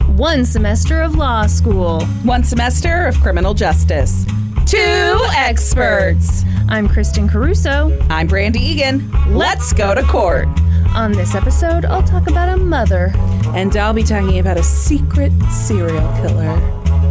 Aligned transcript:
One 0.00 0.46
semester 0.46 1.02
of 1.02 1.16
law 1.16 1.46
school. 1.46 2.02
One 2.24 2.44
semester 2.44 3.04
of 3.06 3.14
criminal 3.20 3.52
justice. 3.52 4.24
Two 4.66 5.20
experts. 5.36 6.44
I'm 6.68 6.88
Kristen 6.88 7.28
Caruso. 7.28 7.98
I'm 8.08 8.26
Brandy 8.26 8.60
Egan. 8.60 9.10
Let's 9.34 9.74
go 9.74 9.94
to 9.94 10.02
court. 10.04 10.48
On 10.94 11.12
this 11.12 11.34
episode, 11.34 11.84
I'll 11.84 12.02
talk 12.02 12.30
about 12.30 12.48
a 12.48 12.56
mother. 12.56 13.12
And 13.54 13.76
I'll 13.76 13.92
be 13.92 14.02
talking 14.02 14.38
about 14.38 14.56
a 14.56 14.62
secret 14.62 15.30
serial 15.50 16.10
killer. 16.16 16.58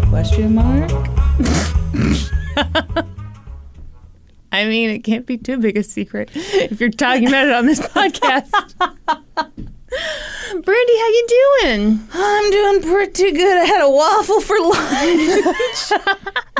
Question 0.09 0.55
mark? 0.55 0.89
I 4.51 4.65
mean, 4.65 4.89
it 4.89 5.03
can't 5.03 5.27
be 5.27 5.37
too 5.37 5.59
big 5.59 5.77
a 5.77 5.83
secret 5.83 6.31
if 6.33 6.81
you're 6.81 6.89
talking 6.89 7.27
about 7.27 7.45
it 7.47 7.53
on 7.53 7.67
this 7.67 7.79
podcast. 7.87 8.49
Brandy, 9.91 10.97
how 10.97 11.07
you 11.07 11.25
doing? 11.61 12.07
I'm 12.13 12.51
doing 12.51 12.81
pretty 12.81 13.31
good. 13.31 13.57
I 13.57 13.65
had 13.65 13.81
a 13.83 13.89
waffle 13.89 14.39
for 14.41 14.57
lunch. 14.59 16.05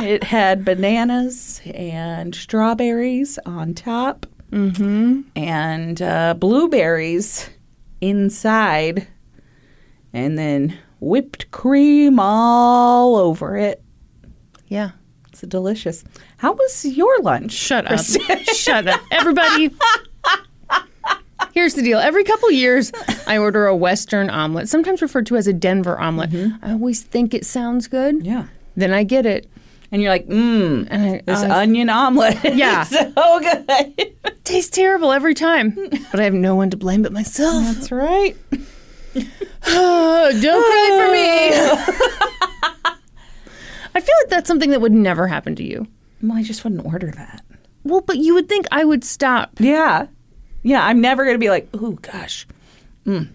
it 0.02 0.24
had 0.24 0.64
bananas 0.64 1.60
and 1.74 2.34
strawberries 2.34 3.38
on 3.46 3.74
top, 3.74 4.26
Mm-hmm. 4.50 5.22
and 5.34 6.02
uh, 6.02 6.34
blueberries 6.34 7.48
inside, 8.02 9.06
and 10.12 10.36
then 10.36 10.76
whipped 11.00 11.50
cream 11.52 12.20
all 12.20 13.16
over 13.16 13.56
it. 13.56 13.82
Yeah. 14.68 14.90
It's 15.28 15.40
delicious. 15.40 16.04
How 16.36 16.52
was 16.52 16.84
your 16.84 17.18
lunch? 17.22 17.52
Shut 17.52 17.90
up. 17.90 18.00
Shut 18.54 18.86
up. 18.88 19.00
Everybody. 19.10 19.70
Here's 21.52 21.74
the 21.74 21.82
deal. 21.82 21.98
Every 21.98 22.24
couple 22.24 22.50
years, 22.50 22.92
I 23.26 23.38
order 23.38 23.66
a 23.66 23.76
Western 23.76 24.30
omelet, 24.30 24.68
sometimes 24.68 25.02
referred 25.02 25.26
to 25.26 25.36
as 25.36 25.46
a 25.46 25.52
Denver 25.52 25.98
omelet. 26.00 26.30
Mm-hmm. 26.30 26.64
I 26.64 26.72
always 26.72 27.02
think 27.02 27.34
it 27.34 27.44
sounds 27.46 27.88
good. 27.88 28.24
Yeah. 28.24 28.46
Then 28.76 28.92
I 28.92 29.02
get 29.04 29.26
it. 29.26 29.48
And 29.90 30.00
you're 30.00 30.10
like, 30.10 30.26
mmm, 30.26 31.24
this 31.26 31.40
I- 31.40 31.62
onion 31.62 31.90
omelet 31.90 32.42
is 32.44 32.56
Yeah. 32.56 32.82
so 32.84 33.12
good. 33.40 34.14
tastes 34.44 34.70
terrible 34.70 35.12
every 35.12 35.34
time. 35.34 35.76
But 36.10 36.20
I 36.20 36.24
have 36.24 36.32
no 36.34 36.54
one 36.54 36.70
to 36.70 36.76
blame 36.78 37.02
but 37.02 37.12
myself. 37.12 37.62
That's 37.74 37.92
right. 37.92 38.34
Don't 39.14 40.40
cry 40.42 40.88
for 40.96 41.12
me. 41.12 42.96
I 43.94 44.00
feel 44.00 44.14
like 44.22 44.30
that's 44.30 44.48
something 44.48 44.70
that 44.70 44.80
would 44.80 44.92
never 44.92 45.26
happen 45.28 45.54
to 45.56 45.62
you. 45.62 45.86
Well, 46.22 46.38
I 46.38 46.42
just 46.42 46.64
wouldn't 46.64 46.86
order 46.86 47.10
that. 47.10 47.42
Well, 47.84 48.00
but 48.00 48.16
you 48.16 48.32
would 48.34 48.48
think 48.48 48.66
I 48.72 48.84
would 48.84 49.04
stop. 49.04 49.50
Yeah. 49.58 50.06
Yeah, 50.62 50.84
I'm 50.84 51.00
never 51.00 51.24
going 51.24 51.34
to 51.34 51.38
be 51.40 51.50
like, 51.50 51.68
oh, 51.74 51.92
gosh, 51.92 52.46
mm, 53.06 53.28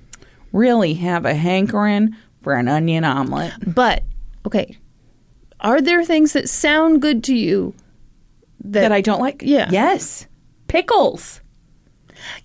really 0.54 0.94
have 0.96 1.26
a 1.26 1.34
hankering 1.34 2.16
for 2.42 2.54
an 2.54 2.68
onion 2.68 3.04
omelet. 3.04 3.54
But, 3.74 4.04
okay, 4.46 4.78
are 5.60 5.82
there 5.82 6.04
things 6.06 6.34
that 6.34 6.50
sound 6.50 7.02
good 7.02 7.24
to 7.26 7.36
you 7.36 7.74
that, 8.64 8.82
That 8.82 8.92
I 8.92 9.02
don't 9.02 9.20
like? 9.20 9.42
Yeah. 9.46 9.70
Yes. 9.72 10.28
Pickles. 10.68 11.42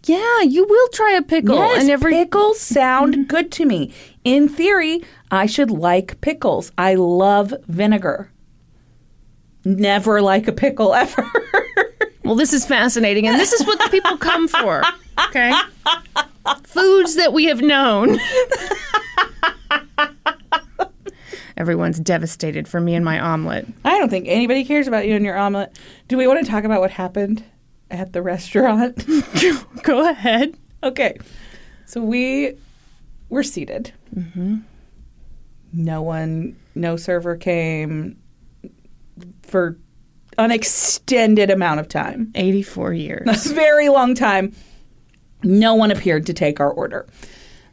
Yeah, 0.05 0.43
you 0.43 0.67
will 0.67 0.89
try 0.89 1.13
a 1.13 1.23
pickle. 1.23 1.57
Yes, 1.57 1.83
and 1.83 1.91
every 1.91 2.13
pickles 2.13 2.61
sound 2.61 3.29
good 3.29 3.51
to 3.53 3.65
me. 3.67 3.93
In 4.25 4.49
theory, 4.49 5.01
I 5.31 5.47
should 5.47 5.71
like 5.71 6.21
pickles. 6.21 6.73
I 6.77 6.95
love 6.95 7.55
vinegar. 7.69 8.31
Never 9.65 10.21
like 10.21 10.49
a 10.49 10.53
pickle 10.53 10.95
ever. 10.95 11.31
Well, 12.33 12.39
this 12.39 12.55
is 12.55 12.65
fascinating, 12.65 13.29
and 13.29 13.39
this 13.39 13.53
is 13.53 13.67
what 13.67 13.79
the 13.79 13.91
people 13.91 14.17
come 14.17 14.49
for. 14.49 14.83
Okay? 15.27 15.53
Foods 16.65 17.17
that 17.17 17.35
we 17.35 17.45
have 17.45 17.61
known. 17.61 18.19
Everyone's 21.59 22.01
devastated 22.01 22.67
for 22.67 22.81
me 22.81 22.95
and 22.95 23.05
my 23.05 23.21
omelet. 23.21 23.69
I 23.85 23.99
don't 23.99 24.09
think 24.09 24.29
anybody 24.29 24.65
cares 24.65 24.89
about 24.89 25.07
you 25.07 25.15
and 25.15 25.27
your 25.27 25.37
omelet. 25.37 25.79
Do 26.09 26.17
we 26.17 26.27
want 26.27 26.43
to 26.43 26.51
talk 26.51 26.65
about 26.65 26.81
what 26.81 26.93
happened 26.93 27.45
at 27.91 28.15
the 28.15 28.23
restaurant? 28.23 29.07
Go 29.83 30.09
ahead. 30.09 30.57
okay. 30.83 31.19
So 31.85 32.01
we 32.01 32.57
were 33.29 33.43
seated. 33.43 33.93
Mm-hmm. 34.17 34.61
No 35.75 36.01
one, 36.01 36.57
no 36.75 36.97
server 36.97 37.37
came 37.37 38.17
for 39.43 39.77
an 40.39 40.51
extended 40.51 41.51
amount 41.51 41.81
of 41.81 41.89
time. 41.89 42.31
84 42.35 42.93
years. 42.95 43.51
a 43.51 43.55
very 43.55 43.89
long 43.89 44.15
time. 44.15 44.55
No 45.43 45.75
one 45.75 45.91
appeared 45.91 46.27
to 46.27 46.33
take 46.35 46.61
our 46.61 46.71
order. 46.71 47.07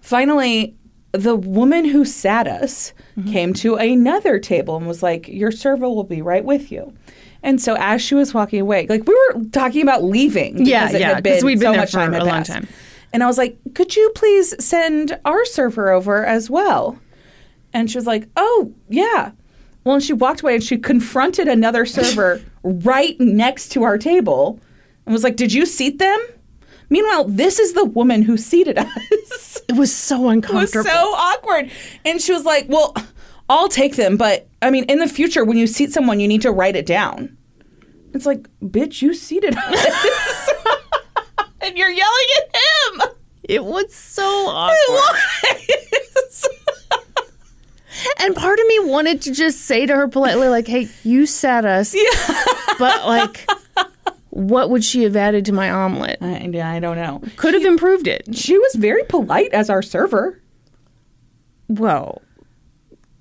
Finally, 0.01 0.75
the 1.11 1.35
woman 1.35 1.85
who 1.85 2.05
sat 2.05 2.47
us 2.47 2.93
mm-hmm. 3.17 3.31
came 3.31 3.53
to 3.55 3.75
another 3.75 4.39
table 4.39 4.75
and 4.77 4.87
was 4.87 5.01
like, 5.03 5.27
Your 5.27 5.51
server 5.51 5.87
will 5.87 6.03
be 6.03 6.21
right 6.21 6.43
with 6.43 6.71
you. 6.71 6.93
And 7.41 7.61
so 7.61 7.75
as 7.79 8.01
she 8.01 8.15
was 8.15 8.33
walking 8.33 8.59
away, 8.59 8.85
like 8.87 9.07
we 9.07 9.13
were 9.13 9.43
talking 9.51 9.81
about 9.81 10.03
leaving. 10.03 10.65
Yeah, 10.65 10.83
because 10.83 10.95
it 10.95 11.01
yeah, 11.01 11.15
had 11.15 11.23
'cause 11.23 11.43
we'd 11.43 11.55
been 11.55 11.67
so 11.67 11.71
there 11.71 11.81
much 11.81 11.91
for 11.91 11.97
time 11.97 12.13
had 12.13 12.21
a 12.23 12.25
long 12.25 12.37
passed. 12.39 12.51
time. 12.51 12.67
And 13.13 13.23
I 13.23 13.27
was 13.27 13.37
like, 13.37 13.57
Could 13.75 13.95
you 13.95 14.11
please 14.15 14.61
send 14.63 15.17
our 15.25 15.45
server 15.45 15.91
over 15.91 16.25
as 16.25 16.49
well? 16.49 16.99
And 17.73 17.89
she 17.89 17.97
was 17.97 18.05
like, 18.07 18.27
Oh, 18.35 18.73
yeah. 18.89 19.31
Well, 19.83 19.95
and 19.95 20.03
she 20.03 20.13
walked 20.13 20.41
away 20.41 20.55
and 20.55 20.63
she 20.63 20.77
confronted 20.77 21.47
another 21.47 21.85
server 21.85 22.41
right 22.63 23.19
next 23.19 23.69
to 23.73 23.83
our 23.83 23.97
table 23.97 24.59
and 25.05 25.13
was 25.13 25.23
like, 25.23 25.35
Did 25.35 25.53
you 25.53 25.65
seat 25.65 25.99
them? 25.99 26.19
Meanwhile, 26.89 27.25
this 27.25 27.59
is 27.59 27.73
the 27.73 27.85
woman 27.85 28.23
who 28.23 28.35
seated 28.37 28.77
us. 28.79 29.61
It 29.67 29.75
was 29.75 29.95
so 29.95 30.15
it 30.15 30.21
was 30.23 30.33
uncomfortable. 30.33 30.83
so 30.89 31.13
awkward. 31.15 31.71
And 32.05 32.21
she 32.21 32.33
was 32.33 32.45
like, 32.45 32.65
Well, 32.67 32.95
I'll 33.49 33.69
take 33.69 33.95
them, 33.95 34.17
but 34.17 34.47
I 34.61 34.69
mean, 34.69 34.83
in 34.85 34.99
the 34.99 35.07
future, 35.07 35.43
when 35.45 35.57
you 35.57 35.65
seat 35.67 35.91
someone, 35.91 36.19
you 36.19 36.27
need 36.27 36.41
to 36.43 36.51
write 36.51 36.75
it 36.75 36.85
down. 36.85 37.35
It's 38.13 38.25
like, 38.25 38.47
Bitch, 38.61 39.01
you 39.01 39.13
seated 39.13 39.55
us. 39.55 40.49
and 41.61 41.77
you're 41.77 41.89
yelling 41.89 42.27
at 42.37 42.55
him. 42.55 43.01
it 43.43 43.63
was 43.63 43.93
so 43.93 44.23
awkward. 44.23 45.19
And 48.19 48.35
part 48.35 48.59
of 48.59 48.67
me 48.67 48.79
wanted 48.79 49.21
to 49.23 49.31
just 49.33 49.61
say 49.61 49.85
to 49.85 49.95
her 49.95 50.07
politely, 50.07 50.47
like, 50.47 50.67
hey, 50.67 50.89
you 51.03 51.25
sat 51.25 51.65
us. 51.65 51.93
Yeah. 51.95 52.43
But, 52.77 53.05
like, 53.05 53.47
what 54.29 54.69
would 54.69 54.83
she 54.83 55.03
have 55.03 55.15
added 55.15 55.45
to 55.45 55.51
my 55.51 55.69
omelet? 55.69 56.17
I, 56.21 56.51
I 56.75 56.79
don't 56.79 56.95
know. 56.97 57.21
Could 57.35 57.53
have 57.53 57.65
improved 57.65 58.07
it. 58.07 58.35
She 58.35 58.57
was 58.57 58.75
very 58.75 59.03
polite 59.03 59.53
as 59.53 59.69
our 59.69 59.81
server. 59.81 60.41
Well, 61.67 62.21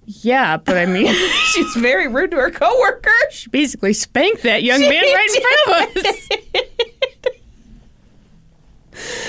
yeah, 0.07 0.57
but 0.57 0.77
I 0.79 0.87
mean, 0.87 1.13
She's 1.53 1.75
very 1.75 2.09
rude 2.09 2.31
to 2.31 2.37
her 2.39 2.51
coworker. 2.51 3.11
she 3.31 3.51
basically 3.51 3.93
spanked 3.93 4.43
that 4.45 4.63
young 4.63 4.81
man 4.81 4.91
right 4.91 5.29
in 5.35 5.43
front 5.43 5.97
of 5.97 6.07
us. 6.07 6.29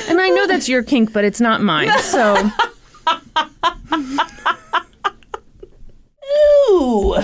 And 0.10 0.20
I 0.22 0.30
know 0.30 0.48
that's 0.48 0.68
your 0.70 0.82
kink, 0.84 1.14
but 1.14 1.24
it's 1.24 1.42
not 1.42 1.62
mine. 1.62 1.92
So, 2.00 2.34
Ooh. 6.90 7.16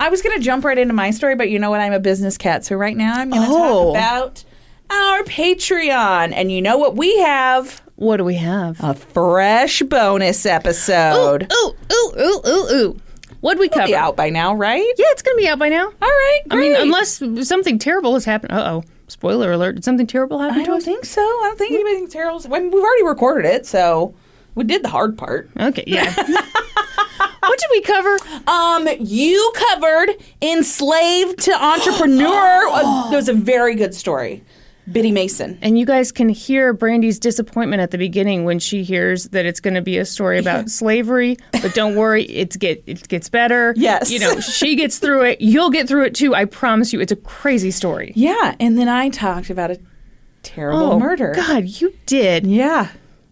I 0.00 0.08
was 0.08 0.20
going 0.22 0.36
to 0.36 0.42
jump 0.44 0.64
right 0.64 0.76
into 0.78 0.94
my 0.94 1.10
story, 1.10 1.36
but 1.36 1.48
you 1.48 1.58
know 1.58 1.70
what? 1.70 1.80
I'm 1.80 1.92
a 1.92 2.00
business 2.00 2.36
cat. 2.36 2.64
So 2.64 2.74
right 2.76 2.96
now 2.96 3.14
I'm 3.18 3.30
going 3.30 3.42
to 3.42 3.48
Oh. 3.50 3.92
talk 3.92 3.96
about 3.96 4.44
our 4.90 5.22
Patreon. 5.22 6.32
And 6.34 6.50
you 6.50 6.60
know 6.60 6.76
what 6.78 6.96
we 6.96 7.18
have? 7.18 7.80
what 7.96 8.16
do 8.16 8.24
we 8.24 8.34
have? 8.34 8.82
A 8.82 8.94
fresh 8.94 9.80
bonus 9.82 10.44
episode. 10.44 11.46
Ooh, 11.52 11.72
ooh, 11.92 12.12
ooh, 12.18 12.40
ooh, 12.48 12.74
ooh. 12.74 13.00
What'd 13.42 13.60
we 13.60 13.68
cover? 13.68 13.86
Be 13.86 13.94
out 13.94 14.16
by 14.16 14.28
now, 14.28 14.54
right? 14.54 14.80
Yeah, 14.98 15.06
it's 15.10 15.22
going 15.22 15.36
to 15.36 15.40
be 15.40 15.46
out 15.48 15.60
by 15.60 15.68
now. 15.68 15.84
All 15.86 15.92
right. 16.00 16.40
I 16.50 16.56
mean, 16.56 16.72
great. 16.72 16.82
unless 16.82 17.22
something 17.48 17.78
terrible 17.78 18.14
has 18.14 18.24
happened. 18.24 18.52
Uh 18.52 18.64
oh. 18.72 18.84
Spoiler 19.06 19.52
alert. 19.52 19.76
Did 19.76 19.84
something 19.84 20.06
terrible 20.08 20.40
happen 20.40 20.56
I 20.56 20.60
to 20.64 20.66
don't 20.66 20.76
us? 20.78 20.84
think 20.84 21.04
so. 21.04 21.20
I 21.20 21.40
don't 21.44 21.58
think 21.58 21.74
anything 21.74 22.08
terrible. 22.08 22.40
I 22.44 22.58
mean, 22.58 22.72
we've 22.72 22.82
already 22.82 23.04
recorded 23.04 23.46
it, 23.48 23.66
so 23.66 24.14
we 24.56 24.64
did 24.64 24.82
the 24.82 24.88
hard 24.88 25.16
part. 25.16 25.48
Okay, 25.60 25.84
yeah. 25.86 26.12
what 27.48 27.58
did 27.58 27.68
we 27.70 27.80
cover? 27.82 28.16
Um, 28.48 28.88
you 29.00 29.52
covered 29.70 30.10
enslaved 30.40 31.38
to 31.40 31.52
entrepreneur. 31.64 32.62
Uh, 32.72 33.10
That 33.10 33.16
was 33.16 33.28
a 33.28 33.34
very 33.34 33.74
good 33.74 33.94
story. 33.94 34.42
Biddy 34.90 35.12
Mason. 35.12 35.58
And 35.62 35.78
you 35.78 35.86
guys 35.86 36.10
can 36.10 36.28
hear 36.28 36.72
Brandy's 36.72 37.20
disappointment 37.20 37.80
at 37.80 37.92
the 37.92 37.98
beginning 37.98 38.44
when 38.44 38.58
she 38.58 38.82
hears 38.82 39.26
that 39.28 39.46
it's 39.46 39.60
going 39.60 39.74
to 39.74 39.80
be 39.82 39.96
a 39.98 40.04
story 40.04 40.38
about 40.40 40.68
slavery. 40.80 41.36
But 41.52 41.72
don't 41.74 41.94
worry, 41.94 42.24
it's 42.24 42.56
get 42.56 42.82
it 42.86 43.06
gets 43.08 43.28
better. 43.28 43.74
Yes. 43.76 44.10
you 44.10 44.18
know 44.18 44.40
she 44.40 44.74
gets 44.74 44.98
through 44.98 45.22
it. 45.24 45.40
You'll 45.40 45.70
get 45.70 45.86
through 45.86 46.04
it 46.06 46.14
too. 46.16 46.34
I 46.34 46.46
promise 46.46 46.92
you. 46.92 47.00
It's 47.00 47.12
a 47.12 47.16
crazy 47.16 47.70
story. 47.70 48.12
Yeah, 48.16 48.56
and 48.58 48.76
then 48.76 48.88
I 48.88 49.08
talked 49.08 49.50
about 49.50 49.70
a 49.70 49.78
terrible 50.42 50.94
Oh 50.94 50.98
murder. 50.98 51.32
God, 51.36 51.64
you 51.80 51.94
did. 52.06 52.44
Yeah. 52.46 52.88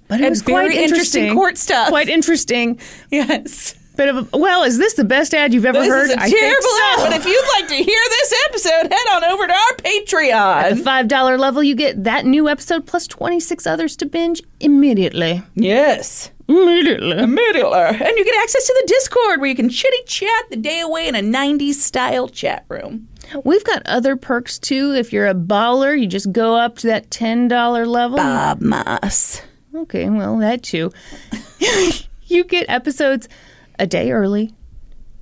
But 0.06 0.20
it 0.20 0.24
And 0.24 0.30
was 0.30 0.42
quite 0.42 0.70
interesting 0.70 0.84
interesting 1.24 1.34
court 1.34 1.58
stuff. 1.58 1.88
Quite 1.88 2.08
interesting. 2.08 2.78
Yes. 3.10 3.74
Bit 3.96 4.08
of 4.08 4.32
a, 4.32 4.38
well, 4.38 4.62
is 4.62 4.78
this 4.78 4.94
the 4.94 5.04
best 5.04 5.34
ad 5.34 5.52
you've 5.52 5.66
ever 5.66 5.78
This 5.80 5.88
heard? 5.88 6.04
is 6.10 6.16
a 6.16 6.20
I 6.20 6.24
think 6.30 6.38
terrible 6.38 6.62
so. 6.62 6.82
ad, 6.84 6.98
but 7.10 7.12
if 7.12 7.26
you'd 7.26 7.48
like 7.58 7.68
to 7.68 7.74
hear 7.74 8.00
this 8.08 8.34
episode, 8.46 8.92
head 8.92 9.06
on 9.16 9.24
over 9.24 9.46
to 9.46 9.52
our 9.52 9.76
Patreon. 9.78 10.62
At 10.62 10.76
the 10.76 10.82
five 10.82 11.08
dollar 11.08 11.36
level, 11.36 11.62
you 11.62 11.74
get 11.74 12.04
that 12.04 12.24
new 12.24 12.48
episode 12.48 12.86
plus 12.86 13.06
twenty 13.06 13.40
six 13.40 13.66
others 13.66 13.96
to 13.96 14.06
binge 14.06 14.42
immediately. 14.60 15.42
Yes. 15.54 16.30
Immediately. 16.48 17.18
Immediately. 17.18 17.78
And 17.78 18.16
you 18.18 18.24
get 18.24 18.42
access 18.42 18.66
to 18.66 18.76
the 18.82 18.86
Discord 18.88 19.40
where 19.40 19.48
you 19.48 19.54
can 19.54 19.68
chitty 19.68 20.02
chat 20.06 20.50
the 20.50 20.56
day 20.56 20.80
away 20.80 21.06
in 21.06 21.14
a 21.14 21.20
90s 21.20 21.74
style 21.74 22.28
chat 22.28 22.64
room. 22.68 23.06
We've 23.44 23.62
got 23.62 23.86
other 23.86 24.16
perks 24.16 24.58
too. 24.58 24.92
If 24.92 25.12
you're 25.12 25.28
a 25.28 25.34
baller, 25.34 25.96
you 26.00 26.08
just 26.08 26.32
go 26.32 26.56
up 26.56 26.78
to 26.78 26.88
that 26.88 27.10
ten 27.10 27.46
dollar 27.46 27.86
level. 27.86 28.16
Bob 28.16 28.60
Moss. 28.60 29.42
Okay, 29.74 30.08
well 30.10 30.38
that 30.38 30.64
too. 30.64 30.90
you 32.26 32.42
get 32.44 32.66
episodes 32.68 33.28
a 33.80 33.86
day 33.86 34.12
early, 34.12 34.52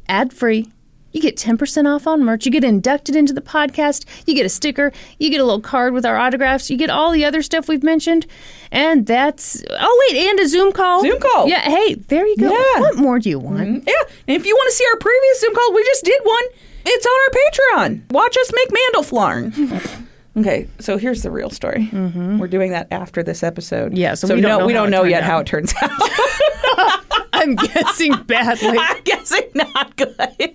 ad 0.08 0.32
free. 0.34 0.70
You 1.10 1.22
get 1.22 1.36
10% 1.36 1.86
off 1.86 2.06
on 2.06 2.22
merch. 2.22 2.44
You 2.44 2.52
get 2.52 2.64
inducted 2.64 3.16
into 3.16 3.32
the 3.32 3.40
podcast. 3.40 4.04
You 4.26 4.34
get 4.34 4.44
a 4.44 4.50
sticker. 4.50 4.92
You 5.18 5.30
get 5.30 5.40
a 5.40 5.44
little 5.44 5.60
card 5.62 5.94
with 5.94 6.04
our 6.04 6.18
autographs. 6.18 6.68
You 6.68 6.76
get 6.76 6.90
all 6.90 7.12
the 7.12 7.24
other 7.24 7.40
stuff 7.40 7.66
we've 7.66 7.82
mentioned. 7.82 8.26
And 8.70 9.06
that's, 9.06 9.62
oh, 9.70 10.06
wait, 10.10 10.28
and 10.28 10.38
a 10.38 10.46
Zoom 10.46 10.70
call. 10.70 11.00
Zoom 11.00 11.18
call. 11.18 11.48
Yeah, 11.48 11.62
hey, 11.62 11.94
there 11.94 12.26
you 12.26 12.36
go. 12.36 12.50
Yeah. 12.50 12.80
What 12.80 12.98
more 12.98 13.18
do 13.18 13.30
you 13.30 13.38
want? 13.38 13.60
Mm-hmm. 13.60 13.88
Yeah. 13.88 14.02
And 14.26 14.36
if 14.36 14.44
you 14.44 14.54
want 14.54 14.68
to 14.70 14.76
see 14.76 14.84
our 14.92 14.98
previous 14.98 15.40
Zoom 15.40 15.54
call, 15.54 15.72
we 15.72 15.82
just 15.84 16.04
did 16.04 16.20
one. 16.24 16.44
It's 16.84 17.06
on 17.06 17.78
our 17.78 17.86
Patreon. 17.88 18.12
Watch 18.12 18.36
us 18.36 18.52
make 18.54 18.68
Mandelflarn. 18.68 20.04
okay, 20.38 20.68
so 20.78 20.96
here's 20.98 21.22
the 21.22 21.30
real 21.30 21.50
story. 21.50 21.88
We're 21.92 22.48
doing 22.48 22.72
that 22.72 22.88
after 22.90 23.22
this 23.22 23.42
episode. 23.42 23.96
Yeah, 23.96 24.14
so 24.14 24.28
so 24.28 24.34
we 24.34 24.40
don't 24.40 24.50
no, 24.50 24.58
know 24.58 24.66
we 24.66 24.72
don't 24.72 24.90
know 24.90 25.04
yet 25.04 25.22
out. 25.22 25.26
how 25.26 25.38
it 25.40 25.46
turns 25.46 25.74
out. 25.80 25.90
I'm 27.32 27.54
guessing 27.54 28.22
badly. 28.24 28.78
I'm 28.80 29.02
guessing 29.04 29.44
not 29.54 29.96
good. 29.96 30.14
anyway, 30.18 30.48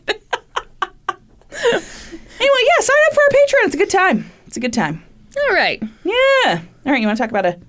yeah, 1.63 2.79
sign 2.79 2.97
up 3.07 3.13
for 3.13 3.21
our 3.21 3.29
Patreon. 3.29 3.65
It's 3.65 3.75
a 3.75 3.77
good 3.77 3.89
time. 3.89 4.29
It's 4.47 4.57
a 4.57 4.59
good 4.59 4.73
time. 4.73 5.03
All 5.37 5.55
right. 5.55 5.81
Yeah. 6.03 6.61
All 6.85 6.91
right, 6.91 7.01
you 7.01 7.07
want 7.07 7.17
to 7.17 7.23
talk 7.23 7.29
about 7.29 7.45
a 7.45 7.59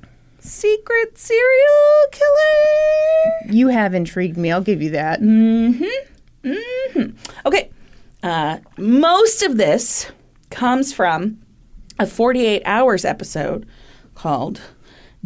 secret 0.41 1.17
serial 1.17 2.07
killer? 2.13 3.53
You 3.55 3.69
have 3.69 3.95
intrigued 3.95 4.37
me. 4.37 4.51
I'll 4.53 4.61
give 4.61 4.83
you 4.83 4.91
that. 4.91 5.21
Mm-hmm. 5.21 5.85
Mm-hmm. 6.49 7.17
Okay. 7.47 7.71
Uh, 8.23 8.59
most 8.79 9.43
of 9.43 9.57
this 9.57 10.11
comes 10.51 10.93
from 10.93 11.39
a 11.99 12.07
48 12.07 12.63
Hours 12.65 13.05
episode 13.05 13.67
called 14.15 14.61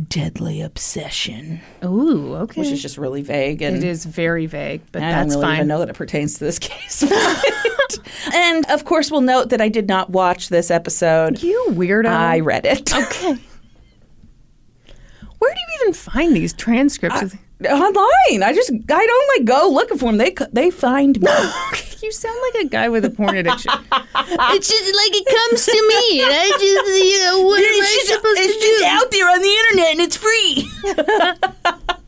Deadly 0.09 0.61
Obsession, 0.61 1.61
Ooh, 1.85 2.35
okay. 2.37 2.61
which 2.61 2.71
is 2.71 2.81
just 2.81 2.99
really 2.99 3.23
vague. 3.23 3.63
And 3.63 3.77
it 3.77 3.85
is 3.85 4.05
very 4.05 4.47
vague, 4.47 4.83
but 4.93 5.03
I 5.03 5.11
that's 5.11 5.33
don't 5.35 5.41
really 5.41 5.51
fine. 5.53 5.57
even 5.57 5.69
know 5.69 5.79
that 5.81 5.89
it 5.89 5.97
pertains 5.97 6.35
to 6.35 6.41
this 6.45 6.59
case. 6.61 7.03
and 8.35 8.65
of 8.71 8.85
course, 8.85 9.11
we'll 9.11 9.23
note 9.23 9.49
that 9.51 9.61
I 9.61 9.69
did 9.69 9.89
not 9.89 10.11
watch 10.11 10.51
this 10.51 10.71
episode. 10.71 11.43
You 11.43 11.67
weirdo. 11.71 12.07
I 12.07 12.41
read 12.41 12.65
it. 12.65 12.95
Okay. 12.95 13.35
Where 15.39 15.55
do 15.55 15.61
you 15.61 15.79
even 15.83 15.95
find 15.95 16.35
these 16.35 16.53
transcripts? 16.53 17.23
of- 17.23 17.35
Online. 17.65 18.43
I 18.43 18.53
just, 18.55 18.71
I 18.71 19.07
don't 19.07 19.29
like 19.37 19.45
go 19.45 19.69
looking 19.73 19.99
for 19.99 20.07
them. 20.07 20.19
They 20.19 20.35
they 20.53 20.71
find 20.71 21.21
me. 21.21 21.29
you 22.03 22.13
sound 22.13 22.39
like 22.43 22.67
a 22.67 22.69
guy 22.69 22.89
with 22.89 23.05
a 23.05 23.11
porn 23.11 23.37
addiction. 23.37 23.73
it's 23.93 24.69
just 24.69 24.95
like 24.95 25.11
it 25.13 25.27
comes 25.27 25.67
to 25.67 25.73
me. 25.89 26.23
And 26.23 26.33
I 26.33 26.49
just, 26.51 27.05
you 27.05 27.19
know, 27.25 27.43
what 27.43 27.61
am 27.61 27.83
I 27.83 28.03
supposed 28.07 28.37
to 28.37 28.45
do? 28.45 28.51
it's 28.51 28.65
just 28.65 28.85
out 28.85 29.11
there 29.11 29.29
on 29.29 29.43
the 29.43 29.51
internet 29.51 29.91
and 29.93 30.01
it's 30.01 30.17
free. 30.17 30.69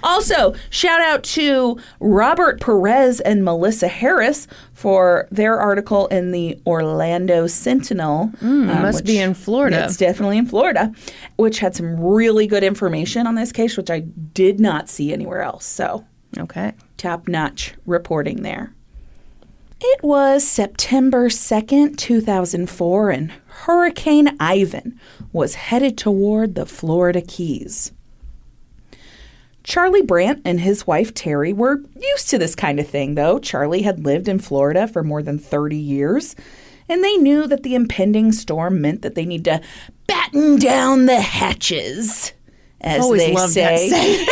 also, 0.03 0.53
shout 0.69 1.01
out 1.01 1.23
to 1.23 1.77
Robert 1.99 2.59
Perez 2.61 3.19
and 3.21 3.43
Melissa 3.43 3.87
Harris 3.87 4.47
for 4.73 5.27
their 5.31 5.59
article 5.59 6.07
in 6.07 6.31
the 6.31 6.59
Orlando 6.67 7.47
Sentinel. 7.47 8.31
um, 8.41 8.67
must 8.67 9.05
be 9.05 9.17
in 9.17 9.33
Florida. 9.33 9.85
It's 9.85 9.97
definitely 9.97 10.37
in 10.37 10.45
Florida, 10.45 10.91
which 11.37 11.59
had 11.59 11.75
some 11.75 11.99
really 11.99 12.45
good 12.47 12.63
information 12.63 13.25
on 13.25 13.35
this 13.35 13.51
case, 13.51 13.77
which 13.77 13.89
I 13.89 14.01
did 14.01 14.59
not 14.59 14.89
see 14.89 15.13
anywhere 15.13 15.41
else. 15.41 15.65
So, 15.65 16.05
Okay. 16.37 16.73
top 16.97 17.27
notch 17.29 17.73
reporting 17.85 18.41
there. 18.43 18.73
It 19.85 20.03
was 20.03 20.43
September 20.45 21.29
2nd, 21.29 21.97
2004, 21.97 23.09
and 23.09 23.31
Hurricane 23.47 24.35
Ivan 24.39 24.99
was 25.31 25.55
headed 25.55 25.97
toward 25.97 26.55
the 26.55 26.65
Florida 26.65 27.21
Keys. 27.21 27.91
Charlie 29.63 30.01
Brandt 30.01 30.41
and 30.43 30.59
his 30.59 30.85
wife 30.85 31.13
Terry 31.13 31.53
were 31.53 31.81
used 31.95 32.29
to 32.29 32.37
this 32.37 32.55
kind 32.55 32.79
of 32.79 32.87
thing, 32.87 33.15
though. 33.15 33.39
Charlie 33.39 33.83
had 33.83 34.03
lived 34.03 34.27
in 34.27 34.39
Florida 34.39 34.87
for 34.87 35.03
more 35.03 35.23
than 35.23 35.39
30 35.39 35.77
years, 35.77 36.35
and 36.89 37.03
they 37.03 37.15
knew 37.15 37.47
that 37.47 37.63
the 37.63 37.75
impending 37.75 38.31
storm 38.33 38.81
meant 38.81 39.01
that 39.03 39.15
they 39.15 39.25
need 39.25 39.45
to 39.45 39.61
batten 40.07 40.59
down 40.59 41.05
the 41.05 41.21
hatches, 41.21 42.33
as 42.81 43.09
they 43.09 43.35
say 43.47 44.25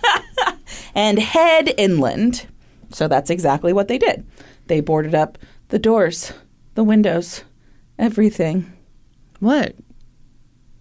and 0.94 1.18
head 1.18 1.74
inland. 1.76 2.46
So 2.90 3.08
that's 3.08 3.30
exactly 3.30 3.72
what 3.72 3.88
they 3.88 3.98
did. 3.98 4.24
They 4.68 4.80
boarded 4.80 5.16
up 5.16 5.36
the 5.68 5.80
doors, 5.80 6.32
the 6.74 6.84
windows, 6.84 7.42
everything. 7.98 8.72
what? 9.40 9.74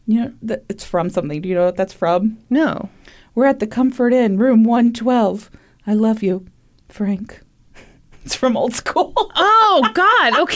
You 0.05 0.19
know, 0.19 0.33
th- 0.47 0.63
it's 0.69 0.83
from 0.83 1.09
something. 1.09 1.41
Do 1.41 1.49
you 1.49 1.55
know 1.55 1.65
what 1.65 1.77
that's 1.77 1.93
from? 1.93 2.37
No. 2.49 2.89
We're 3.35 3.45
at 3.45 3.59
the 3.59 3.67
Comfort 3.67 4.13
Inn, 4.13 4.37
room 4.37 4.63
112. 4.63 5.49
I 5.87 5.93
love 5.93 6.23
you, 6.23 6.45
Frank. 6.89 7.41
It's 8.25 8.35
from 8.35 8.55
old 8.55 8.73
school. 8.73 9.13
Oh 9.35 9.89
God. 9.93 10.37
Okay. 10.39 10.55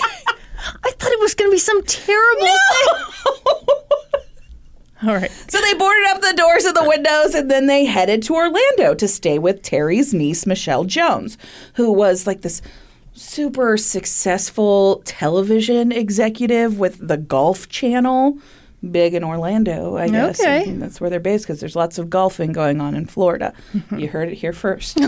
I 0.84 0.92
thought 0.92 1.12
it 1.12 1.20
was 1.20 1.34
going 1.34 1.50
to 1.50 1.56
be 1.56 1.60
some 1.60 1.84
terrible 1.84 2.46
thing. 2.46 2.88
All 5.10 5.16
right. 5.16 5.32
So 5.50 5.60
they 5.60 5.74
boarded 5.74 6.06
up 6.08 6.22
the 6.22 6.34
doors 6.38 6.66
and 6.66 6.76
the 6.76 6.88
windows, 6.88 7.34
and 7.36 7.50
then 7.50 7.66
they 7.68 7.86
headed 7.86 8.22
to 8.24 8.36
Orlando 8.36 8.94
to 8.96 9.08
stay 9.08 9.38
with 9.40 9.64
Terry's 9.64 10.14
niece, 10.14 10.46
Michelle 10.46 10.84
Jones, 10.86 11.38
who 11.74 11.92
was 11.92 12.28
like 12.28 12.42
this 12.42 12.62
super 13.14 13.76
successful 13.78 15.02
television 15.06 15.92
executive 15.92 16.78
with 16.80 17.08
the 17.08 17.18
Golf 17.18 17.68
Channel, 17.70 18.38
big 18.92 19.14
in 19.14 19.24
Orlando, 19.24 19.98
I 19.98 20.08
guess. 20.10 20.40
Okay. 20.40 20.70
And 20.70 20.82
that's 20.82 21.00
where 21.02 21.10
they're 21.10 21.20
based 21.20 21.46
because 21.46 21.60
there's 21.60 21.76
lots 21.76 21.98
of 21.98 22.10
golfing 22.10 22.52
going 22.52 22.80
on 22.82 22.96
in 22.96 23.06
Florida. 23.06 23.54
You 23.96 24.08
heard 24.08 24.30
it 24.30 24.36
here 24.36 24.54
first. 24.54 24.98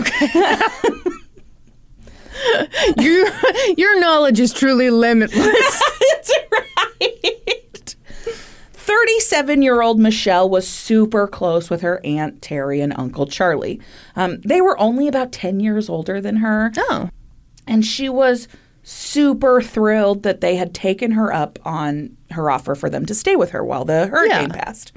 Your 2.98 3.26
your 3.76 4.00
knowledge 4.00 4.40
is 4.40 4.52
truly 4.52 4.88
limitless. 4.90 5.36
That's 6.12 6.32
right. 6.52 7.94
37 8.72 9.62
year 9.62 9.82
old 9.82 9.98
Michelle 10.00 10.48
was 10.48 10.66
super 10.66 11.26
close 11.28 11.68
with 11.70 11.82
her 11.82 12.00
Aunt 12.04 12.40
Terry 12.42 12.80
and 12.80 12.92
Uncle 12.96 13.26
Charlie. 13.26 13.80
Um, 14.16 14.40
they 14.40 14.60
were 14.60 14.78
only 14.80 15.06
about 15.06 15.32
10 15.32 15.60
years 15.60 15.88
older 15.88 16.20
than 16.20 16.36
her, 16.36 16.72
Oh. 16.78 17.10
and 17.66 17.84
she 17.84 18.08
was 18.08 18.48
super 18.90 19.62
thrilled 19.62 20.24
that 20.24 20.40
they 20.40 20.56
had 20.56 20.74
taken 20.74 21.12
her 21.12 21.32
up 21.32 21.60
on 21.64 22.16
her 22.32 22.50
offer 22.50 22.74
for 22.74 22.90
them 22.90 23.06
to 23.06 23.14
stay 23.14 23.36
with 23.36 23.50
her 23.50 23.64
while 23.64 23.84
the 23.84 24.08
hurricane 24.08 24.50
Yeah. 24.50 24.64
passed. 24.64 24.92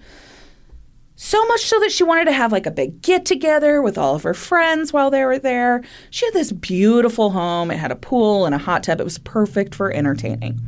So 1.16 1.46
much 1.46 1.62
so 1.62 1.80
that 1.80 1.92
she 1.92 2.04
wanted 2.04 2.26
to 2.26 2.32
have 2.32 2.52
like 2.52 2.66
a 2.66 2.72
big 2.72 3.04
get 3.04 3.24
together 3.24 3.84
with 3.84 4.00
all 4.00 4.16
of 4.16 4.24
her 4.24 4.34
friends 4.34 4.92
while 4.92 5.12
they 5.12 5.24
were 5.24 5.38
there. 5.38 5.84
She 6.10 6.26
had 6.26 6.34
this 6.34 6.52
beautiful 6.52 7.30
home. 7.30 7.70
It 7.70 7.78
had 7.78 7.92
a 7.92 7.96
pool 7.96 8.48
and 8.48 8.56
a 8.56 8.58
hot 8.58 8.82
tub. 8.84 9.00
It 9.00 9.04
was 9.04 9.20
perfect 9.20 9.76
for 9.76 9.92
entertaining. 9.94 10.60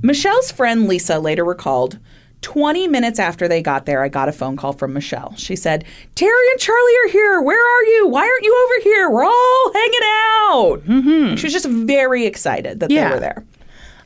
Michelle's 0.00 0.52
friend 0.52 0.86
Lisa 0.86 1.18
later 1.18 1.44
recalled 1.44 1.98
20 2.42 2.88
minutes 2.88 3.18
after 3.18 3.48
they 3.48 3.62
got 3.62 3.86
there, 3.86 4.02
I 4.02 4.08
got 4.08 4.28
a 4.28 4.32
phone 4.32 4.56
call 4.56 4.72
from 4.72 4.92
Michelle. 4.92 5.34
She 5.36 5.56
said, 5.56 5.84
Terry 6.14 6.50
and 6.50 6.60
Charlie 6.60 6.92
are 7.04 7.08
here. 7.08 7.40
Where 7.40 7.60
are 7.60 7.84
you? 7.84 8.08
Why 8.08 8.22
aren't 8.22 8.42
you 8.44 8.64
over 8.64 8.82
here? 8.84 9.10
We're 9.10 9.24
all 9.24 9.72
hanging 9.72 10.00
out. 10.04 10.80
Mm-hmm. 10.86 11.34
She 11.36 11.46
was 11.46 11.52
just 11.52 11.66
very 11.68 12.26
excited 12.26 12.80
that 12.80 12.90
Yeah. 12.90 13.08
they 13.08 13.14
were 13.14 13.20
there. 13.20 13.44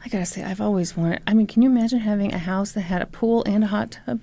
I 0.04 0.08
gotta 0.08 0.26
say, 0.26 0.44
I've 0.44 0.60
always 0.60 0.96
wanted. 0.96 1.20
I 1.26 1.34
mean, 1.34 1.48
can 1.48 1.62
you 1.62 1.68
imagine 1.70 1.98
having 1.98 2.32
a 2.32 2.38
house 2.38 2.72
that 2.72 2.82
had 2.82 3.02
a 3.02 3.06
pool 3.06 3.42
and 3.44 3.64
a 3.64 3.66
hot 3.66 3.98
tub? 4.06 4.20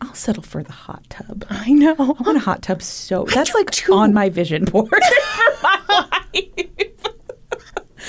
I'll 0.00 0.14
settle 0.14 0.42
for 0.42 0.62
the 0.62 0.72
hot 0.72 1.02
tub. 1.10 1.44
I 1.50 1.72
know. 1.72 1.94
I 1.98 2.22
want 2.22 2.36
a 2.38 2.40
hot 2.40 2.62
tub 2.62 2.80
so 2.80 3.24
that's 3.24 3.52
like 3.54 3.70
too. 3.70 3.92
on 3.92 4.14
my 4.14 4.30
vision 4.30 4.64
board 4.64 4.88
for 4.90 5.52
my 5.62 6.08
life. 6.34 7.14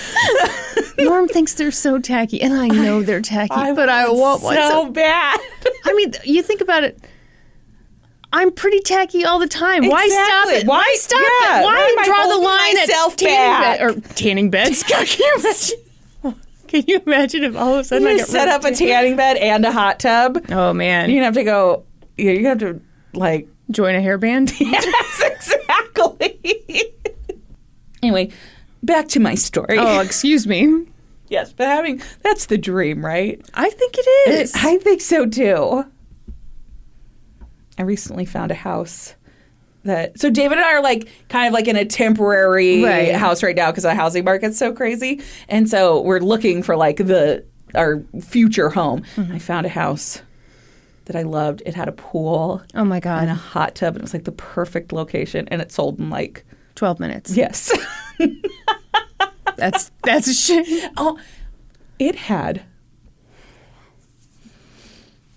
Norm 0.97 1.27
thinks 1.27 1.53
they're 1.53 1.71
so 1.71 1.99
tacky, 1.99 2.41
and 2.41 2.53
I 2.53 2.67
know 2.67 3.01
they're 3.01 3.21
tacky, 3.21 3.73
but 3.73 3.89
I 3.89 4.09
want 4.09 4.43
one 4.43 4.55
so 4.55 4.89
bad. 4.89 5.39
I 5.85 5.93
mean, 5.93 6.13
you 6.23 6.43
think 6.43 6.61
about 6.61 6.83
it. 6.83 6.99
I'm 8.33 8.51
pretty 8.51 8.79
tacky 8.79 9.25
all 9.25 9.39
the 9.39 9.47
time. 9.47 9.87
Why 9.87 10.07
stop 10.07 10.47
it? 10.49 10.65
Why- 10.65 10.95
stop 10.97 11.19
yeah. 11.19 11.59
it? 11.59 11.63
Why, 11.65 11.93
Why 11.97 12.05
draw 12.05 12.27
the 12.27 12.37
line 12.37 12.77
at 12.77 13.17
tanning 13.17 13.61
bed 13.61 13.81
or 13.81 14.09
tanning 14.15 14.49
beds? 14.49 14.83
Can 14.87 15.05
you 15.07 15.35
imagine? 15.37 15.79
Can 16.67 16.83
you 16.87 17.01
imagine 17.05 17.43
if 17.43 17.57
all 17.57 17.73
of 17.73 17.79
a 17.81 17.83
sudden 17.83 18.07
I 18.07 18.11
You 18.11 18.17
get 18.19 18.27
set 18.27 18.47
up 18.47 18.63
a 18.63 18.71
tanning 18.71 19.17
bed 19.17 19.35
and 19.35 19.65
a 19.65 19.71
hot 19.73 19.99
tub. 19.99 20.45
Oh 20.49 20.71
man, 20.71 21.09
You're 21.09 21.17
gonna 21.17 21.25
have 21.25 21.33
to 21.33 21.43
go. 21.43 21.83
You're 22.15 22.35
gonna 22.37 22.49
have 22.49 22.59
to 22.59 22.81
like. 23.13 23.49
join 23.71 23.95
a 23.95 23.99
hairband. 23.99 24.57
Yes, 24.59 25.21
exactly. 25.21 26.93
anyway, 28.01 28.31
back 28.83 29.07
to 29.09 29.19
my 29.19 29.35
story. 29.35 29.77
oh, 29.77 29.99
excuse 29.99 30.45
me. 30.47 30.85
yes, 31.29 31.53
but 31.53 31.67
having 31.67 32.01
that's 32.21 32.47
the 32.47 32.57
dream, 32.57 33.05
right? 33.05 33.41
I 33.53 33.69
think 33.69 33.95
it 33.97 34.29
is. 34.39 34.53
I 34.55 34.77
think 34.77 35.01
so 35.01 35.25
too. 35.25 35.85
I 37.77 37.83
recently 37.83 38.25
found 38.25 38.51
a 38.51 38.55
house 38.55 39.15
that 39.83 40.19
so 40.19 40.29
David 40.29 40.57
and 40.59 40.65
I 40.65 40.73
are 40.73 40.83
like 40.83 41.07
kind 41.29 41.47
of 41.47 41.53
like 41.53 41.67
in 41.67 41.75
a 41.75 41.85
temporary 41.85 42.83
Right. 42.83 43.15
house 43.15 43.41
right 43.41 43.55
now 43.55 43.71
because 43.71 43.83
the 43.83 43.95
housing 43.95 44.23
market's 44.23 44.57
so 44.57 44.71
crazy, 44.73 45.21
and 45.49 45.69
so 45.69 46.01
we're 46.01 46.19
looking 46.19 46.61
for 46.63 46.75
like 46.75 46.97
the 46.97 47.43
our 47.73 48.03
future 48.21 48.69
home. 48.69 49.03
Mm-hmm. 49.15 49.33
I 49.33 49.39
found 49.39 49.65
a 49.65 49.69
house 49.69 50.21
that 51.05 51.15
I 51.15 51.23
loved. 51.23 51.63
It 51.65 51.73
had 51.73 51.87
a 51.87 51.93
pool 51.93 52.61
oh 52.75 52.83
my 52.85 52.99
god, 52.99 53.23
and 53.23 53.31
a 53.31 53.35
hot 53.35 53.73
tub, 53.75 53.95
and 53.95 54.01
it 54.01 54.03
was 54.03 54.13
like 54.13 54.25
the 54.25 54.31
perfect 54.33 54.91
location, 54.93 55.47
and 55.47 55.61
it 55.61 55.71
sold 55.71 55.97
in 55.97 56.09
like 56.11 56.45
twelve 56.75 56.99
minutes. 56.99 57.35
yes. 57.35 57.71
That's 59.61 59.91
that's 60.03 60.27
a 60.27 60.33
shame. 60.33 60.65
Oh, 60.97 61.19
it 61.99 62.15
had 62.15 62.63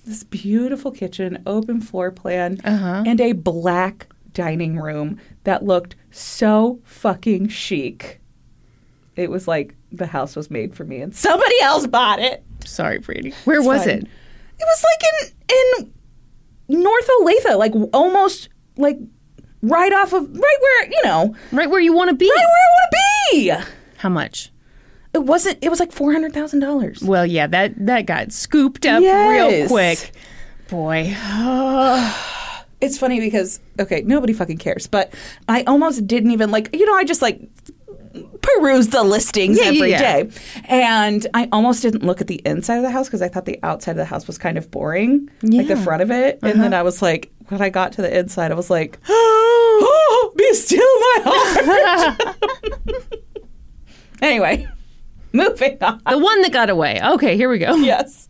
this 0.06 0.24
beautiful 0.24 0.90
kitchen, 0.90 1.42
open 1.46 1.80
floor 1.80 2.10
plan, 2.10 2.58
uh-huh. 2.64 3.04
and 3.06 3.20
a 3.20 3.32
black 3.32 4.08
dining 4.32 4.78
room 4.78 5.20
that 5.44 5.62
looked 5.62 5.96
so 6.10 6.80
fucking 6.84 7.48
chic. 7.48 8.20
It 9.14 9.30
was 9.30 9.46
like 9.46 9.76
the 9.92 10.06
house 10.06 10.36
was 10.36 10.50
made 10.50 10.74
for 10.74 10.84
me, 10.84 11.02
and 11.02 11.14
somebody 11.14 11.60
else 11.60 11.86
bought 11.86 12.18
it. 12.18 12.42
Sorry, 12.64 12.98
Brady. 12.98 13.34
Where 13.44 13.62
was 13.62 13.84
fine. 13.84 13.90
it? 13.90 14.04
It 14.04 14.64
was 14.64 14.84
like 14.84 15.02
in 15.12 15.90
in 16.68 16.82
North 16.82 17.10
Olathe, 17.20 17.58
like 17.58 17.74
almost 17.92 18.48
like 18.78 18.98
right 19.64 19.92
off 19.92 20.12
of 20.12 20.22
right 20.30 20.58
where 20.60 20.86
you 20.90 21.00
know 21.04 21.34
Right 21.52 21.68
where 21.70 21.80
you 21.80 21.92
want 21.92 22.10
to 22.10 22.16
be. 22.16 22.28
right 22.30 22.36
where 22.36 22.44
I 22.46 22.70
want 22.76 22.90
to 22.92 22.96
be. 23.62 23.72
How 23.98 24.08
much? 24.08 24.50
It 25.12 25.22
wasn't. 25.24 25.58
It 25.62 25.68
was 25.70 25.78
like 25.80 25.92
four 25.92 26.12
hundred 26.12 26.32
thousand 26.34 26.60
dollars. 26.60 27.00
Well, 27.02 27.24
yeah, 27.24 27.46
that 27.46 27.74
that 27.86 28.06
got 28.06 28.32
scooped 28.32 28.84
up 28.84 29.00
Yes. 29.02 29.30
real 29.30 29.68
quick. 29.68 30.12
Boy, 30.68 31.14
It's 32.80 32.98
funny 32.98 33.20
because 33.20 33.60
okay, 33.80 34.02
nobody 34.02 34.32
fucking 34.32 34.58
cares, 34.58 34.86
but 34.86 35.14
I 35.48 35.62
almost 35.62 36.06
didn't 36.06 36.32
even 36.32 36.50
like 36.50 36.74
you 36.74 36.84
know 36.84 36.94
I 36.94 37.04
just 37.04 37.22
like 37.22 37.40
peruse 38.42 38.88
the 38.88 39.02
listings 39.02 39.56
Yeah, 39.58 39.64
yeah, 39.70 39.76
every 39.78 39.90
yeah. 39.90 40.22
day, 40.22 40.30
and 40.64 41.26
I 41.32 41.48
almost 41.52 41.80
didn't 41.82 42.02
look 42.04 42.20
at 42.20 42.26
the 42.26 42.42
inside 42.44 42.76
of 42.76 42.82
the 42.82 42.90
house 42.90 43.06
because 43.06 43.22
I 43.22 43.28
thought 43.28 43.44
the 43.46 43.58
outside 43.62 43.92
of 43.92 43.96
the 43.98 44.04
house 44.04 44.26
was 44.26 44.36
kind 44.36 44.58
of 44.58 44.70
boring, 44.70 45.30
like 45.42 45.68
the 45.68 45.76
front 45.76 46.02
of 46.02 46.10
it, 46.10 46.38
and 46.42 46.60
then 46.60 46.74
uh-huh. 46.74 46.80
I 46.80 46.82
was 46.82 47.00
like, 47.00 47.32
when 47.48 47.62
I 47.62 47.70
got 47.70 47.92
to 47.92 48.02
the 48.02 48.18
inside, 48.18 48.50
I 48.52 48.54
was 48.54 48.68
like, 48.68 48.98
oh, 50.24 50.32
be 50.36 50.54
still 50.54 50.78
my 50.78 51.20
heart. 51.24 52.20
anyway, 54.22 54.66
moving 55.32 55.78
on. 55.82 56.00
the 56.08 56.18
one 56.18 56.42
that 56.42 56.52
got 56.52 56.70
away. 56.70 57.00
Okay, 57.02 57.36
here 57.36 57.48
we 57.48 57.58
go. 57.58 57.74
Yes. 57.76 58.28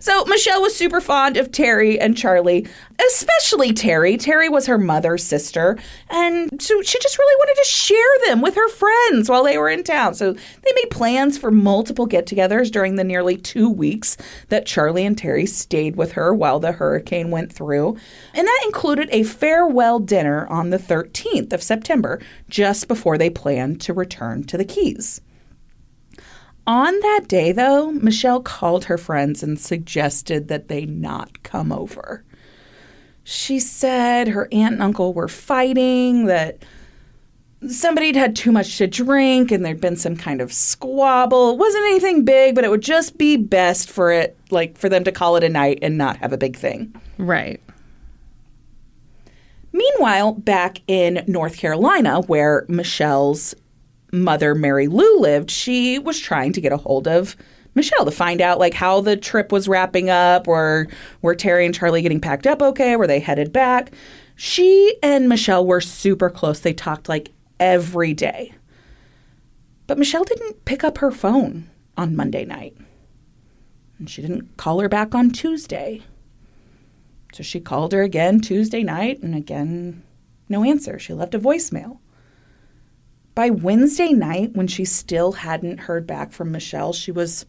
So 0.00 0.24
Michelle 0.26 0.62
was 0.62 0.74
super 0.74 1.00
fond 1.00 1.36
of 1.36 1.52
Terry 1.52 1.98
and 1.98 2.16
Charlie, 2.16 2.66
especially 3.08 3.72
Terry. 3.72 4.16
Terry 4.16 4.48
was 4.48 4.66
her 4.66 4.78
mother's 4.78 5.24
sister, 5.24 5.78
and 6.10 6.62
so 6.62 6.82
she 6.82 6.98
just 7.00 7.18
really 7.18 7.36
wanted 7.36 7.62
to 7.62 7.68
share 7.68 7.96
them 8.26 8.40
with 8.40 8.54
her 8.54 8.68
friends 8.68 9.28
while 9.28 9.44
they 9.44 9.58
were 9.58 9.68
in 9.68 9.84
town. 9.84 10.14
So 10.14 10.32
they 10.32 10.72
made 10.74 10.90
plans 10.90 11.38
for 11.38 11.50
multiple 11.50 12.06
get-togethers 12.06 12.70
during 12.70 12.96
the 12.96 13.04
nearly 13.04 13.36
2 13.36 13.70
weeks 13.70 14.16
that 14.48 14.66
Charlie 14.66 15.06
and 15.06 15.16
Terry 15.16 15.46
stayed 15.46 15.96
with 15.96 16.12
her 16.12 16.34
while 16.34 16.60
the 16.60 16.72
hurricane 16.72 17.30
went 17.30 17.52
through. 17.52 17.96
And 18.34 18.46
that 18.46 18.62
included 18.66 19.08
a 19.10 19.22
farewell 19.22 19.98
dinner 19.98 20.46
on 20.48 20.70
the 20.70 20.78
13th 20.78 21.52
of 21.52 21.62
September, 21.62 22.20
just 22.48 22.88
before 22.88 23.18
they 23.18 23.30
planned 23.30 23.80
to 23.82 23.92
return 23.92 24.44
to 24.44 24.56
the 24.56 24.64
Keys. 24.64 25.20
On 26.66 26.98
that 27.00 27.28
day, 27.28 27.52
though, 27.52 27.92
Michelle 27.92 28.40
called 28.40 28.86
her 28.86 28.96
friends 28.96 29.42
and 29.42 29.60
suggested 29.60 30.48
that 30.48 30.68
they 30.68 30.86
not 30.86 31.42
come 31.42 31.70
over. 31.70 32.24
She 33.22 33.58
said 33.58 34.28
her 34.28 34.48
aunt 34.50 34.74
and 34.74 34.82
uncle 34.82 35.12
were 35.12 35.28
fighting, 35.28 36.26
that 36.26 36.58
somebody'd 37.68 38.16
had 38.16 38.36
too 38.36 38.52
much 38.52 38.78
to 38.78 38.86
drink 38.86 39.50
and 39.50 39.64
there'd 39.64 39.80
been 39.80 39.96
some 39.96 40.16
kind 40.16 40.40
of 40.40 40.52
squabble. 40.52 41.50
It 41.50 41.58
wasn't 41.58 41.84
anything 41.86 42.24
big, 42.24 42.54
but 42.54 42.64
it 42.64 42.70
would 42.70 42.82
just 42.82 43.18
be 43.18 43.36
best 43.36 43.90
for 43.90 44.10
it, 44.12 44.36
like 44.50 44.78
for 44.78 44.88
them 44.88 45.04
to 45.04 45.12
call 45.12 45.36
it 45.36 45.44
a 45.44 45.48
night 45.48 45.78
and 45.82 45.98
not 45.98 46.18
have 46.18 46.32
a 46.32 46.38
big 46.38 46.56
thing. 46.56 46.94
Right. 47.18 47.60
Meanwhile, 49.72 50.34
back 50.34 50.80
in 50.86 51.24
North 51.26 51.56
Carolina, 51.56 52.20
where 52.20 52.64
Michelle's 52.68 53.54
mother, 54.14 54.54
Mary 54.54 54.86
Lou, 54.86 55.18
lived, 55.18 55.50
she 55.50 55.98
was 55.98 56.18
trying 56.18 56.52
to 56.52 56.60
get 56.60 56.72
a 56.72 56.76
hold 56.76 57.08
of 57.08 57.36
Michelle 57.74 58.04
to 58.04 58.10
find 58.10 58.40
out 58.40 58.58
like 58.58 58.74
how 58.74 59.00
the 59.00 59.16
trip 59.16 59.50
was 59.50 59.68
wrapping 59.68 60.08
up, 60.08 60.46
or 60.46 60.88
were 61.22 61.34
Terry 61.34 61.66
and 61.66 61.74
Charlie 61.74 62.02
getting 62.02 62.20
packed 62.20 62.46
up 62.46 62.62
okay? 62.62 62.96
Were 62.96 63.06
they 63.06 63.20
headed 63.20 63.52
back? 63.52 63.92
She 64.36 64.96
and 65.02 65.28
Michelle 65.28 65.66
were 65.66 65.80
super 65.80 66.30
close. 66.30 66.60
They 66.60 66.72
talked 66.72 67.08
like 67.08 67.32
every 67.58 68.14
day. 68.14 68.52
But 69.86 69.98
Michelle 69.98 70.24
didn't 70.24 70.64
pick 70.64 70.82
up 70.82 70.98
her 70.98 71.10
phone 71.10 71.68
on 71.96 72.16
Monday 72.16 72.44
night. 72.44 72.76
And 73.98 74.08
she 74.08 74.22
didn't 74.22 74.56
call 74.56 74.80
her 74.80 74.88
back 74.88 75.14
on 75.14 75.30
Tuesday. 75.30 76.02
So 77.32 77.42
she 77.42 77.60
called 77.60 77.92
her 77.92 78.02
again 78.02 78.40
Tuesday 78.40 78.82
night, 78.82 79.20
and 79.22 79.34
again, 79.34 80.02
no 80.48 80.62
answer. 80.64 80.98
She 80.98 81.12
left 81.12 81.34
a 81.34 81.38
voicemail. 81.38 81.98
By 83.34 83.50
Wednesday 83.50 84.12
night, 84.12 84.54
when 84.54 84.66
she 84.68 84.84
still 84.84 85.32
hadn't 85.32 85.78
heard 85.80 86.06
back 86.06 86.32
from 86.32 86.52
Michelle, 86.52 86.92
she 86.92 87.10
was 87.10 87.46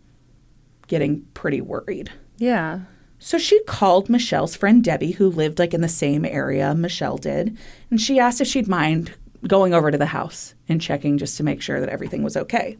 getting 0.87 1.21
pretty 1.33 1.61
worried. 1.61 2.11
Yeah. 2.37 2.81
So 3.19 3.37
she 3.37 3.61
called 3.63 4.09
Michelle's 4.09 4.55
friend 4.55 4.83
Debbie, 4.83 5.11
who 5.11 5.29
lived 5.29 5.59
like 5.59 5.73
in 5.73 5.81
the 5.81 5.87
same 5.87 6.25
area 6.25 6.73
Michelle 6.75 7.17
did, 7.17 7.57
and 7.89 7.99
she 8.01 8.19
asked 8.19 8.41
if 8.41 8.47
she'd 8.47 8.67
mind 8.67 9.13
going 9.47 9.73
over 9.73 9.91
to 9.91 9.97
the 9.97 10.07
house 10.07 10.55
and 10.67 10.81
checking 10.81 11.17
just 11.17 11.37
to 11.37 11.43
make 11.43 11.61
sure 11.61 11.79
that 11.79 11.89
everything 11.89 12.23
was 12.23 12.35
okay. 12.35 12.77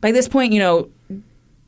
By 0.00 0.12
this 0.12 0.28
point, 0.28 0.52
you 0.52 0.60
know, 0.60 0.88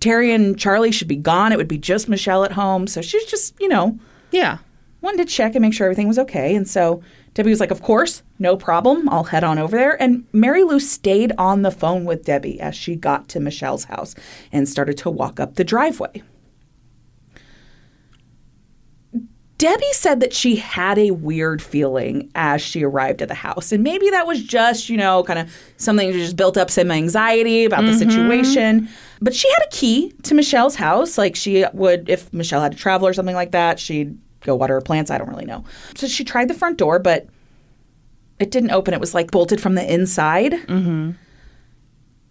Terry 0.01 0.33
and 0.33 0.57
Charlie 0.59 0.93
should 0.93 1.09
be 1.09 1.17
gone. 1.17 1.51
It 1.53 1.57
would 1.59 1.67
be 1.69 1.79
just 1.79 2.09
Michelle 2.09 2.45
at 2.45 2.53
home. 2.53 2.87
So 2.87 3.03
she's 3.03 3.25
just, 3.25 3.55
you 3.61 3.69
know, 3.69 3.99
Yeah. 4.31 4.59
wanted 5.01 5.19
to 5.19 5.33
check 5.33 5.55
and 5.55 5.63
make 5.63 5.75
sure 5.75 5.87
everything 5.87 6.07
was 6.09 6.19
okay. 6.21 6.55
And 6.55 6.69
so 6.69 7.03
Debbie 7.39 7.51
was 7.51 7.61
like, 7.61 7.71
Of 7.71 7.83
course, 7.83 8.25
no 8.41 8.57
problem. 8.57 9.09
I'll 9.09 9.23
head 9.23 9.45
on 9.45 9.61
over 9.61 9.77
there. 9.77 10.03
And 10.03 10.27
Mary 10.33 10.65
Lou 10.65 10.81
stayed 10.81 11.33
on 11.39 11.63
the 11.63 11.71
phone 11.71 12.05
with 12.05 12.25
Debbie 12.25 12.61
as 12.61 12.75
she 12.75 12.97
got 12.97 13.29
to 13.29 13.39
Michelle's 13.39 13.85
house 13.85 14.17
and 14.51 14.69
started 14.69 14.99
to 14.99 15.11
walk 15.11 15.39
up 15.39 15.55
the 15.55 15.63
driveway. 15.63 16.25
Debbie 19.57 19.93
said 19.93 20.19
that 20.19 20.33
she 20.33 20.57
had 20.57 20.99
a 20.99 21.13
weird 21.13 21.63
feeling 21.63 22.29
as 22.35 22.61
she 22.61 22.83
arrived 22.83 23.23
at 23.23 23.29
the 23.29 23.35
house. 23.35 23.71
And 23.71 23.85
maybe 23.85 24.11
that 24.11 24.27
was 24.27 24.43
just, 24.43 24.89
you 24.89 24.97
know, 24.97 25.23
kind 25.23 25.39
of 25.39 25.49
something 25.77 26.11
that 26.11 26.19
just 26.19 26.37
built 26.37 26.57
up 26.57 26.71
some 26.71 26.91
anxiety 26.91 27.65
about 27.65 27.83
the 27.83 27.93
mm-hmm. 27.93 28.11
situation. 28.11 28.89
But 29.21 29.33
she 29.37 29.49
had 29.49 29.63
a 29.65 29.71
key 29.71 30.13
to 30.25 30.35
Michelle's 30.35 30.75
house. 30.75 31.17
Like 31.17 31.37
she 31.37 31.65
would, 31.73 32.09
if 32.09 32.33
Michelle 32.33 32.63
had 32.63 32.73
to 32.73 32.79
travel 32.79 33.07
or 33.07 33.13
something 33.13 33.37
like 33.37 33.53
that, 33.53 33.79
she'd 33.79 34.19
go 34.41 34.55
water 34.55 34.75
her 34.75 34.81
plants. 34.81 35.11
I 35.11 35.19
don't 35.19 35.29
really 35.29 35.45
know. 35.45 35.65
So 35.95 36.07
she 36.07 36.25
tried 36.25 36.49
the 36.49 36.55
front 36.55 36.79
door, 36.79 36.99
but 36.99 37.27
it 38.39 38.51
didn't 38.51 38.71
open. 38.71 38.95
It 38.95 39.01
was 39.01 39.15
like 39.15 39.31
bolted 39.31 39.61
from 39.61 39.75
the 39.75 39.93
inside. 39.93 40.53
Mm-hmm. 40.53 41.13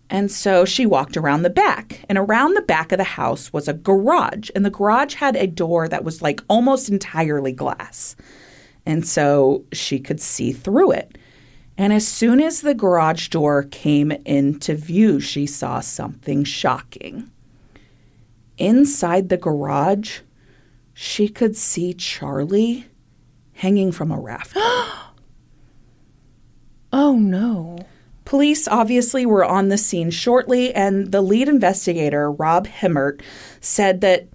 And 0.10 0.32
so 0.32 0.64
she 0.64 0.86
walked 0.86 1.18
around 1.18 1.42
the 1.42 1.50
back. 1.50 2.06
And 2.08 2.18
around 2.18 2.54
the 2.54 2.62
back 2.62 2.92
of 2.94 2.98
the 2.98 3.04
house 3.04 3.52
was 3.52 3.68
a 3.68 3.74
garage. 3.74 4.50
And 4.56 4.66
the 4.66 4.70
garage 4.70 5.16
had 5.16 5.36
a 5.36 5.48
door 5.48 5.90
that 5.90 6.06
was 6.06 6.22
like 6.22 6.42
almost 6.48 6.90
entirely 6.90 7.52
glass. 7.52 8.16
And 8.86 9.06
so 9.06 9.66
she 9.74 10.00
could 10.00 10.22
see 10.22 10.54
through 10.54 10.92
it. 10.92 11.18
And 11.78 11.92
as 11.92 12.08
soon 12.08 12.42
as 12.42 12.62
the 12.62 12.74
garage 12.74 13.28
door 13.28 13.64
came 13.64 14.12
into 14.12 14.74
view, 14.74 15.20
she 15.20 15.46
saw 15.46 15.82
something 15.82 16.46
shocking. 16.46 17.30
Inside 18.58 19.30
the 19.30 19.38
garage, 19.38 20.22
she 21.00 21.30
could 21.30 21.56
see 21.56 21.94
Charlie 21.94 22.88
hanging 23.54 23.92
from 23.92 24.12
a 24.12 24.20
raft. 24.20 24.58
Oh 26.94 27.18
no. 27.18 27.80
Police 28.24 28.66
obviously 28.66 29.26
were 29.26 29.44
on 29.44 29.68
the 29.68 29.78
scene 29.78 30.10
shortly, 30.10 30.74
and 30.74 31.12
the 31.12 31.20
lead 31.22 31.50
investigator, 31.50 32.32
Rob 32.32 32.66
Hemmert, 32.66 33.22
said 33.60 34.00
that 34.02 34.30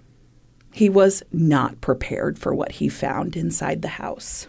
he 0.71 0.87
was 0.87 1.23
not 1.31 1.81
prepared 1.81 2.37
for 2.37 2.53
what 2.53 2.73
he 2.73 2.89
found 2.89 3.35
inside 3.35 3.81
the 3.81 3.87
house. 3.87 4.45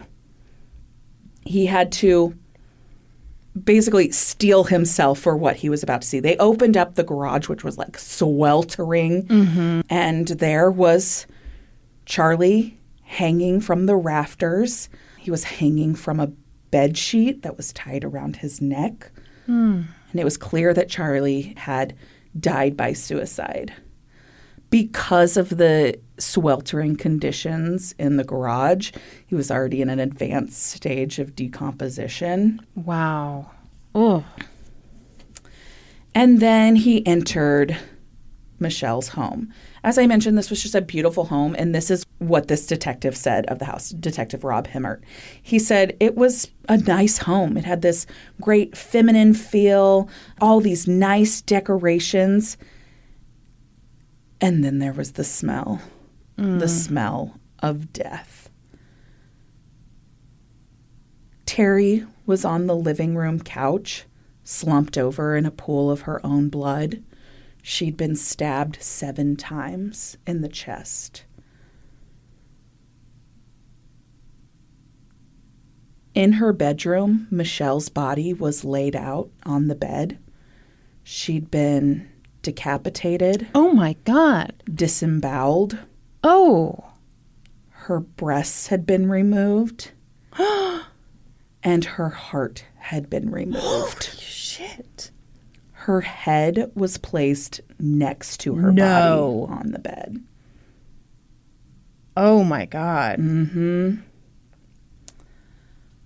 He 1.47 1.65
had 1.65 1.91
to 1.93 2.39
basically 3.65 4.13
steel 4.13 4.65
himself 4.65 5.19
for 5.19 5.35
what 5.35 5.57
he 5.57 5.71
was 5.71 5.83
about 5.83 6.03
to 6.03 6.07
see. 6.07 6.21
They 6.21 6.37
opened 6.37 6.77
up 6.77 6.95
the 6.95 7.05
garage, 7.05 7.49
which 7.49 7.65
was 7.65 7.79
like 7.79 7.99
sweltering, 7.99 9.25
mm-hmm. 9.25 9.81
and 9.89 10.29
there 10.29 10.71
was 10.71 11.27
Charlie 12.07 12.79
hanging 13.03 13.61
from 13.61 13.87
the 13.87 13.97
rafters. 13.97 14.89
He 15.19 15.31
was 15.31 15.45
hanging 15.45 15.95
from 15.95 16.21
a 16.21 16.33
bed 16.71 16.99
sheet 16.99 17.43
that 17.43 17.57
was 17.57 17.73
tied 17.73 18.05
around 18.05 18.37
his 18.37 18.61
neck. 18.61 19.11
Hmm. 19.47 19.83
And 20.11 20.21
it 20.21 20.25
was 20.25 20.37
clear 20.37 20.75
that 20.75 20.89
Charlie 20.89 21.55
had 21.57 21.95
died 22.39 22.77
by 22.77 22.93
suicide. 22.93 23.73
Because 24.71 25.37
of 25.37 25.51
the 25.51 25.99
sweltering 26.19 26.97
conditions 26.97 27.95
in 27.99 28.17
the 28.17 28.25
garage, 28.25 28.91
he 29.27 29.35
was 29.35 29.51
already 29.51 29.81
in 29.83 29.89
an 29.89 30.01
advanced 30.01 30.63
stage 30.63 31.19
of 31.19 31.37
decomposition. 31.37 32.61
Wow. 32.75 33.51
Oh. 33.95 34.25
And 36.15 36.41
then 36.41 36.77
he 36.77 37.07
entered 37.07 37.77
Michelle's 38.59 39.09
home. 39.09 39.53
As 39.85 39.99
I 39.99 40.07
mentioned, 40.07 40.39
this 40.39 40.49
was 40.49 40.63
just 40.63 40.75
a 40.75 40.81
beautiful 40.81 41.27
home, 41.27 41.55
and 41.59 41.75
this 41.75 41.91
is 41.91 42.07
what 42.19 42.49
this 42.49 42.67
detective 42.67 43.15
said 43.15 43.45
of 43.47 43.59
the 43.59 43.67
house, 43.67 43.91
Detective 43.91 44.43
Rob 44.43 44.67
Hemmert. 44.67 45.05
He 45.43 45.59
said 45.59 45.95
it 46.01 46.17
was 46.17 46.51
a 46.71 46.79
nice 46.79 47.19
home. 47.19 47.59
It 47.59 47.67
had 47.67 47.83
this 47.83 48.07
great 48.41 48.77
feminine 48.77 49.35
feel, 49.35 50.09
all 50.41 50.61
these 50.61 50.89
nice 50.89 51.43
decorations. 51.43 52.57
And 54.41 54.65
then 54.65 54.79
there 54.79 54.95
was 54.95 55.13
the 55.13 55.25
smell 55.25 55.83
the 56.37 56.43
mm. 56.43 56.69
smell 56.69 57.39
of 57.61 57.93
death. 57.93 58.51
Terry 61.47 62.05
was 62.27 62.45
on 62.45 62.67
the 62.67 62.75
living 62.75 63.15
room 63.15 63.41
couch, 63.41 64.05
slumped 64.43 64.99
over 64.99 65.37
in 65.37 65.47
a 65.47 65.51
pool 65.51 65.91
of 65.91 66.03
her 66.03 66.25
own 66.27 66.49
blood. 66.49 67.03
She'd 67.67 67.97
been 67.97 68.15
stabbed 68.15 68.77
seven 68.83 69.37
times 69.37 70.19
in 70.27 70.43
the 70.43 70.51
chest. 70.51 71.25
In 76.15 76.35
her 76.35 76.53
bedroom, 76.53 77.27
Michelle's 77.31 77.89
body 77.89 78.35
was 78.35 78.67
laid 78.67 78.95
out 78.95 79.31
on 79.47 79.69
the 79.69 79.75
bed. 79.75 80.19
She'd 81.03 81.51
been 81.51 82.07
decapitated, 82.43 83.49
Oh 83.55 83.73
my 83.73 83.95
God. 84.05 84.53
disemboweled. 84.73 85.79
Oh. 86.23 86.85
Her 87.71 88.01
breasts 88.01 88.67
had 88.67 88.85
been 88.85 89.09
removed, 89.09 89.93
and 91.63 91.85
her 91.87 92.11
heart 92.11 92.67
had 92.77 93.09
been 93.09 93.31
removed. 93.31 94.03
Shit. 94.21 95.11
Her 95.85 96.01
head 96.01 96.71
was 96.75 96.97
placed 96.97 97.61
next 97.79 98.39
to 98.41 98.55
her 98.55 98.73
No. 98.73 99.47
body 99.49 99.61
on 99.61 99.73
the 99.73 99.79
bed. 99.79 100.23
Oh 102.17 102.43
my 102.43 102.65
God. 102.65 103.19
Mm-hmm. 103.19 103.97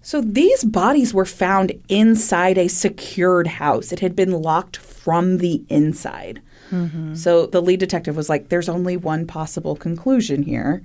So 0.02 0.20
these 0.20 0.64
bodies 0.64 1.14
were 1.14 1.24
found 1.24 1.72
inside 1.88 2.58
a 2.58 2.66
secured 2.66 3.46
house. 3.46 3.92
It 3.92 4.00
had 4.00 4.16
been 4.16 4.32
locked 4.32 4.76
from 4.78 5.38
the 5.38 5.62
inside. 5.68 6.40
Mm-hmm. 6.72 7.14
So 7.14 7.46
the 7.46 7.62
lead 7.62 7.78
detective 7.78 8.16
was 8.16 8.28
like, 8.28 8.48
there's 8.48 8.68
only 8.68 8.96
one 8.96 9.26
possible 9.28 9.76
conclusion 9.76 10.42
here. 10.42 10.82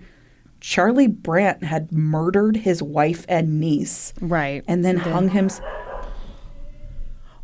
Charlie 0.60 1.08
Brandt 1.08 1.64
had 1.64 1.92
murdered 1.92 2.58
his 2.58 2.84
wife 2.84 3.26
and 3.28 3.60
niece 3.60 4.14
Right. 4.22 4.64
and 4.68 4.86
then 4.86 4.98
hung 4.98 5.30
him. 5.30 5.50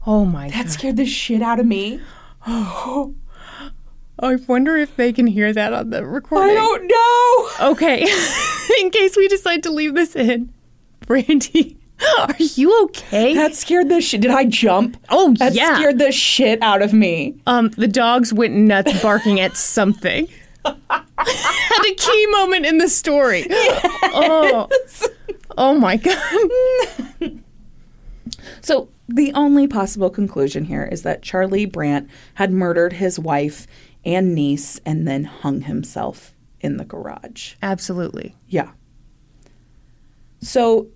Oh 0.10 0.26
my 0.26 0.48
god. 0.48 0.54
That 0.56 0.64
God. 0.64 0.72
scared 0.72 0.98
the 0.98 1.06
shit 1.06 1.44
out 1.44 1.60
of 1.60 1.68
me. 1.68 2.02
Oh. 2.48 3.14
I 4.20 4.36
wonder 4.48 4.76
if 4.76 4.96
they 4.96 5.14
can 5.14 5.28
hear 5.28 5.54
that 5.54 5.72
on 5.72 5.92
the 5.92 6.04
recording. 6.04 6.50
I 6.50 6.56
don't 6.56 6.88
know. 7.62 7.72
Okay. 7.72 8.02
in 8.82 8.90
case 8.90 9.16
we 9.16 9.28
decide 9.28 9.62
to 9.64 9.70
leave 9.70 9.94
this 9.94 10.16
in. 10.16 10.52
Brandy, 11.06 11.78
are 12.18 12.36
you 12.40 12.86
okay? 12.86 13.36
That 13.36 13.54
scared 13.54 13.90
the 13.90 14.02
shit. 14.02 14.22
Did 14.22 14.32
I 14.32 14.46
jump? 14.46 14.98
Oh, 15.10 15.36
that 15.36 15.54
yeah. 15.54 15.76
scared 15.76 16.00
the 16.00 16.12
shit 16.12 16.60
out 16.64 16.82
of 16.82 16.92
me. 16.92 17.40
Um, 17.46 17.70
the 17.70 17.88
dogs 17.88 18.34
went 18.34 18.56
nuts 18.56 19.00
barking 19.04 19.40
at 19.40 19.56
something. 19.56 20.28
Had 20.66 21.86
a 21.86 21.94
key 21.94 22.28
moment 22.32 22.66
in 22.66 22.80
the 22.80 22.90
story. 22.90 23.46
Oh. 23.52 24.70
Oh 25.56 25.76
my 25.76 25.98
god. 25.98 27.42
So 28.62 28.90
the 29.10 29.34
only 29.34 29.68
possible 29.68 30.10
conclusion 30.10 30.66
here 30.66 30.88
is 30.92 31.04
that 31.04 31.22
Charlie 31.22 31.66
Brandt 31.66 32.10
had 32.36 32.52
murdered 32.52 32.94
his 32.94 33.20
wife 33.20 33.68
and 34.06 34.34
niece 34.34 34.80
and 34.86 35.08
then 35.08 35.24
hung 35.26 35.62
himself 35.62 36.34
in 36.62 36.78
the 36.78 36.86
garage. 36.86 37.56
Absolutely. 37.62 38.36
Yeah. 38.48 38.72
So 40.42 40.88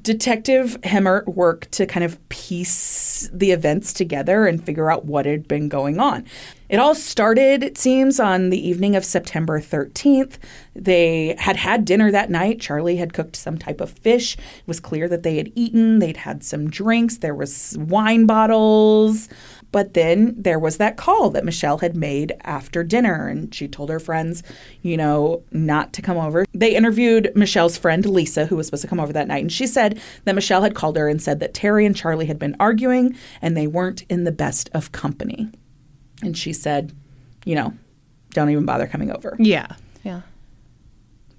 Detective 0.00 0.78
Hemmert 0.84 1.26
worked 1.26 1.72
to 1.72 1.86
kind 1.86 2.04
of 2.04 2.28
piece 2.28 3.28
the 3.32 3.50
events 3.50 3.92
together 3.92 4.46
and 4.46 4.64
figure 4.64 4.90
out 4.90 5.04
what 5.04 5.26
had 5.26 5.48
been 5.48 5.68
going 5.68 5.98
on. 5.98 6.24
It 6.68 6.78
all 6.78 6.94
started, 6.94 7.62
it 7.62 7.76
seems, 7.76 8.20
on 8.20 8.50
the 8.50 8.68
evening 8.68 8.94
of 8.94 9.04
September 9.04 9.60
13th. 9.60 10.38
They 10.74 11.34
had 11.36 11.56
had 11.56 11.84
dinner 11.84 12.10
that 12.12 12.30
night. 12.30 12.60
Charlie 12.60 12.96
had 12.96 13.12
cooked 13.12 13.36
some 13.36 13.58
type 13.58 13.80
of 13.80 13.90
fish. 13.90 14.36
It 14.36 14.66
was 14.66 14.80
clear 14.80 15.08
that 15.08 15.24
they 15.24 15.36
had 15.36 15.52
eaten. 15.54 15.98
They'd 15.98 16.16
had 16.16 16.44
some 16.44 16.70
drinks. 16.70 17.18
There 17.18 17.34
was 17.34 17.76
wine 17.78 18.24
bottles. 18.24 19.28
But 19.72 19.94
then 19.94 20.34
there 20.36 20.58
was 20.58 20.76
that 20.76 20.96
call 20.96 21.30
that 21.30 21.44
Michelle 21.44 21.78
had 21.78 21.96
made 21.96 22.34
after 22.42 22.84
dinner, 22.84 23.26
and 23.26 23.52
she 23.54 23.66
told 23.66 23.88
her 23.88 23.98
friends, 23.98 24.42
you 24.82 24.96
know, 24.96 25.42
not 25.50 25.92
to 25.94 26.02
come 26.02 26.18
over. 26.18 26.44
They 26.52 26.76
interviewed 26.76 27.32
Michelle's 27.34 27.78
friend 27.78 28.04
Lisa, 28.04 28.46
who 28.46 28.56
was 28.56 28.66
supposed 28.66 28.82
to 28.82 28.88
come 28.88 29.00
over 29.00 29.12
that 29.14 29.28
night, 29.28 29.42
and 29.42 29.52
she 29.52 29.66
said 29.66 30.00
that 30.24 30.34
Michelle 30.34 30.62
had 30.62 30.74
called 30.74 30.96
her 30.96 31.08
and 31.08 31.20
said 31.20 31.40
that 31.40 31.54
Terry 31.54 31.86
and 31.86 31.96
Charlie 31.96 32.26
had 32.26 32.38
been 32.38 32.54
arguing 32.60 33.16
and 33.40 33.56
they 33.56 33.66
weren't 33.66 34.02
in 34.10 34.24
the 34.24 34.32
best 34.32 34.68
of 34.74 34.92
company. 34.92 35.50
And 36.22 36.36
she 36.36 36.52
said, 36.52 36.92
you 37.44 37.54
know, 37.54 37.72
don't 38.30 38.50
even 38.50 38.66
bother 38.66 38.86
coming 38.86 39.10
over. 39.10 39.36
Yeah. 39.38 39.68
Yeah. 40.02 40.22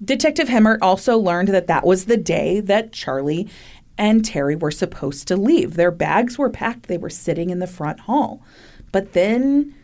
Detective 0.04 0.48
Hemmert 0.48 0.82
also 0.82 1.16
learned 1.16 1.48
that 1.48 1.68
that 1.68 1.86
was 1.86 2.04
the 2.04 2.16
day 2.16 2.60
that 2.60 2.92
Charlie 2.92 3.48
and 3.96 4.24
Terry 4.24 4.56
were 4.56 4.70
supposed 4.70 5.28
to 5.28 5.36
leave. 5.36 5.74
Their 5.74 5.90
bags 5.90 6.36
were 6.38 6.50
packed, 6.50 6.86
they 6.88 6.98
were 6.98 7.10
sitting 7.10 7.50
in 7.50 7.58
the 7.60 7.66
front 7.66 8.00
hall. 8.00 8.42
But 8.92 9.12
then 9.12 9.74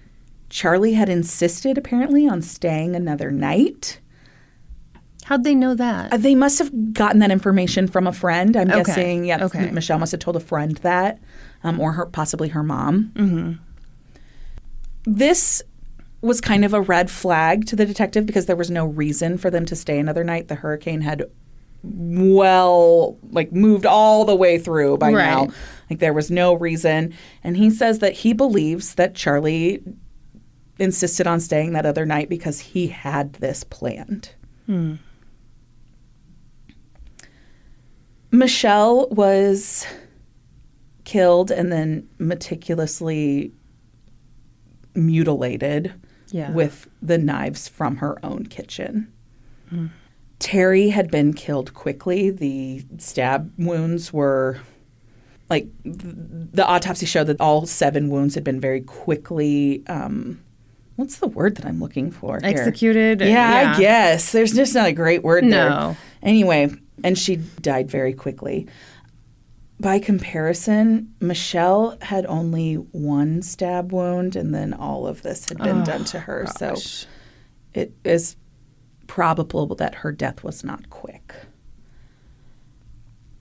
Charlie 0.49 0.95
had 0.95 1.09
insisted, 1.09 1.79
apparently, 1.79 2.27
on 2.29 2.43
staying 2.43 2.95
another 2.97 3.31
night. 3.31 4.01
How'd 5.25 5.45
they 5.45 5.55
know 5.55 5.75
that? 5.75 6.13
Uh, 6.13 6.17
They 6.17 6.35
must 6.35 6.59
have 6.59 6.93
gotten 6.93 7.21
that 7.21 7.31
information 7.31 7.87
from 7.87 8.07
a 8.07 8.13
friend. 8.13 8.57
I'm 8.57 8.69
Okay. 8.71 8.83
guessing, 8.83 9.25
yeah, 9.27 9.45
Okay. 9.45 9.71
Michelle 9.71 9.99
must 10.01 10.11
have 10.11 10.21
told 10.21 10.35
a 10.35 10.41
friend 10.41 10.77
that, 10.79 11.21
um, 11.63 11.79
or 11.79 11.93
her, 11.93 12.07
possibly 12.07 12.49
her 12.49 12.65
mom. 12.65 13.13
Mm-hmm. 13.15 13.53
This 15.05 15.63
was 16.21 16.41
kind 16.41 16.65
of 16.65 16.75
a 16.75 16.81
red 16.81 17.11
flag 17.11 17.65
to 17.67 17.77
the 17.77 17.87
detective 17.87 18.27
because 18.27 18.47
there 18.47 18.57
was 18.57 18.71
no 18.71 18.85
reason 18.87 19.39
for 19.39 19.51
them 19.51 19.65
to 19.67 19.77
stay 19.77 19.99
another 19.99 20.23
night. 20.25 20.49
The 20.49 20.57
hurricane 20.57 21.01
had 21.03 21.25
well, 21.83 23.19
like 23.31 23.53
moved 23.53 23.87
all 23.87 24.25
the 24.25 24.35
way 24.37 24.59
through 24.59 24.99
by 24.99 25.11
now. 25.11 25.49
Like 25.89 25.99
there 25.99 26.13
was 26.13 26.31
no 26.31 26.55
reason. 26.55 27.15
And 27.43 27.57
he 27.57 27.71
says 27.71 27.99
that 28.01 28.13
he 28.13 28.33
believes 28.33 28.95
that 28.97 29.15
Charlie 29.15 29.83
insisted 30.79 31.27
on 31.27 31.41
staying 31.41 31.73
that 31.73 31.87
other 31.87 32.07
night 32.07 32.29
because 32.29 32.61
he 32.61 32.89
had 32.89 33.35
this 33.35 33.65
planned. 33.65 34.35
Hmm. 34.67 34.95
Michelle 38.31 39.09
was 39.11 39.87
killed 41.05 41.51
and 41.51 41.73
then 41.73 42.09
meticulously 42.19 43.53
mutilated 44.95 45.93
Yeah. 46.31 46.53
with 46.53 46.89
the 47.03 47.19
knives 47.19 47.69
from 47.69 47.97
her 47.97 48.25
own 48.25 48.47
kitchen. 48.47 49.13
Hmm. 49.69 49.87
Terry 50.41 50.89
had 50.89 51.11
been 51.11 51.33
killed 51.35 51.73
quickly. 51.75 52.31
The 52.31 52.85
stab 52.99 53.53
wounds 53.59 54.13
were 54.13 54.59
like 55.49 55.67
the 55.85 56.67
autopsy 56.67 57.07
showed 57.07 57.29
that 57.29 57.41
all 57.41 57.67
seven 57.67 58.09
wounds 58.09 58.35
had 58.35 58.43
been 58.45 58.59
very 58.61 58.81
quickly 58.81 59.83
um 59.87 60.41
what's 60.97 61.19
the 61.19 61.27
word 61.29 61.57
that 61.57 61.65
I'm 61.67 61.79
looking 61.81 62.11
for? 62.11 62.41
here? 62.41 62.51
Executed? 62.51 63.21
Yeah, 63.21 63.29
Yeah. 63.29 63.75
I 63.75 63.81
guess. 63.81 64.33
There's 64.33 64.53
just 64.53 64.75
not 64.75 64.89
a 64.89 64.93
great 64.93 65.23
word 65.23 65.45
there. 65.45 65.71
No. 65.71 65.97
Anyway, 66.23 66.71
and 67.05 67.17
she 67.19 67.37
died 67.37 67.91
very 67.91 68.13
quickly. 68.13 68.67
by 69.79 69.99
comparison, 69.99 71.15
Michelle 71.21 71.97
had 72.03 72.27
only 72.27 72.75
one 72.75 73.41
stab 73.41 73.93
wound, 73.93 74.37
and 74.37 74.55
then 74.55 74.75
all 74.75 75.07
of 75.07 75.23
this 75.23 75.49
had 75.49 75.57
been 75.59 75.83
done 75.85 76.05
to 76.05 76.21
her. 76.21 76.47
So 76.59 76.75
it 77.73 77.93
is 78.05 78.37
probable 79.11 79.75
that 79.75 79.97
her 79.97 80.13
death 80.13 80.45
was 80.45 80.63
not 80.63 80.89
quick. 80.89 81.35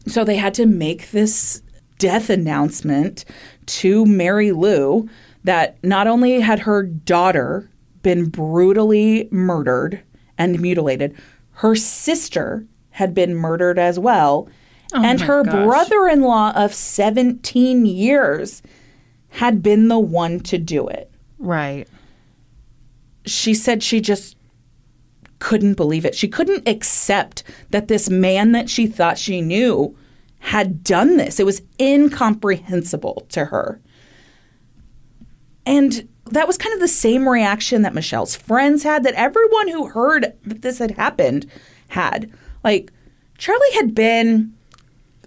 So 0.07 0.23
they 0.23 0.37
had 0.37 0.55
to 0.55 0.65
make 0.65 1.11
this 1.11 1.61
death 1.99 2.31
announcement 2.31 3.23
to 3.67 4.03
Mary 4.03 4.51
Lou 4.51 5.07
that 5.43 5.77
not 5.83 6.07
only 6.07 6.39
had 6.39 6.61
her 6.61 6.81
daughter 6.81 7.69
been 8.01 8.29
brutally 8.29 9.29
murdered 9.29 10.01
and 10.39 10.59
mutilated, 10.59 11.15
her 11.51 11.75
sister 11.75 12.65
had 12.89 13.13
been 13.13 13.35
murdered 13.35 13.77
as 13.77 13.99
well. 13.99 14.49
Oh 14.91 15.05
and 15.05 15.21
her 15.21 15.43
brother 15.43 16.07
in 16.07 16.21
law 16.21 16.51
of 16.55 16.73
17 16.73 17.85
years 17.85 18.63
had 19.29 19.61
been 19.61 19.87
the 19.87 19.99
one 19.99 20.39
to 20.39 20.57
do 20.57 20.87
it. 20.87 21.11
Right. 21.37 21.87
She 23.27 23.53
said 23.53 23.83
she 23.83 24.01
just 24.01 24.35
couldn't 25.39 25.75
believe 25.75 26.05
it. 26.05 26.15
She 26.15 26.27
couldn't 26.27 26.67
accept 26.67 27.43
that 27.69 27.87
this 27.87 28.09
man 28.09 28.51
that 28.51 28.69
she 28.69 28.87
thought 28.87 29.17
she 29.17 29.41
knew 29.41 29.95
had 30.39 30.83
done 30.83 31.17
this. 31.17 31.39
It 31.39 31.45
was 31.45 31.61
incomprehensible 31.79 33.25
to 33.29 33.45
her. 33.45 33.79
And 35.65 36.07
that 36.31 36.47
was 36.47 36.57
kind 36.57 36.73
of 36.73 36.79
the 36.79 36.87
same 36.87 37.27
reaction 37.27 37.81
that 37.81 37.93
Michelle's 37.93 38.35
friends 38.35 38.83
had, 38.83 39.03
that 39.03 39.13
everyone 39.15 39.67
who 39.67 39.87
heard 39.87 40.33
that 40.45 40.61
this 40.61 40.79
had 40.79 40.91
happened 40.91 41.45
had. 41.89 42.31
Like, 42.63 42.91
Charlie 43.37 43.73
had 43.75 43.95
been 43.95 44.53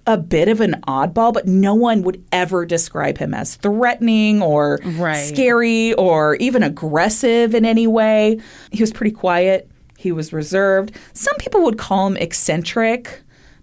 a 0.06 0.16
bit 0.18 0.48
of 0.48 0.60
an 0.60 0.80
oddball, 0.88 1.32
but 1.32 1.46
no 1.46 1.74
one 1.74 2.02
would 2.02 2.24
ever 2.32 2.66
describe 2.66 3.18
him 3.18 3.32
as 3.32 3.54
threatening 3.56 4.42
or 4.42 4.80
Right. 4.84 5.14
scary 5.14 5.94
or 5.94 6.34
even 6.36 6.62
aggressive 6.62 7.54
in 7.54 7.64
any 7.64 7.86
way. 7.86 8.40
He 8.72 8.82
was 8.82 8.92
pretty 8.92 9.12
quiet, 9.14 9.70
he 10.02 10.12
was 10.12 10.32
reserved. 10.32 10.92
Some 11.12 11.36
people 11.36 11.62
would 11.62 11.78
call 11.78 12.06
him 12.08 12.16
eccentric, 12.16 13.22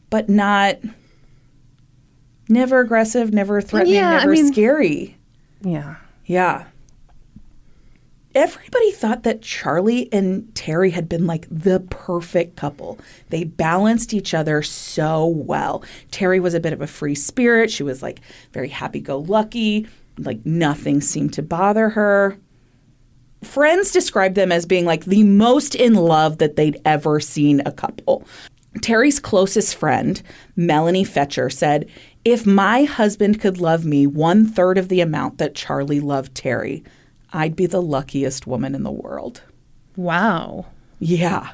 but 0.10 0.30
not 0.30 0.78
never 2.48 2.80
aggressive, 2.80 3.34
never 3.34 3.62
threatening, 3.62 3.96
Yeah, 3.96 4.10
I 4.10 4.18
never 4.20 4.32
mean- 4.32 4.54
scary. 4.54 5.18
Yeah. 5.62 5.96
Yeah. 6.26 6.66
Everybody 8.36 8.92
thought 8.92 9.24
that 9.24 9.42
Charlie 9.42 10.08
and 10.14 10.54
Terry 10.56 10.92
had 10.92 11.10
been 11.10 11.26
like 11.26 11.48
the 11.50 11.80
perfect 11.80 12.56
couple. 12.56 13.00
They 13.32 13.44
balanced 13.44 14.14
each 14.14 14.34
other 14.36 14.62
so 14.62 15.26
well. 15.26 15.84
Terry 16.12 16.40
was 16.40 16.54
a 16.54 16.60
bit 16.60 16.72
of 16.72 16.80
a 16.80 16.88
free 16.88 17.16
spirit. 17.16 17.72
She 17.72 17.82
was 17.84 18.02
like 18.04 18.22
very 18.54 18.70
happy 18.70 19.02
go 19.02 19.18
lucky, 19.18 19.88
like 20.20 20.46
nothing 20.46 21.02
seemed 21.02 21.34
to 21.34 21.42
bother 21.42 21.90
her. 21.90 22.38
Friends 23.44 23.92
described 23.92 24.36
them 24.36 24.52
as 24.52 24.66
being 24.66 24.86
like 24.86 25.06
the 25.06 25.24
most 25.24 25.76
in 25.76 25.94
love 25.94 26.40
that 26.40 26.56
they'd 26.56 26.80
ever 26.86 27.20
seen 27.20 27.62
a 27.66 27.72
couple. 27.72 28.26
Terry's 28.82 29.20
closest 29.20 29.76
friend, 29.76 30.22
Melanie 30.56 31.04
Fetcher, 31.04 31.50
said, 31.50 31.90
If 32.24 32.46
my 32.46 32.84
husband 32.84 33.40
could 33.42 33.60
love 33.60 33.86
me 33.86 34.06
one 34.06 34.46
third 34.46 34.78
of 34.78 34.90
the 34.90 35.02
amount 35.02 35.38
that 35.38 35.56
Charlie 35.56 36.00
loved 36.00 36.36
Terry, 36.36 36.84
I'd 37.34 37.56
be 37.56 37.66
the 37.66 37.82
luckiest 37.82 38.46
woman 38.46 38.76
in 38.76 38.84
the 38.84 38.92
world. 38.92 39.42
Wow. 39.96 40.68
Yeah. 41.00 41.52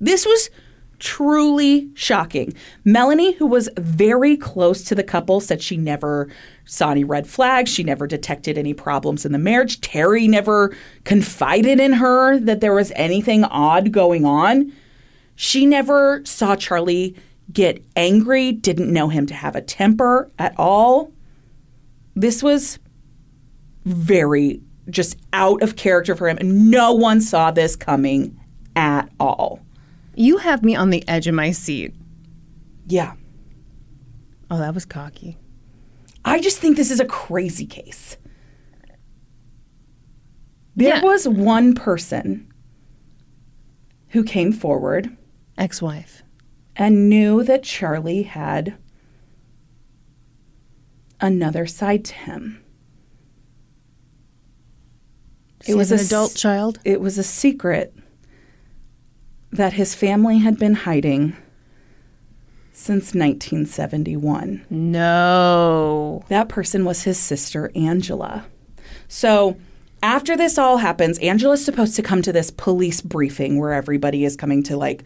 This 0.00 0.26
was 0.26 0.50
truly 0.98 1.90
shocking. 1.94 2.54
Melanie, 2.84 3.32
who 3.32 3.46
was 3.46 3.68
very 3.76 4.36
close 4.36 4.82
to 4.84 4.94
the 4.94 5.02
couple, 5.02 5.40
said 5.40 5.62
she 5.62 5.76
never 5.76 6.28
saw 6.70 6.92
any 6.92 7.02
red 7.02 7.26
flags. 7.26 7.68
She 7.68 7.82
never 7.82 8.06
detected 8.06 8.56
any 8.56 8.72
problems 8.72 9.26
in 9.26 9.32
the 9.32 9.38
marriage. 9.38 9.80
Terry 9.80 10.28
never 10.28 10.72
confided 11.02 11.80
in 11.80 11.94
her 11.94 12.38
that 12.38 12.60
there 12.60 12.72
was 12.72 12.92
anything 12.94 13.42
odd 13.42 13.90
going 13.90 14.24
on. 14.24 14.72
She 15.34 15.66
never 15.66 16.22
saw 16.24 16.54
Charlie 16.54 17.16
get 17.52 17.84
angry, 17.96 18.52
didn't 18.52 18.92
know 18.92 19.08
him 19.08 19.26
to 19.26 19.34
have 19.34 19.56
a 19.56 19.60
temper 19.60 20.30
at 20.38 20.54
all. 20.56 21.12
This 22.14 22.40
was 22.40 22.78
very 23.84 24.62
just 24.88 25.16
out 25.32 25.62
of 25.62 25.74
character 25.74 26.14
for 26.14 26.28
him, 26.28 26.38
and 26.38 26.70
no 26.70 26.92
one 26.92 27.20
saw 27.20 27.50
this 27.50 27.74
coming 27.74 28.38
at 28.76 29.10
all. 29.18 29.58
You 30.14 30.36
have 30.36 30.62
me 30.62 30.76
on 30.76 30.90
the 30.90 31.06
edge 31.08 31.26
of 31.26 31.34
my 31.34 31.50
seat. 31.50 31.96
Yeah. 32.86 33.14
Oh, 34.48 34.58
that 34.58 34.72
was 34.74 34.84
cocky. 34.84 35.36
I 36.24 36.40
just 36.40 36.58
think 36.58 36.76
this 36.76 36.90
is 36.90 37.00
a 37.00 37.04
crazy 37.04 37.66
case. 37.66 38.16
There 40.76 40.96
Yeah. 40.96 41.02
was 41.02 41.26
one 41.28 41.74
person 41.74 42.46
who 44.08 44.22
came 44.24 44.52
forward 44.52 45.16
Ex 45.58 45.80
wife. 45.82 46.22
and 46.76 47.08
knew 47.08 47.42
that 47.44 47.62
Charlie 47.62 48.22
had 48.22 48.74
another 51.20 51.66
side 51.66 52.04
to 52.06 52.14
him. 52.14 52.62
It 55.66 55.74
was 55.74 55.92
an 55.92 55.98
s- 55.98 56.06
adult 56.06 56.34
child. 56.34 56.78
It 56.84 57.00
was 57.00 57.18
a 57.18 57.22
secret 57.22 57.94
that 59.52 59.74
his 59.74 59.94
family 59.94 60.38
had 60.38 60.58
been 60.58 60.74
hiding 60.74 61.36
since 62.80 63.14
1971. 63.14 64.64
No. 64.70 66.24
That 66.28 66.48
person 66.48 66.86
was 66.86 67.02
his 67.02 67.18
sister, 67.18 67.70
Angela. 67.74 68.46
So 69.06 69.58
after 70.02 70.34
this 70.34 70.56
all 70.56 70.78
happens, 70.78 71.18
Angela's 71.18 71.62
supposed 71.62 71.94
to 71.96 72.02
come 72.02 72.22
to 72.22 72.32
this 72.32 72.50
police 72.50 73.02
briefing 73.02 73.58
where 73.58 73.74
everybody 73.74 74.24
is 74.24 74.34
coming 74.34 74.62
to 74.62 74.78
like 74.78 75.04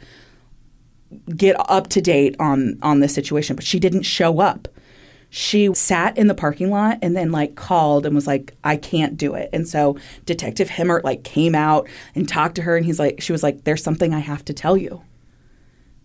get 1.36 1.56
up 1.68 1.88
to 1.88 2.00
date 2.00 2.36
on 2.38 2.78
on 2.80 3.00
the 3.00 3.08
situation, 3.08 3.56
but 3.56 3.64
she 3.64 3.80
didn't 3.80 4.02
show 4.02 4.38
up. 4.38 4.68
She 5.30 5.74
sat 5.74 6.16
in 6.16 6.28
the 6.28 6.34
parking 6.34 6.70
lot 6.70 6.98
and 7.02 7.16
then 7.16 7.32
like 7.32 7.56
called 7.56 8.06
and 8.06 8.14
was 8.14 8.28
like, 8.28 8.54
I 8.62 8.76
can't 8.76 9.16
do 9.16 9.34
it. 9.34 9.50
And 9.52 9.66
so 9.66 9.98
Detective 10.26 10.70
Hemmert 10.70 11.04
like 11.04 11.24
came 11.24 11.56
out 11.56 11.88
and 12.14 12.28
talked 12.28 12.54
to 12.54 12.62
her 12.62 12.76
and 12.76 12.86
he's 12.86 13.00
like 13.00 13.20
she 13.20 13.32
was 13.32 13.42
like, 13.42 13.64
There's 13.64 13.82
something 13.82 14.14
I 14.14 14.20
have 14.20 14.44
to 14.44 14.52
tell 14.52 14.76
you. 14.76 15.02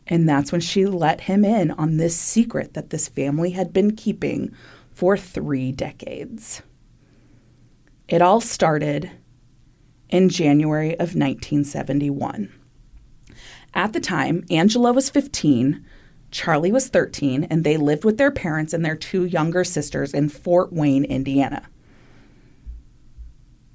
And 0.09 0.27
that's 0.27 0.51
when 0.51 0.59
she 0.59 0.85
let 0.85 1.21
him 1.21 1.45
in 1.45 1.71
on 1.71 1.97
this 1.97 2.17
secret 2.17 2.73
that 2.73 2.89
this 2.89 3.07
family 3.07 3.51
had 3.51 3.71
been 3.71 3.95
keeping 3.95 4.51
for 4.91 5.15
three 5.15 5.71
decades. 5.71 6.63
It 8.07 8.21
all 8.21 8.41
started 8.41 9.11
in 10.09 10.29
January 10.29 10.93
of 10.93 11.15
1971. 11.15 12.51
At 13.75 13.93
the 13.93 13.99
time, 13.99 14.43
Angela 14.49 14.91
was 14.91 15.11
15, 15.11 15.85
Charlie 16.31 16.71
was 16.71 16.87
13, 16.87 17.43
and 17.45 17.63
they 17.63 17.77
lived 17.77 18.03
with 18.03 18.17
their 18.17 18.31
parents 18.31 18.73
and 18.73 18.83
their 18.83 18.95
two 18.95 19.25
younger 19.25 19.63
sisters 19.63 20.13
in 20.13 20.29
Fort 20.29 20.73
Wayne, 20.73 21.05
Indiana. 21.05 21.67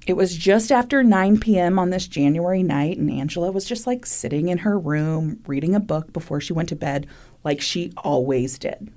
It 0.05 0.15
was 0.15 0.35
just 0.37 0.71
after 0.71 1.03
9 1.03 1.39
p.m. 1.39 1.79
on 1.79 1.89
this 1.89 2.07
January 2.07 2.61
night, 2.61 2.97
and 2.97 3.09
Angela 3.09 3.51
was 3.51 3.65
just 3.65 3.87
like 3.87 4.05
sitting 4.05 4.49
in 4.49 4.59
her 4.59 4.77
room 4.77 5.39
reading 5.47 5.73
a 5.73 5.79
book 5.79 6.13
before 6.13 6.39
she 6.39 6.53
went 6.53 6.69
to 6.69 6.75
bed, 6.75 7.07
like 7.43 7.59
she 7.59 7.91
always 7.97 8.59
did. 8.59 8.91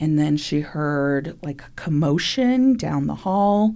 And 0.00 0.18
then 0.18 0.38
she 0.38 0.60
heard 0.60 1.38
like 1.42 1.62
a 1.62 1.70
commotion 1.76 2.76
down 2.76 3.06
the 3.06 3.14
hall. 3.14 3.74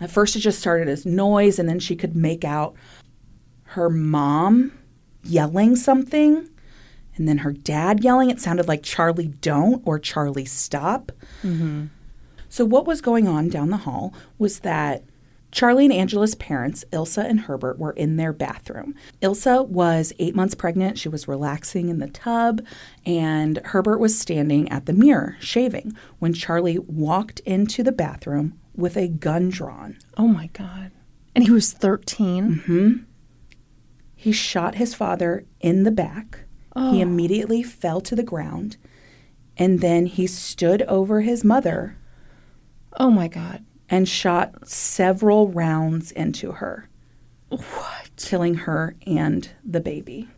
At 0.00 0.10
first, 0.10 0.34
it 0.34 0.40
just 0.40 0.60
started 0.60 0.88
as 0.88 1.04
noise, 1.04 1.58
and 1.58 1.68
then 1.68 1.78
she 1.78 1.94
could 1.94 2.16
make 2.16 2.44
out 2.44 2.74
her 3.64 3.90
mom 3.90 4.72
yelling 5.22 5.76
something, 5.76 6.48
and 7.16 7.28
then 7.28 7.38
her 7.38 7.52
dad 7.52 8.02
yelling. 8.02 8.30
It 8.30 8.40
sounded 8.40 8.66
like 8.66 8.82
Charlie, 8.82 9.28
don't 9.28 9.82
or 9.84 9.98
Charlie, 9.98 10.46
stop. 10.46 11.12
Mm-hmm. 11.42 11.86
So, 12.48 12.64
what 12.64 12.86
was 12.86 13.00
going 13.02 13.28
on 13.28 13.48
down 13.48 13.70
the 13.70 13.78
hall 13.78 14.14
was 14.38 14.60
that 14.60 15.04
Charlie 15.52 15.84
and 15.84 15.92
Angela's 15.92 16.34
parents, 16.34 16.84
Ilsa 16.92 17.24
and 17.24 17.40
Herbert, 17.40 17.78
were 17.78 17.92
in 17.92 18.16
their 18.16 18.32
bathroom. 18.32 18.94
Ilsa 19.20 19.68
was 19.68 20.12
eight 20.18 20.34
months 20.34 20.54
pregnant. 20.54 20.98
She 20.98 21.08
was 21.08 21.28
relaxing 21.28 21.88
in 21.88 21.98
the 21.98 22.08
tub, 22.08 22.62
and 23.06 23.58
Herbert 23.66 23.98
was 23.98 24.18
standing 24.18 24.68
at 24.70 24.86
the 24.86 24.92
mirror 24.92 25.36
shaving 25.40 25.96
when 26.18 26.32
Charlie 26.32 26.78
walked 26.78 27.40
into 27.40 27.82
the 27.82 27.92
bathroom 27.92 28.58
with 28.74 28.96
a 28.96 29.08
gun 29.08 29.50
drawn. 29.50 29.98
Oh 30.16 30.26
my 30.26 30.48
God. 30.48 30.90
And 31.34 31.44
he 31.44 31.50
was 31.50 31.72
13. 31.72 32.62
Mm-hmm. 32.66 32.92
He 34.16 34.32
shot 34.32 34.76
his 34.76 34.94
father 34.94 35.44
in 35.60 35.82
the 35.84 35.90
back. 35.90 36.40
He 36.74 36.80
oh. 36.80 37.00
immediately 37.00 37.62
fell 37.62 38.00
to 38.00 38.16
the 38.16 38.22
ground, 38.22 38.78
and 39.58 39.80
then 39.80 40.06
he 40.06 40.26
stood 40.26 40.82
over 40.82 41.20
his 41.20 41.44
mother 41.44 41.98
Oh 42.98 43.10
my 43.10 43.28
God. 43.28 43.64
And 43.92 44.08
shot 44.08 44.66
several 44.66 45.48
rounds 45.48 46.10
into 46.10 46.52
her. 46.52 46.88
What? 47.48 48.08
killing 48.16 48.54
her 48.54 48.94
and 49.06 49.50
the 49.64 49.80
baby. 49.80 50.28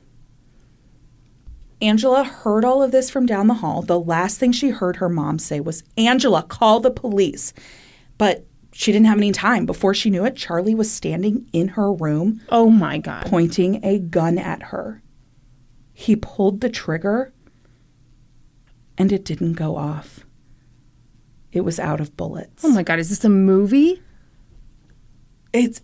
Angela 1.83 2.25
heard 2.25 2.65
all 2.65 2.83
of 2.83 2.93
this 2.93 3.11
from 3.11 3.27
down 3.27 3.47
the 3.47 3.55
hall. 3.55 3.83
The 3.83 4.01
last 4.01 4.39
thing 4.39 4.53
she 4.53 4.71
heard 4.71 4.97
her 4.97 5.09
mom 5.09 5.39
say 5.39 5.61
was, 5.61 5.83
Angela, 5.97 6.43
call 6.43 6.81
the 6.81 6.91
police. 6.91 7.53
But 8.17 8.47
she 8.73 8.91
didn't 8.91 9.07
have 9.07 9.19
any 9.19 9.33
time. 9.33 9.67
Before 9.67 9.93
she 9.93 10.09
knew 10.11 10.25
it, 10.25 10.35
Charlie 10.37 10.75
was 10.75 10.91
standing 10.91 11.47
in 11.53 11.69
her 11.69 11.93
room 11.93 12.41
Oh 12.49 12.71
my 12.71 12.99
God. 12.99 13.27
pointing 13.27 13.85
a 13.85 13.99
gun 13.99 14.39
at 14.39 14.65
her. 14.65 15.03
He 15.93 16.17
pulled 16.17 16.61
the 16.61 16.71
trigger 16.71 17.33
and 18.97 19.13
it 19.13 19.25
didn't 19.25 19.55
go 19.55 19.77
off. 19.77 20.21
It 21.55 21.65
was 21.65 21.79
out 21.79 22.01
of 22.01 22.17
bullets. 22.17 22.65
Oh 22.65 22.71
my 22.71 22.83
God. 22.83 22.99
Is 22.99 23.09
this 23.09 23.25
a 23.25 23.31
movie? 23.31 24.03
It's 25.53 25.81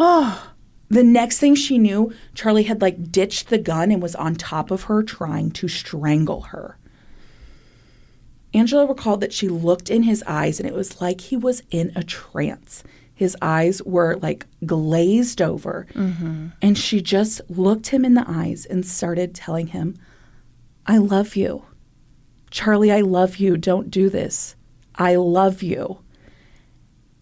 Oh, 0.00 0.52
the 0.88 1.02
next 1.02 1.38
thing 1.38 1.56
she 1.56 1.76
knew, 1.76 2.12
Charlie 2.34 2.62
had 2.62 2.80
like 2.80 3.10
ditched 3.10 3.48
the 3.48 3.58
gun 3.58 3.90
and 3.90 4.00
was 4.00 4.14
on 4.14 4.36
top 4.36 4.70
of 4.70 4.84
her 4.84 5.02
trying 5.02 5.50
to 5.50 5.66
strangle 5.66 6.42
her. 6.42 6.78
Angela 8.54 8.86
recalled 8.86 9.20
that 9.20 9.32
she 9.32 9.48
looked 9.48 9.90
in 9.90 10.04
his 10.04 10.22
eyes 10.26 10.60
and 10.60 10.68
it 10.68 10.74
was 10.74 11.00
like 11.00 11.20
he 11.20 11.36
was 11.36 11.64
in 11.72 11.92
a 11.96 12.04
trance. 12.04 12.84
His 13.12 13.36
eyes 13.42 13.82
were 13.82 14.16
like 14.22 14.46
glazed 14.64 15.42
over. 15.42 15.88
Mm-hmm. 15.94 16.50
And 16.62 16.78
she 16.78 17.02
just 17.02 17.40
looked 17.50 17.88
him 17.88 18.04
in 18.04 18.14
the 18.14 18.24
eyes 18.26 18.64
and 18.64 18.86
started 18.86 19.34
telling 19.34 19.68
him, 19.68 19.96
I 20.86 20.98
love 20.98 21.34
you. 21.34 21.64
Charlie, 22.50 22.92
I 22.92 23.00
love 23.00 23.36
you. 23.38 23.56
Don't 23.56 23.90
do 23.90 24.08
this. 24.08 24.54
I 24.98 25.14
love 25.14 25.62
you. 25.62 26.00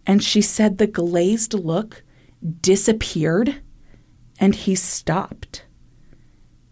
And 0.07 0.25
she 0.25 0.41
said 0.41 0.79
the 0.79 0.87
glazed 0.87 1.53
look 1.53 2.03
disappeared 2.61 3.57
and 4.41 4.55
he 4.55 4.75
stopped. 4.75 5.65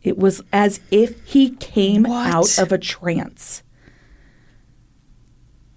It 0.03 0.19
was 0.19 0.43
as 0.53 0.81
if 0.91 1.23
he 1.25 1.51
came 1.51 2.05
What? 2.05 2.27
out 2.35 2.59
of 2.59 2.73
a 2.73 2.79
trance. 2.79 3.63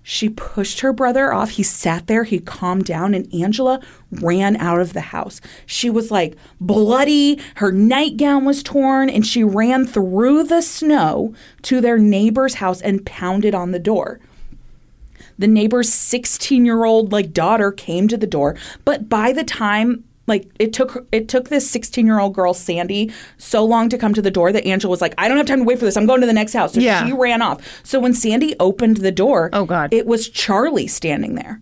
She 0.03 0.29
pushed 0.29 0.79
her 0.79 0.93
brother 0.93 1.33
off. 1.33 1.51
He 1.51 1.63
sat 1.63 2.07
there, 2.07 2.23
he 2.23 2.39
calmed 2.39 2.85
down, 2.85 3.13
and 3.13 3.33
Angela 3.33 3.81
ran 4.09 4.55
out 4.55 4.79
of 4.79 4.93
the 4.93 5.01
house. 5.01 5.41
She 5.65 5.89
was 5.89 6.11
like 6.11 6.37
bloody, 6.61 7.41
her 7.55 7.73
nightgown 7.73 8.45
was 8.45 8.63
torn, 8.63 9.09
and 9.09 9.27
she 9.27 9.43
ran 9.43 9.85
through 9.85 10.43
the 10.43 10.61
snow 10.61 11.33
to 11.63 11.81
their 11.81 11.97
neighbor's 11.97 12.55
house 12.55 12.81
and 12.81 13.05
pounded 13.05 13.53
on 13.53 13.71
the 13.71 13.79
door 13.79 14.21
the 15.37 15.47
neighbor's 15.47 15.91
16 15.93 16.65
year 16.65 16.83
old 16.85 17.11
like 17.11 17.31
daughter 17.33 17.71
came 17.71 18.07
to 18.07 18.17
the 18.17 18.27
door 18.27 18.55
but 18.85 19.07
by 19.09 19.31
the 19.31 19.43
time 19.43 20.03
like 20.25 20.49
it 20.59 20.73
took 20.73 21.07
it 21.11 21.29
took 21.29 21.49
this 21.49 21.69
16 21.69 22.05
year 22.05 22.19
old 22.19 22.33
girl 22.33 22.53
sandy 22.53 23.11
so 23.37 23.63
long 23.63 23.87
to 23.89 23.97
come 23.97 24.13
to 24.13 24.21
the 24.21 24.31
door 24.31 24.51
that 24.51 24.65
angela 24.65 24.89
was 24.91 24.99
like 25.01 25.13
i 25.17 25.27
don't 25.27 25.37
have 25.37 25.45
time 25.45 25.59
to 25.59 25.63
wait 25.63 25.79
for 25.79 25.85
this 25.85 25.95
i'm 25.95 26.05
going 26.05 26.21
to 26.21 26.27
the 26.27 26.33
next 26.33 26.53
house 26.53 26.73
so 26.73 26.79
Yeah. 26.79 27.05
she 27.05 27.13
ran 27.13 27.41
off 27.41 27.61
so 27.83 27.99
when 27.99 28.13
sandy 28.13 28.55
opened 28.59 28.97
the 28.97 29.11
door 29.11 29.49
Oh, 29.53 29.65
God. 29.65 29.93
it 29.93 30.05
was 30.07 30.27
charlie 30.29 30.87
standing 30.87 31.35
there 31.35 31.61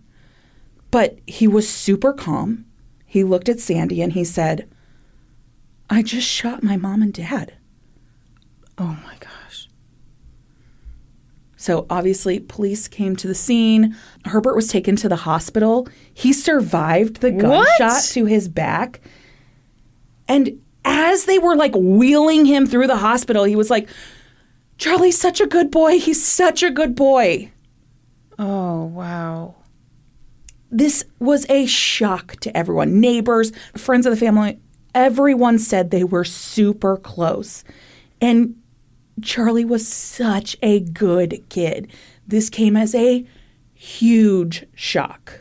but 0.90 1.18
he 1.26 1.46
was 1.46 1.68
super 1.68 2.12
calm 2.12 2.64
he 3.04 3.22
looked 3.22 3.48
at 3.48 3.60
sandy 3.60 4.00
and 4.02 4.14
he 4.14 4.24
said 4.24 4.68
i 5.90 6.02
just 6.02 6.26
shot 6.26 6.62
my 6.62 6.76
mom 6.76 7.02
and 7.02 7.12
dad 7.12 7.54
oh 8.78 8.98
my 9.04 9.14
gosh. 9.20 9.30
So 11.66 11.84
obviously, 11.90 12.38
police 12.38 12.86
came 12.86 13.16
to 13.16 13.26
the 13.26 13.34
scene. 13.34 13.96
Herbert 14.24 14.54
was 14.54 14.68
taken 14.68 14.94
to 14.96 15.08
the 15.08 15.16
hospital. 15.16 15.88
He 16.14 16.32
survived 16.32 17.16
the 17.22 17.32
What? 17.32 17.42
gunshot 17.80 18.04
to 18.12 18.24
his 18.24 18.48
back. 18.48 19.00
And 20.28 20.62
as 20.84 21.24
they 21.24 21.40
were 21.40 21.56
like 21.56 21.74
wheeling 21.74 22.46
him 22.46 22.66
through 22.66 22.86
the 22.86 22.98
hospital, 22.98 23.42
he 23.42 23.56
was 23.56 23.68
like, 23.68 23.88
Charlie's 24.78 25.18
such 25.18 25.40
a 25.40 25.46
good 25.48 25.72
boy. 25.72 25.98
He's 25.98 26.24
such 26.24 26.62
a 26.62 26.70
good 26.70 26.94
boy. 26.94 27.50
Oh, 28.38 28.84
wow. 28.84 29.56
This 30.70 31.04
was 31.18 31.50
a 31.50 31.66
shock 31.66 32.36
to 32.42 32.56
everyone 32.56 33.00
neighbors, 33.00 33.50
friends 33.76 34.06
of 34.06 34.12
the 34.12 34.16
family. 34.16 34.60
Everyone 34.94 35.58
said 35.58 35.90
they 35.90 36.04
were 36.04 36.22
super 36.22 36.96
close. 36.96 37.64
And 38.20 38.54
Charlie 39.22 39.64
was 39.64 39.88
such 39.88 40.56
a 40.62 40.80
good 40.80 41.44
kid. 41.48 41.90
This 42.26 42.50
came 42.50 42.76
as 42.76 42.94
a 42.94 43.26
huge 43.74 44.66
shock. 44.74 45.40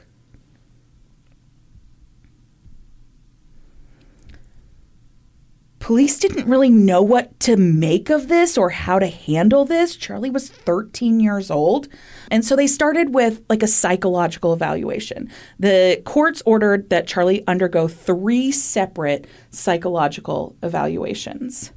Police 5.85 6.17
didn't 6.17 6.49
really 6.49 6.71
know 6.71 7.03
what 7.03 7.39
to 7.41 7.57
make 7.57 8.09
of 8.09 8.27
this 8.27 8.57
or 8.57 8.71
how 8.71 8.97
to 8.97 9.05
handle 9.05 9.65
this. 9.65 9.95
Charlie 9.95 10.31
was 10.31 10.49
13 10.49 11.19
years 11.19 11.51
old. 11.51 11.87
And 12.31 12.43
so 12.43 12.55
they 12.55 12.65
started 12.65 13.13
with 13.13 13.43
like 13.49 13.61
a 13.61 13.67
psychological 13.67 14.51
evaluation. 14.51 15.29
The 15.59 16.01
courts 16.03 16.41
ordered 16.43 16.89
that 16.89 17.05
Charlie 17.05 17.45
undergo 17.45 17.87
three 17.87 18.51
separate 18.51 19.27
psychological 19.51 20.55
evaluations. 20.63 21.71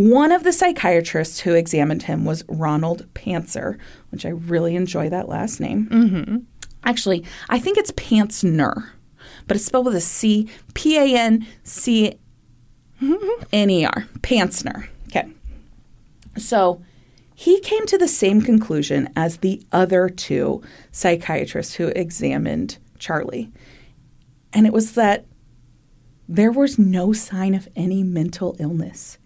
One 0.00 0.32
of 0.32 0.44
the 0.44 0.52
psychiatrists 0.54 1.40
who 1.40 1.52
examined 1.52 2.04
him 2.04 2.24
was 2.24 2.42
Ronald 2.48 3.06
Pantzer, 3.12 3.78
which 4.08 4.24
I 4.24 4.30
really 4.30 4.74
enjoy 4.74 5.10
that 5.10 5.28
last 5.28 5.60
name. 5.60 5.88
Mm-hmm. 5.88 6.36
Actually, 6.82 7.22
I 7.50 7.58
think 7.58 7.76
it's 7.76 7.92
Pantsner, 7.92 8.92
but 9.46 9.58
it's 9.58 9.66
spelled 9.66 9.84
with 9.84 9.94
a 9.94 10.00
C, 10.00 10.48
P 10.72 10.96
A 10.96 11.18
N 11.18 11.46
C 11.64 12.14
N 13.52 13.68
E 13.68 13.84
R, 13.84 14.06
Pantsner. 14.20 14.88
Okay. 15.08 15.28
So 16.38 16.80
he 17.34 17.60
came 17.60 17.84
to 17.84 17.98
the 17.98 18.08
same 18.08 18.40
conclusion 18.40 19.10
as 19.14 19.36
the 19.36 19.62
other 19.70 20.08
two 20.08 20.62
psychiatrists 20.92 21.74
who 21.74 21.88
examined 21.88 22.78
Charlie. 22.98 23.52
And 24.54 24.66
it 24.66 24.72
was 24.72 24.92
that 24.92 25.26
there 26.26 26.52
was 26.52 26.78
no 26.78 27.12
sign 27.12 27.52
of 27.52 27.68
any 27.76 28.02
mental 28.02 28.56
illness 28.58 29.18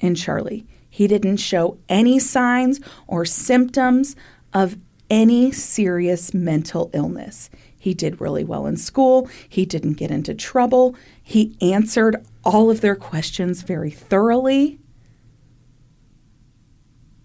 in 0.00 0.14
Charlie. 0.14 0.66
He 0.88 1.06
didn't 1.06 1.36
show 1.38 1.78
any 1.88 2.18
signs 2.18 2.80
or 3.06 3.24
symptoms 3.24 4.16
of 4.52 4.76
any 5.10 5.52
serious 5.52 6.32
mental 6.34 6.90
illness. 6.92 7.50
He 7.78 7.94
did 7.94 8.20
really 8.20 8.42
well 8.44 8.66
in 8.66 8.76
school. 8.76 9.28
He 9.48 9.64
didn't 9.64 9.94
get 9.94 10.10
into 10.10 10.34
trouble. 10.34 10.96
He 11.22 11.56
answered 11.60 12.24
all 12.44 12.70
of 12.70 12.80
their 12.80 12.96
questions 12.96 13.62
very 13.62 13.90
thoroughly. 13.90 14.78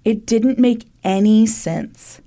It 0.04 0.26
didn't 0.26 0.60
make 0.60 0.88
any 1.04 1.46
sense 1.46 2.22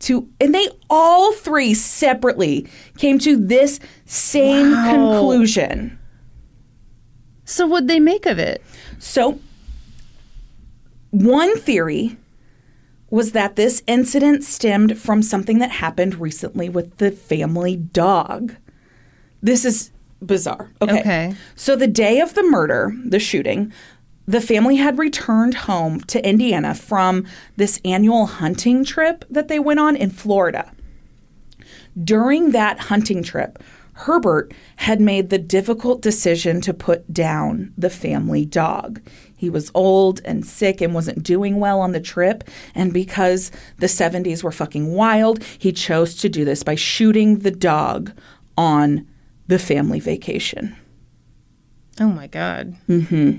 to, 0.00 0.28
and 0.40 0.54
they 0.54 0.68
all 0.88 1.32
three 1.32 1.74
separately 1.74 2.66
came 2.96 3.18
to 3.20 3.36
this 3.36 3.80
same 4.06 4.70
Wow. 4.72 4.88
conclusion. 4.90 5.98
So, 7.44 7.66
what'd 7.66 7.88
they 7.88 8.00
make 8.00 8.26
of 8.26 8.38
it? 8.38 8.62
So, 8.98 9.40
one 11.10 11.56
theory 11.58 12.16
was 13.10 13.32
that 13.32 13.56
this 13.56 13.82
incident 13.86 14.44
stemmed 14.44 14.98
from 14.98 15.22
something 15.22 15.58
that 15.58 15.70
happened 15.70 16.20
recently 16.20 16.68
with 16.68 16.96
the 16.98 17.10
family 17.10 17.76
dog. 17.76 18.54
This 19.42 19.64
is 19.64 19.90
bizarre. 20.22 20.70
Okay. 20.80 21.00
Okay. 21.00 21.34
So, 21.56 21.74
the 21.74 21.88
day 21.88 22.20
of 22.20 22.34
the 22.34 22.42
murder, 22.42 22.94
the 23.04 23.18
shooting, 23.18 23.72
the 24.26 24.40
family 24.40 24.76
had 24.76 24.98
returned 24.98 25.54
home 25.54 26.00
to 26.02 26.24
Indiana 26.24 26.74
from 26.74 27.26
this 27.56 27.80
annual 27.84 28.26
hunting 28.26 28.84
trip 28.84 29.24
that 29.28 29.48
they 29.48 29.58
went 29.58 29.80
on 29.80 29.96
in 29.96 30.10
Florida. 30.10 30.72
During 32.02 32.52
that 32.52 32.78
hunting 32.78 33.24
trip, 33.24 33.60
Herbert 33.94 34.54
had 34.76 35.00
made 35.00 35.30
the 35.30 35.38
difficult 35.38 36.00
decision 36.00 36.60
to 36.62 36.72
put 36.72 37.12
down 37.12 37.72
the 37.76 37.90
family 37.90 38.46
dog. 38.46 39.00
He 39.40 39.48
was 39.48 39.70
old 39.72 40.20
and 40.26 40.44
sick 40.44 40.82
and 40.82 40.92
wasn't 40.92 41.22
doing 41.22 41.58
well 41.60 41.80
on 41.80 41.92
the 41.92 42.00
trip. 42.00 42.44
And 42.74 42.92
because 42.92 43.50
the 43.78 43.86
70s 43.86 44.42
were 44.42 44.52
fucking 44.52 44.92
wild, 44.92 45.42
he 45.42 45.72
chose 45.72 46.14
to 46.16 46.28
do 46.28 46.44
this 46.44 46.62
by 46.62 46.74
shooting 46.74 47.38
the 47.38 47.50
dog 47.50 48.12
on 48.58 49.08
the 49.46 49.58
family 49.58 49.98
vacation. 49.98 50.76
Oh 51.98 52.08
my 52.10 52.26
God. 52.26 52.76
Mm 52.86 53.06
hmm. 53.06 53.38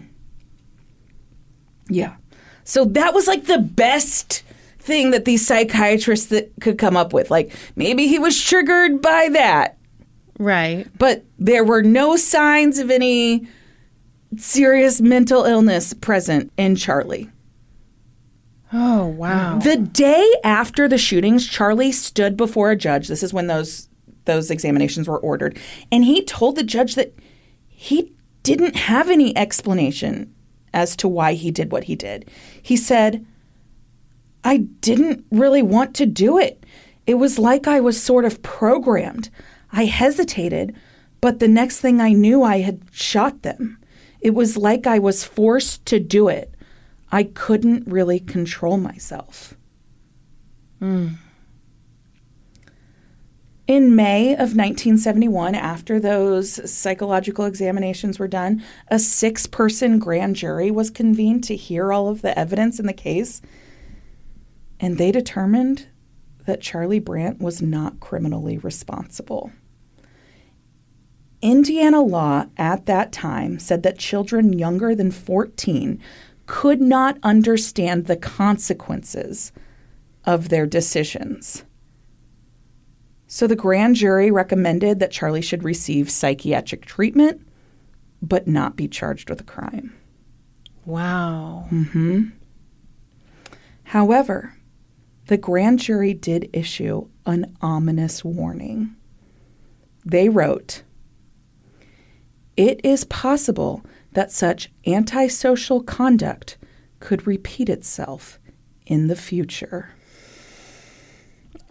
Yeah. 1.87 2.15
So 2.63 2.83
that 2.83 3.13
was 3.13 3.27
like 3.27 3.45
the 3.45 3.59
best 3.59 4.41
thing 4.79 5.11
that 5.11 5.25
these 5.25 5.45
psychiatrists 5.45 6.25
that 6.29 6.51
could 6.61 6.79
come 6.79 6.97
up 6.97 7.13
with. 7.13 7.29
Like 7.29 7.53
maybe 7.75 8.07
he 8.07 8.17
was 8.17 8.41
triggered 8.41 9.03
by 9.03 9.29
that. 9.33 9.77
Right. 10.39 10.87
but 10.97 11.23
there 11.37 11.63
were 11.63 11.83
no 11.83 12.15
signs 12.15 12.79
of 12.79 12.89
any 12.89 13.47
serious 14.37 15.01
mental 15.01 15.43
illness 15.45 15.93
present 15.93 16.51
in 16.57 16.75
Charlie. 16.75 17.29
Oh, 18.73 19.05
wow. 19.05 19.59
The 19.59 19.77
day 19.77 20.33
after 20.43 20.87
the 20.87 20.97
shootings, 20.97 21.47
Charlie 21.47 21.91
stood 21.91 22.37
before 22.37 22.71
a 22.71 22.75
judge. 22.77 23.07
This 23.07 23.23
is 23.23 23.33
when 23.33 23.47
those 23.47 23.87
those 24.25 24.51
examinations 24.51 25.07
were 25.07 25.17
ordered, 25.17 25.57
and 25.91 26.05
he 26.05 26.23
told 26.23 26.55
the 26.55 26.63
judge 26.63 26.93
that 26.93 27.13
he 27.67 28.13
didn't 28.43 28.75
have 28.75 29.09
any 29.09 29.35
explanation 29.35 30.33
as 30.73 30.95
to 30.97 31.07
why 31.07 31.33
he 31.33 31.49
did 31.49 31.71
what 31.71 31.85
he 31.85 31.95
did. 31.95 32.29
He 32.61 32.77
said, 32.77 33.25
I 34.43 34.57
didn't 34.57 35.25
really 35.31 35.63
want 35.63 35.95
to 35.95 36.05
do 36.05 36.37
it. 36.37 36.65
It 37.07 37.15
was 37.15 37.39
like 37.39 37.67
I 37.67 37.79
was 37.79 38.01
sort 38.01 38.25
of 38.25 38.41
programmed. 38.43 39.29
I 39.73 39.85
hesitated, 39.85 40.75
but 41.19 41.39
the 41.39 41.47
next 41.47 41.79
thing 41.79 41.99
I 41.99 42.13
knew, 42.13 42.43
I 42.43 42.59
had 42.59 42.81
shot 42.91 43.41
them. 43.41 43.79
It 44.21 44.35
was 44.35 44.55
like 44.55 44.85
I 44.85 44.99
was 44.99 45.23
forced 45.23 45.85
to 45.87 45.99
do 45.99 46.27
it. 46.27 46.53
I 47.11 47.23
couldn't 47.23 47.87
really 47.87 48.19
control 48.19 48.77
myself. 48.77 49.55
Hmm. 50.79 51.09
In 53.67 53.95
May 53.95 54.33
of 54.33 54.55
1971, 54.55 55.55
after 55.55 55.99
those 55.99 56.69
psychological 56.69 57.45
examinations 57.45 58.19
were 58.19 58.27
done, 58.27 58.63
a 58.89 58.99
six 58.99 59.47
person 59.47 59.97
grand 59.97 60.35
jury 60.35 60.71
was 60.71 60.89
convened 60.89 61.43
to 61.45 61.55
hear 61.55 61.93
all 61.93 62.09
of 62.09 62.21
the 62.21 62.37
evidence 62.37 62.79
in 62.79 62.85
the 62.85 62.93
case. 62.93 63.41
And 64.79 64.97
they 64.97 65.11
determined 65.11 65.87
that 66.45 66.59
Charlie 66.59 66.99
Brandt 66.99 67.39
was 67.39 67.61
not 67.61 67.99
criminally 67.99 68.57
responsible. 68.57 69.51
Indiana 71.41 72.01
law 72.01 72.45
at 72.57 72.85
that 72.85 73.11
time 73.11 73.59
said 73.59 73.83
that 73.83 73.97
children 73.97 74.57
younger 74.57 74.93
than 74.93 75.11
14 75.11 75.99
could 76.45 76.81
not 76.81 77.17
understand 77.23 78.05
the 78.05 78.17
consequences 78.17 79.51
of 80.25 80.49
their 80.49 80.65
decisions. 80.65 81.63
So 83.27 83.47
the 83.47 83.55
grand 83.55 83.95
jury 83.95 84.29
recommended 84.29 84.99
that 84.99 85.11
Charlie 85.11 85.41
should 85.41 85.63
receive 85.63 86.11
psychiatric 86.11 86.85
treatment 86.85 87.47
but 88.21 88.47
not 88.47 88.75
be 88.75 88.87
charged 88.87 89.29
with 89.29 89.41
a 89.41 89.45
crime. 89.45 89.95
Wow. 90.85 91.65
Hmm. 91.69 92.29
However, 93.85 94.55
the 95.27 95.37
grand 95.37 95.79
jury 95.79 96.13
did 96.13 96.49
issue 96.53 97.07
an 97.25 97.55
ominous 97.61 98.23
warning. 98.23 98.95
They 100.05 100.29
wrote, 100.29 100.83
It 102.61 102.79
is 102.83 103.05
possible 103.05 103.83
that 104.11 104.31
such 104.31 104.71
antisocial 104.85 105.81
conduct 105.81 106.59
could 106.99 107.25
repeat 107.25 107.69
itself 107.69 108.37
in 108.85 109.07
the 109.07 109.15
future. 109.15 109.89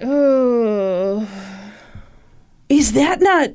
Oh. 0.01 1.29
Is 2.69 2.95
that 2.95 3.21
not? 3.21 3.51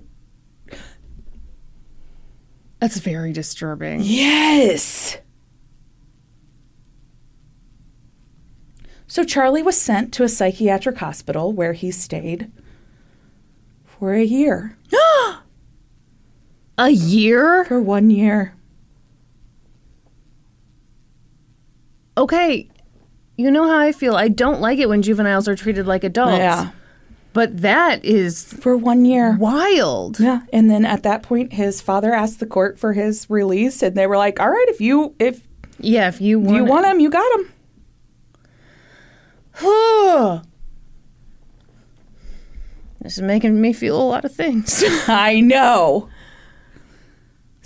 That's 2.80 3.00
very 3.00 3.34
disturbing. 3.34 4.00
Yes. 4.02 5.18
So 9.08 9.26
Charlie 9.26 9.62
was 9.62 9.78
sent 9.78 10.14
to 10.14 10.24
a 10.24 10.30
psychiatric 10.30 11.00
hospital 11.00 11.52
where 11.52 11.74
he 11.74 11.92
stayed 11.92 12.50
for 13.84 14.14
a 14.14 14.24
year. 14.24 14.78
A 16.78 16.90
year? 16.90 17.66
For 17.66 17.80
one 17.82 18.10
year. 18.10 18.54
Okay. 22.18 22.70
You 23.38 23.52
know 23.52 23.68
how 23.68 23.78
I 23.80 23.92
feel. 23.92 24.16
I 24.16 24.28
don't 24.30 24.62
like 24.62 24.80
it 24.80 24.88
when 24.90 25.02
juveniles 25.02 25.48
are 25.48 25.56
treated 25.56 25.86
like 25.88 26.04
adults. 26.04 26.38
Yeah. 26.38 26.72
But 27.34 27.62
that 27.62 28.04
is 28.06 28.44
For 28.54 28.78
one 28.78 29.04
year. 29.04 29.36
wild. 29.38 30.20
Yeah. 30.22 30.42
And 30.54 30.70
then 30.70 30.86
at 30.86 31.04
that 31.04 31.22
point 31.24 31.52
his 31.54 31.82
father 31.82 32.14
asked 32.14 32.40
the 32.40 32.46
court 32.46 32.80
for 32.80 32.94
his 32.94 33.30
release 33.30 33.82
and 33.84 33.96
they 33.96 34.08
were 34.08 34.16
like, 34.18 34.40
"All 34.40 34.50
right, 34.50 34.66
if 34.70 34.80
you 34.80 35.14
if 35.20 35.46
Yeah, 35.80 36.08
if 36.08 36.22
you 36.22 36.40
want 36.40 36.56
you 36.56 36.64
want 36.64 36.86
him, 36.86 37.00
you 37.02 37.10
got 37.10 37.40
him." 37.40 37.52
This 43.02 43.18
is 43.18 43.22
making 43.22 43.62
me 43.62 43.72
feel 43.72 44.02
a 44.02 44.04
lot 44.04 44.26
of 44.26 44.34
things. 44.34 44.84
I 45.08 45.40
know. 45.40 46.10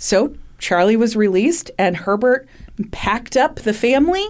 So 0.02 0.34
Charlie 0.58 0.96
was 0.96 1.14
released, 1.14 1.70
and 1.78 1.94
Herbert 1.94 2.48
packed 2.90 3.36
up 3.36 3.56
the 3.56 3.74
family, 3.74 4.26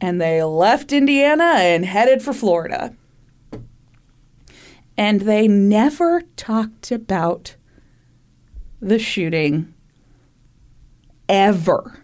and 0.00 0.18
they 0.18 0.42
left 0.42 0.90
Indiana 0.90 1.44
and 1.44 1.84
headed 1.84 2.22
for 2.22 2.32
Florida. 2.32 2.94
And 4.96 5.20
they 5.20 5.46
never 5.46 6.22
talked 6.34 6.90
about 6.90 7.56
the 8.80 8.98
shooting 8.98 9.74
ever. 11.28 12.02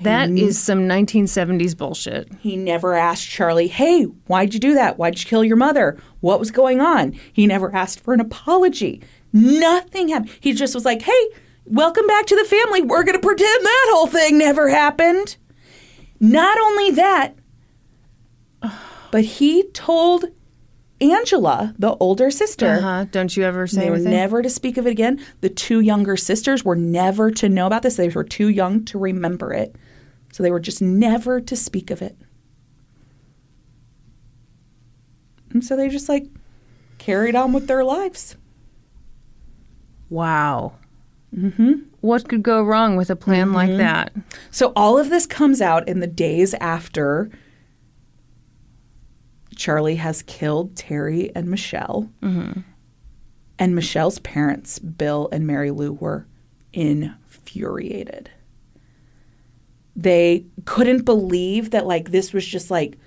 That 0.00 0.30
is 0.30 0.60
some 0.60 0.86
1970s 0.86 1.76
bullshit. 1.76 2.28
He 2.38 2.56
never 2.56 2.94
asked 2.94 3.28
Charlie, 3.28 3.66
hey, 3.66 4.04
why'd 4.04 4.54
you 4.54 4.60
do 4.60 4.74
that? 4.74 4.96
Why'd 4.96 5.18
you 5.18 5.26
kill 5.26 5.42
your 5.42 5.56
mother? 5.56 5.98
What 6.20 6.38
was 6.38 6.52
going 6.52 6.80
on? 6.80 7.18
He 7.32 7.48
never 7.48 7.74
asked 7.74 7.98
for 7.98 8.14
an 8.14 8.20
apology. 8.20 9.02
Nothing 9.34 10.08
happened. 10.08 10.30
He 10.40 10.52
just 10.52 10.74
was 10.74 10.84
like, 10.84 11.02
hey, 11.02 11.28
welcome 11.64 12.06
back 12.06 12.24
to 12.26 12.36
the 12.36 12.44
family. 12.44 12.82
We're 12.82 13.02
going 13.02 13.20
to 13.20 13.26
pretend 13.26 13.64
that 13.64 13.86
whole 13.90 14.06
thing 14.06 14.38
never 14.38 14.68
happened. 14.68 15.36
Not 16.20 16.56
only 16.58 16.92
that, 16.92 17.34
but 19.10 19.24
he 19.24 19.64
told 19.72 20.26
Angela, 21.00 21.74
the 21.78 21.96
older 21.96 22.30
sister, 22.30 22.74
Uh-huh. 22.74 23.06
Don't 23.10 23.36
you 23.36 23.42
ever 23.42 23.66
say 23.66 23.80
they 23.80 23.90
were 23.90 23.98
never 23.98 24.40
to 24.40 24.48
speak 24.48 24.76
of 24.76 24.86
it 24.86 24.90
again. 24.90 25.20
The 25.40 25.50
two 25.50 25.80
younger 25.80 26.16
sisters 26.16 26.64
were 26.64 26.76
never 26.76 27.32
to 27.32 27.48
know 27.48 27.66
about 27.66 27.82
this. 27.82 27.96
They 27.96 28.08
were 28.08 28.24
too 28.24 28.48
young 28.48 28.84
to 28.86 28.98
remember 28.98 29.52
it. 29.52 29.74
So 30.32 30.42
they 30.44 30.50
were 30.52 30.60
just 30.60 30.80
never 30.80 31.40
to 31.40 31.56
speak 31.56 31.90
of 31.90 32.00
it. 32.00 32.16
And 35.50 35.64
so 35.64 35.76
they 35.76 35.88
just 35.88 36.08
like 36.08 36.26
carried 36.98 37.34
on 37.34 37.52
with 37.52 37.66
their 37.66 37.84
lives. 37.84 38.36
Wow. 40.10 40.72
Mm-hmm. 41.34 41.72
What 42.00 42.28
could 42.28 42.42
go 42.42 42.62
wrong 42.62 42.96
with 42.96 43.10
a 43.10 43.16
plan 43.16 43.46
Mm-hmm. 43.48 43.54
like 43.56 43.76
that? 43.78 44.12
So 44.50 44.72
all 44.76 44.98
of 44.98 45.10
this 45.10 45.26
comes 45.26 45.60
out 45.60 45.88
in 45.88 46.00
the 46.00 46.06
days 46.06 46.54
after 46.54 47.30
Charlie 49.56 49.96
has 49.96 50.22
killed 50.22 50.76
Terry 50.76 51.30
and 51.34 51.48
Michelle. 51.48 52.10
And 53.58 53.74
Michelle's 53.74 54.18
parents, 54.20 54.78
Bill 54.80 55.28
and 55.32 55.46
Mary 55.46 55.70
Lou, 55.70 55.92
were 55.92 56.26
infuriated. 56.72 58.30
They 59.94 60.46
couldn't 60.64 61.04
believe 61.04 61.70
that 61.70 61.86
like 61.86 62.10
this 62.10 62.32
was 62.32 62.44
just 62.44 62.68
like 62.70 62.98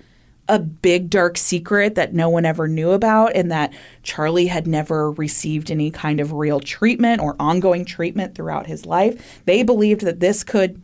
a 0.48 0.58
big 0.58 1.10
dark 1.10 1.36
secret 1.36 1.94
that 1.94 2.14
no 2.14 2.28
one 2.30 2.46
ever 2.46 2.66
knew 2.66 2.90
about 2.92 3.32
and 3.34 3.50
that 3.50 3.72
Charlie 4.02 4.46
had 4.46 4.66
never 4.66 5.10
received 5.12 5.70
any 5.70 5.90
kind 5.90 6.20
of 6.20 6.32
real 6.32 6.58
treatment 6.58 7.20
or 7.20 7.36
ongoing 7.38 7.84
treatment 7.84 8.34
throughout 8.34 8.66
his 8.66 8.86
life. 8.86 9.42
They 9.44 9.62
believed 9.62 10.00
that 10.02 10.20
this 10.20 10.42
could 10.44 10.80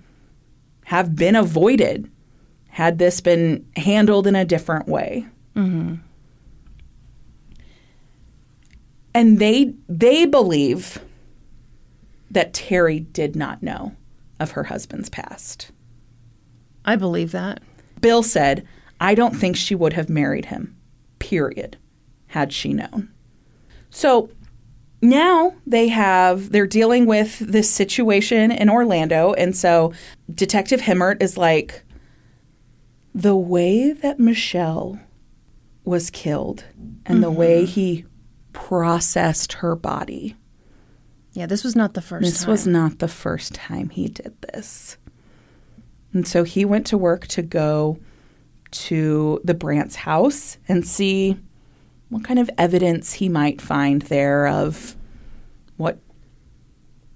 have 0.84 1.16
been 1.16 1.34
avoided 1.34 2.10
had 2.68 2.98
this 2.98 3.20
been 3.20 3.64
handled 3.76 4.26
in 4.26 4.36
a 4.36 4.44
different 4.44 4.86
way. 4.88 5.26
And 9.14 9.38
they 9.38 9.74
they 9.88 10.26
believe 10.26 10.98
that 12.30 12.52
Terry 12.52 12.98
did 13.00 13.36
not 13.36 13.62
know 13.62 13.94
of 14.40 14.50
her 14.52 14.64
husband's 14.64 15.08
past. 15.08 15.70
I 16.84 16.96
believe 16.96 17.30
that. 17.30 17.62
Bill 18.00 18.24
said, 18.24 18.66
I 19.00 19.14
don't 19.14 19.34
think 19.36 19.56
she 19.56 19.74
would 19.74 19.92
have 19.94 20.08
married 20.08 20.46
him, 20.46 20.76
period, 21.18 21.76
had 22.28 22.52
she 22.52 22.72
known. 22.72 23.10
So 23.90 24.30
now 25.02 25.54
they 25.66 25.88
have, 25.88 26.50
they're 26.50 26.66
dealing 26.66 27.06
with 27.06 27.38
this 27.38 27.70
situation 27.70 28.50
in 28.50 28.70
Orlando. 28.70 29.32
And 29.34 29.56
so 29.56 29.92
Detective 30.32 30.80
Hemmert 30.80 31.22
is 31.22 31.36
like, 31.36 31.84
the 33.14 33.36
way 33.36 33.92
that 33.92 34.18
Michelle 34.18 34.98
was 35.84 36.10
killed 36.10 36.64
and 37.06 37.22
the 37.22 37.30
way 37.30 37.62
mm-hmm. 37.62 37.72
he 37.72 38.04
processed 38.52 39.54
her 39.54 39.76
body. 39.76 40.34
Yeah, 41.32 41.46
this 41.46 41.62
was 41.62 41.76
not 41.76 41.94
the 41.94 42.00
first 42.00 42.24
This 42.24 42.42
time. 42.42 42.50
was 42.50 42.66
not 42.66 42.98
the 42.98 43.08
first 43.08 43.54
time 43.54 43.90
he 43.90 44.08
did 44.08 44.40
this. 44.40 44.96
And 46.12 46.26
so 46.26 46.42
he 46.44 46.64
went 46.64 46.86
to 46.86 46.98
work 46.98 47.26
to 47.28 47.42
go 47.42 47.98
to 48.74 49.40
the 49.44 49.54
Brandt's 49.54 49.96
house 49.96 50.58
and 50.68 50.86
see 50.86 51.38
what 52.08 52.24
kind 52.24 52.38
of 52.38 52.50
evidence 52.58 53.14
he 53.14 53.28
might 53.28 53.60
find 53.60 54.02
there 54.02 54.46
of 54.46 54.96
what 55.76 55.98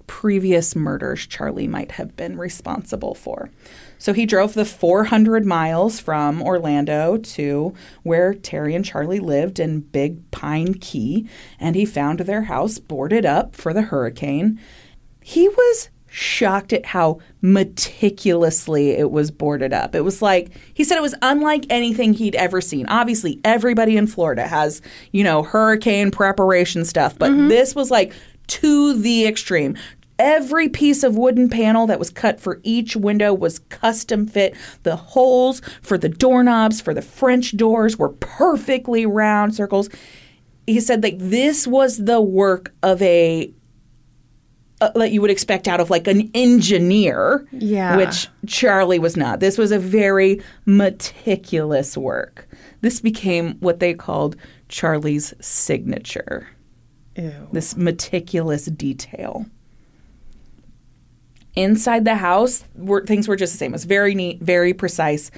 previous 0.07 0.75
murders 0.75 1.27
Charlie 1.27 1.69
might 1.69 1.93
have 1.93 2.17
been 2.17 2.39
responsible 2.39 3.15
for. 3.15 3.51
So 3.99 4.13
he 4.13 4.27
drove 4.27 4.55
the 4.55 4.65
400 4.65 5.45
miles 5.45 6.01
from 6.01 6.43
Orlando 6.43 7.19
to 7.19 7.75
where 8.03 8.35
Terry 8.35 8.75
and 8.75 8.85
Charlie 8.85 9.21
lived 9.21 9.61
in 9.61 9.81
Big 9.81 10.31
Pine 10.31 10.75
Key, 10.75 11.29
and 11.61 11.77
he 11.77 11.85
found 11.85 12.21
their 12.21 12.43
house 12.43 12.79
boarded 12.79 13.27
up 13.27 13.55
for 13.55 13.73
the 13.73 13.83
hurricane. 13.83 14.59
He 15.21 15.49
was 15.49 15.91
shocked 16.09 16.73
at 16.73 16.87
how 16.87 17.19
meticulously 17.41 18.91
it 18.91 19.11
was 19.11 19.31
boarded 19.31 19.73
up. 19.73 19.95
It 19.95 20.01
was 20.01 20.21
like 20.21 20.51
he 20.75 20.85
said 20.85 20.97
it 20.97 21.03
was 21.03 21.15
unlike 21.23 21.67
anything 21.71 22.15
he'd 22.15 22.35
ever 22.35 22.61
seen. 22.61 22.87
Obviously, 22.89 23.41
everybody 23.45 23.97
in 23.97 24.07
Florida 24.07 24.47
has, 24.47 24.83
you 25.13 25.23
know, 25.23 25.43
hurricane 25.43 26.11
preparation 26.11 26.85
stuff, 26.85 27.19
but 27.19 27.31
mm-hmm. 27.31 27.49
this 27.49 27.75
was 27.75 27.91
like 27.91 28.13
to 28.49 28.95
the 28.95 29.27
extreme. 29.27 29.77
Every 30.19 30.69
piece 30.69 31.05
of 31.05 31.17
wooden 31.17 31.49
panel 31.49 31.87
that 31.87 32.01
was 32.01 32.11
cut 32.11 32.41
for 32.41 32.61
each 32.65 32.97
window 32.97 33.33
was 33.33 33.61
custom 33.61 34.27
fit. 34.27 34.57
The 34.83 34.97
holes 34.97 35.63
for 35.81 35.97
the 35.97 36.09
doorknobs, 36.09 36.81
for 36.81 36.93
the 36.93 37.03
French 37.03 37.57
doors 37.57 37.97
were 37.97 38.09
perfectly 38.09 39.07
round 39.07 39.55
circles. 39.55 39.89
He 40.67 40.81
said 40.81 41.03
like 41.05 41.19
this 41.19 41.67
was 41.69 41.99
the 42.05 42.21
work 42.21 42.75
of 42.83 43.01
a 43.01 43.53
uh, 44.81 44.91
that 44.95 45.11
you 45.13 45.21
would 45.21 45.31
expect 45.31 45.67
out 45.67 45.81
of 45.81 45.91
like 45.91 46.07
an 46.07 46.31
engineer. 46.35 47.47
Yeah. 47.53 47.97
Which 47.97 48.29
Charlie 48.47 48.99
was 48.99 49.17
not. 49.17 49.41
This 49.41 49.59
was 49.59 49.73
a 49.73 49.79
very 49.79 50.41
meticulous 50.67 51.97
work. 51.97 52.49
This 52.81 53.01
became 53.01 53.55
what 53.61 53.81
they 53.81 53.95
called 53.95 54.37
Charlie's 54.69 55.35
signature. 55.41 56.49
Ew. 57.17 57.49
This 57.53 57.77
meticulous 57.77 58.67
detail. 58.67 59.47
Inside 61.57 62.05
the 62.05 62.15
house, 62.15 62.65
were, 62.77 63.05
things 63.05 63.27
were 63.27 63.35
just 63.35 63.53
the 63.53 63.59
same. 63.59 63.73
It 63.73 63.75
was 63.75 63.85
very 63.85 64.15
neat, 64.15 64.41
very 64.41 64.73
precise. 64.73 65.33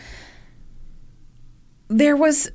There 1.88 2.16
was 2.16 2.53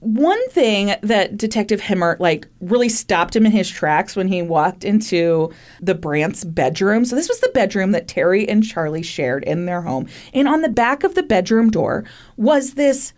one 0.00 0.48
thing 0.50 0.94
that 1.02 1.36
Detective 1.36 1.80
Hemmert 1.80 2.20
like 2.20 2.46
really 2.60 2.88
stopped 2.88 3.34
him 3.34 3.44
in 3.44 3.52
his 3.52 3.68
tracks 3.68 4.14
when 4.14 4.28
he 4.28 4.42
walked 4.42 4.84
into 4.84 5.52
the 5.80 5.94
Brandt's 5.94 6.44
bedroom. 6.44 7.04
So 7.04 7.16
this 7.16 7.28
was 7.28 7.40
the 7.40 7.50
bedroom 7.52 7.90
that 7.92 8.06
Terry 8.06 8.48
and 8.48 8.64
Charlie 8.64 9.02
shared 9.02 9.42
in 9.44 9.66
their 9.66 9.82
home. 9.82 10.06
And 10.32 10.46
on 10.46 10.62
the 10.62 10.68
back 10.68 11.02
of 11.02 11.14
the 11.14 11.22
bedroom 11.22 11.70
door 11.70 12.04
was 12.36 12.74
this 12.74 13.12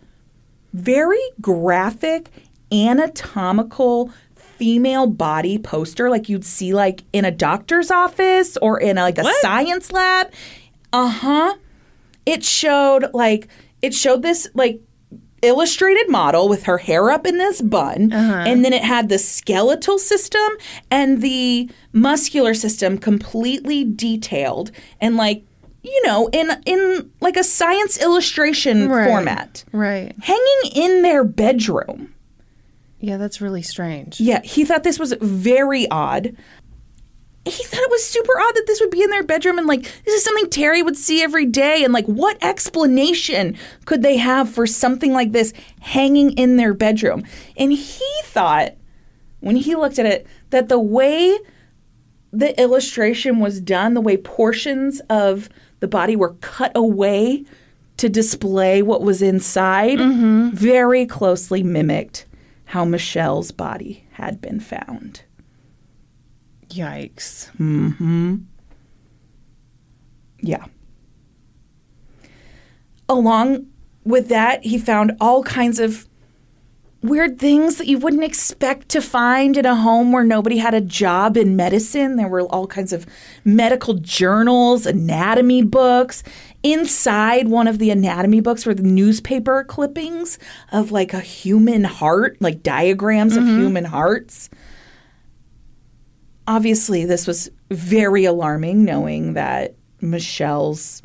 very 0.73 1.21
graphic 1.39 2.29
anatomical 2.71 4.11
female 4.35 5.07
body 5.07 5.57
poster 5.57 6.09
like 6.09 6.29
you'd 6.29 6.45
see 6.45 6.73
like 6.73 7.03
in 7.13 7.25
a 7.25 7.31
doctor's 7.31 7.91
office 7.91 8.57
or 8.57 8.79
in 8.79 8.97
a, 8.97 9.01
like 9.01 9.17
a 9.17 9.25
science 9.41 9.91
lab. 9.91 10.31
Uh-huh. 10.93 11.55
It 12.25 12.43
showed 12.43 13.13
like 13.13 13.47
it 13.81 13.93
showed 13.93 14.21
this 14.21 14.47
like 14.53 14.81
illustrated 15.41 16.09
model 16.09 16.47
with 16.47 16.63
her 16.63 16.77
hair 16.77 17.09
up 17.09 17.25
in 17.25 17.37
this 17.37 17.61
bun 17.61 18.11
uh-huh. 18.13 18.43
and 18.47 18.63
then 18.63 18.73
it 18.73 18.83
had 18.83 19.09
the 19.09 19.17
skeletal 19.17 19.97
system 19.97 20.49
and 20.89 21.21
the 21.21 21.69
muscular 21.93 22.53
system 22.53 22.97
completely 22.97 23.83
detailed 23.83 24.71
and 24.99 25.17
like 25.17 25.43
you 25.83 26.01
know 26.05 26.29
in 26.31 26.51
in 26.65 27.09
like 27.21 27.35
a 27.37 27.43
science 27.43 27.99
illustration 28.01 28.87
Right. 28.89 29.07
format 29.07 29.63
Right. 29.71 30.13
hanging 30.21 30.71
in 30.75 31.01
their 31.01 31.23
bedroom 31.23 32.13
Yeah, 32.99 33.17
that's 33.17 33.41
really 33.41 33.63
strange. 33.63 34.19
yeah 34.19 34.41
he 34.43 34.63
thought 34.63 34.83
this 34.83 34.99
was 34.99 35.13
very 35.21 35.89
odd 35.89 36.35
he 37.45 37.63
thought 37.63 37.81
it 37.81 37.89
was 37.89 38.03
super 38.03 38.33
odd 38.39 38.55
that 38.55 38.65
this 38.67 38.79
would 38.79 38.91
be 38.91 39.01
in 39.01 39.09
their 39.09 39.23
bedroom 39.23 39.57
and 39.57 39.67
like 39.67 39.81
this 39.81 40.13
is 40.13 40.23
something 40.23 40.49
Terry 40.49 40.83
would 40.83 40.95
see 40.95 41.23
every 41.23 41.45
day. 41.45 41.83
And 41.83 41.91
like 41.91 42.05
what 42.05 42.37
explanation 42.43 43.57
could 43.85 44.03
they 44.03 44.17
have 44.17 44.49
for 44.49 44.67
something 44.67 45.11
like 45.11 45.31
this 45.31 45.53
hanging 45.79 46.33
in 46.33 46.57
their 46.57 46.73
bedroom? 46.73 47.25
And 47.57 47.73
he 47.73 48.11
thought 48.23 48.75
when 49.39 49.55
he 49.55 49.75
looked 49.75 49.97
at 49.97 50.05
it 50.05 50.27
that 50.51 50.69
the 50.69 50.79
way 50.79 51.37
the 52.31 52.59
illustration 52.61 53.39
was 53.39 53.59
done 53.59 53.93
the 53.95 54.01
way 54.01 54.17
portions 54.17 55.01
of 55.09 55.49
the 55.79 55.87
body 55.87 56.15
were 56.15 56.35
cut 56.41 56.71
away 56.75 57.43
to 57.97 58.07
display 58.07 58.81
what 58.81 59.01
was 59.01 59.21
inside 59.21 59.97
mm-hmm. 59.97 60.49
very 60.51 61.05
closely 61.05 61.63
mimicked 61.63 62.25
how 62.65 62.85
Michelle's 62.85 63.51
body 63.51 64.05
had 64.13 64.39
been 64.39 64.59
found 64.59 65.23
Yikes. 66.71 67.51
Mm-hmm. 67.57 68.37
Yeah. 70.41 70.65
Along 73.07 73.67
with 74.03 74.29
that, 74.29 74.63
he 74.63 74.77
found 74.77 75.17
all 75.19 75.43
kinds 75.43 75.79
of 75.79 76.07
weird 77.03 77.39
things 77.39 77.77
that 77.77 77.87
you 77.87 77.97
wouldn't 77.97 78.23
expect 78.23 78.87
to 78.89 79.01
find 79.01 79.57
in 79.57 79.65
a 79.65 79.75
home 79.75 80.11
where 80.11 80.23
nobody 80.23 80.57
had 80.57 80.73
a 80.73 80.81
job 80.81 81.35
in 81.35 81.55
medicine. 81.55 82.15
There 82.15 82.27
were 82.27 82.41
all 82.41 82.67
kinds 82.67 82.93
of 82.93 83.07
medical 83.43 83.95
journals, 83.95 84.85
anatomy 84.85 85.63
books. 85.63 86.23
Inside 86.63 87.47
one 87.47 87.67
of 87.67 87.79
the 87.79 87.89
anatomy 87.89 88.39
books 88.39 88.65
were 88.65 88.75
the 88.75 88.83
newspaper 88.83 89.63
clippings 89.63 90.37
of 90.71 90.91
like 90.91 91.13
a 91.13 91.19
human 91.19 91.85
heart, 91.85 92.37
like 92.39 92.61
diagrams 92.61 93.35
of 93.35 93.43
mm-hmm. 93.43 93.61
human 93.61 93.85
hearts. 93.85 94.49
Obviously, 96.47 97.05
this 97.05 97.27
was 97.27 97.49
very 97.69 98.25
alarming 98.25 98.83
knowing 98.83 99.33
that 99.33 99.75
Michelle's 100.01 101.01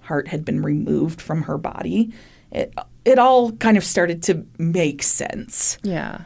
heart 0.00 0.28
had 0.28 0.44
been 0.44 0.62
removed 0.62 1.20
from 1.20 1.42
her 1.42 1.58
body. 1.58 2.12
It 2.50 2.74
it 3.04 3.18
all 3.18 3.52
kind 3.52 3.76
of 3.76 3.84
started 3.84 4.22
to 4.24 4.46
make 4.58 5.02
sense. 5.02 5.78
Yeah. 5.82 6.22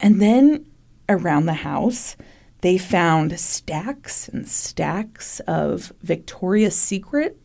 And 0.00 0.20
then 0.20 0.66
around 1.08 1.46
the 1.46 1.54
house, 1.54 2.16
they 2.60 2.78
found 2.78 3.38
stacks 3.38 4.28
and 4.28 4.48
stacks 4.48 5.40
of 5.40 5.92
Victoria's 6.02 6.76
Secret 6.76 7.38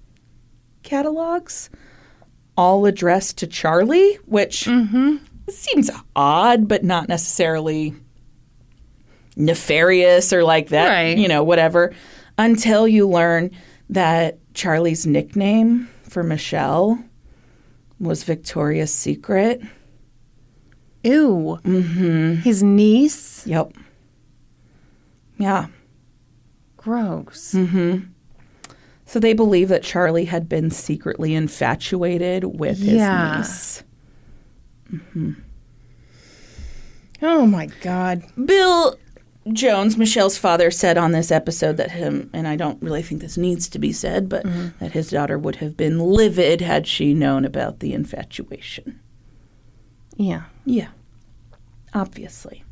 catalogs, 0.83 1.69
all 2.57 2.85
addressed 2.85 3.37
to 3.39 3.47
Charlie, 3.47 4.15
which 4.25 4.65
mm-hmm. 4.65 5.17
seems 5.49 5.89
odd, 6.15 6.67
but 6.67 6.83
not 6.83 7.07
necessarily 7.07 7.95
nefarious 9.35 10.31
or 10.33 10.43
like 10.43 10.69
that, 10.69 10.89
Right. 10.89 11.17
you 11.17 11.27
know, 11.27 11.43
whatever, 11.43 11.93
until 12.37 12.87
you 12.87 13.07
learn 13.07 13.51
that 13.89 14.37
Charlie's 14.53 15.05
nickname 15.05 15.89
for 16.03 16.23
Michelle 16.23 17.03
was 17.99 18.23
Victoria's 18.23 18.93
Secret. 18.93 19.61
Ew. 21.03 21.59
Mm-hmm. 21.63 22.35
His 22.41 22.63
niece? 22.63 23.45
Yep. 23.45 23.73
Yeah. 25.37 25.67
Gross. 26.77 27.55
So 29.05 29.19
they 29.19 29.33
believe 29.33 29.69
that 29.69 29.83
Charlie 29.83 30.25
had 30.25 30.47
been 30.49 30.71
secretly 30.71 31.33
infatuated 31.35 32.59
with 32.59 32.77
his 32.79 32.93
Yeah. 32.95 33.37
niece. 33.37 33.83
Oh 37.21 37.45
my 37.45 37.67
God. 37.81 38.23
Bill 38.45 38.95
Jones, 39.51 39.97
Michelle's 39.97 40.37
father, 40.37 40.71
said 40.71 40.97
on 40.97 41.11
this 41.11 41.29
episode 41.29 41.75
that 41.77 41.91
him, 41.91 42.29
and 42.31 42.47
I 42.47 42.55
don't 42.55 42.81
really 42.81 43.01
think 43.01 43.19
this 43.19 43.37
needs 43.37 43.67
to 43.69 43.79
be 43.79 43.91
said, 43.91 44.29
but 44.29 44.45
mm-hmm. 44.45 44.69
that 44.79 44.93
his 44.93 45.09
daughter 45.09 45.37
would 45.37 45.57
have 45.57 45.75
been 45.75 45.99
livid 45.99 46.61
had 46.61 46.87
she 46.87 47.13
known 47.13 47.43
about 47.43 47.79
the 47.79 47.93
infatuation. 47.93 49.01
Yeah. 50.15 50.43
Yeah. 50.65 50.89
Obviously. 51.93 52.63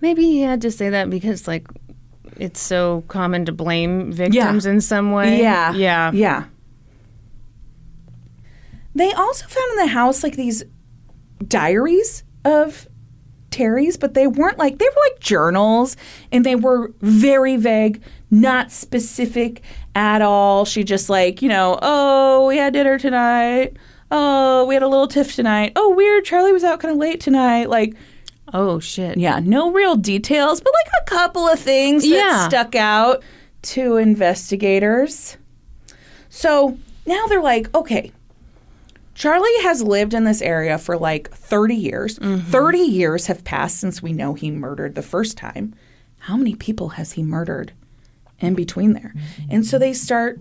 Maybe 0.00 0.22
he 0.22 0.40
had 0.40 0.60
to 0.62 0.70
say 0.70 0.88
that 0.90 1.08
because, 1.08 1.46
like, 1.46 1.68
it's 2.36 2.60
so 2.60 3.04
common 3.06 3.44
to 3.44 3.52
blame 3.52 4.10
victims 4.10 4.66
in 4.66 4.80
some 4.80 5.12
way. 5.12 5.40
Yeah. 5.40 5.72
Yeah. 5.74 6.10
Yeah. 6.12 6.44
They 8.94 9.12
also 9.12 9.46
found 9.46 9.70
in 9.72 9.76
the 9.76 9.86
house 9.88 10.24
like 10.24 10.34
these 10.36 10.64
diaries 11.46 12.24
of 12.44 12.88
Terry's, 13.50 13.96
but 13.96 14.14
they 14.14 14.26
weren't 14.26 14.58
like 14.58 14.78
they 14.78 14.84
were 14.86 15.02
like 15.10 15.20
journals 15.20 15.96
and 16.32 16.44
they 16.46 16.54
were 16.56 16.92
very 17.00 17.56
vague, 17.56 18.02
not 18.30 18.70
specific 18.72 19.62
at 19.94 20.22
all. 20.22 20.64
She 20.64 20.84
just 20.84 21.10
like, 21.10 21.42
you 21.42 21.48
know, 21.48 21.78
oh, 21.82 22.46
we 22.46 22.56
had 22.56 22.72
dinner 22.72 22.98
tonight. 22.98 23.76
Oh, 24.10 24.64
we 24.66 24.74
had 24.74 24.82
a 24.82 24.88
little 24.88 25.06
tiff 25.08 25.34
tonight. 25.34 25.72
Oh, 25.76 25.94
weird. 25.94 26.24
Charlie 26.24 26.52
was 26.52 26.64
out 26.64 26.80
kind 26.80 26.92
of 26.92 26.98
late 26.98 27.20
tonight. 27.20 27.68
Like, 27.68 27.94
Oh, 28.52 28.80
shit. 28.80 29.16
yeah, 29.16 29.38
no 29.42 29.70
real 29.70 29.94
details, 29.94 30.60
but 30.60 30.72
like 30.74 31.02
a 31.02 31.10
couple 31.10 31.46
of 31.46 31.58
things 31.60 32.02
that 32.02 32.08
Yeah. 32.08 32.48
stuck 32.48 32.74
out 32.74 33.22
to 33.62 33.96
investigators. 33.96 35.36
So 36.28 36.76
now 37.06 37.26
they're 37.28 37.42
like, 37.42 37.72
okay, 37.74 38.10
Charlie 39.20 39.62
has 39.64 39.82
lived 39.82 40.14
in 40.14 40.24
this 40.24 40.40
area 40.40 40.78
for 40.78 40.96
like 40.96 41.28
30 41.30 41.74
years. 41.74 42.18
Mm-hmm. 42.20 42.50
30 42.50 42.78
years 42.78 43.26
have 43.26 43.44
passed 43.44 43.78
since 43.78 44.02
we 44.02 44.14
know 44.14 44.32
he 44.32 44.50
murdered 44.50 44.94
the 44.94 45.02
first 45.02 45.36
time. 45.36 45.74
How 46.20 46.38
many 46.38 46.54
people 46.54 46.88
has 46.90 47.12
he 47.12 47.22
murdered 47.22 47.74
in 48.38 48.54
between 48.54 48.94
there? 48.94 49.12
Mm-hmm. 49.14 49.50
And 49.50 49.66
so 49.66 49.78
they 49.78 49.92
start. 49.92 50.40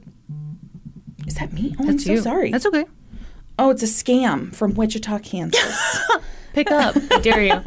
Is 1.28 1.36
that 1.36 1.52
me? 1.52 1.76
Oh, 1.78 1.82
I'm 1.82 1.88
That's 1.88 2.06
so 2.06 2.14
you. 2.14 2.22
sorry. 2.22 2.54
That's 2.54 2.66
okay. 2.68 2.86
oh, 3.60 3.70
it's 3.70 3.84
a 3.84 3.86
scam 3.86 4.56
from 4.56 4.76
Wichita, 4.76 5.20
Kansas. 5.20 6.00
Pick 6.54 6.72
up. 6.72 6.96
I 7.12 7.20
dare 7.20 7.44
you. 7.44 7.62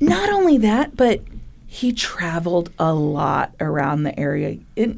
not 0.00 0.30
only 0.30 0.56
that, 0.56 0.96
but 0.96 1.20
he 1.66 1.92
traveled 1.92 2.72
a 2.78 2.94
lot 2.94 3.54
around 3.60 4.04
the 4.04 4.18
area. 4.18 4.56
It, 4.74 4.96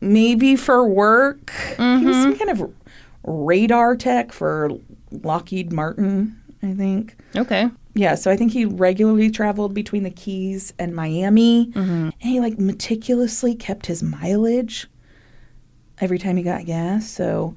maybe 0.00 0.56
for 0.56 0.84
work. 0.84 1.52
He 1.76 2.04
was 2.04 2.16
some 2.16 2.34
mm-hmm. 2.34 2.38
kind 2.38 2.50
of 2.50 2.81
radar 3.24 3.96
tech 3.96 4.32
for 4.32 4.70
Lockheed 5.10 5.72
Martin, 5.72 6.40
I 6.62 6.74
think. 6.74 7.16
Okay. 7.36 7.70
Yeah, 7.94 8.14
so 8.14 8.30
I 8.30 8.36
think 8.36 8.52
he 8.52 8.64
regularly 8.64 9.30
traveled 9.30 9.74
between 9.74 10.02
the 10.02 10.10
Keys 10.10 10.72
and 10.78 10.94
Miami, 10.94 11.66
mm-hmm. 11.66 12.08
and 12.08 12.14
he 12.20 12.40
like 12.40 12.58
meticulously 12.58 13.54
kept 13.54 13.86
his 13.86 14.02
mileage 14.02 14.88
every 16.00 16.18
time 16.18 16.36
he 16.36 16.42
got 16.42 16.64
gas. 16.64 17.08
So, 17.08 17.54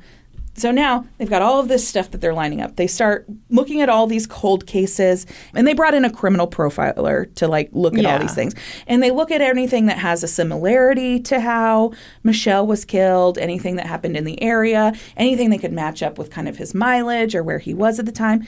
so 0.57 0.71
now 0.71 1.05
they've 1.17 1.29
got 1.29 1.41
all 1.41 1.59
of 1.59 1.67
this 1.67 1.85
stuff 1.85 2.11
that 2.11 2.21
they're 2.21 2.33
lining 2.33 2.61
up. 2.61 2.77
They 2.77 2.87
start 2.87 3.25
looking 3.49 3.81
at 3.81 3.89
all 3.89 4.07
these 4.07 4.25
cold 4.25 4.65
cases, 4.65 5.25
and 5.53 5.67
they 5.67 5.73
brought 5.73 5.93
in 5.93 6.05
a 6.05 6.09
criminal 6.09 6.47
profiler 6.47 7.33
to 7.35 7.47
like 7.47 7.69
look 7.73 7.97
at 7.97 8.05
all 8.05 8.19
these 8.19 8.33
things, 8.33 8.55
and 8.87 9.03
they 9.03 9.11
look 9.11 9.31
at 9.31 9.41
anything 9.41 9.87
that 9.87 9.97
has 9.97 10.23
a 10.23 10.27
similarity 10.27 11.19
to 11.21 11.41
how 11.41 11.91
Michelle 12.23 12.65
was 12.65 12.85
killed, 12.85 13.37
anything 13.37 13.75
that 13.75 13.85
happened 13.85 14.15
in 14.15 14.23
the 14.23 14.41
area, 14.41 14.93
anything 15.17 15.49
that 15.49 15.59
could 15.59 15.73
match 15.73 16.01
up 16.01 16.17
with 16.17 16.31
kind 16.31 16.47
of 16.47 16.57
his 16.57 16.73
mileage 16.73 17.35
or 17.35 17.43
where 17.43 17.59
he 17.59 17.73
was 17.73 17.99
at 17.99 18.05
the 18.05 18.11
time, 18.11 18.47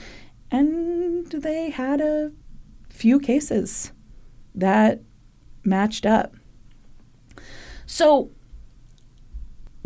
and 0.50 1.30
they 1.30 1.70
had 1.70 2.00
a 2.00 2.32
few 2.88 3.20
cases 3.20 3.92
that 4.54 5.00
matched 5.62 6.06
up. 6.06 6.34
So 7.86 8.30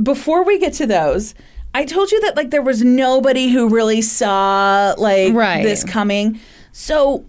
before 0.03 0.45
we 0.45 0.59
get 0.59 0.73
to 0.75 0.87
those, 0.87 1.35
I 1.75 1.85
told 1.85 2.11
you 2.12 2.20
that 2.20 2.37
like 2.37 2.51
there 2.51 2.62
was 2.62 2.83
nobody 2.83 3.49
who 3.49 3.68
really 3.68 4.03
saw 4.03 4.95
like 4.99 5.33
Right. 5.33 5.62
this 5.62 5.85
coming. 5.85 6.41
So 6.73 7.25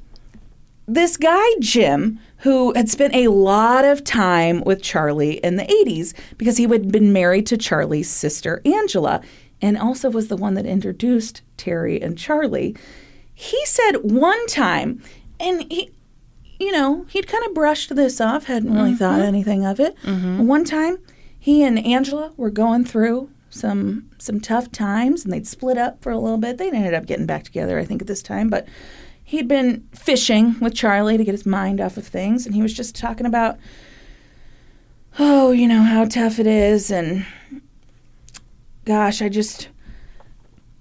this 0.88 1.18
guy 1.18 1.46
Jim 1.60 2.20
who 2.38 2.74
had 2.74 2.90
spent 2.90 3.16
a 3.16 3.30
lot 3.30 3.86
of 3.86 4.04
time 4.04 4.62
with 4.66 4.82
Charlie 4.82 5.36
in 5.36 5.56
the 5.56 5.64
80s 5.64 6.14
because 6.38 6.58
he 6.58 6.64
had 6.64 6.92
been 6.92 7.14
married 7.14 7.48
to 7.48 7.58
Charlie's 7.58 8.10
sister 8.10 8.62
Angela 8.66 9.22
and 9.62 9.78
also 9.78 10.10
was 10.10 10.28
the 10.28 10.36
one 10.36 10.56
that 10.56 10.66
introduced 10.66 11.42
Terry 11.56 12.02
and 12.02 12.18
Charlie. 12.18 12.76
He 13.34 13.66
said 13.66 13.94
one 14.04 14.46
time 14.48 15.02
and 15.40 15.72
he 15.72 15.92
you 16.60 16.72
know, 16.72 17.06
he'd 17.10 17.28
kind 17.28 17.46
of 17.46 17.54
brushed 17.54 17.94
this 17.96 18.22
off, 18.22 18.46
hadn't 18.46 18.74
really 18.74 18.94
thought 18.94 19.20
mm-hmm. 19.20 19.28
anything 19.28 19.66
of 19.66 19.80
it. 19.80 19.98
Mm-hmm. 20.04 20.48
One 20.48 20.64
time, 20.64 20.98
he 21.38 21.62
and 21.64 21.78
Angela 21.86 22.32
were 22.38 22.52
going 22.52 22.86
through 22.86 23.30
some 23.54 24.10
some 24.18 24.40
tough 24.40 24.72
times, 24.72 25.24
and 25.24 25.34
they'd 25.34 25.48
split 25.48 25.78
up 25.78 26.02
for 26.02 26.12
a 26.12 26.18
little 26.18 26.38
bit. 26.38 26.58
They 26.58 26.70
ended 26.70 26.94
up 26.94 27.06
getting 27.06 27.26
back 27.26 27.44
together, 27.44 27.80
I 27.80 27.86
think, 27.86 28.02
at 28.02 28.08
this 28.08 28.24
time. 28.24 28.50
But 28.50 28.68
he'd 29.24 29.48
been 29.48 29.88
fishing 29.94 30.60
with 30.60 30.74
Charlie 30.76 31.18
to 31.18 31.24
get 31.24 31.34
his 31.34 31.46
mind 31.46 31.80
off 31.80 31.98
of 31.98 32.08
things, 32.08 32.46
and 32.46 32.56
he 32.56 32.62
was 32.62 32.74
just 32.74 32.96
talking 32.96 33.26
about, 33.26 33.58
oh, 35.20 35.52
you 35.52 35.68
know 35.68 35.84
how 35.84 36.06
tough 36.06 36.40
it 36.40 36.48
is, 36.48 36.92
and 36.92 37.26
gosh, 38.86 39.22
I 39.22 39.30
just, 39.30 39.70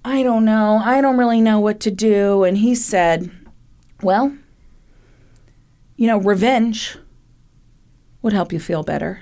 I 0.04 0.22
don't 0.22 0.44
know, 0.44 0.80
I 0.82 1.00
don't 1.00 1.18
really 1.18 1.40
know 1.40 1.60
what 1.60 1.80
to 1.80 1.90
do. 1.90 2.44
And 2.44 2.58
he 2.58 2.74
said, 2.74 3.30
well 4.02 4.36
you 6.02 6.08
know, 6.08 6.18
revenge 6.18 6.98
would 8.22 8.32
help 8.32 8.52
you 8.52 8.58
feel 8.58 8.82
better. 8.82 9.20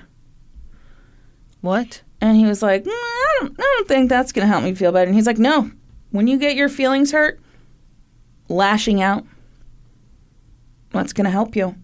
What? 1.61 2.01
And 2.19 2.35
he 2.35 2.45
was 2.45 2.63
like, 2.63 2.85
"Mm, 2.85 3.10
don't, 3.41 3.59
I 3.59 3.63
don't 3.77 3.87
think 3.87 4.09
that's 4.09 4.31
going 4.31 4.47
to 4.47 4.51
help 4.51 4.63
me 4.63 4.73
feel 4.73 4.91
better. 4.91 5.07
And 5.07 5.15
he's 5.15 5.27
like, 5.27 5.39
No, 5.39 5.71
when 6.11 6.27
you 6.27 6.37
get 6.37 6.55
your 6.55 6.69
feelings 6.69 7.11
hurt, 7.11 7.39
lashing 8.49 9.01
out, 9.01 9.25
that's 10.91 11.13
going 11.13 11.25
to 11.25 11.31
help 11.31 11.55
you. 11.55 11.75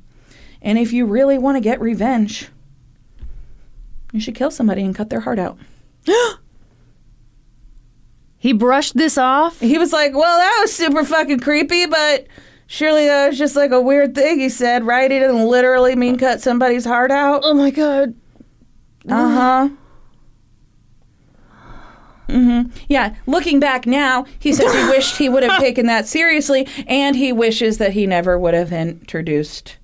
And 0.61 0.77
if 0.77 0.91
you 0.93 1.05
really 1.05 1.37
want 1.37 1.55
to 1.55 1.61
get 1.61 1.79
revenge, 1.79 2.49
you 4.11 4.19
should 4.19 4.35
kill 4.35 4.51
somebody 4.51 4.83
and 4.83 4.95
cut 4.95 5.09
their 5.09 5.21
heart 5.21 5.39
out. 5.39 5.57
He 8.39 8.53
brushed 8.53 8.95
this 8.95 9.17
off? 9.17 9.59
He 9.59 9.79
was 9.79 9.91
like, 9.91 10.13
Well, 10.13 10.37
that 10.37 10.59
was 10.61 10.71
super 10.71 11.03
fucking 11.03 11.39
creepy, 11.39 11.87
but 11.87 12.27
surely 12.67 13.07
that 13.07 13.29
was 13.29 13.37
just 13.37 13.55
like 13.55 13.71
a 13.71 13.81
weird 13.81 14.13
thing 14.13 14.39
he 14.39 14.47
said, 14.47 14.85
right? 14.85 15.09
He 15.09 15.17
didn't 15.17 15.47
literally 15.47 15.95
mean 15.95 16.17
cut 16.17 16.39
somebody's 16.39 16.85
heart 16.85 17.09
out. 17.09 17.41
Oh 17.43 17.55
my 17.55 17.71
god. 17.71 18.13
Uh 19.09 19.29
huh. 19.29 19.69
Hmm 22.27 22.61
Yeah, 22.87 23.15
looking 23.25 23.59
back 23.59 23.85
now, 23.87 24.25
he 24.39 24.53
says 24.53 24.73
he 24.73 24.83
wished 24.89 25.17
he 25.17 25.29
would 25.29 25.43
have 25.43 25.59
taken 25.67 25.85
that 25.87 26.07
seriously, 26.07 26.67
and 26.87 27.15
he 27.15 27.31
wishes 27.33 27.77
that 27.79 27.93
he 27.93 28.05
never 28.05 28.37
would 28.37 28.53
have 28.53 28.71
introduced 28.71 29.77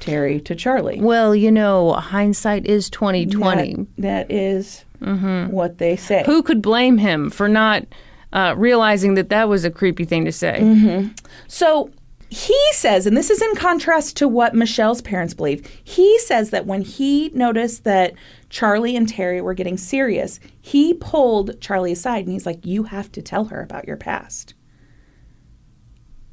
Terry 0.00 0.40
to 0.42 0.54
Charlie. 0.54 1.00
Well, 1.00 1.34
you 1.34 1.50
know, 1.50 1.92
hindsight 1.94 2.66
is 2.66 2.90
2020. 2.90 3.74
That- 3.74 4.28
that 4.28 4.30
is 4.30 4.84
what 5.00 5.78
they 5.78 5.96
say. 5.96 6.22
Who 6.26 6.42
could 6.42 6.60
blame 6.62 6.98
him 6.98 7.30
for 7.30 7.48
not 7.48 7.84
uh, 8.32 8.54
realizing 8.56 9.14
that 9.14 9.28
that 9.30 9.48
was 9.48 9.64
a 9.64 9.70
creepy 9.70 10.04
thing 10.04 10.24
to 10.24 10.32
say? 10.32 11.08
So 11.48 11.90
he 12.30 12.58
says, 12.72 13.06
and 13.06 13.16
this 13.16 13.30
is 13.30 13.40
in 13.40 13.54
contrast 13.54 14.16
to 14.16 14.28
what 14.28 14.54
Michelle's 14.54 15.02
parents 15.02 15.34
believe, 15.34 15.66
he 15.82 16.18
says 16.20 16.50
that 16.50 16.66
when 16.66 16.82
he 16.82 17.30
noticed 17.34 17.84
that 17.84 18.14
Charlie 18.48 18.96
and 18.96 19.08
Terry 19.08 19.40
were 19.40 19.54
getting 19.54 19.76
serious, 19.76 20.40
he 20.60 20.94
pulled 20.94 21.60
Charlie 21.60 21.92
aside 21.92 22.24
and 22.24 22.32
he's 22.32 22.46
like, 22.46 22.64
You 22.66 22.84
have 22.84 23.12
to 23.12 23.22
tell 23.22 23.46
her 23.46 23.62
about 23.62 23.86
your 23.86 23.96
past. 23.96 24.54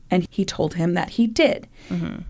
And 0.09 0.27
he 0.29 0.43
told 0.43 0.73
him 0.73 0.93
that 0.93 1.11
he 1.11 1.27
did. 1.27 1.67
Mm-hmm. 1.89 2.23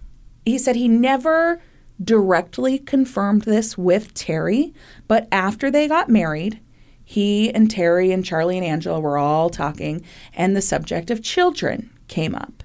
He 0.45 0.57
said 0.57 0.76
he 0.76 0.88
never 0.88 1.62
directly 2.03 2.80
confirmed 2.80 3.43
this 3.43 3.78
with 3.78 4.14
Terry, 4.14 4.74
but 5.07 5.28
after 5.32 5.70
they 5.70 5.88
got 5.88 6.09
married, 6.09 6.59
he 7.03 7.53
and 7.53 7.70
Terry 7.70 8.12
and 8.12 8.24
Charlie 8.24 8.57
and 8.57 8.66
Angela 8.66 8.99
were 8.99 9.18
all 9.18 9.49
talking, 9.49 10.03
and 10.34 10.55
the 10.55 10.62
subject 10.62 11.12
of 11.12 11.22
children 11.22 11.89
came 12.07 12.36
up. 12.36 12.61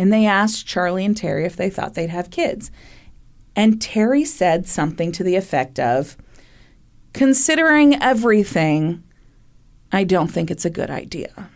And 0.00 0.10
they 0.10 0.24
asked 0.24 0.66
Charlie 0.66 1.04
and 1.04 1.14
Terry 1.14 1.44
if 1.44 1.56
they 1.56 1.68
thought 1.68 1.92
they'd 1.92 2.08
have 2.08 2.30
kids. 2.30 2.70
And 3.54 3.82
Terry 3.82 4.24
said 4.24 4.66
something 4.66 5.12
to 5.12 5.22
the 5.22 5.36
effect 5.36 5.78
of, 5.78 6.16
Considering 7.12 8.02
everything, 8.02 9.04
I 9.92 10.04
don't 10.04 10.28
think 10.28 10.50
it's 10.50 10.64
a 10.64 10.70
good 10.70 10.90
idea. 10.90 11.50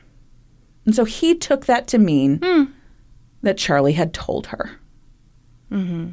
And 0.84 0.94
so 0.94 1.06
he 1.06 1.34
took 1.34 1.64
that 1.64 1.86
to 1.86 1.98
mean 1.98 2.38
hmm. 2.44 2.64
that 3.40 3.56
Charlie 3.56 3.94
had 3.94 4.12
told 4.12 4.48
her. 4.48 4.72
Mm-hmm. 5.72 6.10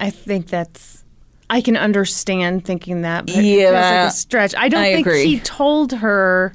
I 0.00 0.08
think 0.08 0.46
that's. 0.46 1.04
I 1.50 1.60
can 1.60 1.76
understand 1.76 2.64
thinking 2.64 3.02
that, 3.02 3.26
but 3.26 3.36
Yeah. 3.36 3.70
like 4.04 4.12
a 4.12 4.16
stretch. 4.16 4.54
I 4.56 4.70
don't 4.70 4.80
I 4.80 4.94
think 4.94 5.06
agree. 5.06 5.26
he 5.26 5.40
told 5.40 5.92
her. 5.92 6.54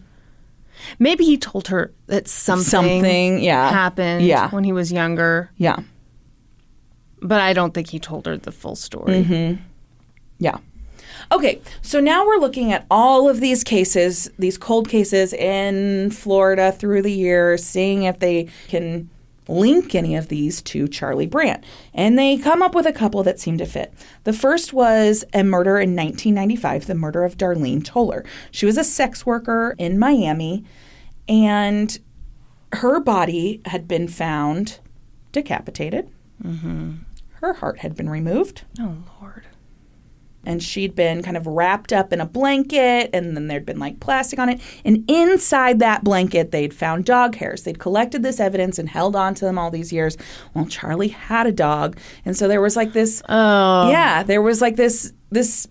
Maybe 0.99 1.23
he 1.25 1.37
told 1.37 1.67
her 1.69 1.93
that 2.07 2.27
something, 2.27 2.63
Something, 2.65 3.39
yeah. 3.39 3.69
happened 3.69 4.25
Yeah. 4.25 4.49
when 4.51 4.63
he 4.63 4.71
was 4.71 4.91
younger, 4.91 5.51
Yeah. 5.57 5.77
but 7.21 7.41
I 7.41 7.53
don't 7.53 7.73
think 7.73 7.89
he 7.89 7.99
told 7.99 8.25
her 8.25 8.37
the 8.37 8.51
full 8.51 8.75
story. 8.75 9.23
Mm-hmm. 9.23 9.61
Yeah. 10.39 10.57
Okay, 11.31 11.59
so 11.81 11.99
now 11.99 12.25
we're 12.25 12.37
looking 12.37 12.71
at 12.71 12.85
all 12.91 13.27
of 13.29 13.39
these 13.39 13.63
cases, 13.63 14.29
these 14.37 14.57
cold 14.59 14.87
cases 14.89 15.33
in 15.33 16.11
Florida 16.11 16.71
through 16.71 17.01
the 17.01 17.11
years, 17.11 17.63
seeing 17.63 18.03
if 18.03 18.19
they 18.19 18.47
can 18.67 19.09
link 19.47 19.93
any 19.95 20.15
of 20.15 20.27
these 20.27 20.61
to 20.63 20.87
Charlie 20.87 21.27
Brandt. 21.27 21.63
And 21.93 22.17
they 22.17 22.37
come 22.37 22.61
up 22.61 22.75
with 22.75 22.85
a 22.85 22.93
couple 22.93 23.23
that 23.23 23.39
seem 23.39 23.57
to 23.57 23.65
fit. 23.65 23.93
The 24.23 24.33
first 24.33 24.73
was 24.73 25.23
a 25.33 25.43
murder 25.43 25.77
in 25.77 25.95
1995, 25.95 26.87
the 26.87 26.95
murder 26.95 27.23
of 27.23 27.37
Darlene 27.37 27.83
Toler. 27.83 28.23
She 28.51 28.65
was 28.65 28.77
a 28.77 28.83
sex 28.83 29.25
worker 29.25 29.75
in 29.77 29.99
Miami, 29.99 30.63
and 31.27 31.97
her 32.73 32.99
body 32.99 33.61
had 33.65 33.87
been 33.87 34.07
found 34.07 34.79
decapitated. 35.31 36.09
Mm-hmm. 36.43 36.93
Her 37.41 37.53
heart 37.53 37.79
had 37.79 37.95
been 37.95 38.09
removed 38.09 38.63
Oh. 38.79 38.97
And 40.45 40.61
she'd 40.61 40.95
been 40.95 41.23
kind 41.23 41.37
of 41.37 41.47
wrapped 41.47 41.91
up 41.91 42.13
in 42.13 42.21
a 42.21 42.25
blanket 42.25 43.09
and 43.13 43.35
then 43.35 43.47
there'd 43.47 43.65
been 43.65 43.79
like 43.79 43.99
plastic 43.99 44.39
on 44.39 44.49
it. 44.49 44.61
And 44.83 45.09
inside 45.09 45.79
that 45.79 46.03
blanket 46.03 46.51
they'd 46.51 46.73
found 46.73 47.05
dog 47.05 47.35
hairs. 47.35 47.63
They'd 47.63 47.79
collected 47.79 48.23
this 48.23 48.39
evidence 48.39 48.79
and 48.79 48.89
held 48.89 49.15
on 49.15 49.33
to 49.35 49.45
them 49.45 49.57
all 49.57 49.71
these 49.71 49.91
years. 49.91 50.17
Well 50.53 50.65
charlie 50.65 51.09
had 51.09 51.47
a 51.47 51.51
dog 51.51 51.97
and 52.23 52.35
so 52.35 52.47
there 52.47 52.61
was 52.61 52.75
like 52.75 52.93
this 52.93 53.21
Oh. 53.29 53.89
yeah 53.89 54.23
there 54.23 54.41
was 54.41 54.61
like 54.61 54.75
this 54.75 55.13
this 55.29 55.67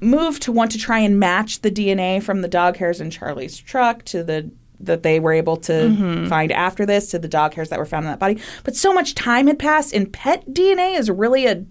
move 0.00 0.40
to 0.40 0.52
want 0.52 0.72
to 0.72 0.78
try 0.78 0.98
and 0.98 1.18
match 1.18 1.62
the 1.62 1.70
dna 1.70 2.22
from 2.22 2.42
the 2.42 2.48
dog 2.48 2.76
hairs 2.76 3.00
in 3.00 3.08
charlie's 3.10 3.56
truck 3.56 4.04
to 4.04 4.22
the 4.22 4.50
that 4.80 5.02
they 5.02 5.20
were 5.20 5.32
able 5.32 5.56
to 5.56 5.72
mm-hmm. 5.72 6.26
find 6.26 6.52
after 6.52 6.84
this 6.84 7.10
to 7.10 7.18
the 7.18 7.28
dog 7.28 7.54
hairs 7.54 7.70
that 7.70 7.78
were 7.78 7.86
found 7.86 8.04
in 8.04 8.10
that 8.10 8.18
body. 8.18 8.38
But 8.64 8.76
so 8.76 8.92
much 8.92 9.14
time 9.14 9.46
had 9.46 9.58
passed 9.58 9.94
and 9.94 10.12
pet 10.12 10.48
dna 10.50 10.98
is 10.98 11.10
really 11.10 11.46
a 11.46 11.64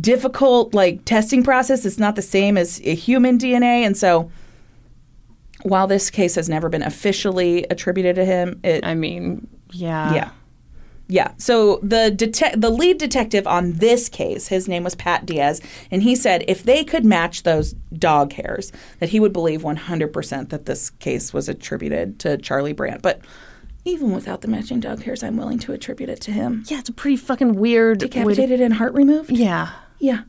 difficult 0.00 0.74
like 0.74 1.04
testing 1.04 1.42
process. 1.42 1.84
It's 1.84 1.98
not 1.98 2.16
the 2.16 2.22
same 2.22 2.56
as 2.56 2.80
a 2.84 2.94
human 2.94 3.38
DNA, 3.38 3.84
and 3.84 3.96
so 3.96 4.30
while 5.62 5.86
this 5.86 6.10
case 6.10 6.34
has 6.36 6.48
never 6.48 6.68
been 6.68 6.82
officially 6.82 7.64
attributed 7.70 8.16
to 8.16 8.24
him, 8.24 8.60
it 8.62 8.84
I 8.84 8.94
mean, 8.94 9.46
Yeah. 9.72 10.14
Yeah. 10.14 10.30
Yeah. 11.08 11.32
So 11.38 11.80
the 11.82 12.14
detec- 12.16 12.60
the 12.60 12.70
lead 12.70 12.98
detective 12.98 13.44
on 13.46 13.72
this 13.72 14.08
case, 14.08 14.46
his 14.46 14.68
name 14.68 14.84
was 14.84 14.94
Pat 14.94 15.26
Diaz, 15.26 15.60
and 15.90 16.04
he 16.04 16.14
said 16.14 16.44
if 16.46 16.62
they 16.62 16.84
could 16.84 17.04
match 17.04 17.42
those 17.42 17.72
dog 17.92 18.32
hairs, 18.34 18.70
that 19.00 19.08
he 19.08 19.18
would 19.18 19.32
believe 19.32 19.62
100% 19.62 20.50
that 20.50 20.66
this 20.66 20.90
case 20.90 21.32
was 21.32 21.48
attributed 21.48 22.20
to 22.20 22.38
Charlie 22.38 22.72
Brandt. 22.72 23.02
But 23.02 23.20
even 23.90 24.12
without 24.12 24.40
the 24.42 24.48
matching 24.48 24.80
dog 24.80 25.02
hairs, 25.02 25.22
I'm 25.22 25.36
willing 25.36 25.58
to 25.60 25.72
attribute 25.72 26.08
it 26.08 26.20
to 26.22 26.30
him. 26.32 26.64
Yeah, 26.68 26.78
it's 26.78 26.88
a 26.88 26.92
pretty 26.92 27.16
fucking 27.16 27.54
weird. 27.54 28.02
way 28.02 28.08
to- 28.08 28.14
Decapitated 28.14 28.60
and 28.60 28.74
heart 28.74 28.94
removed? 28.94 29.30
yeah. 29.30 29.70
Yeah. 29.98 30.22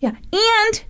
Yeah. 0.00 0.12
And 0.32 0.82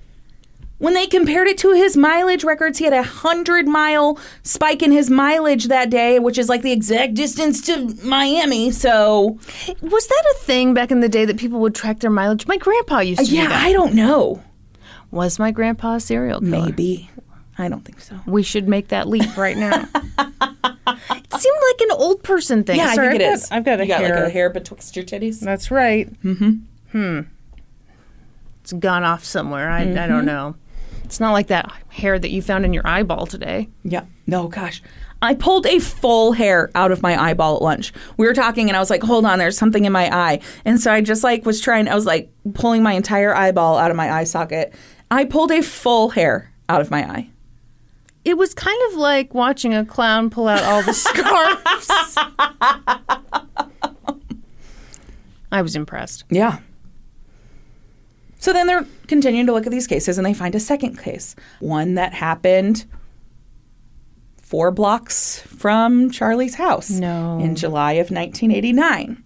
when 0.79 0.95
they 0.95 1.07
compared 1.07 1.47
it 1.49 1.59
to 1.59 1.73
his 1.73 1.97
mileage 1.97 2.43
records, 2.43 2.79
he 2.79 2.85
had 2.85 2.95
a 2.95 3.03
hundred 3.03 3.69
mile 3.69 4.19
spike 4.43 4.83
in 4.83 4.93
his 4.93 5.11
mileage 5.11 5.67
that 5.69 5.91
day, 5.91 6.19
which 6.19 6.39
is 6.39 6.49
like 6.49 6.63
the 6.63 6.73
exact 6.73 7.15
distance 7.15 7.61
to 7.67 7.95
Miami. 8.05 8.71
So 8.71 9.39
Was 9.83 10.07
that 10.07 10.25
a 10.33 10.39
thing 10.41 10.75
back 10.75 10.91
in 10.91 11.01
the 11.01 11.09
day 11.09 11.25
that 11.25 11.37
people 11.37 11.61
would 11.61 11.75
track 11.75 12.01
their 12.01 12.11
mileage? 12.11 12.47
My 12.47 12.57
grandpa 12.57 13.01
used 13.01 13.21
to 13.21 13.27
do 13.27 13.37
yeah, 13.37 13.49
that. 13.49 13.65
I 13.67 13.73
don't 13.73 13.95
know. 13.95 14.43
Was 15.11 15.39
my 15.39 15.51
grandpa 15.51 15.97
a 15.97 16.01
serial 16.01 16.41
killer? 16.41 16.67
Maybe. 16.67 17.11
I 17.59 17.69
don't 17.69 17.85
think 17.85 18.01
so. 18.01 18.19
We 18.27 18.43
should 18.43 18.69
make 18.69 18.89
that 18.89 19.07
leap 19.09 19.37
right 19.37 19.57
now. 19.57 19.87
it 21.33 21.41
seemed 21.41 21.59
like 21.73 21.81
an 21.91 21.97
old 21.97 22.23
person 22.23 22.65
thing. 22.65 22.77
Yeah, 22.77 22.95
Sorry, 22.95 23.09
I 23.09 23.11
think 23.11 23.23
it 23.23 23.27
I've 23.29 23.35
is. 23.35 23.49
got- 23.49 23.57
I've 23.57 23.65
got 23.65 23.81
a 23.81 23.83
you 23.85 23.89
got 23.89 24.01
hair. 24.01 24.17
like 24.17 24.25
a 24.27 24.31
hair 24.31 24.51
betwixt 24.51 24.97
your 24.97 25.05
titties. 25.05 25.41
That's 25.41 25.71
right. 25.71 26.13
Mm-hmm. 26.23 26.51
Hmm. 26.93 27.21
It's 28.63 28.73
gone 28.73 29.05
off 29.05 29.25
somewhere. 29.25 29.71
I, 29.71 29.83
I 29.83 29.85
Mm-hmm. 29.87 30.09
don't 30.09 30.25
know. 30.27 30.57
It's 31.05 31.19
not 31.21 31.33
like 31.33 31.49
that 31.49 31.73
hair 31.89 32.19
that 32.19 32.31
you 32.31 32.41
found 32.41 32.65
in 32.65 32.73
your 32.73 32.87
eyeball 32.87 33.27
today. 33.27 33.69
Yeah. 33.83 34.05
No, 34.27 34.47
gosh. 34.49 34.83
I 35.23 35.35
pulled 35.35 35.67
a 35.67 35.79
full 35.81 36.33
hair 36.33 36.71
out 36.75 36.93
of 36.93 37.03
my 37.03 37.21
eyeball 37.21 37.57
at 37.57 37.63
lunch. 37.63 37.93
We 38.17 38.27
were 38.27 38.33
talking 38.33 38.69
and 38.71 38.77
I 38.77 38.81
was 38.81 38.91
like, 38.91 39.03
hold 39.03 39.25
on, 39.27 39.39
there's 39.39 39.59
something 39.59 39.85
in 39.85 39.93
my 39.93 40.09
eye. 40.15 40.41
And 40.65 40.81
so 40.81 40.93
I 40.93 41.01
just 41.01 41.25
like 41.25 41.45
was 41.45 41.61
trying, 41.61 41.89
I 41.89 41.95
was 41.95 42.07
like 42.07 42.31
pulling 42.55 42.83
my 42.83 42.93
entire 42.93 43.35
eyeball 43.35 43.77
out 43.77 43.91
of 43.91 43.97
my 43.97 44.11
eye 44.11 44.25
socket. 44.25 44.73
I 45.11 45.25
pulled 45.25 45.51
a 45.51 45.63
full 45.63 46.11
hair 46.11 46.51
out 46.69 46.81
of 46.81 46.91
my 46.91 47.03
eye. 47.11 47.29
It 48.25 48.37
was 48.37 48.53
kind 48.55 48.79
of 48.91 48.97
like 48.97 49.33
watching 49.35 49.75
a 49.75 49.85
clown 49.85 50.29
pull 50.31 50.47
out 50.49 50.63
all 50.63 50.83
the 50.83 50.93
scarves. 50.95 52.17
I 55.53 55.63
was 55.63 55.75
impressed. 55.75 56.25
Yeah. 56.31 56.59
So 58.39 58.53
then 58.53 58.67
they're 58.67 58.87
continuing 59.07 59.47
to 59.47 59.53
look 59.53 59.67
at 59.67 59.73
these 59.73 59.87
cases 59.87 60.17
and 60.19 60.27
they 60.27 60.35
find 60.35 60.55
a 60.55 60.61
second 60.61 60.99
case, 60.99 61.35
one 61.61 61.95
that 61.95 62.15
happened 62.15 62.85
four 64.41 64.71
blocks 64.71 65.41
from 65.43 66.11
Charlie's 66.11 66.55
house 66.57 66.91
No. 66.91 67.39
in 67.39 67.55
July 67.57 67.93
of 67.93 68.11
1989. 68.11 69.23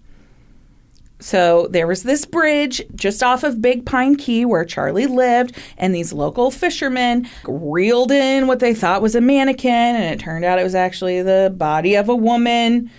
So 1.25 1.68
there 1.70 1.87
was 1.87 2.03
this 2.03 2.27
bridge 2.27 2.83
just 2.95 3.22
off 3.22 3.45
of 3.45 3.62
Big 3.62 3.87
Pine 3.87 4.14
Key 4.14 4.45
where 4.45 4.62
Charlie 4.62 5.07
lived, 5.07 5.57
and 5.79 5.95
these 5.95 6.12
local 6.12 6.51
fishermen 6.51 7.27
reeled 7.49 8.12
in 8.12 8.47
what 8.47 8.59
they 8.61 8.75
thought 8.75 9.01
was 9.01 9.14
a 9.14 9.22
mannequin, 9.22 9.72
and 9.72 10.05
it 10.05 10.22
turned 10.22 10.45
out 10.45 10.59
it 10.59 10.64
was 10.64 10.75
actually 10.75 11.22
the 11.22 11.51
body 11.57 11.95
of 11.95 12.11
a 12.11 12.14
woman. 12.14 12.91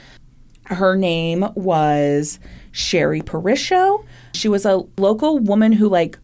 Her 0.64 0.96
name 0.96 1.46
was 1.54 2.40
Sherry 2.72 3.22
Perisho. 3.22 4.04
She 4.34 4.48
was 4.48 4.66
a 4.66 4.84
local 4.98 5.38
woman 5.38 5.72
who 5.72 5.88
like 5.88 6.18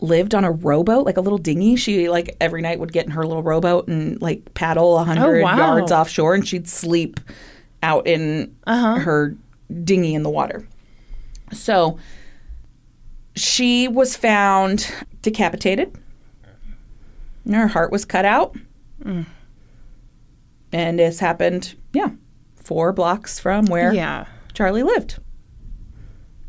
lived 0.00 0.34
on 0.34 0.42
a 0.42 0.50
rowboat, 0.50 1.06
like 1.06 1.16
a 1.16 1.20
little 1.20 1.38
dinghy. 1.38 1.76
She 1.76 2.08
like 2.08 2.36
every 2.40 2.62
night 2.62 2.80
would 2.80 2.92
get 2.92 3.04
in 3.04 3.12
her 3.12 3.24
little 3.24 3.44
rowboat 3.44 3.86
and 3.86 4.20
like 4.20 4.54
paddle 4.54 4.98
a 4.98 5.02
oh, 5.02 5.04
hundred 5.04 5.40
wow. 5.40 5.56
yards 5.56 5.92
offshore, 5.92 6.34
and 6.34 6.44
she'd 6.44 6.66
sleep 6.66 7.20
out 7.80 8.08
in 8.08 8.56
uh-huh. 8.66 8.96
her 8.96 9.36
dinghy 9.82 10.14
in 10.14 10.22
the 10.22 10.30
water. 10.30 10.66
So 11.52 11.98
she 13.34 13.88
was 13.88 14.16
found 14.16 14.92
decapitated. 15.22 15.96
And 17.44 17.54
her 17.54 17.68
heart 17.68 17.92
was 17.92 18.04
cut 18.04 18.24
out. 18.24 18.56
Mm. 19.02 19.26
And 20.72 20.98
this 20.98 21.18
happened, 21.20 21.74
yeah, 21.92 22.10
four 22.56 22.92
blocks 22.92 23.38
from 23.38 23.66
where 23.66 23.92
Yeah. 23.92 24.26
Charlie 24.54 24.82
lived. 24.82 25.18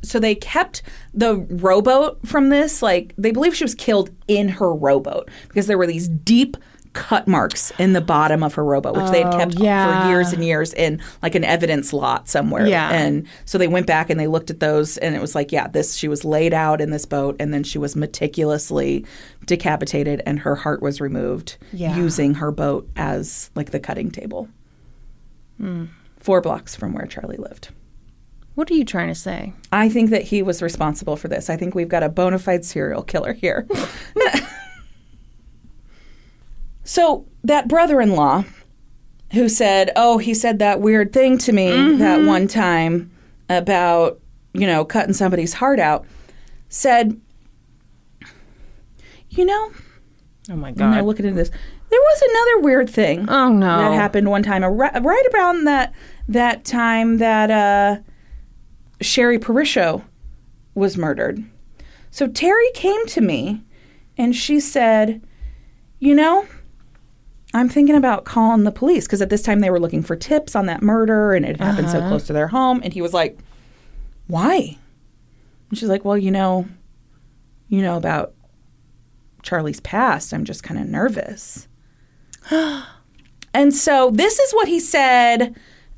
So 0.03 0.19
they 0.19 0.35
kept 0.35 0.83
the 1.13 1.37
rowboat 1.37 2.25
from 2.27 2.49
this. 2.49 2.81
Like, 2.81 3.13
they 3.17 3.31
believe 3.31 3.55
she 3.55 3.63
was 3.63 3.75
killed 3.75 4.11
in 4.27 4.47
her 4.49 4.73
rowboat 4.73 5.29
because 5.47 5.67
there 5.67 5.77
were 5.77 5.87
these 5.87 6.07
deep 6.07 6.57
cut 6.95 7.27
marks 7.27 7.71
in 7.77 7.93
the 7.93 8.01
bottom 8.01 8.41
of 8.41 8.55
her 8.55 8.63
rowboat, 8.63 8.95
which 8.95 9.11
they 9.11 9.21
had 9.21 9.33
oh, 9.33 9.37
kept 9.37 9.59
yeah. 9.59 10.03
for 10.03 10.09
years 10.09 10.33
and 10.33 10.43
years 10.43 10.73
in 10.73 10.99
like 11.21 11.35
an 11.35 11.43
evidence 11.43 11.93
lot 11.93 12.27
somewhere. 12.27 12.65
Yeah. 12.65 12.89
And 12.89 13.27
so 13.43 13.57
they 13.57 13.67
went 13.67 13.85
back 13.85 14.09
and 14.09 14.19
they 14.19 14.27
looked 14.27 14.49
at 14.49 14.61
those 14.61 14.97
and 14.97 15.13
it 15.13 15.21
was 15.21 15.35
like, 15.35 15.51
yeah, 15.51 15.67
this, 15.67 15.95
she 15.95 16.07
was 16.07 16.25
laid 16.25 16.53
out 16.53 16.81
in 16.81 16.89
this 16.89 17.05
boat 17.05 17.35
and 17.39 17.53
then 17.53 17.63
she 17.63 17.77
was 17.77 17.95
meticulously 17.95 19.05
decapitated 19.45 20.23
and 20.25 20.39
her 20.39 20.55
heart 20.55 20.81
was 20.81 20.99
removed 20.99 21.57
Yeah. 21.73 21.95
using 21.95 22.35
her 22.35 22.51
boat 22.51 22.89
as 22.95 23.51
like 23.53 23.71
the 23.71 23.79
cutting 23.79 24.09
table. 24.09 24.47
Hmm. 25.59 25.85
Four 26.17 26.41
blocks 26.41 26.75
from 26.75 26.93
where 26.93 27.05
Charlie 27.05 27.37
lived. 27.37 27.69
What 28.55 28.71
are 28.71 28.73
you 28.73 28.85
trying 28.85 29.09
to 29.09 29.15
say? 29.15 29.53
I 29.73 29.89
think 29.89 30.11
that 30.11 30.23
he 30.23 30.41
was 30.41 30.61
responsible 30.61 31.17
for 31.17 31.27
this. 31.27 31.49
I 31.49 31.57
think 31.57 31.75
we've 31.75 31.89
got 31.89 32.03
a 32.03 32.09
bona 32.09 32.39
fide 32.39 32.63
serial 32.63 33.03
killer 33.03 33.33
here. 33.33 33.67
so, 36.85 37.25
that 37.43 37.67
brother 37.67 37.99
in 37.99 38.11
law 38.15 38.45
who 39.33 39.49
said, 39.49 39.91
Oh, 39.97 40.17
he 40.19 40.33
said 40.33 40.59
that 40.59 40.79
weird 40.79 41.11
thing 41.11 41.37
to 41.39 41.51
me 41.51 41.97
that 41.97 42.25
one 42.25 42.47
time 42.47 43.11
about, 43.49 44.19
you 44.53 44.65
know, 44.65 44.85
cutting 44.85 45.13
somebody's 45.13 45.53
heart 45.53 45.79
out, 45.79 46.05
said, 46.69 47.19
You 49.29 49.45
know, 49.45 49.71
Oh 50.49 50.55
my 50.55 50.71
God. 50.71 50.93
they're 50.93 51.01
looking 51.03 51.25
into 51.25 51.35
this. 51.37 51.49
There 51.49 51.99
was 51.99 52.21
another 52.21 52.63
weird 52.63 52.89
thing 52.89 53.25
Oh 53.29 53.49
no. 53.49 53.77
that 53.79 53.93
happened 53.93 54.29
one 54.29 54.43
time, 54.43 54.63
right 54.63 55.25
around 55.33 55.65
that 55.65 55.93
that 56.27 56.65
time 56.65 57.17
that 57.17 57.51
uh, 57.51 57.97
Sherry 59.01 59.37
Perisho 59.39 60.03
was 60.73 60.97
murdered. 60.97 61.43
So 62.11 62.27
Terry 62.27 62.69
came 62.73 63.05
to 63.07 63.21
me, 63.21 63.63
and 64.17 64.35
she 64.35 64.59
said, 64.59 65.21
"You 65.99 66.15
know, 66.15 66.47
I'm 67.55 67.69
thinking 67.69 67.95
about 67.95 68.25
calling 68.25 68.65
the 68.65 68.71
police 68.71 69.07
because 69.07 69.21
at 69.21 69.29
this 69.29 69.41
time 69.41 69.61
they 69.61 69.69
were 69.69 69.79
looking 69.79 70.03
for 70.03 70.15
tips 70.15 70.55
on 70.55 70.65
that 70.65 70.81
murder, 70.81 71.33
and 71.33 71.45
it 71.45 71.57
happened 71.57 71.89
so 71.89 71.99
uh-huh. 71.99 72.09
close 72.09 72.27
to 72.27 72.33
their 72.33 72.49
home." 72.49 72.81
And 72.83 72.93
he 72.93 73.01
was 73.01 73.13
like, 73.13 73.39
"Why?" 74.27 74.77
And 75.69 75.79
she's 75.79 75.89
like, 75.89 76.03
"Well, 76.03 76.17
you 76.17 76.31
know, 76.31 76.67
you 77.69 77.81
know 77.81 77.95
about 77.95 78.33
Charlie's 79.41 79.79
past. 79.79 80.33
I'm 80.33 80.43
just 80.43 80.63
kind 80.63 80.79
of 80.79 80.87
nervous." 80.87 81.67
And 83.55 83.73
so 83.73 84.11
this 84.11 84.37
is 84.37 84.51
what 84.51 84.67
he 84.67 84.81
said, 84.81 85.55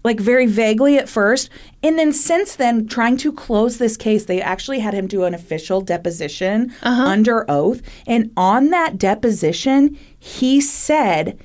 like 0.07 0.19
very 0.19 0.47
vaguely 0.47 0.97
at 0.97 1.09
first. 1.09 1.49
And 1.83 1.99
then 1.99 2.13
since 2.13 2.55
then, 2.55 2.87
trying 2.87 3.17
to 3.17 3.31
close 3.33 3.77
this 3.77 3.97
case, 3.97 4.25
they 4.25 4.41
actually 4.41 4.79
had 4.79 4.93
him 4.93 5.05
do 5.05 5.25
an 5.25 5.33
official 5.33 5.81
deposition 5.81 6.73
uh-huh. 6.81 7.03
under 7.03 7.45
oath. 7.51 7.81
And 8.07 8.31
on 8.37 8.69
that 8.69 8.97
deposition, 8.97 9.99
he 10.17 10.61
said, 10.61 11.37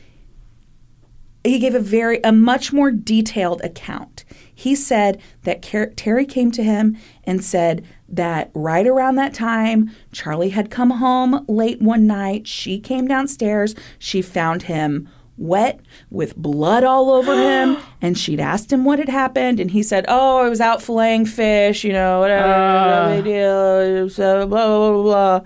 he 1.45 1.59
gave 1.59 1.75
a 1.75 1.81
very, 1.81 2.21
a 2.23 2.31
much 2.31 2.73
more 2.73 2.93
detailed 2.93 3.61
account. 3.63 4.25
He 4.55 4.77
said 4.77 5.21
that 5.43 5.61
Terry 5.97 6.25
came 6.25 6.53
to 6.53 6.63
him 6.63 6.97
and 7.25 7.45
said 7.45 7.85
that 8.09 8.53
right 8.55 8.87
around 8.87 9.17
that 9.17 9.35
time, 9.35 9.91
Charlie 10.13 10.51
had 10.51 10.71
come 10.71 10.91
home 10.91 11.45
late 11.49 11.83
one 11.83 12.07
night. 12.07 12.47
She 12.47 12.79
came 12.79 13.09
downstairs. 13.09 13.75
She 13.99 14.23
found 14.23 14.65
him 14.65 15.09
wet 15.43 15.81
with 16.11 16.37
blood 16.37 16.85
all 16.85 17.11
over 17.11 17.35
him 17.35 17.77
and 18.03 18.17
she'd 18.17 18.41
asked 18.41 18.73
him 18.73 18.85
what 18.85 18.99
had 18.99 19.09
happened 19.09 19.59
and 19.59 19.71
he 19.71 19.83
said 19.83 20.05
oh 20.09 20.39
i 20.39 20.49
was 20.49 20.61
out 20.61 20.79
filleting 20.81 21.27
fish 21.27 21.85
you 21.85 21.93
know 21.93 22.21
whatever 22.21 22.47
no 22.47 22.55
ah. 22.55 23.09
big 23.17 23.25
deal 23.25 24.09
so 24.09 24.47
blah 24.47 24.67
blah 24.67 24.93
blah 24.93 25.03
blah 25.03 25.41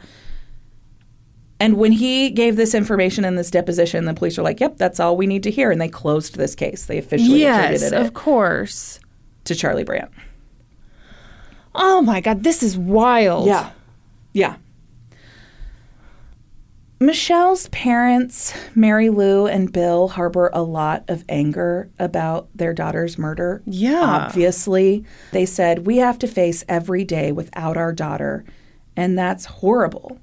and 1.58 1.78
when 1.78 1.92
he 1.92 2.28
gave 2.30 2.56
this 2.56 2.74
information 2.74 3.24
in 3.24 3.36
this 3.36 3.50
deposition 3.50 4.04
the 4.04 4.14
police 4.14 4.36
were 4.36 4.44
like 4.44 4.60
yep 4.60 4.76
that's 4.76 5.00
all 5.00 5.16
we 5.16 5.26
need 5.26 5.42
to 5.42 5.50
hear 5.50 5.70
and 5.70 5.80
they 5.80 5.88
closed 5.88 6.36
this 6.36 6.54
case 6.54 6.86
they 6.86 6.98
officially 6.98 7.40
Yes, 7.40 7.80
attributed 7.82 8.06
of 8.06 8.14
course. 8.14 9.00
to 9.44 9.54
charlie 9.54 9.84
brandt 9.84 10.10
Oh 11.78 12.00
my 12.00 12.20
god, 12.22 12.42
this 12.42 12.62
is 12.62 12.76
wild. 12.78 13.46
Yeah. 13.46 13.70
Yeah. 14.32 14.56
Michelle's 16.98 17.68
parents, 17.68 18.54
Mary 18.74 19.10
Lou 19.10 19.46
and 19.46 19.70
Bill, 19.70 20.08
harbor 20.08 20.48
a 20.52 20.62
lot 20.62 21.04
of 21.08 21.24
anger 21.28 21.90
about 21.98 22.48
their 22.54 22.72
daughter's 22.72 23.18
murder. 23.18 23.62
Yeah. 23.66 24.00
Obviously, 24.00 25.04
they 25.30 25.44
said, 25.44 25.86
We 25.86 25.98
have 25.98 26.18
to 26.20 26.26
face 26.26 26.64
every 26.68 27.04
day 27.04 27.32
without 27.32 27.76
our 27.76 27.92
daughter, 27.92 28.46
and 28.96 29.18
that's 29.18 29.44
horrible. 29.44 30.18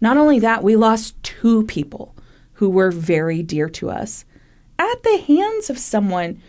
Not 0.00 0.16
only 0.16 0.38
that, 0.38 0.62
we 0.62 0.76
lost 0.76 1.20
two 1.24 1.64
people 1.64 2.14
who 2.54 2.70
were 2.70 2.92
very 2.92 3.42
dear 3.42 3.68
to 3.70 3.90
us 3.90 4.24
at 4.78 5.02
the 5.02 5.24
hands 5.26 5.70
of 5.70 5.78
someone 5.78 6.40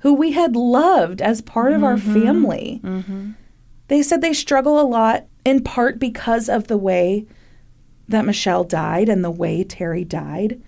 who 0.00 0.12
we 0.12 0.32
had 0.32 0.56
loved 0.56 1.22
as 1.22 1.40
part 1.40 1.72
of 1.72 1.82
our 1.82 1.96
mm-hmm. 1.96 2.14
family. 2.14 2.80
Mm-hmm. 2.82 3.30
They 3.88 4.02
said 4.02 4.20
they 4.20 4.34
struggle 4.34 4.78
a 4.78 4.82
lot, 4.82 5.26
in 5.44 5.62
part 5.62 5.98
because 5.98 6.50
of 6.50 6.66
the 6.66 6.76
way 6.76 7.26
that 8.12 8.24
Michelle 8.24 8.64
died 8.64 9.08
and 9.08 9.24
the 9.24 9.30
way 9.30 9.64
Terry 9.64 10.04
died. 10.04 10.62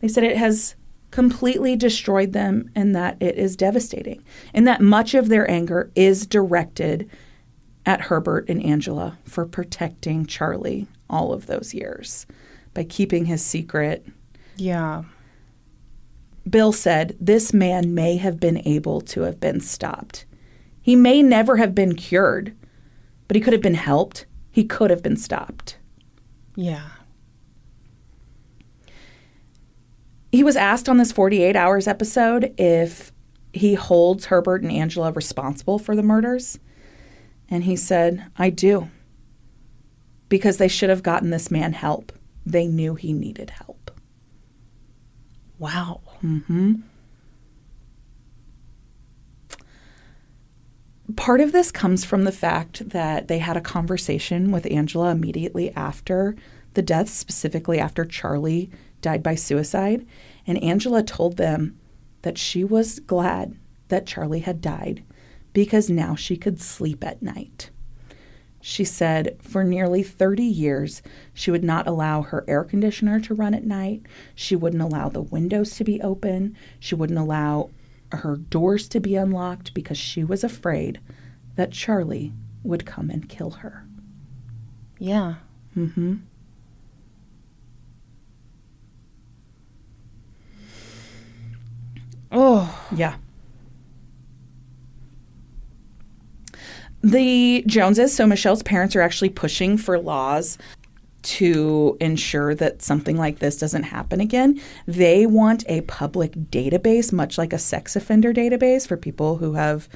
They 0.00 0.08
said 0.08 0.24
it 0.24 0.36
has 0.36 0.74
completely 1.10 1.76
destroyed 1.76 2.32
them 2.32 2.70
and 2.74 2.94
that 2.96 3.16
it 3.20 3.36
is 3.36 3.56
devastating, 3.56 4.24
and 4.54 4.66
that 4.66 4.80
much 4.80 5.14
of 5.14 5.28
their 5.28 5.48
anger 5.50 5.90
is 5.94 6.26
directed 6.26 7.08
at 7.84 8.02
Herbert 8.02 8.48
and 8.48 8.62
Angela 8.64 9.18
for 9.24 9.44
protecting 9.44 10.26
Charlie 10.26 10.86
all 11.10 11.32
of 11.32 11.46
those 11.46 11.74
years 11.74 12.26
by 12.74 12.84
keeping 12.84 13.26
his 13.26 13.44
secret. 13.44 14.06
Yeah. 14.56 15.04
Bill 16.48 16.72
said 16.72 17.16
this 17.20 17.52
man 17.52 17.94
may 17.94 18.16
have 18.16 18.40
been 18.40 18.66
able 18.66 19.00
to 19.02 19.22
have 19.22 19.38
been 19.38 19.60
stopped. 19.60 20.24
He 20.80 20.96
may 20.96 21.22
never 21.22 21.58
have 21.58 21.74
been 21.74 21.94
cured, 21.94 22.56
but 23.28 23.36
he 23.36 23.40
could 23.40 23.52
have 23.52 23.62
been 23.62 23.74
helped. 23.74 24.26
He 24.50 24.64
could 24.64 24.90
have 24.90 25.02
been 25.02 25.16
stopped. 25.16 25.76
Yeah. 26.54 26.88
He 30.30 30.42
was 30.42 30.56
asked 30.56 30.88
on 30.88 30.96
this 30.96 31.12
48 31.12 31.56
Hours 31.56 31.86
episode 31.86 32.54
if 32.58 33.12
he 33.52 33.74
holds 33.74 34.26
Herbert 34.26 34.62
and 34.62 34.72
Angela 34.72 35.12
responsible 35.12 35.78
for 35.78 35.94
the 35.94 36.02
murders. 36.02 36.58
And 37.48 37.64
he 37.64 37.76
said, 37.76 38.24
I 38.38 38.48
do. 38.48 38.88
Because 40.30 40.56
they 40.56 40.68
should 40.68 40.88
have 40.88 41.02
gotten 41.02 41.30
this 41.30 41.50
man 41.50 41.74
help. 41.74 42.12
They 42.46 42.66
knew 42.66 42.94
he 42.94 43.12
needed 43.12 43.50
help. 43.50 43.90
Wow. 45.58 46.00
Mm-hmm. 46.24 46.76
Part 51.16 51.40
of 51.40 51.52
this 51.52 51.72
comes 51.72 52.04
from 52.04 52.24
the 52.24 52.32
fact 52.32 52.90
that 52.90 53.28
they 53.28 53.38
had 53.38 53.56
a 53.56 53.60
conversation 53.60 54.52
with 54.52 54.70
Angela 54.70 55.10
immediately 55.10 55.72
after 55.74 56.36
the 56.74 56.82
death, 56.82 57.08
specifically 57.08 57.78
after 57.78 58.04
Charlie 58.04 58.70
died 59.00 59.22
by 59.22 59.34
suicide. 59.34 60.06
And 60.46 60.62
Angela 60.62 61.02
told 61.02 61.36
them 61.36 61.78
that 62.22 62.38
she 62.38 62.64
was 62.64 63.00
glad 63.00 63.56
that 63.88 64.06
Charlie 64.06 64.40
had 64.40 64.60
died 64.60 65.02
because 65.52 65.90
now 65.90 66.14
she 66.14 66.36
could 66.36 66.60
sleep 66.60 67.04
at 67.04 67.22
night. 67.22 67.70
She 68.60 68.84
said 68.84 69.36
for 69.42 69.64
nearly 69.64 70.04
30 70.04 70.44
years, 70.44 71.02
she 71.34 71.50
would 71.50 71.64
not 71.64 71.88
allow 71.88 72.22
her 72.22 72.44
air 72.46 72.62
conditioner 72.62 73.18
to 73.20 73.34
run 73.34 73.54
at 73.54 73.64
night. 73.64 74.02
She 74.36 74.54
wouldn't 74.54 74.82
allow 74.82 75.08
the 75.08 75.20
windows 75.20 75.74
to 75.76 75.84
be 75.84 76.00
open. 76.00 76.56
She 76.78 76.94
wouldn't 76.94 77.18
allow 77.18 77.70
her 78.18 78.36
doors 78.36 78.88
to 78.88 79.00
be 79.00 79.16
unlocked 79.16 79.74
because 79.74 79.98
she 79.98 80.24
was 80.24 80.44
afraid 80.44 81.00
that 81.56 81.72
Charlie 81.72 82.32
would 82.62 82.86
come 82.86 83.10
and 83.10 83.28
kill 83.28 83.50
her. 83.50 83.84
Yeah. 84.98 85.34
Mm-hmm. 85.76 86.16
Oh. 92.30 92.88
Yeah. 92.94 93.16
The 97.02 97.64
Joneses, 97.66 98.14
so 98.14 98.26
Michelle's 98.26 98.62
parents 98.62 98.94
are 98.94 99.00
actually 99.00 99.30
pushing 99.30 99.76
for 99.76 99.98
laws 99.98 100.56
to 101.22 101.96
ensure 102.00 102.54
that 102.54 102.82
something 102.82 103.16
like 103.16 103.38
this 103.38 103.56
doesn't 103.56 103.84
happen 103.84 104.20
again. 104.20 104.60
They 104.86 105.26
want 105.26 105.64
a 105.68 105.82
public 105.82 106.32
database, 106.32 107.12
much 107.12 107.38
like 107.38 107.52
a 107.52 107.58
sex 107.58 107.96
offender 107.96 108.32
database 108.32 108.86
for 108.86 108.96
people 108.96 109.36
who 109.36 109.54
have 109.54 109.88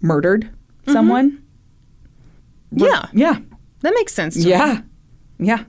murdered 0.00 0.42
mm-hmm. 0.42 0.92
someone. 0.92 1.42
Yeah. 2.70 3.06
Yeah. 3.12 3.38
That 3.80 3.94
makes 3.94 4.14
sense 4.14 4.34
to 4.34 4.44
me. 4.44 4.50
Yeah. 4.50 4.82
Yeah. 5.38 5.64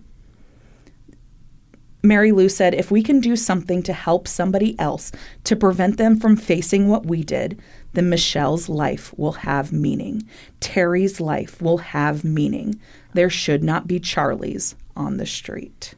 Mary 2.03 2.31
Lou 2.31 2.49
said, 2.49 2.75
if 2.75 2.91
we 2.91 3.01
can 3.01 3.19
do 3.19 3.35
something 3.35 3.81
to 3.83 3.93
help 3.93 4.27
somebody 4.27 4.79
else 4.79 5.11
to 5.43 5.55
prevent 5.55 5.97
them 5.97 6.19
from 6.19 6.35
facing 6.35 6.87
what 6.87 7.05
we 7.05 7.23
did, 7.23 7.59
then 7.93 8.09
Michelle's 8.09 8.69
life 8.69 9.13
will 9.17 9.31
have 9.31 9.73
meaning. 9.73 10.21
Terry's 10.59 11.19
life 11.19 11.61
will 11.61 11.79
have 11.79 12.23
meaning. 12.23 12.79
There 13.15 13.29
should 13.29 13.63
not 13.63 13.87
be 13.87 13.97
Charlie's 14.01 14.75
on 14.93 15.15
the 15.15 15.25
street. 15.25 15.93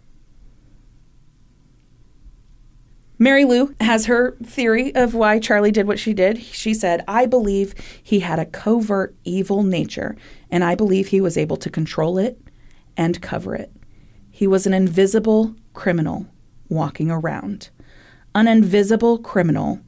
Mary 3.18 3.44
Lou 3.44 3.74
has 3.82 4.06
her 4.06 4.38
theory 4.44 4.94
of 4.94 5.16
why 5.16 5.40
Charlie 5.40 5.72
did 5.72 5.88
what 5.88 5.98
she 5.98 6.14
did. 6.14 6.44
She 6.44 6.76
said, 6.76 7.04
I 7.08 7.26
believe 7.26 7.74
he 8.04 8.20
had 8.20 8.38
a 8.38 8.46
covert 8.46 9.16
evil 9.24 9.64
nature, 9.64 10.16
and 10.52 10.64
I 10.64 10.76
believe 10.76 11.08
he 11.08 11.20
was 11.20 11.40
able 11.40 11.58
to 11.58 11.72
control 11.72 12.20
it 12.20 12.40
and 12.96 13.20
cover 13.20 13.56
it. 13.56 13.72
He 14.30 14.46
was 14.46 14.68
an 14.68 14.76
invisible 14.76 15.56
criminal 15.74 16.28
walking 16.70 17.10
around, 17.10 17.72
an 18.36 18.48
invisible 18.48 19.18
criminal 19.18 19.82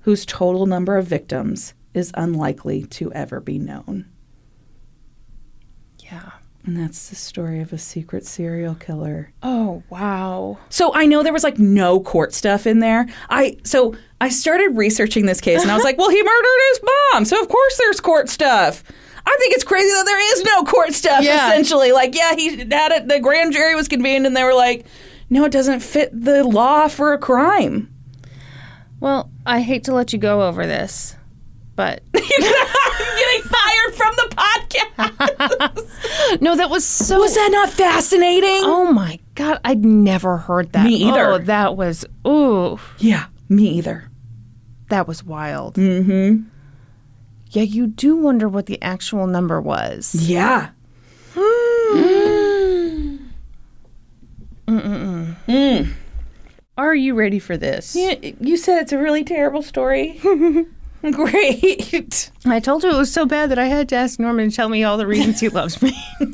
whose 0.00 0.26
total 0.26 0.66
number 0.66 0.96
of 0.96 1.06
victims 1.06 1.72
is 1.94 2.10
unlikely 2.14 2.84
to 2.86 3.12
ever 3.12 3.38
be 3.38 3.60
known. 3.60 4.06
Yeah. 6.00 6.32
And 6.66 6.78
that's 6.78 7.10
the 7.10 7.14
story 7.14 7.60
of 7.60 7.74
a 7.74 7.78
secret 7.78 8.24
serial 8.24 8.74
killer. 8.74 9.32
Oh, 9.42 9.82
wow. 9.90 10.58
So 10.70 10.94
I 10.94 11.04
know 11.04 11.22
there 11.22 11.32
was 11.32 11.44
like 11.44 11.58
no 11.58 12.00
court 12.00 12.32
stuff 12.32 12.66
in 12.66 12.78
there. 12.78 13.06
I 13.28 13.58
so 13.64 13.94
I 14.20 14.30
started 14.30 14.76
researching 14.76 15.26
this 15.26 15.42
case 15.42 15.60
and 15.60 15.70
I 15.70 15.74
was 15.74 15.84
like, 15.84 15.98
well, 15.98 16.08
he 16.08 16.22
murdered 16.22 16.60
his 16.70 16.80
mom, 17.12 17.24
so 17.26 17.38
of 17.40 17.48
course 17.48 17.76
there's 17.76 18.00
court 18.00 18.30
stuff. 18.30 18.82
I 19.26 19.36
think 19.40 19.54
it's 19.54 19.64
crazy 19.64 19.90
that 19.90 20.04
there 20.06 20.32
is 20.32 20.44
no 20.44 20.64
court 20.64 20.94
stuff. 20.94 21.22
Yeah. 21.22 21.48
Essentially, 21.48 21.92
like 21.92 22.14
yeah, 22.14 22.34
he 22.34 22.56
had 22.56 22.92
it. 22.92 23.08
The 23.08 23.20
grand 23.20 23.52
jury 23.52 23.74
was 23.74 23.86
convened 23.86 24.26
and 24.26 24.34
they 24.34 24.44
were 24.44 24.54
like, 24.54 24.86
no, 25.28 25.44
it 25.44 25.52
doesn't 25.52 25.80
fit 25.80 26.10
the 26.18 26.44
law 26.44 26.88
for 26.88 27.12
a 27.12 27.18
crime. 27.18 27.90
Well, 29.00 29.30
I 29.44 29.60
hate 29.60 29.84
to 29.84 29.94
let 29.94 30.14
you 30.14 30.18
go 30.18 30.48
over 30.48 30.66
this, 30.66 31.16
but 31.76 32.02
I'm 32.14 32.22
getting 32.22 33.42
fired 33.42 33.94
from 33.94 34.14
the 34.16 34.28
podcast. 34.36 35.90
no, 36.40 36.56
that 36.56 36.70
was 36.70 36.84
so. 36.84 37.20
was 37.20 37.34
that 37.34 37.48
not 37.52 37.70
fascinating? 37.70 38.62
Oh 38.64 38.92
my 38.92 39.18
god, 39.34 39.60
I'd 39.64 39.84
never 39.84 40.36
heard 40.38 40.72
that. 40.72 40.86
Me 40.86 40.94
either. 40.96 41.30
Oh, 41.30 41.38
that 41.38 41.76
was 41.76 42.04
ooh, 42.26 42.78
Yeah, 42.98 43.26
me 43.48 43.68
either. 43.70 44.10
that 44.88 45.06
was 45.08 45.24
wild. 45.24 45.74
Mm-hmm. 45.74 46.44
Yeah, 47.50 47.62
you 47.62 47.86
do 47.86 48.16
wonder 48.16 48.48
what 48.48 48.66
the 48.66 48.80
actual 48.82 49.26
number 49.26 49.60
was. 49.60 50.14
Yeah. 50.14 50.70
Mm. 51.94 53.18
Hmm. 54.68 54.78
Mm. 54.78 55.34
Hmm. 55.46 55.52
Mm. 55.52 55.84
Hmm. 55.84 55.90
Are 56.76 56.94
you 56.94 57.14
ready 57.14 57.38
for 57.38 57.56
this? 57.56 57.94
Yeah, 57.94 58.14
You 58.40 58.56
said 58.56 58.82
it's 58.82 58.92
a 58.92 58.98
really 58.98 59.22
terrible 59.24 59.62
story. 59.62 60.20
Great. 61.12 62.30
I 62.46 62.60
told 62.60 62.82
you 62.82 62.90
it 62.90 62.96
was 62.96 63.12
so 63.12 63.26
bad 63.26 63.50
that 63.50 63.58
I 63.58 63.66
had 63.66 63.90
to 63.90 63.96
ask 63.96 64.18
Norman 64.18 64.48
to 64.48 64.56
tell 64.56 64.70
me 64.70 64.84
all 64.84 64.96
the 64.96 65.06
reasons 65.06 65.38
he 65.40 65.50
loves 65.50 65.82
me. 65.82 65.92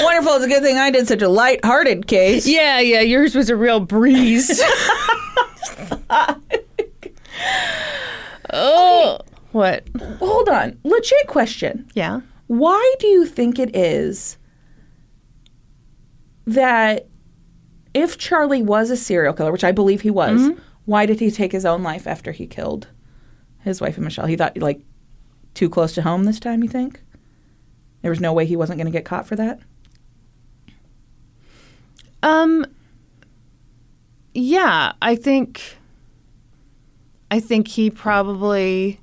Wonderful. 0.00 0.34
It's 0.34 0.44
a 0.44 0.48
good 0.48 0.62
thing 0.62 0.78
I 0.78 0.92
did 0.92 1.08
such 1.08 1.22
a 1.22 1.28
light-hearted 1.28 2.06
case. 2.06 2.46
yeah, 2.46 2.78
yeah, 2.78 3.00
yours 3.00 3.34
was 3.34 3.50
a 3.50 3.56
real 3.56 3.80
breeze. 3.80 4.60
oh, 8.52 9.18
what? 9.50 9.88
Hold 10.20 10.48
on. 10.48 10.78
Legit 10.84 11.26
question. 11.26 11.90
Yeah. 11.94 12.20
Why 12.46 12.94
do 13.00 13.08
you 13.08 13.26
think 13.26 13.58
it 13.58 13.74
is 13.74 14.38
that 16.46 17.08
if 17.94 18.16
Charlie 18.16 18.62
was 18.62 18.90
a 18.90 18.96
serial 18.96 19.34
killer, 19.34 19.50
which 19.50 19.64
I 19.64 19.72
believe 19.72 20.02
he 20.02 20.10
was, 20.10 20.40
mm-hmm. 20.40 20.60
Why 20.84 21.06
did 21.06 21.20
he 21.20 21.30
take 21.30 21.52
his 21.52 21.64
own 21.64 21.82
life 21.82 22.06
after 22.06 22.32
he 22.32 22.46
killed 22.46 22.88
his 23.60 23.80
wife 23.80 23.96
and 23.96 24.04
Michelle? 24.04 24.26
He 24.26 24.36
thought 24.36 24.56
like 24.58 24.80
too 25.54 25.68
close 25.70 25.92
to 25.94 26.02
home 26.02 26.24
this 26.24 26.40
time, 26.40 26.62
you 26.62 26.68
think? 26.68 27.00
There 28.02 28.10
was 28.10 28.20
no 28.20 28.32
way 28.32 28.44
he 28.44 28.56
wasn't 28.56 28.78
going 28.78 28.86
to 28.86 28.92
get 28.98 29.04
caught 29.04 29.26
for 29.26 29.36
that? 29.36 29.60
Um 32.22 32.66
yeah, 34.34 34.92
I 35.00 35.14
think 35.14 35.76
I 37.30 37.40
think 37.40 37.68
he 37.68 37.90
probably 37.90 39.00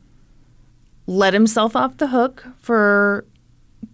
let 1.08 1.34
himself 1.34 1.76
off 1.76 1.98
the 1.98 2.08
hook 2.08 2.46
for 2.60 3.26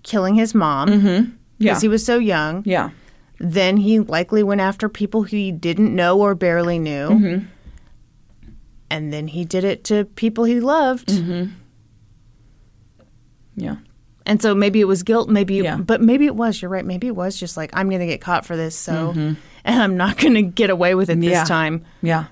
killing 0.04 0.36
his 0.36 0.54
mom 0.56 0.88
because 0.90 1.28
Yeah. 1.60 1.80
he 1.80 1.88
was 1.88 2.06
so 2.06 2.18
young. 2.20 2.64
yeah. 2.66 2.92
Then 3.40 3.78
he 3.78 4.00
likely 4.00 4.42
went 4.42 4.62
after 4.62 4.90
people 4.90 5.24
he 5.24 5.52
didn't 5.52 5.96
know 5.96 6.20
or 6.20 6.34
barely 6.34 6.80
knew. 6.80 7.10
Mm-hmm. 7.10 7.46
And 8.90 9.12
then 9.12 9.28
he 9.28 9.44
did 9.46 9.64
it 9.64 9.84
to 9.86 10.06
people 10.06 10.44
he 10.46 10.60
loved. 10.60 11.10
Mm-hmm. 11.10 11.52
Yeah. 13.56 13.76
And 14.26 14.42
so 14.42 14.54
maybe 14.54 14.80
it 14.82 14.86
was 14.86 15.04
guilt, 15.04 15.30
maybe, 15.30 15.56
Yeah. 15.56 15.78
but 15.78 16.02
maybe 16.02 16.26
it 16.26 16.36
was. 16.36 16.62
You're 16.62 16.70
right. 16.70 16.86
Maybe 16.86 17.08
it 17.08 17.16
was 17.16 17.38
just 17.40 17.58
like 17.58 17.70
I'm 17.74 17.90
going 17.90 18.02
to 18.02 18.06
get 18.08 18.22
caught 18.22 18.46
for 18.46 18.56
this, 18.58 18.76
so 18.78 19.12
and 19.16 19.38
I'm 19.66 19.96
not 19.98 20.18
going 20.18 20.34
to 20.36 20.42
get 20.42 20.70
away 20.70 20.96
with 20.96 21.10
it 21.10 21.16
this 21.20 21.26
Mm-hmm. 21.26 21.32
Yeah. 21.34 21.44
time. 21.44 21.86
Yeah. 22.02 22.26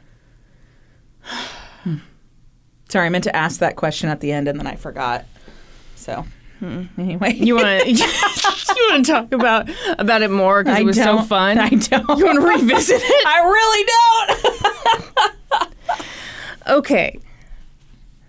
Sorry, 2.89 3.07
I 3.07 3.09
meant 3.09 3.23
to 3.23 3.35
ask 3.35 3.59
that 3.59 3.75
question 3.75 4.09
at 4.09 4.19
the 4.21 4.31
end 4.31 4.47
and 4.47 4.59
then 4.59 4.67
I 4.67 4.75
forgot. 4.75 5.25
So, 5.95 6.25
anyway. 6.61 7.33
You 7.33 7.55
want 7.55 7.81
to 7.83 7.91
you 7.91 8.87
want 8.91 9.05
to 9.05 9.11
talk 9.11 9.31
about 9.33 9.69
about 9.99 10.21
it 10.21 10.29
more 10.31 10.63
because 10.63 10.79
it 10.79 10.85
was 10.85 10.95
so 10.97 11.21
fun. 11.23 11.57
I 11.57 11.69
don't. 11.69 12.19
You 12.19 12.25
want 12.25 12.39
to 12.41 12.47
revisit 12.47 13.01
it? 13.03 13.27
I 13.27 13.39
really 13.41 13.85
don't. 15.17 15.31
Okay. 16.67 17.19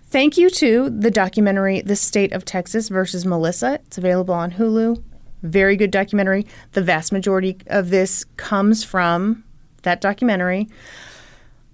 Thank 0.09 0.37
you 0.37 0.49
to 0.51 0.89
the 0.89 1.11
documentary 1.11 1.81
The 1.81 1.95
State 1.95 2.31
of 2.31 2.45
Texas 2.45 2.89
versus 2.89 3.25
Melissa. 3.25 3.75
It's 3.85 3.97
available 3.97 4.33
on 4.33 4.51
Hulu. 4.51 5.03
Very 5.43 5.75
good 5.75 5.91
documentary. 5.91 6.47
The 6.71 6.81
vast 6.81 7.11
majority 7.11 7.57
of 7.67 7.89
this 7.89 8.23
comes 8.37 8.83
from 8.83 9.43
that 9.83 10.01
documentary. 10.01 10.69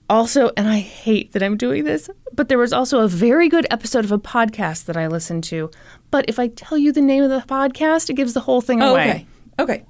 Also, 0.09 0.51
and 0.57 0.67
I 0.67 0.79
hate 0.79 1.31
that 1.31 1.41
I'm 1.41 1.57
doing 1.57 1.85
this, 1.85 2.09
but 2.33 2.49
there 2.49 2.57
was 2.57 2.73
also 2.73 2.99
a 2.99 3.07
very 3.07 3.47
good 3.49 3.65
episode 3.71 4.03
of 4.03 4.11
a 4.11 4.19
podcast 4.19 4.85
that 4.85 4.97
I 4.97 5.07
listened 5.07 5.43
to. 5.45 5.71
But 6.11 6.25
if 6.27 6.39
I 6.39 6.47
tell 6.47 6.77
you 6.77 6.91
the 6.91 7.01
name 7.01 7.23
of 7.23 7.29
the 7.29 7.43
podcast, 7.47 8.09
it 8.09 8.15
gives 8.15 8.33
the 8.33 8.41
whole 8.41 8.61
thing 8.61 8.81
oh, 8.81 8.91
away. 8.91 9.27
okay. 9.59 9.73
Okay. 9.75 9.85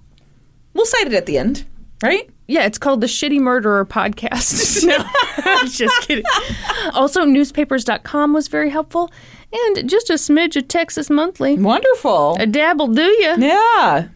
We'll 0.74 0.86
cite 0.86 1.07
it 1.07 1.13
at 1.13 1.26
the 1.26 1.38
end, 1.38 1.65
right? 2.01 2.30
Yeah, 2.48 2.66
it's 2.66 2.78
called 2.78 3.02
the 3.02 3.08
Shitty 3.08 3.39
Murderer 3.39 3.86
Podcast. 3.86 4.84
no, 4.88 4.98
I'm 5.38 5.68
just 5.68 6.02
kidding. 6.02 6.26
Also, 6.94 7.24
newspapers.com 7.24 8.34
was 8.34 8.48
very 8.48 8.70
helpful. 8.70 9.12
And 9.54 9.89
just 9.89 10.10
a 10.10 10.14
smidge 10.14 10.56
of 10.56 10.68
Texas 10.68 11.10
Monthly. 11.10 11.58
Wonderful. 11.58 12.36
A 12.39 12.46
dabble, 12.48 12.88
do 12.88 13.04
you? 13.04 13.36
Yeah. 13.38 14.08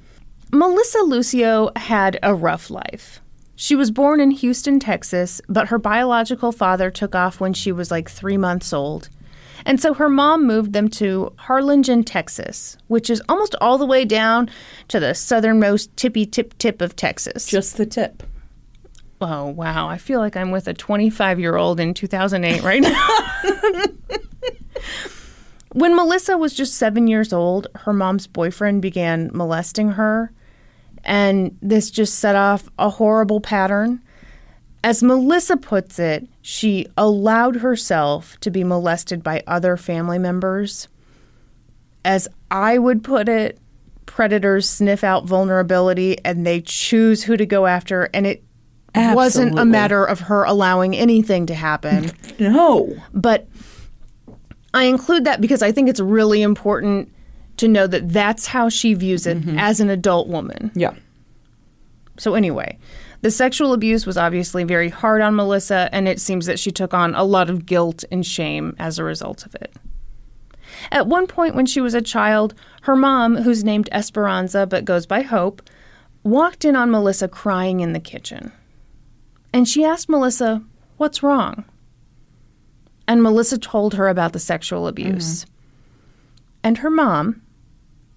Melissa 0.51 0.99
Lucio 0.99 1.71
had 1.75 2.19
a 2.23 2.33
rough 2.33 2.69
life. 2.69 3.21
She 3.55 3.75
was 3.75 3.91
born 3.91 4.19
in 4.19 4.31
Houston, 4.31 4.79
Texas, 4.79 5.41
but 5.47 5.69
her 5.69 5.77
biological 5.77 6.51
father 6.51 6.91
took 6.91 7.15
off 7.15 7.39
when 7.39 7.53
she 7.53 7.71
was 7.71 7.91
like 7.91 8.09
three 8.09 8.37
months 8.37 8.71
old. 8.71 9.09
And 9.65 9.79
so 9.79 9.93
her 9.93 10.09
mom 10.09 10.45
moved 10.45 10.73
them 10.73 10.87
to 10.89 11.33
Harlingen, 11.37 12.03
Texas, 12.03 12.77
which 12.87 13.09
is 13.09 13.21
almost 13.27 13.55
all 13.61 13.77
the 13.77 13.85
way 13.85 14.05
down 14.05 14.49
to 14.89 14.99
the 14.99 15.13
southernmost 15.13 15.95
tippy 15.97 16.25
tip 16.25 16.57
tip 16.57 16.81
of 16.81 16.95
Texas. 16.95 17.47
Just 17.47 17.77
the 17.77 17.85
tip. 17.85 18.23
Oh, 19.19 19.47
wow. 19.47 19.87
I 19.87 19.97
feel 19.97 20.19
like 20.19 20.37
I'm 20.37 20.51
with 20.51 20.67
a 20.67 20.73
25 20.73 21.39
year 21.39 21.55
old 21.55 21.79
in 21.79 21.93
2008 21.93 22.61
right 22.61 22.81
now. 22.81 23.07
when 25.73 25.95
Melissa 25.95 26.37
was 26.37 26.53
just 26.53 26.75
seven 26.75 27.07
years 27.07 27.33
old, 27.33 27.67
her 27.75 27.93
mom's 27.93 28.27
boyfriend 28.27 28.81
began 28.81 29.31
molesting 29.33 29.91
her, 29.91 30.31
and 31.03 31.57
this 31.61 31.89
just 31.89 32.19
set 32.19 32.35
off 32.35 32.69
a 32.77 32.89
horrible 32.89 33.41
pattern. 33.41 34.01
As 34.83 35.03
Melissa 35.03 35.57
puts 35.57 35.99
it, 35.99 36.27
she 36.41 36.87
allowed 36.97 37.57
herself 37.57 38.39
to 38.41 38.51
be 38.51 38.63
molested 38.63 39.23
by 39.23 39.43
other 39.47 39.75
family 39.75 40.19
members. 40.19 40.87
As 42.05 42.27
I 42.49 42.77
would 42.77 43.03
put 43.03 43.27
it, 43.27 43.59
predators 44.05 44.69
sniff 44.69 45.03
out 45.03 45.25
vulnerability 45.25 46.17
and 46.23 46.45
they 46.45 46.61
choose 46.61 47.23
who 47.23 47.37
to 47.37 47.45
go 47.45 47.65
after, 47.65 48.09
and 48.13 48.25
it 48.25 48.43
wasn't 48.95 49.59
a 49.59 49.65
matter 49.65 50.03
of 50.03 50.21
her 50.21 50.43
allowing 50.43 50.95
anything 50.95 51.45
to 51.47 51.55
happen. 51.55 52.11
No. 52.39 52.95
but 53.15 53.47
I 54.73 54.83
include 54.83 55.25
that 55.25 55.41
because 55.41 55.63
I 55.63 55.71
think 55.71 55.89
it's 55.89 55.99
really 55.99 56.43
important 56.43 57.11
to 57.57 57.67
know 57.67 57.87
that 57.87 58.09
that's 58.09 58.45
how 58.45 58.69
she 58.69 58.93
views 58.93 59.25
it 59.25 59.39
mm-hmm. 59.39 59.57
as 59.57 59.79
an 59.79 59.89
adult 59.89 60.27
woman. 60.27 60.71
Yeah. 60.75 60.93
So, 62.17 62.35
anyway, 62.35 62.77
the 63.21 63.31
sexual 63.31 63.73
abuse 63.73 64.05
was 64.05 64.17
obviously 64.17 64.63
very 64.63 64.89
hard 64.89 65.21
on 65.21 65.35
Melissa, 65.35 65.89
and 65.91 66.07
it 66.07 66.19
seems 66.19 66.45
that 66.45 66.59
she 66.59 66.71
took 66.71 66.93
on 66.93 67.15
a 67.15 67.23
lot 67.23 67.49
of 67.49 67.65
guilt 67.65 68.03
and 68.11 68.25
shame 68.25 68.75
as 68.77 68.99
a 68.99 69.03
result 69.03 69.45
of 69.45 69.55
it. 69.55 69.73
At 70.91 71.07
one 71.07 71.27
point, 71.27 71.55
when 71.55 71.65
she 71.65 71.81
was 71.81 71.93
a 71.93 72.01
child, 72.01 72.53
her 72.83 72.95
mom, 72.95 73.37
who's 73.37 73.63
named 73.63 73.89
Esperanza 73.91 74.67
but 74.67 74.85
goes 74.85 75.05
by 75.05 75.21
Hope, 75.21 75.67
walked 76.23 76.65
in 76.65 76.75
on 76.75 76.91
Melissa 76.91 77.27
crying 77.27 77.79
in 77.79 77.93
the 77.93 77.99
kitchen. 77.99 78.51
And 79.53 79.67
she 79.67 79.83
asked 79.83 80.09
Melissa, 80.09 80.63
What's 80.97 81.23
wrong? 81.23 81.65
And 83.07 83.23
Melissa 83.23 83.57
told 83.57 83.93
her 83.93 84.07
about 84.07 84.33
the 84.33 84.39
sexual 84.39 84.87
abuse. 84.87 85.45
Mm-hmm. 85.45 85.51
And 86.63 86.77
her 86.79 86.89
mom, 86.89 87.41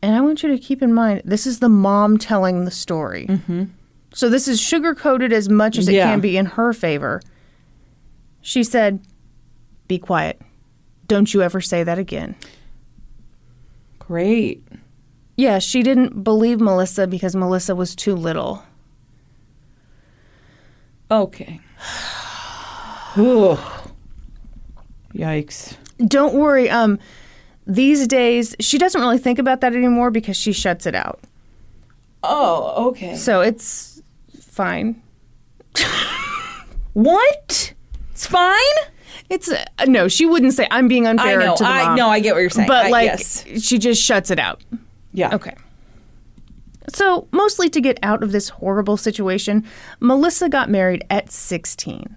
and 0.03 0.17
I 0.17 0.21
want 0.21 0.43
you 0.43 0.49
to 0.49 0.59
keep 0.59 0.83
in 0.83 0.93
mind, 0.93 1.23
this 1.25 1.47
is 1.47 1.61
the 1.61 1.69
mom 1.69 2.19
telling 2.19 2.65
the 2.65 2.71
story. 2.71 3.27
Mm-hmm. 3.27 3.65
So 4.13 4.29
this 4.29 4.49
is 4.49 4.61
sugar 4.61 4.95
coated 4.95 5.33
as 5.33 5.49
much 5.49 5.79
as 5.79 5.89
it 5.89 5.95
Yeah. 5.95 6.11
can 6.11 6.21
be 6.21 6.37
in 6.37 6.47
her 6.47 6.73
favor. 6.73 7.21
She 8.43 8.65
said, 8.65 9.01
Be 9.89 9.99
quiet. 9.99 10.41
Don't 11.09 11.33
you 11.35 11.43
ever 11.43 11.61
say 11.61 11.83
that 11.83 11.99
again. 11.99 12.35
Great. 13.99 14.65
Yeah, 15.37 15.59
she 15.59 15.83
didn't 15.83 16.23
believe 16.23 16.61
Melissa 16.61 17.07
because 17.07 17.35
Melissa 17.35 17.75
was 17.75 17.95
too 17.97 18.15
little. 18.15 18.63
Okay. 21.11 21.61
Ooh. 23.19 23.59
Yikes. 25.15 25.77
Don't 26.07 26.35
worry, 26.35 26.71
um 26.71 26.99
these 27.67 28.07
days 28.07 28.57
she 28.61 28.79
doesn't 28.79 29.01
really 29.01 29.19
think 29.19 29.39
about 29.39 29.61
that 29.61 29.75
anymore 29.75 30.11
because 30.11 30.37
she 30.37 30.53
shuts 30.53 30.87
it 30.87 30.95
out. 30.95 31.21
Oh, 32.23 32.89
okay. 32.91 33.17
So 33.17 33.41
it's 33.41 34.00
fine. 34.51 35.03
What? 36.93 37.73
It's 38.13 38.27
fine? 38.27 38.59
It's 39.29 39.49
uh, 39.51 39.65
no, 39.87 40.09
she 40.09 40.27
wouldn't 40.27 40.55
say 40.55 40.67
I'm 40.71 40.89
being 40.89 41.07
unfair 41.07 41.41
I 41.41 41.45
know. 41.47 41.57
to 41.57 41.63
the 41.63 41.69
I 41.71 41.85
mom. 41.85 41.97
know. 41.97 42.09
I 42.09 42.21
get 42.21 42.35
what 42.35 42.41
you're 42.41 42.51
saying. 42.51 42.67
but 42.69 42.87
I- 42.87 42.89
like 42.91 43.07
yes. 43.07 43.45
she 43.63 43.79
just 43.79 44.03
shuts 44.03 44.31
it 44.31 44.39
out. 44.39 44.61
Yeah. 45.13 45.35
Okay. 45.35 45.55
So, 46.93 47.29
mostly 47.31 47.69
to 47.71 47.81
get 47.81 48.01
out 48.03 48.25
of 48.25 48.33
this 48.33 48.49
horrible 48.49 48.97
situation, 48.97 49.65
Melissa 50.01 50.49
got 50.49 50.69
married 50.69 51.05
at 51.09 51.31
16, 51.31 52.17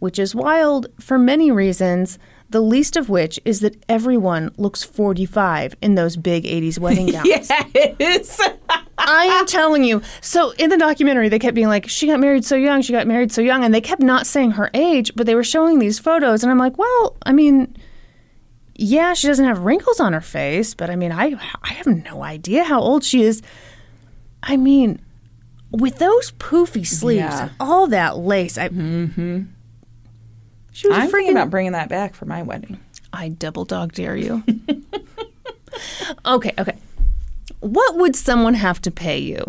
which 0.00 0.18
is 0.18 0.34
wild 0.34 0.88
for 1.00 1.18
many 1.18 1.50
reasons, 1.50 2.18
the 2.50 2.60
least 2.60 2.98
of 2.98 3.08
which 3.08 3.40
is 3.46 3.60
that 3.60 3.82
everyone 3.88 4.52
looks 4.58 4.82
45 4.84 5.76
in 5.80 5.94
those 5.94 6.16
big 6.16 6.44
80s 6.44 6.78
wedding 6.78 7.06
gowns. 7.12 7.26
Yes. 7.26 8.50
I 8.98 9.24
am 9.24 9.46
telling 9.46 9.84
you. 9.84 10.02
So, 10.20 10.50
in 10.52 10.70
the 10.70 10.76
documentary, 10.76 11.28
they 11.28 11.38
kept 11.38 11.54
being 11.54 11.68
like, 11.68 11.88
she 11.88 12.06
got 12.06 12.20
married 12.20 12.44
so 12.44 12.56
young, 12.56 12.82
she 12.82 12.92
got 12.92 13.06
married 13.06 13.32
so 13.32 13.40
young, 13.40 13.64
and 13.64 13.74
they 13.74 13.80
kept 13.80 14.02
not 14.02 14.26
saying 14.26 14.52
her 14.52 14.70
age, 14.74 15.12
but 15.16 15.26
they 15.26 15.34
were 15.34 15.44
showing 15.44 15.78
these 15.78 15.98
photos, 15.98 16.42
and 16.42 16.50
I'm 16.50 16.58
like, 16.58 16.76
well, 16.78 17.16
I 17.24 17.32
mean, 17.32 17.74
yeah, 18.74 19.14
she 19.14 19.26
doesn't 19.28 19.44
have 19.44 19.60
wrinkles 19.60 20.00
on 20.00 20.12
her 20.12 20.20
face, 20.20 20.74
but 20.74 20.90
I 20.90 20.96
mean, 20.96 21.12
I 21.12 21.34
I 21.62 21.72
have 21.74 21.86
no 21.86 22.22
idea 22.22 22.64
how 22.64 22.80
old 22.80 23.04
she 23.04 23.22
is. 23.22 23.42
I 24.42 24.56
mean, 24.56 25.00
with 25.70 25.98
those 25.98 26.32
poofy 26.32 26.86
sleeves 26.86 27.20
Yeah. 27.20 27.42
and 27.42 27.50
all 27.60 27.86
that 27.88 28.18
lace, 28.18 28.58
I 28.58 28.68
mm-hmm. 28.68 29.42
she 30.72 30.88
was 30.88 30.96
I'm 30.96 31.08
freaking. 31.08 31.12
thinking 31.12 31.36
about 31.36 31.50
bringing 31.50 31.72
that 31.72 31.88
back 31.88 32.14
for 32.14 32.26
my 32.26 32.42
wedding. 32.42 32.80
I 33.12 33.28
double 33.28 33.64
dog 33.64 33.92
dare 33.92 34.16
you. 34.16 34.42
okay, 36.26 36.52
okay. 36.58 36.76
What 37.62 37.96
would 37.96 38.16
someone 38.16 38.54
have 38.54 38.80
to 38.82 38.90
pay 38.90 39.18
you 39.18 39.44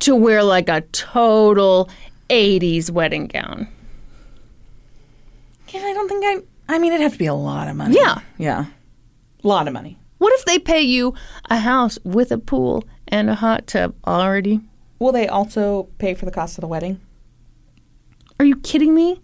to 0.00 0.14
wear 0.16 0.42
like 0.42 0.68
a 0.68 0.80
total 0.92 1.88
80s 2.28 2.90
wedding 2.90 3.28
gown? 3.28 3.68
Yeah, 5.68 5.80
I 5.82 5.92
don't 5.92 6.08
think 6.08 6.24
I. 6.24 6.74
I 6.74 6.78
mean, 6.78 6.92
it'd 6.92 7.02
have 7.02 7.12
to 7.12 7.18
be 7.18 7.26
a 7.26 7.34
lot 7.34 7.68
of 7.68 7.76
money. 7.76 7.96
Yeah. 7.96 8.20
Yeah. 8.38 8.66
A 9.42 9.46
lot 9.48 9.66
of 9.68 9.74
money. 9.74 9.98
What 10.18 10.32
if 10.34 10.44
they 10.44 10.58
pay 10.58 10.80
you 10.80 11.14
a 11.50 11.58
house 11.58 11.98
with 12.04 12.32
a 12.32 12.38
pool 12.38 12.84
and 13.08 13.28
a 13.30 13.34
hot 13.36 13.66
tub 13.66 13.94
already? 14.06 14.60
Will 14.98 15.12
they 15.12 15.28
also 15.28 15.84
pay 15.98 16.14
for 16.14 16.24
the 16.24 16.30
cost 16.32 16.56
of 16.56 16.62
the 16.62 16.68
wedding? 16.68 17.00
Are 18.40 18.44
you 18.44 18.56
kidding 18.56 18.94
me? 18.94 19.20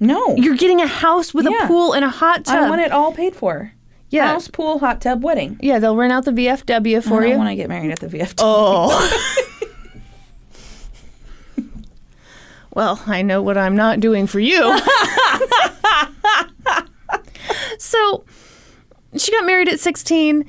No. 0.00 0.34
You're 0.36 0.56
getting 0.56 0.80
a 0.80 0.86
house 0.86 1.32
with 1.34 1.46
Yeah. 1.48 1.64
a 1.64 1.66
pool 1.68 1.92
and 1.92 2.04
a 2.04 2.08
hot 2.08 2.46
tub. 2.46 2.64
I 2.64 2.68
want 2.68 2.80
it 2.80 2.90
all 2.90 3.12
paid 3.12 3.36
for. 3.36 3.72
Yeah. 4.12 4.26
House, 4.26 4.46
pool, 4.46 4.78
hot 4.78 5.00
tub, 5.00 5.24
wedding. 5.24 5.58
Yeah, 5.62 5.78
they'll 5.78 5.96
rent 5.96 6.12
out 6.12 6.26
the 6.26 6.32
VFW 6.32 7.02
for 7.02 7.22
I 7.22 7.24
you. 7.24 7.30
don't 7.30 7.38
want 7.38 7.48
to 7.50 7.56
get 7.56 7.70
married 7.70 7.90
at 7.90 8.00
the 8.00 8.08
VFW. 8.08 8.34
Oh. 8.38 9.38
well, 12.74 13.02
I 13.06 13.22
know 13.22 13.40
what 13.40 13.56
I'm 13.56 13.74
not 13.74 14.00
doing 14.00 14.26
for 14.26 14.38
you. 14.38 14.60
so 17.78 18.24
she 19.16 19.32
got 19.32 19.46
married 19.46 19.70
at 19.70 19.80
16. 19.80 20.44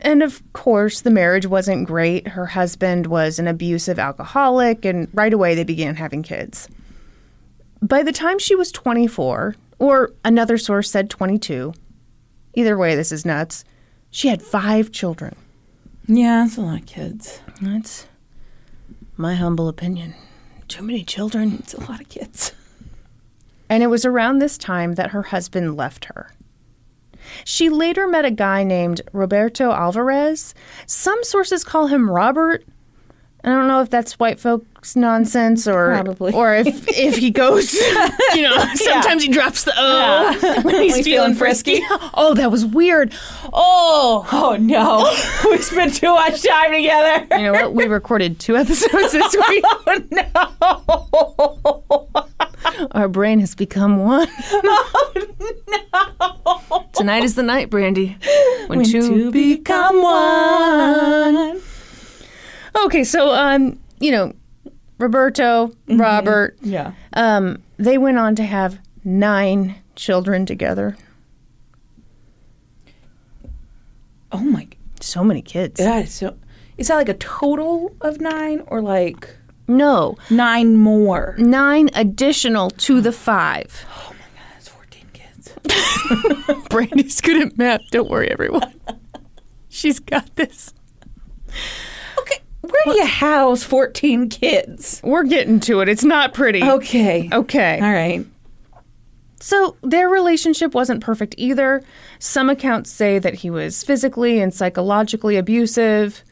And 0.00 0.22
of 0.24 0.42
course, 0.52 1.00
the 1.00 1.10
marriage 1.10 1.46
wasn't 1.46 1.86
great. 1.86 2.26
Her 2.28 2.46
husband 2.46 3.06
was 3.06 3.38
an 3.38 3.46
abusive 3.46 4.00
alcoholic, 4.00 4.84
and 4.84 5.08
right 5.14 5.32
away 5.32 5.54
they 5.54 5.64
began 5.64 5.94
having 5.94 6.24
kids. 6.24 6.68
By 7.80 8.02
the 8.02 8.12
time 8.12 8.40
she 8.40 8.56
was 8.56 8.72
24, 8.72 9.54
or 9.78 10.12
another 10.24 10.58
source 10.58 10.90
said 10.90 11.08
22, 11.08 11.72
either 12.56 12.76
way, 12.76 12.96
this 12.96 13.12
is 13.12 13.24
nuts, 13.24 13.64
she 14.10 14.26
had 14.28 14.42
five 14.42 14.90
children. 14.90 15.36
Yeah, 16.08 16.42
that's 16.44 16.56
a 16.56 16.62
lot 16.62 16.80
of 16.80 16.86
kids. 16.86 17.40
That's 17.60 18.06
my 19.16 19.34
humble 19.34 19.68
opinion. 19.68 20.14
Too 20.68 20.82
many 20.82 21.04
children. 21.04 21.56
It's 21.60 21.74
a 21.74 21.80
lot 21.80 22.00
of 22.00 22.08
kids. 22.08 22.52
and 23.68 23.82
it 23.82 23.88
was 23.88 24.04
around 24.04 24.38
this 24.38 24.58
time 24.58 24.94
that 24.94 25.10
her 25.10 25.22
husband 25.22 25.76
left 25.76 26.06
her. 26.06 26.32
She 27.44 27.68
later 27.68 28.06
met 28.06 28.24
a 28.24 28.30
guy 28.30 28.62
named 28.62 29.00
Roberto 29.12 29.72
Alvarez. 29.72 30.54
Some 30.86 31.22
sources 31.24 31.64
call 31.64 31.88
him 31.88 32.10
Robert. 32.10 32.64
I 33.46 33.50
don't 33.50 33.68
know 33.68 33.80
if 33.80 33.90
that's 33.90 34.18
white 34.18 34.40
folks 34.40 34.96
nonsense 34.96 35.68
or 35.68 35.90
Probably. 35.92 36.32
or 36.32 36.52
if 36.56 36.66
if 36.88 37.16
he 37.16 37.30
goes, 37.30 37.74
you 38.34 38.42
know, 38.42 38.56
sometimes 38.74 39.22
he 39.22 39.28
drops 39.28 39.62
the 39.62 39.72
O 39.76 40.60
when 40.62 40.82
he's, 40.82 40.96
He's 40.96 41.04
feeling 41.04 41.06
feeling 41.34 41.34
frisky. 41.36 41.76
frisky. 41.80 42.08
Oh, 42.14 42.34
that 42.34 42.50
was 42.50 42.66
weird. 42.66 43.14
Oh, 43.52 44.26
Oh 44.32 44.56
no, 44.56 45.14
we 45.50 45.58
spent 45.58 45.94
too 45.94 46.12
much 46.12 46.42
time 46.42 46.72
together. 46.72 47.24
you 47.36 47.42
know 47.44 47.52
what? 47.52 47.72
We 47.72 47.84
recorded 47.86 48.40
two 48.40 48.56
episodes 48.56 49.12
this 49.12 49.36
oh, 49.38 49.44
week. 49.48 49.64
Oh 49.86 50.02
no. 52.10 52.26
Our 52.90 53.06
brain 53.08 53.38
has 53.38 53.54
become 53.54 53.98
one. 53.98 54.26
oh 54.50 55.12
no. 56.68 56.84
Tonight 56.94 57.22
is 57.22 57.36
the 57.36 57.44
night, 57.44 57.70
Brandy. 57.70 58.16
When, 58.66 58.82
two, 58.82 59.30
become 59.30 60.02
one. 60.02 61.60
Okay, 62.84 63.04
so 63.04 63.32
um, 63.34 63.78
you 64.00 64.10
know, 64.12 64.32
Roberto, 64.98 65.72
Robert, 65.88 66.56
Yeah. 66.62 66.92
um, 67.14 67.62
they 67.78 67.98
went 67.98 68.18
on 68.18 68.34
to 68.36 68.42
have 68.44 68.78
nine 69.04 69.76
children 69.94 70.46
together. 70.46 70.96
Oh 74.32 74.40
my. 74.40 74.68
So 75.00 75.22
many 75.22 75.42
kids. 75.42 75.78
That 75.78 76.04
is 76.04 76.14
so. 76.14 76.36
Is 76.78 76.88
that 76.88 76.96
like 76.96 77.08
a 77.08 77.14
total 77.14 77.94
of 78.00 78.20
nine 78.20 78.62
or 78.66 78.82
like 78.82 79.34
No, 79.68 80.16
nine 80.30 80.76
more? 80.76 81.34
nine 81.38 81.90
additional 81.94 82.70
to 82.70 83.00
the 83.00 83.12
five. 83.12 83.86
That's 84.52 84.68
fourteen 84.68 85.06
kids. 85.12 85.52
Brandy's 86.70 87.20
good 87.20 87.46
at 87.46 87.56
math. 87.58 87.82
Don't 87.90 88.10
worry, 88.10 88.30
everyone. 88.30 88.74
She's 89.68 89.98
got 90.00 90.34
this. 90.36 90.72
Okay, 92.66 92.72
where 92.86 92.94
do 92.94 93.00
you 93.00 93.06
house 93.06 93.62
fourteen 93.62 94.28
kids? 94.28 95.00
We're 95.04 95.24
getting 95.24 95.60
to 95.60 95.80
it. 95.80 95.88
It's 95.88 96.04
not 96.04 96.34
pretty. 96.34 96.62
Okay. 96.62 97.28
Okay. 97.32 97.80
All 97.80 97.92
right. 97.92 98.26
So 99.40 99.76
their 99.82 100.08
relationship 100.08 100.74
wasn't 100.74 101.02
perfect 101.02 101.34
either. 101.36 101.82
Some 102.18 102.48
accounts 102.50 102.90
say 102.90 103.18
that 103.18 103.34
he 103.34 103.50
was 103.50 103.84
physically 103.84 104.40
and 104.40 104.52
psychologically 104.52 105.36
abusive. 105.36 106.24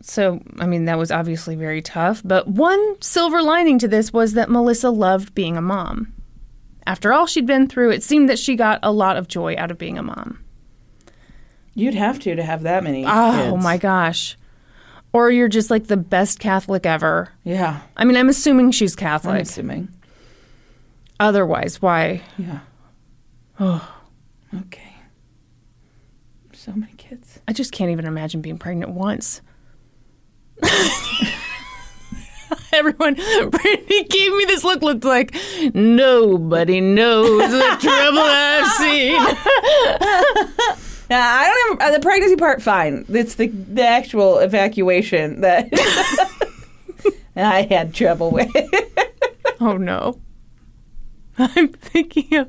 So, 0.00 0.40
I 0.58 0.66
mean, 0.66 0.86
that 0.86 0.96
was 0.96 1.10
obviously 1.10 1.54
very 1.54 1.82
tough. 1.82 2.22
But 2.24 2.48
one 2.48 3.00
silver 3.02 3.42
lining 3.42 3.78
to 3.80 3.88
this 3.88 4.12
was 4.12 4.32
that 4.32 4.48
Melissa 4.48 4.90
loved 4.90 5.34
being 5.34 5.56
a 5.56 5.60
mom. 5.60 6.12
After 6.86 7.12
all 7.12 7.26
she'd 7.26 7.46
been 7.46 7.66
through, 7.68 7.90
it 7.90 8.02
seemed 8.02 8.30
that 8.30 8.38
she 8.38 8.56
got 8.56 8.80
a 8.82 8.90
lot 8.90 9.18
of 9.18 9.28
joy 9.28 9.54
out 9.58 9.70
of 9.70 9.76
being 9.76 9.98
a 9.98 10.02
mom. 10.02 10.42
You'd 11.74 11.94
have 11.94 12.18
to 12.20 12.34
to 12.34 12.42
have 12.42 12.62
that 12.62 12.82
many. 12.82 13.04
Oh 13.06 13.50
kids. 13.52 13.62
my 13.62 13.76
gosh. 13.76 14.37
Or 15.12 15.30
you're 15.30 15.48
just 15.48 15.70
like 15.70 15.86
the 15.86 15.96
best 15.96 16.38
Catholic 16.38 16.84
ever. 16.86 17.30
Yeah. 17.44 17.80
I 17.96 18.04
mean, 18.04 18.16
I'm 18.16 18.28
assuming 18.28 18.70
she's 18.72 18.94
Catholic. 18.94 19.34
I'm 19.34 19.40
assuming. 19.42 19.88
Otherwise, 21.20 21.80
why? 21.82 22.22
Yeah. 22.36 22.60
Oh. 23.60 23.94
Okay. 24.54 24.94
So 26.52 26.72
many 26.72 26.92
kids. 26.96 27.40
I 27.48 27.52
just 27.52 27.72
can't 27.72 27.90
even 27.90 28.06
imagine 28.06 28.40
being 28.40 28.56
pregnant 28.56 28.92
once. 28.92 29.40
Everyone, 32.72 33.14
Brandy 33.50 34.04
gave 34.04 34.32
me 34.34 34.44
this 34.44 34.62
look. 34.64 34.82
Looked 34.82 35.04
like 35.04 35.34
nobody 35.74 36.80
knows 36.80 37.50
the 37.50 37.76
trouble 37.80 38.20
I've 38.22 38.70
seen. 38.72 39.18
Yeah, 41.10 41.24
I 41.24 41.46
don't 41.46 41.80
have 41.80 41.90
uh, 41.90 41.96
the 41.96 42.00
pregnancy 42.00 42.36
part. 42.36 42.60
Fine. 42.62 43.06
It's 43.08 43.36
the 43.36 43.46
the 43.48 43.86
actual 43.86 44.38
evacuation 44.38 45.40
that 45.40 45.68
I 47.36 47.62
had 47.62 47.94
trouble 47.94 48.30
with. 48.30 48.50
Oh 49.60 49.76
no! 49.76 50.20
I'm 51.36 51.66
thinking 51.68 52.36
of 52.36 52.48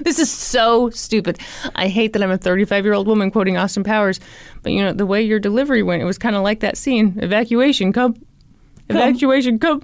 this 0.00 0.18
is 0.20 0.30
so 0.30 0.90
stupid. 0.90 1.40
I 1.74 1.88
hate 1.88 2.12
that 2.12 2.22
I'm 2.22 2.30
a 2.30 2.38
35 2.38 2.84
year 2.84 2.94
old 2.94 3.06
woman 3.06 3.32
quoting 3.32 3.56
Austin 3.56 3.82
Powers, 3.82 4.20
but 4.62 4.70
you 4.72 4.82
know 4.82 4.92
the 4.92 5.06
way 5.06 5.22
your 5.22 5.40
delivery 5.40 5.82
went, 5.82 6.02
it 6.02 6.04
was 6.04 6.18
kind 6.18 6.36
of 6.36 6.42
like 6.42 6.60
that 6.60 6.76
scene. 6.76 7.18
Evacuation, 7.20 7.92
come. 7.92 8.14
Evacuation, 8.88 9.58
come, 9.58 9.82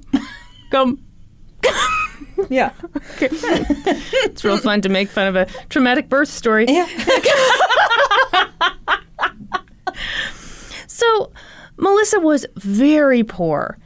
come. 0.70 1.02
yeah. 2.48 2.72
It's 3.20 4.44
real 4.44 4.58
fun 4.58 4.80
to 4.82 4.88
make 4.88 5.08
fun 5.08 5.26
of 5.26 5.36
a 5.36 5.46
traumatic 5.68 6.08
birth 6.08 6.28
story. 6.28 6.66
Yeah. 6.68 6.86
So, 11.03 11.32
Melissa 11.78 12.20
was 12.20 12.46
very 12.55 13.24
poor, 13.24 13.76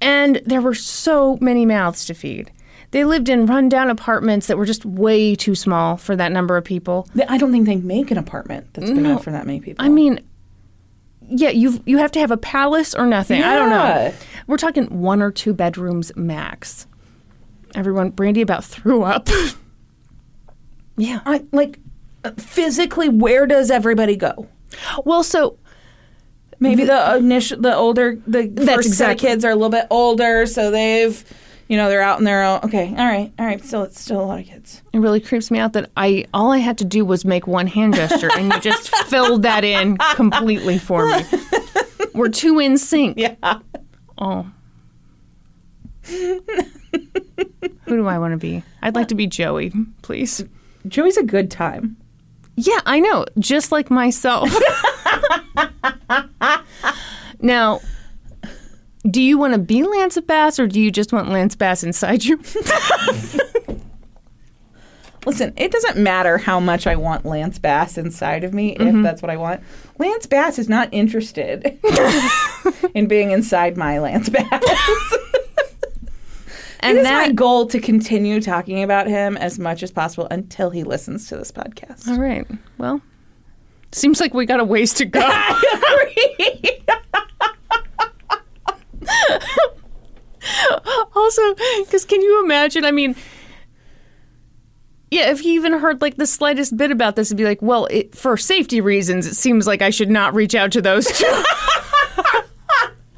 and 0.00 0.40
there 0.46 0.62
were 0.62 0.74
so 0.74 1.36
many 1.40 1.66
mouths 1.66 2.06
to 2.06 2.14
feed. 2.14 2.50
They 2.92 3.04
lived 3.04 3.28
in 3.28 3.44
rundown 3.44 3.90
apartments 3.90 4.46
that 4.46 4.56
were 4.56 4.64
just 4.64 4.86
way 4.86 5.34
too 5.34 5.54
small 5.54 5.98
for 5.98 6.16
that 6.16 6.32
number 6.32 6.56
of 6.56 6.64
people. 6.64 7.08
I 7.28 7.36
don't 7.36 7.52
think 7.52 7.66
they 7.66 7.76
make 7.76 8.10
an 8.10 8.16
apartment 8.16 8.72
that's 8.72 8.88
big 8.88 8.98
enough 8.98 9.24
for 9.24 9.32
that 9.32 9.46
many 9.46 9.60
people. 9.60 9.84
I 9.84 9.90
mean, 9.90 10.20
yeah, 11.28 11.50
you 11.50 11.82
you 11.84 11.98
have 11.98 12.12
to 12.12 12.20
have 12.20 12.30
a 12.30 12.36
palace 12.38 12.94
or 12.94 13.06
nothing. 13.06 13.42
I 13.42 13.56
don't 13.56 13.70
know. 13.70 14.14
We're 14.46 14.56
talking 14.56 15.00
one 15.00 15.20
or 15.20 15.30
two 15.30 15.52
bedrooms 15.52 16.12
max. 16.16 16.86
Everyone, 17.74 18.10
Brandy 18.10 18.40
about 18.42 18.64
threw 18.64 19.02
up. 19.02 19.28
yeah. 20.96 21.20
I 21.24 21.44
like 21.52 21.78
uh, 22.24 22.32
physically. 22.32 23.08
Where 23.08 23.46
does 23.46 23.70
everybody 23.70 24.16
go? 24.16 24.48
Well, 25.04 25.22
so 25.22 25.58
Maybe 26.62 26.84
the 26.84 27.16
initial, 27.16 27.60
the 27.60 27.74
older, 27.74 28.18
the 28.26 28.44
first 28.44 28.56
set 28.66 28.78
of 28.78 28.86
exactly- 28.86 29.28
kids 29.28 29.44
are 29.44 29.50
a 29.50 29.54
little 29.56 29.68
bit 29.68 29.86
older, 29.90 30.46
so 30.46 30.70
they've, 30.70 31.24
you 31.68 31.76
know, 31.76 31.88
they're 31.88 32.00
out 32.02 32.20
in 32.20 32.24
their 32.24 32.44
own. 32.44 32.60
Okay, 32.62 32.88
all 32.90 33.04
right, 33.04 33.32
all 33.36 33.46
right. 33.46 33.64
Still, 33.64 33.82
it's 33.82 34.00
still 34.00 34.20
a 34.20 34.24
lot 34.26 34.38
of 34.38 34.46
kids. 34.46 34.80
It 34.92 35.00
really 35.00 35.18
creeps 35.20 35.50
me 35.50 35.58
out 35.58 35.72
that 35.72 35.90
I 35.96 36.26
all 36.32 36.52
I 36.52 36.58
had 36.58 36.78
to 36.78 36.84
do 36.84 37.04
was 37.04 37.24
make 37.24 37.48
one 37.48 37.66
hand 37.66 37.96
gesture 37.96 38.30
and 38.32 38.52
you 38.52 38.60
just 38.60 38.94
filled 39.08 39.42
that 39.42 39.64
in 39.64 39.96
completely 40.14 40.78
for 40.78 41.08
me. 41.08 41.24
We're 42.14 42.28
two 42.28 42.60
in 42.60 42.78
sync. 42.78 43.18
Yeah. 43.18 43.34
Oh. 44.18 44.46
Who 46.04 46.40
do 47.86 48.06
I 48.06 48.18
want 48.18 48.32
to 48.32 48.38
be? 48.38 48.62
I'd 48.82 48.94
like 48.94 49.08
to 49.08 49.14
be 49.14 49.26
Joey, 49.26 49.72
please. 50.02 50.44
Joey's 50.86 51.16
a 51.16 51.22
good 51.22 51.50
time. 51.50 51.96
Yeah, 52.54 52.80
I 52.86 53.00
know, 53.00 53.24
just 53.38 53.72
like 53.72 53.90
myself. 53.90 54.48
now, 57.40 57.80
do 59.08 59.20
you 59.20 59.38
want 59.38 59.54
to 59.54 59.58
be 59.58 59.84
Lance 59.84 60.20
Bass 60.20 60.58
or 60.58 60.66
do 60.66 60.80
you 60.80 60.90
just 60.90 61.12
want 61.12 61.28
Lance 61.28 61.54
Bass 61.54 61.82
inside 61.82 62.24
you? 62.24 62.40
Listen, 65.24 65.52
it 65.56 65.70
doesn't 65.70 65.98
matter 65.98 66.36
how 66.36 66.58
much 66.58 66.88
I 66.88 66.96
want 66.96 67.24
Lance 67.24 67.58
Bass 67.58 67.96
inside 67.96 68.42
of 68.42 68.52
me, 68.52 68.72
if 68.72 68.78
mm-hmm. 68.78 69.02
that's 69.02 69.22
what 69.22 69.30
I 69.30 69.36
want. 69.36 69.62
Lance 69.98 70.26
Bass 70.26 70.58
is 70.58 70.68
not 70.68 70.88
interested 70.90 71.78
in 72.94 73.06
being 73.06 73.30
inside 73.30 73.76
my 73.76 74.00
Lance 74.00 74.28
Bass. 74.28 74.48
And 76.80 76.98
it 76.98 77.02
is 77.02 77.10
my 77.10 77.30
goal 77.30 77.66
to 77.66 77.80
continue 77.80 78.40
talking 78.40 78.82
about 78.82 79.06
him 79.06 79.36
as 79.36 79.60
much 79.60 79.84
as 79.84 79.92
possible 79.92 80.26
until 80.32 80.70
he 80.70 80.82
listens 80.82 81.28
to 81.28 81.36
this 81.36 81.52
podcast. 81.52 82.08
All 82.08 82.18
right. 82.18 82.44
Well, 82.76 83.00
seems 83.94 84.20
like 84.20 84.34
we 84.34 84.46
got 84.46 84.60
a 84.60 84.64
ways 84.64 84.94
to 84.94 85.04
go. 85.04 85.20
also, 91.14 91.54
because 91.84 92.04
can 92.04 92.20
you 92.20 92.44
imagine? 92.44 92.84
I 92.84 92.90
mean, 92.90 93.14
yeah, 95.10 95.30
if 95.30 95.40
he 95.40 95.54
even 95.54 95.72
heard 95.74 96.00
like 96.00 96.16
the 96.16 96.26
slightest 96.26 96.76
bit 96.76 96.90
about 96.90 97.16
this, 97.16 97.28
it'd 97.28 97.36
be 97.36 97.44
like, 97.44 97.62
well, 97.62 97.86
it, 97.86 98.14
for 98.14 98.36
safety 98.36 98.80
reasons, 98.80 99.26
it 99.26 99.34
seems 99.34 99.66
like 99.66 99.82
I 99.82 99.90
should 99.90 100.10
not 100.10 100.34
reach 100.34 100.54
out 100.54 100.72
to 100.72 100.82
those 100.82 101.06
two. 101.06 101.24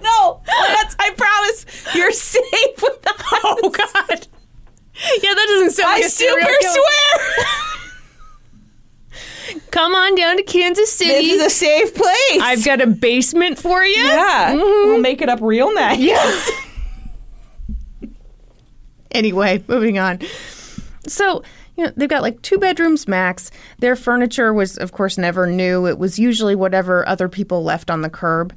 no, 0.03 0.43
Lance, 0.47 0.97
I 0.99 1.11
promise 1.16 1.66
you're 1.95 2.12
safe 2.12 2.83
with 2.83 3.07
us. 3.07 3.22
oh 3.45 3.70
God. 3.70 4.27
Yeah, 5.22 5.35
that 5.35 5.47
doesn't 5.49 5.72
sound 5.72 5.89
I 5.89 5.93
like 5.95 6.05
a 6.05 6.09
super 6.09 6.41
serial 6.41 6.59
killer. 6.61 6.72
swear. 6.72 7.20
Come 9.70 9.95
on 10.64 10.72
down 10.72 10.74
to 10.74 10.80
Kansas 10.80 10.96
this 10.96 11.08
City. 11.08 11.30
is 11.30 11.42
a 11.44 11.50
safe 11.50 11.94
place. 11.94 12.42
I've 12.42 12.64
got 12.64 12.80
a 12.80 12.86
basement 12.86 13.58
for 13.58 13.84
you. 13.84 14.02
yeah. 14.04 14.52
Mm-hmm. 14.52 14.88
We'll 14.90 15.00
make 15.00 15.22
it 15.22 15.28
up 15.28 15.40
real 15.40 15.72
nice. 15.74 15.98
Yes. 15.98 16.50
anyway, 19.10 19.62
moving 19.68 19.98
on. 19.98 20.20
So, 21.06 21.42
you 21.76 21.84
know, 21.84 21.92
they've 21.96 22.08
got 22.08 22.22
like 22.22 22.40
two 22.42 22.58
bedrooms 22.58 23.06
max. 23.08 23.50
Their 23.78 23.96
furniture 23.96 24.52
was, 24.52 24.76
of 24.78 24.92
course, 24.92 25.18
never 25.18 25.46
new. 25.46 25.86
It 25.86 25.98
was 25.98 26.18
usually 26.18 26.54
whatever 26.54 27.06
other 27.08 27.28
people 27.28 27.62
left 27.62 27.90
on 27.90 28.02
the 28.02 28.10
curb. 28.10 28.54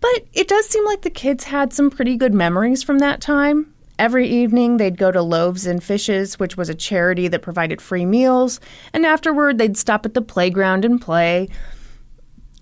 But 0.00 0.26
it 0.32 0.48
does 0.48 0.66
seem 0.66 0.84
like 0.84 1.02
the 1.02 1.10
kids 1.10 1.44
had 1.44 1.72
some 1.72 1.88
pretty 1.88 2.16
good 2.16 2.34
memories 2.34 2.82
from 2.82 2.98
that 2.98 3.20
time. 3.20 3.72
Every 4.02 4.26
evening, 4.26 4.78
they'd 4.78 4.98
go 4.98 5.12
to 5.12 5.22
Loaves 5.22 5.64
and 5.64 5.80
Fishes, 5.80 6.36
which 6.36 6.56
was 6.56 6.68
a 6.68 6.74
charity 6.74 7.28
that 7.28 7.40
provided 7.40 7.80
free 7.80 8.04
meals, 8.04 8.58
and 8.92 9.06
afterward, 9.06 9.58
they'd 9.58 9.76
stop 9.76 10.04
at 10.04 10.12
the 10.12 10.20
playground 10.20 10.84
and 10.84 11.00
play. 11.00 11.48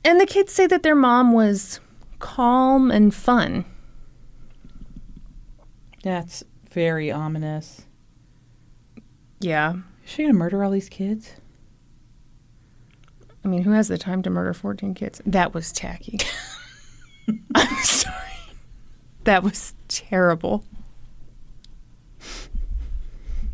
And 0.04 0.20
the 0.20 0.26
kids 0.26 0.52
say 0.52 0.66
that 0.66 0.82
their 0.82 0.94
mom 0.94 1.32
was 1.32 1.80
calm 2.18 2.90
and 2.90 3.14
fun. 3.14 3.64
That's 6.02 6.44
very 6.72 7.10
ominous. 7.10 7.86
Yeah. 9.40 9.76
Is 10.04 10.10
she 10.10 10.24
gonna 10.24 10.34
murder 10.34 10.62
all 10.62 10.70
these 10.70 10.90
kids? 10.90 11.36
I 13.42 13.48
mean, 13.48 13.62
who 13.62 13.70
has 13.70 13.88
the 13.88 13.96
time 13.96 14.20
to 14.24 14.28
murder 14.28 14.52
14 14.52 14.92
kids? 14.92 15.22
That 15.24 15.54
was 15.54 15.72
tacky. 15.72 16.18
I'm 17.54 17.76
sorry. 17.82 18.16
That 19.24 19.42
was 19.42 19.72
terrible. 19.88 20.64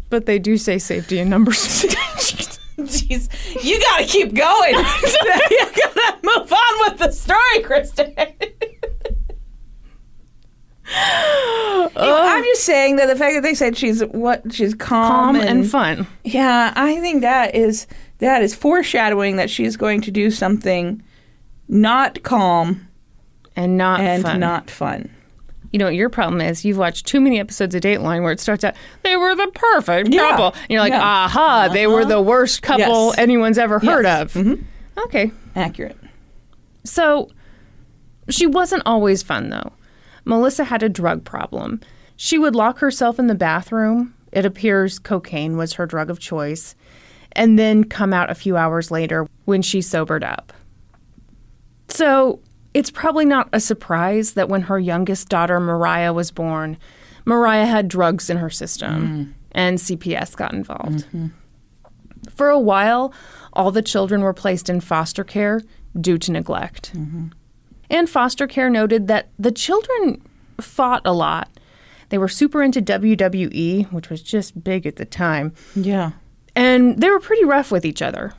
But 0.09 0.27
they 0.27 0.39
do 0.39 0.57
say 0.57 0.79
safety 0.79 1.19
in 1.19 1.29
numbers. 1.29 1.57
Jeez, 2.79 3.29
you 3.65 3.81
gotta 3.81 4.05
keep 4.05 4.35
going. 4.35 4.75
you 5.51 5.67
gotta 5.75 6.19
move 6.23 6.53
on 6.53 6.91
with 6.91 6.99
the 6.99 7.11
story, 7.11 7.63
Kristen. 7.65 8.15
Uh. 10.89 11.89
I'm 11.97 12.45
just 12.45 12.63
saying 12.65 12.97
that 12.97 13.07
the 13.07 13.17
fact 13.17 13.35
that 13.35 13.43
they 13.43 13.55
said 13.55 13.77
she's 13.77 14.03
what 14.05 14.53
she's 14.53 14.75
calm, 14.75 15.35
Calm 15.35 15.37
and 15.37 15.69
fun. 15.69 16.07
Yeah, 16.25 16.73
I 16.77 17.01
think 17.01 17.23
that 17.23 17.55
is 17.55 17.87
that 18.19 18.43
is 18.43 18.55
foreshadowing 18.55 19.37
that 19.37 19.51
she's 19.51 19.77
going 19.77 20.01
to 20.03 20.11
do 20.11 20.31
something 20.31 21.03
not 21.69 22.23
calm 22.23 22.87
And 23.57 23.77
not 23.77 24.01
and 24.01 24.23
fun. 24.23 24.39
not 24.41 24.71
fun. 24.71 25.11
You 25.73 25.79
know 25.79 25.87
what 25.87 25.95
your 25.95 26.09
problem 26.09 26.41
is? 26.41 26.65
You've 26.65 26.79
watched 26.79 27.07
too 27.07 27.21
many 27.21 27.39
episodes 27.41 27.75
of 27.75 27.83
Dateline 27.83 28.23
where 28.23 28.33
it 28.33 28.41
starts 28.41 28.65
out, 28.65 28.75
they 29.03 29.17
were 29.17 29.35
the 29.35 29.51
perfect 29.55 30.09
Yeah. 30.13 30.31
couple. 30.31 30.47
And 30.63 30.71
you're 30.71 30.81
like, 30.81 30.93
Yeah. 30.93 31.03
aha, 31.03 31.69
they 31.73 31.87
were 31.87 32.01
uh-huh. 32.01 32.09
the 32.11 32.23
worst 32.23 32.63
couple 32.63 33.07
Yes. 33.09 33.19
anyone's 33.19 33.59
ever 33.59 33.79
heard 33.79 34.05
Yes. 34.05 34.23
of. 34.23 34.33
Mm-hmm. 34.43 34.63
Okay. 35.05 35.31
Accurate. 35.55 35.99
So 36.85 37.31
she 38.29 38.47
wasn't 38.47 38.83
always 38.87 39.23
fun, 39.23 39.51
though. 39.51 39.73
Melissa 40.25 40.65
had 40.65 40.83
a 40.83 40.89
drug 40.89 41.25
problem. 41.25 41.81
She 42.17 42.39
would 42.39 42.55
lock 42.55 42.79
herself 42.79 43.19
in 43.19 43.27
the 43.27 43.35
bathroom. 43.35 44.15
It 44.33 44.45
appears 44.45 44.99
cocaine 44.99 45.57
was 45.57 45.75
her 45.75 45.87
drug 45.87 46.11
of 46.11 46.19
choice, 46.19 46.75
and 47.33 47.59
then 47.59 47.85
come 47.85 48.13
out 48.13 48.31
a 48.31 48.35
few 48.35 48.57
hours 48.57 48.91
later 48.91 49.27
when 49.45 49.63
she 49.63 49.81
sobered 49.81 50.25
up. 50.25 50.53
So 51.89 52.41
it's 52.77 52.91
probably 52.91 53.25
not 53.25 53.49
a 53.55 53.59
surprise 53.59 54.35
that 54.35 54.51
when 54.51 54.61
her 54.63 54.79
youngest 54.79 55.31
daughter, 55.31 55.59
Mariah, 55.59 56.13
was 56.13 56.31
born, 56.31 56.77
Mariah 57.25 57.65
had 57.65 57.89
drugs 57.89 58.29
in 58.29 58.37
her 58.37 58.51
system, 58.51 59.09
mm. 59.09 59.33
and 59.53 59.79
CPS 59.79 60.37
got 60.37 60.53
involved. 60.53 61.07
Mm-hmm. 61.07 61.29
For 62.35 62.51
a 62.51 62.61
while, 62.61 63.15
all 63.55 63.71
the 63.71 63.81
children 63.81 64.21
were 64.21 64.35
placed 64.35 64.69
in 64.69 64.83
foster 64.83 65.25
care 65.25 65.63
due 65.99 66.19
to 66.19 66.31
neglect. 66.31 66.93
Mm-hmm. 66.95 67.29
And 67.89 68.11
foster 68.11 68.47
care 68.47 68.69
noted 68.69 69.09
that 69.09 69.31
the 69.39 69.53
children 69.53 70.21
fought 70.61 71.01
a 71.07 71.15
lot. 71.15 71.49
They 72.11 72.19
were 72.19 72.29
super 72.29 72.63
into 72.63 72.83
WWE, 72.83 73.91
which 73.91 74.11
was 74.11 74.23
just 74.23 74.63
big 74.63 74.85
at 74.85 74.97
the 74.97 75.07
time, 75.07 75.55
Yeah. 75.75 76.11
and 76.55 77.01
they 77.01 77.09
were 77.09 77.21
pretty 77.21 77.47
rough 77.47 77.73
with 77.73 77.87
each 77.87 78.03
other. 78.03 78.35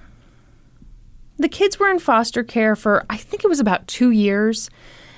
The 1.37 1.49
kids 1.49 1.79
were 1.79 1.89
in 1.89 1.99
foster 1.99 2.43
care 2.43 2.75
for, 2.75 3.05
I 3.09 3.17
think 3.17 3.43
it 3.43 3.47
was 3.47 3.59
about 3.59 3.87
two 3.87 4.11
years. 4.11 4.69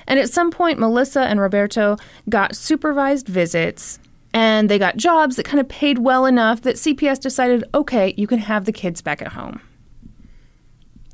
And 0.06 0.18
at 0.18 0.30
some 0.30 0.50
point, 0.50 0.78
Melissa 0.78 1.22
and 1.22 1.40
Roberto 1.40 1.96
got 2.28 2.56
supervised 2.56 3.26
visits 3.26 3.98
and 4.32 4.68
they 4.68 4.78
got 4.78 4.96
jobs 4.96 5.36
that 5.36 5.44
kind 5.44 5.60
of 5.60 5.68
paid 5.68 5.98
well 5.98 6.26
enough 6.26 6.62
that 6.62 6.76
CPS 6.76 7.20
decided 7.20 7.64
okay, 7.74 8.14
you 8.16 8.26
can 8.26 8.38
have 8.38 8.64
the 8.64 8.72
kids 8.72 9.02
back 9.02 9.20
at 9.20 9.32
home. 9.32 9.60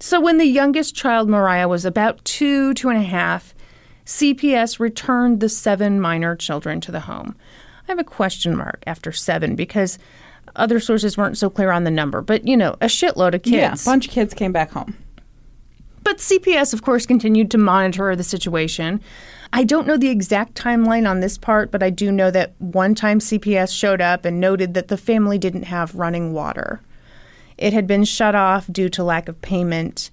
So 0.01 0.21
when 0.21 0.37
the 0.39 0.45
youngest 0.45 0.95
child, 0.95 1.29
Mariah, 1.29 1.69
was 1.69 1.85
about 1.85 2.23
two, 2.25 2.75
two 2.75 2.91
and 2.91 2.99
a 2.99 3.03
half, 3.03 3.55
CPS 4.05 4.79
returned 4.79 5.41
the 5.41 5.49
seven 5.49 6.01
minor 6.01 6.37
children 6.37 6.81
to 6.83 6.93
the 6.93 7.01
home. 7.01 7.35
I 7.89 7.93
have 7.93 7.99
a 7.99 8.05
question 8.05 8.57
mark 8.57 8.83
after 8.87 9.11
seven 9.13 9.57
because 9.57 9.99
other 10.57 10.81
sources 10.81 11.17
weren't 11.17 11.39
so 11.39 11.49
clear 11.49 11.71
on 11.71 11.85
the 11.85 11.91
number, 11.91 12.21
but 12.21 12.47
you 12.47 12.57
know, 12.57 12.73
a 12.81 12.87
shitload 12.87 13.35
of 13.35 13.43
kids. 13.43 13.55
Yeah. 13.55 13.75
A 13.75 13.85
bunch 13.85 14.09
of 14.09 14.13
kids 14.13 14.35
came 14.35 14.53
back 14.53 14.73
home. 14.73 14.97
But 16.03 16.19
CPS, 16.19 16.73
of 16.73 16.83
course, 16.83 17.05
continued 17.05 17.51
to 17.51 17.59
monitor 17.59 18.15
the 18.15 18.23
situation. 18.23 19.01
I 19.53 19.65
don't 19.65 19.87
know 19.87 19.97
the 19.97 20.09
exact 20.09 20.55
timeline 20.55 21.09
on 21.09 21.21
this 21.21 21.37
part, 21.37 21.71
but 21.73 21.83
I 21.83 21.91
do 21.91 22.13
know 22.13 22.31
that 22.31 22.53
one 22.59 22.95
time 22.95 23.19
CPS 23.19 23.77
showed 23.77 24.01
up 24.01 24.25
and 24.25 24.41
noted 24.41 24.75
that 24.75 24.89
the 24.89 24.97
family 24.97 25.37
didn't 25.37 25.65
have 25.65 25.95
running 25.95 26.33
water. 26.33 26.81
It 27.59 27.73
had 27.73 27.87
been 27.87 28.05
shut 28.05 28.35
off 28.35 28.67
due 28.71 28.89
to 28.91 29.03
lack 29.03 29.29
of 29.29 29.41
payment, 29.43 30.11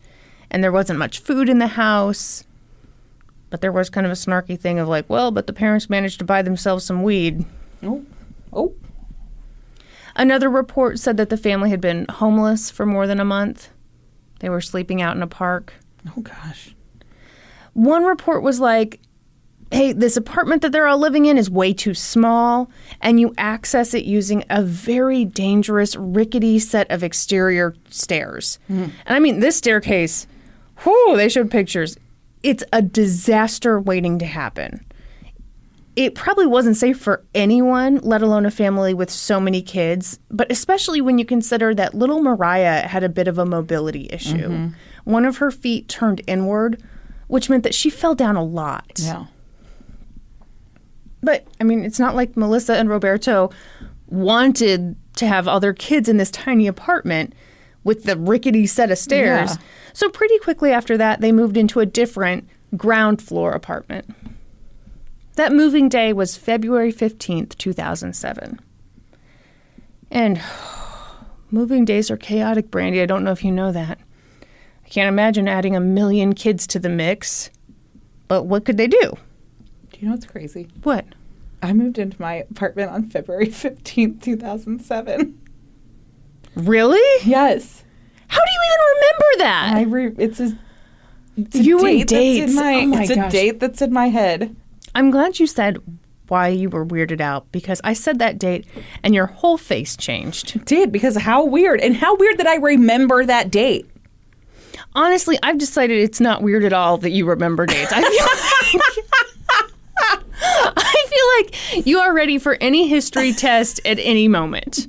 and 0.49 0.63
there 0.63 0.71
wasn't 0.71 0.99
much 0.99 1.19
food 1.19 1.49
in 1.49 1.59
the 1.59 1.67
house. 1.67 2.43
But 3.49 3.61
there 3.61 3.71
was 3.71 3.91
kind 3.91 4.07
of 4.07 4.11
a 4.11 4.15
snarky 4.15 4.59
thing 4.59 4.79
of 4.79 4.87
like, 4.87 5.07
well, 5.07 5.29
but 5.29 5.45
the 5.45 5.53
parents 5.53 5.91
managed 5.91 6.17
to 6.19 6.25
buy 6.25 6.41
themselves 6.41 6.85
some 6.85 7.03
weed. 7.03 7.45
Oh. 7.83 8.03
Oh. 8.51 8.73
Another 10.15 10.49
report 10.49 10.99
said 10.99 11.17
that 11.17 11.29
the 11.29 11.37
family 11.37 11.69
had 11.69 11.81
been 11.81 12.05
homeless 12.09 12.69
for 12.69 12.85
more 12.85 13.07
than 13.07 13.19
a 13.19 13.25
month. 13.25 13.69
They 14.39 14.49
were 14.49 14.61
sleeping 14.61 15.01
out 15.01 15.15
in 15.15 15.23
a 15.23 15.27
park. 15.27 15.73
Oh 16.07 16.21
gosh. 16.21 16.75
One 17.73 18.03
report 18.03 18.43
was 18.43 18.59
like, 18.59 18.99
hey, 19.71 19.91
this 19.91 20.15
apartment 20.15 20.61
that 20.61 20.71
they're 20.71 20.87
all 20.87 20.99
living 20.99 21.25
in 21.25 21.37
is 21.37 21.49
way 21.49 21.73
too 21.73 21.95
small, 21.95 22.69
and 23.01 23.19
you 23.19 23.33
access 23.37 23.93
it 23.95 24.05
using 24.05 24.43
a 24.49 24.61
very 24.61 25.25
dangerous, 25.25 25.95
rickety 25.95 26.59
set 26.59 26.89
of 26.91 27.03
exterior 27.03 27.75
stairs. 27.89 28.59
Mm. 28.69 28.91
And 29.05 29.15
I 29.15 29.19
mean, 29.19 29.39
this 29.39 29.55
staircase, 29.55 30.27
whew, 30.83 31.17
they 31.17 31.27
showed 31.27 31.49
pictures. 31.49 31.97
It's 32.43 32.63
a 32.71 32.81
disaster 32.81 33.79
waiting 33.79 34.19
to 34.19 34.25
happen. 34.25 34.85
It 35.95 36.15
probably 36.15 36.47
wasn't 36.47 36.77
safe 36.77 36.99
for 36.99 37.23
anyone, 37.35 37.97
let 37.97 38.23
alone 38.23 38.45
a 38.47 38.51
family 38.51 38.95
with 38.95 39.11
so 39.11 39.39
many 39.39 39.61
kids, 39.61 40.19
but 40.31 40.51
especially 40.51 41.01
when 41.01 41.19
you 41.19 41.25
consider 41.25 41.75
that 41.75 41.93
little 41.93 42.21
Mariah 42.21 42.87
had 42.87 43.03
a 43.03 43.09
bit 43.09 43.27
of 43.27 43.37
a 43.37 43.45
mobility 43.45 44.07
issue. 44.09 44.49
Mm-hmm. 44.49 44.67
One 45.03 45.25
of 45.25 45.37
her 45.37 45.51
feet 45.51 45.87
turned 45.87 46.21
inward, 46.25 46.81
which 47.27 47.49
meant 47.49 47.63
that 47.63 47.75
she 47.75 47.91
fell 47.91 48.15
down 48.15 48.35
a 48.35 48.43
lot. 48.43 48.93
Yeah. 48.95 49.25
But 51.21 51.45
I 51.61 51.63
mean, 51.63 51.85
it's 51.85 51.99
not 51.99 52.15
like 52.15 52.35
Melissa 52.35 52.75
and 52.75 52.89
Roberto 52.89 53.51
wanted 54.07 54.95
to 55.17 55.27
have 55.27 55.47
other 55.47 55.73
kids 55.73 56.09
in 56.09 56.17
this 56.17 56.31
tiny 56.31 56.65
apartment 56.65 57.33
with 57.83 58.05
the 58.05 58.17
rickety 58.17 58.65
set 58.65 58.89
of 58.89 58.97
stairs. 58.97 59.51
Yeah. 59.51 59.61
So 59.93 60.09
pretty 60.09 60.39
quickly 60.39 60.71
after 60.71 60.97
that, 60.97 61.21
they 61.21 61.31
moved 61.31 61.55
into 61.55 61.79
a 61.79 61.85
different 61.85 62.47
ground 62.75 63.21
floor 63.21 63.51
apartment. 63.51 64.09
That 65.35 65.51
moving 65.51 65.89
day 65.89 66.13
was 66.13 66.37
February 66.37 66.93
15th, 66.93 67.57
2007. 67.57 68.59
And 70.11 70.41
moving 71.51 71.85
days 71.85 72.11
are 72.11 72.17
chaotic, 72.17 72.69
Brandy. 72.69 73.01
I 73.01 73.05
don't 73.05 73.23
know 73.23 73.31
if 73.31 73.43
you 73.43 73.51
know 73.51 73.71
that. 73.71 73.99
I 74.85 74.89
can't 74.89 75.07
imagine 75.07 75.47
adding 75.47 75.75
a 75.75 75.79
million 75.79 76.33
kids 76.33 76.67
to 76.67 76.79
the 76.79 76.89
mix. 76.89 77.49
But 78.27 78.43
what 78.43 78.65
could 78.65 78.77
they 78.77 78.87
do? 78.87 78.99
Do 79.91 79.99
you 79.99 80.07
know 80.07 80.13
what's 80.13 80.25
crazy? 80.25 80.67
What? 80.83 81.05
I 81.61 81.73
moved 81.73 81.97
into 81.97 82.21
my 82.21 82.35
apartment 82.35 82.91
on 82.91 83.09
February 83.09 83.47
15th, 83.47 84.21
2007. 84.21 85.39
Really? 86.55 87.25
Yes. 87.27 87.83
How 88.27 88.39
do 88.39 88.51
you 88.51 88.59
even 88.67 88.79
remember 88.95 89.43
that? 89.43 89.73
I 89.75 89.81
re- 89.83 90.15
it's 90.23 90.39
a, 90.39 90.57
it's 91.37 91.55
a 91.55 91.63
You 91.63 91.77
and 91.85 91.85
date 91.85 91.99
that's 91.99 92.11
dates. 92.11 92.51
in 92.51 92.55
my, 92.55 92.73
Oh 92.73 92.85
my 92.87 93.01
it's 93.03 93.11
a 93.11 93.29
date 93.29 93.59
that's 93.59 93.81
in 93.81 93.93
my 93.93 94.07
head. 94.09 94.55
I'm 94.95 95.11
glad 95.11 95.39
you 95.39 95.47
said 95.47 95.77
why 96.27 96.47
you 96.47 96.69
were 96.69 96.85
weirded 96.85 97.19
out 97.21 97.51
because 97.51 97.81
I 97.83 97.93
said 97.93 98.19
that 98.19 98.39
date 98.39 98.65
and 99.03 99.13
your 99.13 99.25
whole 99.27 99.57
face 99.57 99.95
changed. 99.97 100.63
Did 100.65 100.91
because 100.91 101.15
how 101.17 101.43
weird 101.45 101.79
and 101.81 101.95
how 101.95 102.15
weird 102.15 102.37
that 102.37 102.47
I 102.47 102.55
remember 102.55 103.25
that 103.25 103.51
date. 103.51 103.89
Honestly, 104.95 105.37
I've 105.43 105.57
decided 105.57 105.99
it's 105.99 106.19
not 106.19 106.41
weird 106.43 106.63
at 106.63 106.73
all 106.73 106.97
that 106.99 107.11
you 107.11 107.25
remember 107.25 107.65
dates. 107.65 107.91
I 107.93 108.01
feel 108.01 108.79
like, 108.79 109.05
I 110.77 111.05
feel 111.09 111.27
like 111.77 111.85
you 111.87 111.99
are 111.99 112.13
ready 112.13 112.37
for 112.37 112.57
any 112.61 112.87
history 112.87 113.33
test 113.33 113.79
at 113.85 113.97
any 113.99 114.27
moment. 114.27 114.87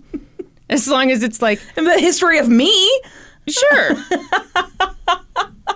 As 0.71 0.89
long 0.89 1.11
as 1.11 1.23
it's 1.23 1.41
like, 1.43 1.61
The 1.75 1.99
history 1.99 2.39
of 2.39 2.49
me. 2.49 2.71
sure. 3.49 3.89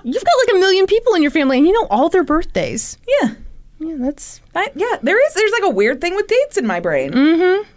You've 0.04 0.24
got 0.24 0.34
like 0.38 0.54
a 0.54 0.58
million 0.58 0.86
people 0.86 1.14
in 1.14 1.22
your 1.22 1.30
family 1.30 1.58
and 1.58 1.66
you 1.66 1.72
know 1.72 1.86
all 1.90 2.08
their 2.08 2.24
birthdays. 2.24 2.96
Yeah. 3.22 3.34
Yeah, 3.80 3.94
that's 3.98 4.40
I, 4.54 4.70
yeah, 4.74 4.96
there 5.02 5.24
is. 5.26 5.34
There's 5.34 5.52
like 5.52 5.62
a 5.64 5.70
weird 5.70 6.00
thing 6.00 6.14
with 6.16 6.26
dates 6.26 6.56
in 6.56 6.66
my 6.66 6.80
brain. 6.80 7.12
Mm-hmm. 7.12 7.68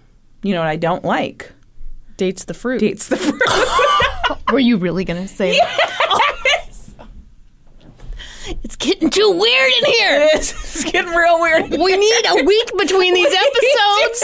You 0.43 0.53
know 0.53 0.59
what 0.61 0.69
I 0.69 0.75
don't 0.77 1.03
like? 1.03 1.51
dates 2.21 2.45
the 2.45 2.53
fruit. 2.53 2.79
Dates 2.79 3.07
the 3.07 3.17
fruit. 3.17 3.41
Were 4.51 4.59
you 4.59 4.77
really 4.77 5.05
going 5.05 5.19
to 5.19 5.27
say 5.27 5.57
that? 5.57 6.39
yes. 6.45 6.91
It's 8.63 8.75
getting 8.75 9.09
too 9.09 9.31
weird 9.31 9.71
in 9.79 9.85
here. 9.93 10.29
It's 10.35 10.83
getting 10.83 11.11
real 11.11 11.39
weird. 11.41 11.71
We 11.71 11.97
need 11.97 12.25
a 12.27 12.43
week 12.43 12.71
between 12.77 13.15
these 13.15 13.33
episodes 13.33 14.23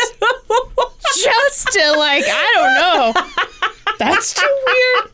just 1.23 1.67
to, 1.69 1.93
like, 1.97 2.25
I 2.27 2.53
don't 2.55 2.75
know. 2.75 3.93
That's 3.97 4.33
too 4.35 4.63
weird. 4.67 5.11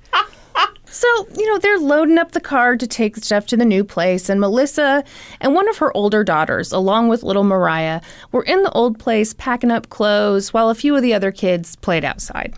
So, 0.94 1.08
you 1.36 1.48
know, 1.48 1.58
they're 1.58 1.80
loading 1.80 2.20
up 2.20 2.34
the 2.34 2.40
car 2.40 2.78
to 2.78 2.86
take 2.86 3.18
stuff 3.18 3.48
to 3.48 3.58
the 3.58 3.66
new 3.66 3.84
place, 3.84 4.30
and 4.30 4.40
Melissa 4.40 5.04
and 5.42 5.56
one 5.56 5.68
of 5.68 5.80
her 5.80 5.92
older 5.98 6.24
daughters, 6.24 6.72
along 6.72 7.08
with 7.08 7.24
little 7.24 7.44
Mariah, 7.44 8.00
were 8.32 8.44
in 8.44 8.62
the 8.62 8.72
old 8.74 9.00
place 9.00 9.34
packing 9.34 9.72
up 9.72 9.90
clothes 9.90 10.54
while 10.54 10.70
a 10.70 10.76
few 10.76 10.96
of 10.96 11.02
the 11.02 11.16
other 11.16 11.32
kids 11.32 11.76
played 11.78 12.06
outside. 12.06 12.54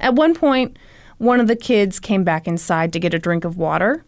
At 0.00 0.16
one 0.16 0.34
point, 0.34 0.76
one 1.18 1.38
of 1.38 1.46
the 1.46 1.54
kids 1.54 2.00
came 2.00 2.24
back 2.24 2.48
inside 2.48 2.92
to 2.94 2.98
get 2.98 3.14
a 3.14 3.18
drink 3.20 3.44
of 3.44 3.56
water, 3.56 4.04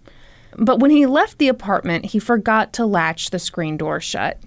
but 0.57 0.81
when 0.81 0.91
he 0.91 1.07
left 1.07 1.39
the 1.39 1.47
apartment, 1.47 2.07
he 2.07 2.19
forgot 2.19 2.73
to 2.73 2.85
latch 2.85 3.31
the 3.31 3.39
screen 3.39 3.77
door 3.77 4.01
shut. 4.01 4.41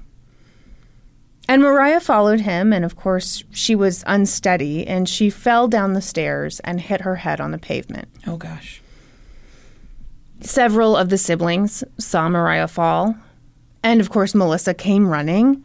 And 1.47 1.61
Mariah 1.61 1.99
followed 1.99 2.41
him, 2.41 2.73
and 2.73 2.83
of 2.83 2.95
course, 2.95 3.43
she 3.51 3.75
was 3.75 4.03
unsteady 4.07 4.85
and 4.87 5.07
she 5.07 5.29
fell 5.29 5.67
down 5.67 5.93
the 5.93 6.01
stairs 6.01 6.59
and 6.61 6.81
hit 6.81 7.01
her 7.01 7.17
head 7.17 7.39
on 7.39 7.51
the 7.51 7.57
pavement. 7.59 8.07
Oh 8.25 8.37
gosh. 8.37 8.81
Several 10.41 10.95
of 10.97 11.09
the 11.09 11.17
siblings 11.17 11.83
saw 11.97 12.27
Mariah 12.29 12.67
fall, 12.67 13.15
and 13.83 14.01
of 14.01 14.09
course, 14.09 14.33
Melissa 14.33 14.73
came 14.73 15.07
running. 15.07 15.63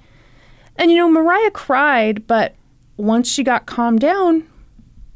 And 0.77 0.90
you 0.90 0.97
know, 0.98 1.11
Mariah 1.11 1.51
cried, 1.51 2.27
but 2.27 2.55
once 2.97 3.31
she 3.31 3.43
got 3.43 3.66
calmed 3.66 4.01
down, 4.01 4.47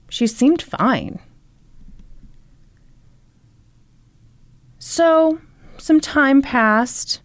she 0.09 0.27
seemed 0.27 0.62
fine. 0.62 1.19
So, 4.78 5.41
some 5.78 6.01
time 6.01 6.41
passed. 6.43 7.20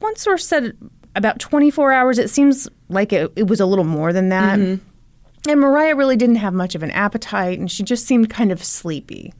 One 0.00 0.16
source 0.16 0.46
said 0.46 0.76
about 1.14 1.38
24 1.38 1.92
hours. 1.92 2.18
It 2.18 2.30
seems 2.30 2.68
like 2.88 3.12
it, 3.12 3.32
it 3.36 3.46
was 3.46 3.60
a 3.60 3.66
little 3.66 3.84
more 3.84 4.12
than 4.12 4.28
that. 4.28 4.58
Mm-hmm. 4.58 5.50
And 5.50 5.60
Mariah 5.60 5.96
really 5.96 6.16
didn't 6.16 6.36
have 6.36 6.52
much 6.52 6.74
of 6.74 6.82
an 6.82 6.90
appetite, 6.90 7.58
and 7.58 7.70
she 7.70 7.82
just 7.82 8.06
seemed 8.06 8.28
kind 8.28 8.52
of 8.52 8.62
sleepy. 8.62 9.32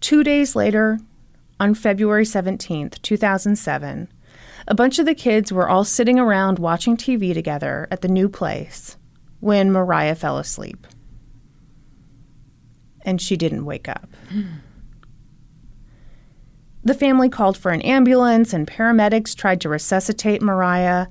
Two 0.00 0.22
days 0.22 0.54
later, 0.54 0.98
on 1.58 1.74
February 1.74 2.24
17th, 2.24 3.00
2007, 3.02 4.08
a 4.66 4.74
bunch 4.74 4.98
of 4.98 5.06
the 5.06 5.14
kids 5.14 5.52
were 5.52 5.68
all 5.68 5.84
sitting 5.84 6.18
around 6.18 6.58
watching 6.58 6.96
TV 6.96 7.32
together 7.32 7.88
at 7.90 8.02
the 8.02 8.08
new 8.08 8.28
place 8.28 8.96
when 9.40 9.72
Mariah 9.72 10.14
fell 10.14 10.38
asleep. 10.38 10.86
And 13.02 13.20
she 13.20 13.36
didn't 13.36 13.64
wake 13.64 13.88
up. 13.88 14.08
The 16.88 16.94
family 16.94 17.28
called 17.28 17.58
for 17.58 17.70
an 17.70 17.82
ambulance, 17.82 18.54
and 18.54 18.66
paramedics 18.66 19.36
tried 19.36 19.60
to 19.60 19.68
resuscitate 19.68 20.40
Mariah, 20.40 21.08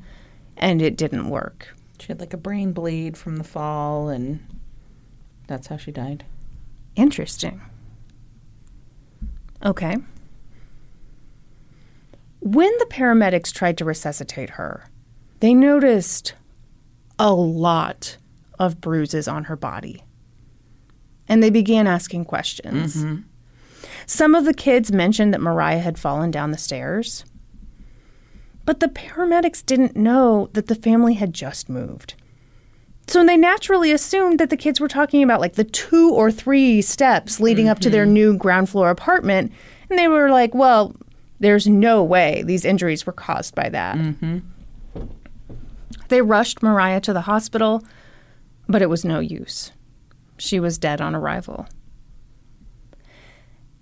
and 0.58 0.82
it 0.82 0.98
didn't 0.98 1.30
work. 1.30 1.68
She 2.00 2.08
had 2.08 2.20
like 2.20 2.34
a 2.34 2.38
brain 2.38 2.74
bleed 2.74 3.16
from 3.16 3.38
the 3.38 3.44
fall, 3.44 4.10
and 4.10 4.44
that's 5.46 5.68
how 5.68 5.78
she 5.78 5.92
died. 5.92 6.26
Interesting. 6.96 7.62
Okay. 9.64 9.98
When 12.40 12.76
the 12.80 12.88
paramedics 12.90 13.54
tried 13.54 13.78
to 13.78 13.86
resuscitate 13.86 14.50
her, 14.52 14.90
they 15.42 15.54
noticed 15.54 16.34
a 17.20 17.32
lot 17.32 18.18
of 18.58 18.82
bruises 18.82 19.28
on 19.28 19.44
her 19.44 19.56
body. 19.56 20.02
And 21.28 21.44
they 21.44 21.52
began 21.52 21.86
asking 21.86 22.26
questions. 22.26 22.96
Mm-hmm. 22.96 23.22
Some 24.08 24.34
of 24.34 24.46
the 24.46 24.54
kids 24.54 24.92
mentioned 24.92 25.34
that 25.34 25.42
Mariah 25.42 25.80
had 25.80 26.00
fallen 26.00 26.32
down 26.32 26.52
the 26.52 26.58
stairs. 26.58 27.26
But 28.66 28.80
the 28.80 28.88
paramedics 28.88 29.66
didn't 29.66 29.98
know 29.98 30.50
that 30.54 30.68
the 30.68 30.76
family 30.76 31.16
had 31.16 31.34
just 31.34 31.70
moved. 31.70 32.16
So 33.08 33.26
they 33.26 33.38
naturally 33.38 33.92
assumed 33.92 34.40
that 34.40 34.50
the 34.50 34.58
kids 34.58 34.80
were 34.80 34.88
talking 34.88 35.24
about 35.24 35.42
like 35.42 35.54
the 35.54 35.64
two 35.66 36.12
or 36.14 36.32
three 36.32 36.82
steps 36.82 37.40
leading 37.40 37.68
up 37.68 37.80
to 37.80 37.90
their 37.90 38.06
new 38.06 38.36
ground 38.36 38.70
floor 38.70 38.90
apartment. 38.90 39.52
And 39.90 40.00
they 40.00 40.08
were 40.08 40.30
like, 40.30 40.56
well, 40.56 40.96
there's 41.40 41.68
no 41.68 42.02
way 42.02 42.44
these 42.46 42.66
injuries 42.66 43.06
were 43.06 43.14
caused 43.14 43.56
by 43.56 43.70
that. 43.70 43.98
Mm-hmm. 43.98 44.40
They 46.08 46.22
rushed 46.22 46.64
Mariah 46.64 47.02
to 47.02 47.14
the 47.14 47.22
hospital, 47.22 47.84
but 48.70 48.82
it 48.82 48.90
was 48.90 49.04
no 49.04 49.20
use. 49.20 49.72
She 50.38 50.60
was 50.60 50.78
dead 50.78 51.02
on 51.02 51.14
arrival. 51.14 51.68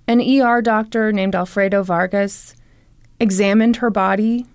An 0.08 0.22
ER 0.22 0.62
doctor 0.62 1.12
named 1.12 1.36
Alfredo 1.36 1.84
Vargas 1.84 2.56
examined 3.20 3.78
her 3.78 3.90
body, 3.90 4.46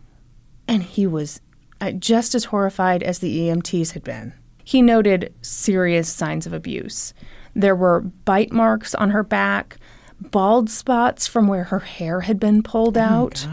and 0.69 0.83
he 0.83 1.07
was 1.07 1.41
uh, 1.81 1.93
just 1.93 2.35
as 2.35 2.45
horrified 2.47 3.03
as 3.03 3.19
the 3.19 3.41
EMTs 3.41 3.93
had 3.93 4.05
been. 4.05 4.33
He 4.65 4.83
noted 4.83 5.35
serious 5.43 6.09
signs 6.09 6.47
of 6.47 6.53
abuse. 6.53 7.13
There 7.55 7.75
were 7.75 8.01
bite 8.01 8.53
marks 8.53 8.95
on 8.95 9.11
her 9.11 9.25
back, 9.25 9.79
bald 10.21 10.71
spots 10.71 11.27
from 11.27 11.49
where 11.49 11.65
her 11.65 11.81
hair 11.81 12.21
had 12.21 12.39
been 12.39 12.63
pulled 12.63 12.97
out. 12.97 13.49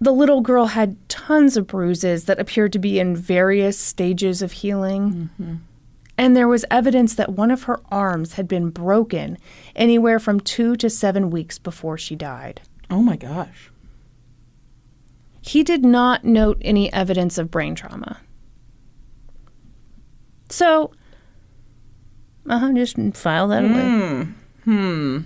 The 0.00 0.12
little 0.12 0.42
girl 0.42 0.66
had 0.66 0.96
tons 1.08 1.56
of 1.56 1.66
bruises 1.66 2.26
that 2.26 2.38
appeared 2.38 2.72
to 2.74 2.78
be 2.78 3.00
in 3.00 3.16
various 3.16 3.78
stages 3.78 4.42
of 4.42 4.52
healing. 4.52 5.30
And 6.16 6.36
there 6.36 6.48
was 6.48 6.64
evidence 6.70 7.14
that 7.16 7.32
one 7.32 7.50
of 7.50 7.64
her 7.64 7.80
arms 7.90 8.34
had 8.34 8.46
been 8.46 8.70
broken 8.70 9.36
anywhere 9.74 10.18
from 10.18 10.38
two 10.40 10.76
to 10.76 10.88
seven 10.88 11.30
weeks 11.30 11.58
before 11.58 11.98
she 11.98 12.14
died. 12.14 12.60
Oh 12.90 13.02
my 13.02 13.16
gosh. 13.16 13.70
He 15.40 15.62
did 15.62 15.84
not 15.84 16.24
note 16.24 16.58
any 16.60 16.92
evidence 16.92 17.36
of 17.36 17.50
brain 17.50 17.74
trauma. 17.74 18.20
So, 20.48 20.92
uh 22.48 22.58
huh, 22.58 22.72
just 22.74 22.96
file 23.14 23.48
that 23.48 23.64
away. 23.64 24.28
Hmm. 24.64 25.18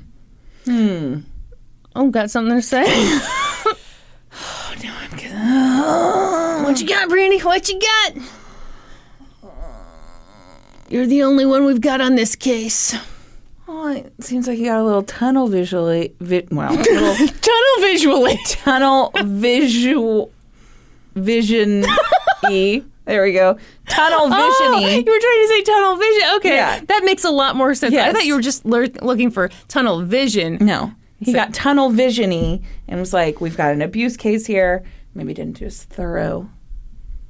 Hmm. 0.65 1.19
Oh, 1.95 2.11
got 2.11 2.31
something 2.31 2.55
to 2.55 2.63
say? 2.63 2.85
oh, 2.87 4.75
no, 4.83 4.93
I'm 4.93 5.11
good. 5.19 6.65
What 6.65 6.81
you 6.81 6.87
got, 6.89 7.09
Brandy? 7.09 7.41
What 7.41 7.69
you 7.69 7.79
got? 7.79 8.13
You're 10.89 11.07
the 11.07 11.23
only 11.23 11.45
one 11.45 11.65
we've 11.65 11.81
got 11.81 12.01
on 12.01 12.15
this 12.15 12.35
case. 12.35 12.95
Oh, 13.67 13.89
it 13.91 14.13
seems 14.25 14.49
like 14.49 14.59
you 14.59 14.65
got 14.67 14.81
a 14.81 14.85
little 14.85 15.03
tunnel 15.03 15.47
visually. 15.49 16.15
Vi- 16.21 16.49
well, 16.51 16.73
little 16.75 17.15
Tunnel 17.27 17.75
visually. 17.81 18.39
tunnel 18.47 19.13
visual 19.25 20.31
vision 21.15 21.85
e. 22.51 22.83
There 23.05 23.23
we 23.23 23.33
go. 23.33 23.59
Tunnel 23.89 24.29
Oh, 24.31 24.81
vision 24.81 24.91
you 25.07 25.13
were 25.13 25.21
trying 25.21 25.43
to 25.43 25.49
say 25.49 25.63
tunnel 25.63 25.97
vision. 25.97 26.23
Okay, 26.37 26.55
Yeah. 26.57 26.81
that 26.89 27.05
makes 27.05 27.25
a 27.25 27.31
lot 27.31 27.57
more 27.57 27.75
sense. 27.75 27.95
I 27.95 28.13
thought 28.13 28.25
you 28.27 28.35
were 28.35 28.41
just 28.43 28.65
lear- 28.67 28.89
looking 29.03 29.31
for 29.31 29.49
tunnel 29.69 30.03
vision. 30.03 30.59
No. 30.61 30.93
He 31.21 31.33
got 31.33 31.53
tunnel 31.53 31.91
visiony 31.91 32.63
and 32.87 33.01
was 33.01 33.13
like, 33.13 33.41
We've 33.41 33.57
got 33.57 33.73
an 33.73 33.83
abuse 33.83 34.17
case 34.17 34.47
here. 34.47 34.85
Maybe 35.15 35.35
didn't 35.35 35.59
do 35.59 35.65
as 35.67 35.83
thorough 35.85 36.49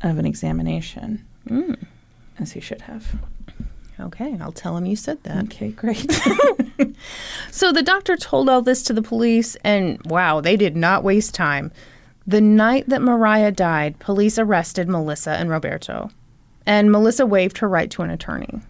of 0.02 0.18
an 0.18 0.26
examination 0.26 1.24
hmm. 1.48 1.74
as 2.38 2.52
he 2.52 2.60
should 2.60 2.82
have. 2.82 3.16
Okay, 4.00 4.36
I'll 4.40 4.52
tell 4.52 4.76
him 4.76 4.86
you 4.86 4.96
said 4.96 5.22
that. 5.24 5.44
Okay, 5.44 5.70
great. 5.70 6.08
So 7.50 7.72
the 7.72 7.82
doctor 7.82 8.16
told 8.16 8.48
all 8.48 8.62
this 8.62 8.82
to 8.84 8.92
the 8.92 9.02
police, 9.02 9.56
and 9.64 10.00
wow, 10.04 10.40
they 10.40 10.56
did 10.56 10.76
not 10.76 11.02
waste 11.02 11.34
time. 11.34 11.72
The 12.26 12.40
night 12.40 12.88
that 12.88 13.02
Mariah 13.02 13.52
died, 13.52 13.98
police 13.98 14.38
arrested 14.38 14.88
Melissa 14.88 15.32
and 15.32 15.48
Roberto, 15.50 16.10
and 16.66 16.92
Melissa 16.92 17.26
waived 17.26 17.58
her 17.58 17.68
right 17.68 17.90
to 17.90 18.02
an 18.02 18.10
attorney. 18.10 18.60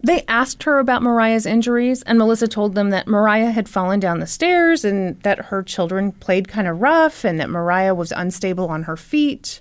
They 0.00 0.24
asked 0.28 0.62
her 0.64 0.78
about 0.78 1.02
Mariah's 1.02 1.46
injuries, 1.46 2.02
and 2.02 2.18
Melissa 2.18 2.48
told 2.48 2.74
them 2.74 2.90
that 2.90 3.08
Mariah 3.08 3.50
had 3.50 3.68
fallen 3.68 3.98
down 3.98 4.20
the 4.20 4.26
stairs 4.26 4.84
and 4.84 5.20
that 5.22 5.46
her 5.46 5.62
children 5.62 6.12
played 6.12 6.48
kind 6.48 6.68
of 6.68 6.80
rough 6.80 7.24
and 7.24 7.40
that 7.40 7.50
Mariah 7.50 7.94
was 7.94 8.12
unstable 8.12 8.68
on 8.68 8.84
her 8.84 8.96
feet. 8.96 9.60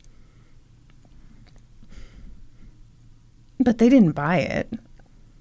But 3.59 3.77
they 3.77 3.89
didn't 3.89 4.11
buy 4.11 4.37
it 4.37 4.71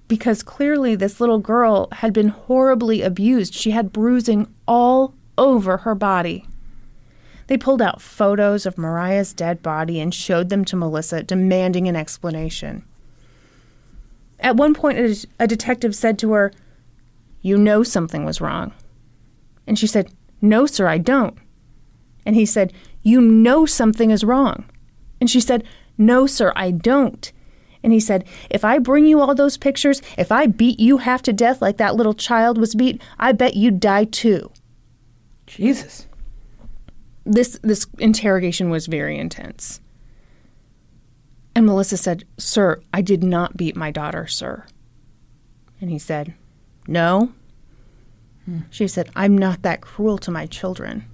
because 0.09 0.43
clearly 0.43 0.95
this 0.95 1.21
little 1.21 1.39
girl 1.39 1.89
had 1.93 2.13
been 2.13 2.29
horribly 2.29 3.03
abused. 3.03 3.55
She 3.55 3.73
had 3.73 3.93
bruising 3.93 4.53
all 4.67 5.15
over 5.37 5.79
her 5.79 5.95
body. 5.95 6.47
They 7.49 7.57
pulled 7.57 7.83
out 7.83 8.01
photos 8.01 8.67
of 8.67 8.79
Mariah's 8.79 9.33
dead 9.33 9.63
body 9.63 10.01
and 10.01 10.13
showed 10.13 10.49
them 10.49 10.65
to 10.67 10.77
Melissa, 10.77 11.23
demanding 11.23 11.87
an 11.87 11.97
explanation. 11.97 12.85
At 14.41 14.57
one 14.57 14.75
point, 14.75 15.27
a, 15.39 15.47
detective 15.47 15.95
said 15.95 16.19
to 16.21 16.33
her, 16.33 16.53
You 17.41 17.57
know 17.57 17.83
something 17.83 18.25
was 18.25 18.41
wrong. 18.41 18.73
And 19.67 19.79
she 19.79 19.87
said, 19.87 20.13
No, 20.41 20.67
sir, 20.67 20.89
I 20.89 20.99
don't. 20.99 21.39
And 22.25 22.35
he 22.35 22.47
said, 22.47 22.73
You 23.03 23.21
know 23.21 23.65
something 23.65 24.11
is 24.11 24.25
wrong. 24.25 24.65
And 25.21 25.31
she 25.31 25.41
said, 25.41 25.65
No, 25.97 26.27
sir, 26.27 26.53
I 26.57 26.73
don't. 26.73 27.33
And 27.83 27.93
he 27.93 28.01
said, 28.01 28.25
If 28.51 28.65
I 28.65 28.79
bring 28.79 29.07
you 29.07 29.21
all 29.21 29.35
those 29.35 29.57
pictures, 29.57 30.03
if 30.19 30.33
I 30.33 30.47
beat 30.47 30.81
you 30.81 30.99
half 30.99 31.23
to 31.23 31.33
death 31.33 31.63
like 31.63 31.77
that 31.77 31.97
little 31.97 32.15
child 32.15 32.59
was 32.59 32.75
beat, 32.75 33.01
I 33.19 33.33
bet 33.33 33.57
you'd 33.57 33.81
die 33.81 34.05
too. 34.05 34.51
Jesus. 35.47 36.07
This, 37.25 37.59
this 37.63 37.87
interrogation 37.99 38.71
was 38.71 38.87
very 38.87 39.19
intense. 39.19 39.81
And 41.55 41.67
Melissa 41.67 41.97
said, 41.97 42.25
Sir, 42.39 42.83
I 42.93 43.01
did 43.03 43.25
not 43.25 43.57
beat 43.57 43.77
my 43.77 43.91
daughter, 43.91 44.27
sir. 44.27 44.67
And 45.81 45.91
he 45.91 45.99
said, 45.99 46.35
No. 46.87 47.33
Hmm. 48.45 48.61
She 48.71 48.87
said, 48.87 49.11
I'm 49.17 49.37
not 49.37 49.63
that 49.63 49.81
cruel 49.81 50.19
to 50.19 50.31
my 50.31 50.47
children. 50.47 51.07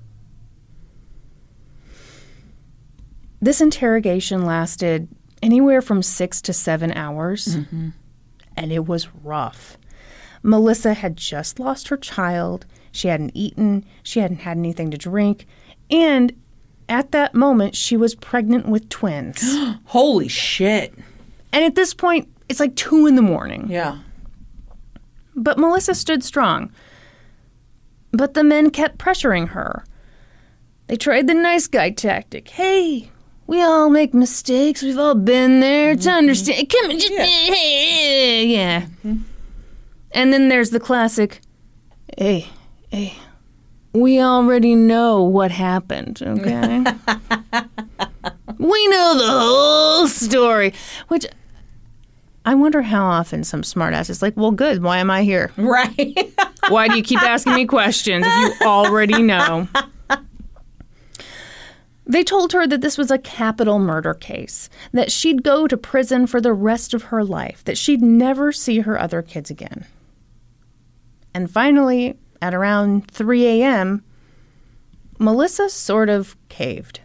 This 3.40 3.60
interrogation 3.60 4.44
lasted 4.44 5.08
anywhere 5.42 5.82
from 5.82 6.02
six 6.02 6.40
to 6.42 6.52
seven 6.52 6.92
hours, 6.92 7.56
mm-hmm. 7.56 7.90
and 8.56 8.72
it 8.72 8.86
was 8.86 9.08
rough. 9.22 9.76
Melissa 10.42 10.94
had 10.94 11.16
just 11.16 11.58
lost 11.58 11.88
her 11.88 11.96
child. 11.96 12.66
She 12.90 13.08
hadn't 13.08 13.32
eaten, 13.34 13.84
she 14.02 14.20
hadn't 14.20 14.40
had 14.40 14.56
anything 14.56 14.90
to 14.90 14.98
drink, 14.98 15.46
and 15.90 16.32
at 16.88 17.12
that 17.12 17.34
moment, 17.34 17.74
she 17.74 17.96
was 17.96 18.14
pregnant 18.14 18.66
with 18.68 18.88
twins. 18.88 19.42
Holy 19.86 20.28
shit. 20.28 20.94
and 21.52 21.64
at 21.64 21.74
this 21.74 21.94
point, 21.94 22.28
it's 22.48 22.60
like 22.60 22.76
two 22.76 23.06
in 23.06 23.16
the 23.16 23.22
morning. 23.22 23.66
Yeah. 23.70 23.98
But 25.34 25.58
Melissa 25.58 25.94
stood 25.94 26.22
strong. 26.22 26.70
But 28.10 28.34
the 28.34 28.44
men 28.44 28.70
kept 28.70 28.98
pressuring 28.98 29.48
her. 29.48 29.86
They 30.88 30.96
tried 30.96 31.26
the 31.28 31.34
nice 31.34 31.66
guy 31.66 31.90
tactic. 31.90 32.48
Hey, 32.48 33.10
we 33.46 33.62
all 33.62 33.90
make 33.90 34.14
mistakes. 34.14 34.82
We've 34.82 34.98
all 34.98 35.14
been 35.14 35.60
there. 35.60 35.94
To 35.94 36.00
mm-hmm. 36.00 36.08
understand. 36.08 36.68
Come 36.68 36.90
on, 36.90 36.98
just 36.98 37.12
hey, 37.12 38.46
yeah. 38.46 38.86
Mm-hmm. 39.04 39.22
And 40.14 40.32
then 40.32 40.48
there's 40.50 40.70
the 40.70 40.78
classic. 40.78 41.40
Hey, 42.18 42.48
hey. 42.90 43.14
We 43.94 44.20
already 44.20 44.74
know 44.74 45.22
what 45.22 45.50
happened. 45.50 46.20
Okay. 46.22 46.78
we 48.58 48.88
know 48.88 49.18
the 49.18 49.26
whole 49.26 50.06
story. 50.06 50.74
Which 51.08 51.26
I 52.44 52.54
wonder 52.54 52.82
how 52.82 53.06
often 53.06 53.44
some 53.44 53.62
smartass 53.62 54.10
is 54.10 54.22
like, 54.22 54.36
well, 54.36 54.50
good. 54.50 54.82
Why 54.82 54.98
am 54.98 55.10
I 55.10 55.22
here? 55.22 55.52
Right. 55.56 56.32
Why 56.68 56.88
do 56.88 56.96
you 56.96 57.02
keep 57.02 57.22
asking 57.22 57.54
me 57.54 57.66
questions 57.66 58.24
if 58.26 58.60
you 58.60 58.66
already 58.66 59.22
know? 59.22 59.68
They 62.12 62.24
told 62.24 62.52
her 62.52 62.66
that 62.66 62.82
this 62.82 62.98
was 62.98 63.10
a 63.10 63.16
capital 63.16 63.78
murder 63.78 64.12
case, 64.12 64.68
that 64.92 65.10
she'd 65.10 65.42
go 65.42 65.66
to 65.66 65.78
prison 65.78 66.26
for 66.26 66.42
the 66.42 66.52
rest 66.52 66.92
of 66.92 67.04
her 67.04 67.24
life, 67.24 67.64
that 67.64 67.78
she'd 67.78 68.02
never 68.02 68.52
see 68.52 68.80
her 68.80 69.00
other 69.00 69.22
kids 69.22 69.48
again. 69.48 69.86
And 71.32 71.50
finally, 71.50 72.18
at 72.42 72.52
around 72.52 73.10
3 73.10 73.46
a.m., 73.46 74.04
Melissa 75.18 75.70
sort 75.70 76.10
of 76.10 76.36
caved. 76.50 77.00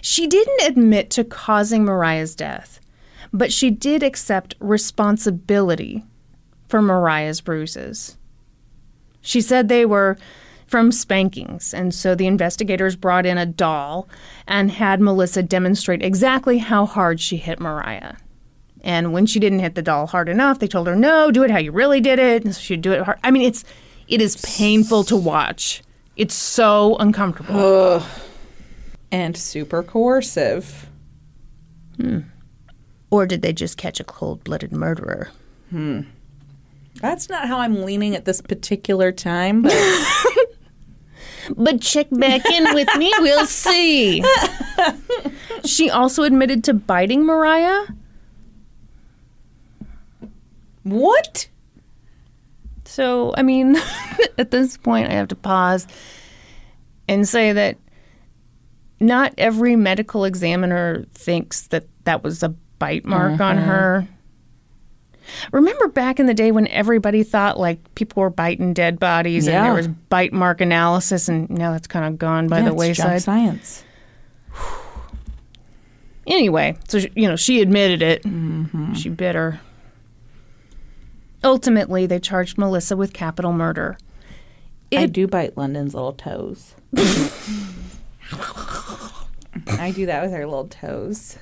She 0.00 0.28
didn't 0.28 0.68
admit 0.68 1.10
to 1.10 1.24
causing 1.24 1.84
Mariah's 1.84 2.36
death, 2.36 2.78
but 3.32 3.52
she 3.52 3.70
did 3.70 4.04
accept 4.04 4.54
responsibility 4.60 6.04
for 6.68 6.80
Mariah's 6.80 7.40
bruises. 7.40 8.16
She 9.20 9.40
said 9.40 9.68
they 9.68 9.84
were 9.84 10.16
from 10.66 10.90
spankings, 10.90 11.72
and 11.72 11.94
so 11.94 12.14
the 12.14 12.26
investigators 12.26 12.96
brought 12.96 13.24
in 13.26 13.38
a 13.38 13.46
doll 13.46 14.08
and 14.46 14.70
had 14.70 15.00
Melissa 15.00 15.42
demonstrate 15.42 16.02
exactly 16.02 16.58
how 16.58 16.86
hard 16.86 17.20
she 17.20 17.36
hit 17.36 17.60
Mariah. 17.60 18.14
And 18.82 19.12
when 19.12 19.26
she 19.26 19.38
didn't 19.40 19.60
hit 19.60 19.74
the 19.74 19.82
doll 19.82 20.06
hard 20.06 20.28
enough, 20.28 20.58
they 20.58 20.66
told 20.68 20.86
her, 20.86 20.96
"No, 20.96 21.30
do 21.30 21.42
it 21.42 21.50
how 21.50 21.58
you 21.58 21.72
really 21.72 22.00
did 22.00 22.18
it." 22.18 22.44
And 22.44 22.54
so 22.54 22.60
she'd 22.60 22.82
do 22.82 22.92
it 22.92 23.02
hard. 23.02 23.18
I 23.24 23.30
mean, 23.30 23.42
it's 23.42 23.64
it 24.08 24.20
is 24.20 24.36
painful 24.44 25.04
to 25.04 25.16
watch. 25.16 25.82
It's 26.16 26.34
so 26.34 26.96
uncomfortable. 26.98 28.02
and 29.12 29.36
super 29.36 29.82
coercive. 29.82 30.88
Hmm. 31.96 32.20
Or 33.10 33.26
did 33.26 33.42
they 33.42 33.52
just 33.52 33.76
catch 33.76 34.00
a 34.00 34.04
cold-blooded 34.04 34.72
murderer? 34.72 35.30
Hmm. 35.70 36.02
That's 37.00 37.28
not 37.28 37.46
how 37.46 37.58
I'm 37.58 37.84
leaning 37.84 38.14
at 38.16 38.24
this 38.24 38.40
particular 38.40 39.12
time, 39.12 39.62
but 39.62 39.72
But 41.56 41.80
check 41.80 42.08
back 42.10 42.44
in 42.46 42.74
with 42.74 42.88
me, 42.96 43.12
we'll 43.18 43.46
see. 43.46 44.24
she 45.64 45.90
also 45.90 46.22
admitted 46.22 46.64
to 46.64 46.74
biting 46.74 47.24
Mariah. 47.24 47.86
what? 50.82 51.48
So, 52.84 53.34
I 53.36 53.42
mean, 53.42 53.76
at 54.38 54.50
this 54.50 54.76
point, 54.76 55.10
I 55.10 55.14
have 55.14 55.28
to 55.28 55.36
pause 55.36 55.86
and 57.08 57.28
say 57.28 57.52
that 57.52 57.78
not 59.00 59.34
every 59.36 59.76
medical 59.76 60.24
examiner 60.24 61.04
thinks 61.12 61.66
that 61.68 61.84
that 62.04 62.22
was 62.22 62.42
a 62.42 62.50
bite 62.78 63.04
mark 63.04 63.40
on 63.40 63.56
mm-hmm. 63.56 63.66
her. 63.66 64.08
Remember 65.52 65.88
back 65.88 66.20
in 66.20 66.26
the 66.26 66.34
day 66.34 66.52
when 66.52 66.68
everybody 66.68 67.22
thought 67.22 67.58
like 67.58 67.94
people 67.94 68.20
were 68.22 68.30
biting 68.30 68.72
dead 68.74 68.98
bodies 69.00 69.46
and 69.46 69.56
there 69.64 69.74
was 69.74 69.88
bite 69.88 70.32
mark 70.32 70.60
analysis, 70.60 71.28
and 71.28 71.48
now 71.50 71.72
that's 71.72 71.86
kind 71.86 72.04
of 72.04 72.18
gone 72.18 72.48
by 72.48 72.58
Yeah, 72.60 72.66
the 72.66 72.74
wayside. 72.74 73.22
science. 73.22 73.82
Anyway, 76.26 76.76
so 76.88 76.98
she- 77.00 77.10
you 77.14 77.28
know 77.28 77.36
she 77.36 77.60
admitted 77.60 78.02
it. 78.02 78.22
Mm-hmm. 78.24 78.94
She 78.94 79.08
bit 79.08 79.34
her. 79.34 79.60
Ultimately, 81.44 82.06
they 82.06 82.18
charged 82.18 82.58
Melissa 82.58 82.96
with 82.96 83.12
capital 83.12 83.52
murder. 83.52 83.96
I 84.92 85.06
do 85.06 85.26
bite 85.26 85.56
London's 85.56 85.94
little 85.94 86.12
toes. 86.14 86.74
I 89.68 89.92
do 89.94 90.06
that 90.06 90.22
with 90.22 90.32
her 90.32 90.46
little 90.46 90.68
toes. 90.68 91.36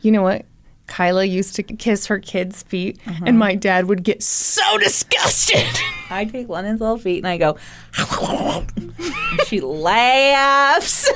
You 0.00 0.12
know 0.12 0.22
what? 0.22 0.44
Kyla 0.92 1.24
used 1.24 1.56
to 1.56 1.62
kiss 1.62 2.04
her 2.08 2.18
kids' 2.18 2.62
feet, 2.62 2.98
and 3.06 3.22
uh-huh. 3.22 3.32
my 3.32 3.54
dad 3.54 3.86
would 3.86 4.02
get 4.04 4.22
so 4.22 4.76
disgusted. 4.76 5.66
I 6.10 6.26
take 6.26 6.50
London's 6.50 6.82
little 6.82 6.98
feet 6.98 7.16
and 7.16 7.26
I 7.26 7.38
go, 7.38 7.56
and 8.76 9.40
she 9.46 9.62
laughs. 9.62 11.10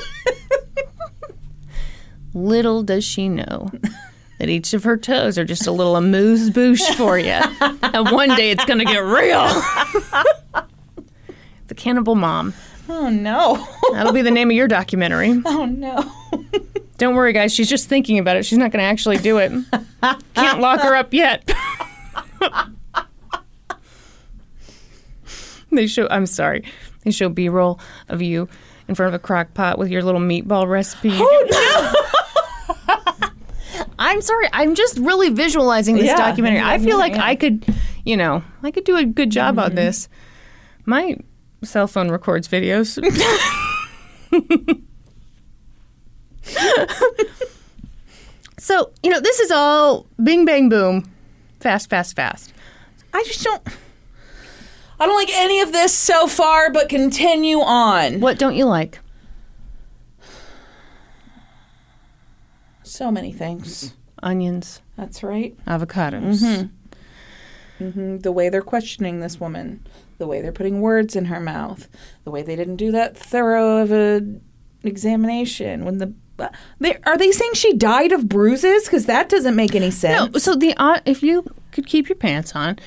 Little 2.33 2.83
does 2.83 3.05
she 3.05 3.29
know 3.29 3.71
that 4.39 4.49
each 4.49 4.73
of 4.73 4.85
her 4.85 4.97
toes 4.97 5.37
are 5.37 5.45
just 5.45 5.67
a 5.67 5.73
little 5.73 5.97
amuse 5.97 6.49
bouche 6.49 6.95
for 6.95 7.19
you. 7.19 7.39
and 7.61 8.11
one 8.11 8.31
day 8.35 8.53
it's 8.53 8.65
going 8.65 8.79
to 8.79 8.87
get 8.87 9.05
real. 9.05 9.45
the 11.67 11.75
Cannibal 11.75 12.15
Mom. 12.15 12.55
oh 12.89 13.11
no. 13.11 13.69
That'll 13.93 14.15
be 14.15 14.23
the 14.23 14.31
name 14.31 14.49
of 14.49 14.57
your 14.57 14.69
documentary. 14.69 15.39
Oh 15.45 15.67
no. 15.67 16.11
Don't 16.99 17.15
worry, 17.15 17.33
guys. 17.33 17.55
She's 17.55 17.69
just 17.69 17.89
thinking 17.89 18.19
about 18.19 18.37
it. 18.37 18.45
She's 18.45 18.59
not 18.59 18.71
going 18.71 18.83
to 18.83 18.87
actually 18.87 19.19
do 19.19 19.39
it. 19.39 19.53
Can't 20.35 20.61
lock 20.61 20.81
her 20.81 20.95
up 20.95 21.13
yet. 21.13 21.51
they 25.71 25.87
show. 25.87 26.09
I'm 26.11 26.27
sorry. 26.27 26.65
They 27.05 27.11
show 27.11 27.29
B-roll 27.29 27.79
of 28.09 28.23
you 28.23 28.49
in 28.89 28.95
front 28.95 29.15
of 29.15 29.21
a 29.21 29.23
crock 29.23 29.55
pot 29.55 29.79
with 29.79 29.91
your 29.91 30.03
little 30.03 30.21
meatball 30.21 30.69
recipe. 30.69 31.11
Oh, 31.13 32.03
I'm 33.99 34.21
sorry. 34.23 34.49
I'm 34.53 34.75
just 34.75 34.99
really 34.99 35.31
visualizing 35.31 35.97
this 35.97 36.07
Yeah, 36.07 36.17
documentary. 36.17 36.61
I 36.61 36.79
feel 36.79 36.99
like 36.99 37.15
yeah. 37.15 37.25
I 37.25 37.35
could, 37.35 37.65
you 38.05 38.17
know, 38.17 38.43
I 38.63 38.71
could 38.71 38.85
do 38.85 38.97
a 38.97 39.05
good 39.05 39.31
job 39.31 39.59
on 39.59 39.69
mm-hmm. 39.69 39.77
this. 39.77 40.09
My 40.85 41.17
cell 41.63 41.87
phone 41.87 42.11
records 42.11 42.49
videos. 42.49 42.97
so, 48.59 48.91
you 49.03 49.11
know, 49.11 49.21
this 49.21 49.41
is 49.41 49.51
all 49.51 50.07
bing, 50.23 50.45
bang, 50.45 50.69
boom, 50.69 51.11
fast, 51.61 51.89
fast, 51.91 52.17
fast. 52.17 52.53
I 53.13 53.23
just 53.25 53.43
don't. 53.43 53.63
I 54.99 55.07
don't 55.07 55.17
like 55.17 55.31
any 55.35 55.61
of 55.61 55.73
this 55.73 55.93
so 55.95 56.27
far, 56.27 56.71
but 56.73 56.89
continue 56.89 57.59
on. 57.61 58.21
What 58.21 58.39
don't 58.39 58.57
you 58.57 58.65
like? 58.65 58.99
So 62.83 63.11
many 63.11 63.33
things. 63.33 63.95
Onions, 64.23 64.81
That's 64.97 65.23
right. 65.23 65.55
avocados. 65.67 66.71
Mm, 67.79 68.23
The 68.23 68.33
way 68.33 68.49
they're 68.49 68.63
questioning 68.63 69.21
this 69.21 69.39
woman, 69.39 69.87
the 70.17 70.27
way 70.27 70.41
they're 70.41 70.53
putting 70.53 70.81
words 70.81 71.15
in 71.15 71.27
her 71.27 71.41
mouth, 71.41 71.89
the 72.25 72.31
way 72.31 72.41
they 72.43 72.57
didn't 72.57 72.77
do 72.77 72.91
that 72.93 73.17
thorough 73.17 73.77
of 73.79 73.93
a 73.93 74.23
examination. 74.83 75.85
When 75.85 75.99
the 75.99 76.15
they, 76.81 76.97
are 77.05 77.17
they 77.17 77.31
saying 77.33 77.53
she 77.55 77.73
died 77.75 78.13
of 78.13 78.29
bruises? 78.29 78.85
Because 78.85 79.07
that 79.07 79.29
doesn't 79.29 79.57
make 79.57 79.75
any 79.75 79.91
sense. 79.91 80.33
No, 80.33 80.39
so 80.39 80.55
the 80.55 80.75
au- 80.79 81.01
if 81.05 81.23
you 81.23 81.45
could 81.73 81.87
keep 81.87 82.09
your 82.09 82.17
pants 82.17 82.55
on, 82.55 82.79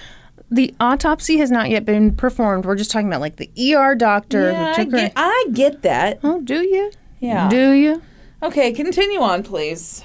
the 0.51 0.73
autopsy 0.79 1.37
has 1.37 1.51
not 1.51 1.69
yet 1.69 1.85
been 1.85 2.15
performed. 2.15 2.65
We're 2.65 2.75
just 2.75 2.91
talking 2.91 3.07
about 3.07 3.21
like 3.21 3.37
the 3.37 3.49
ER 3.75 3.95
doctor 3.95 4.51
Yeah, 4.51 4.57
who 4.57 4.69
I 4.71 4.73
took 4.83 4.91
her. 4.91 4.97
get, 4.97 5.13
I 5.15 5.45
get 5.53 5.81
that. 5.83 6.19
Oh, 6.23 6.41
do 6.41 6.61
you? 6.61 6.91
Yeah. 7.19 7.49
Do 7.49 7.71
you? 7.71 8.01
Okay, 8.41 8.71
continue 8.71 9.19
on, 9.21 9.43
please. 9.43 10.03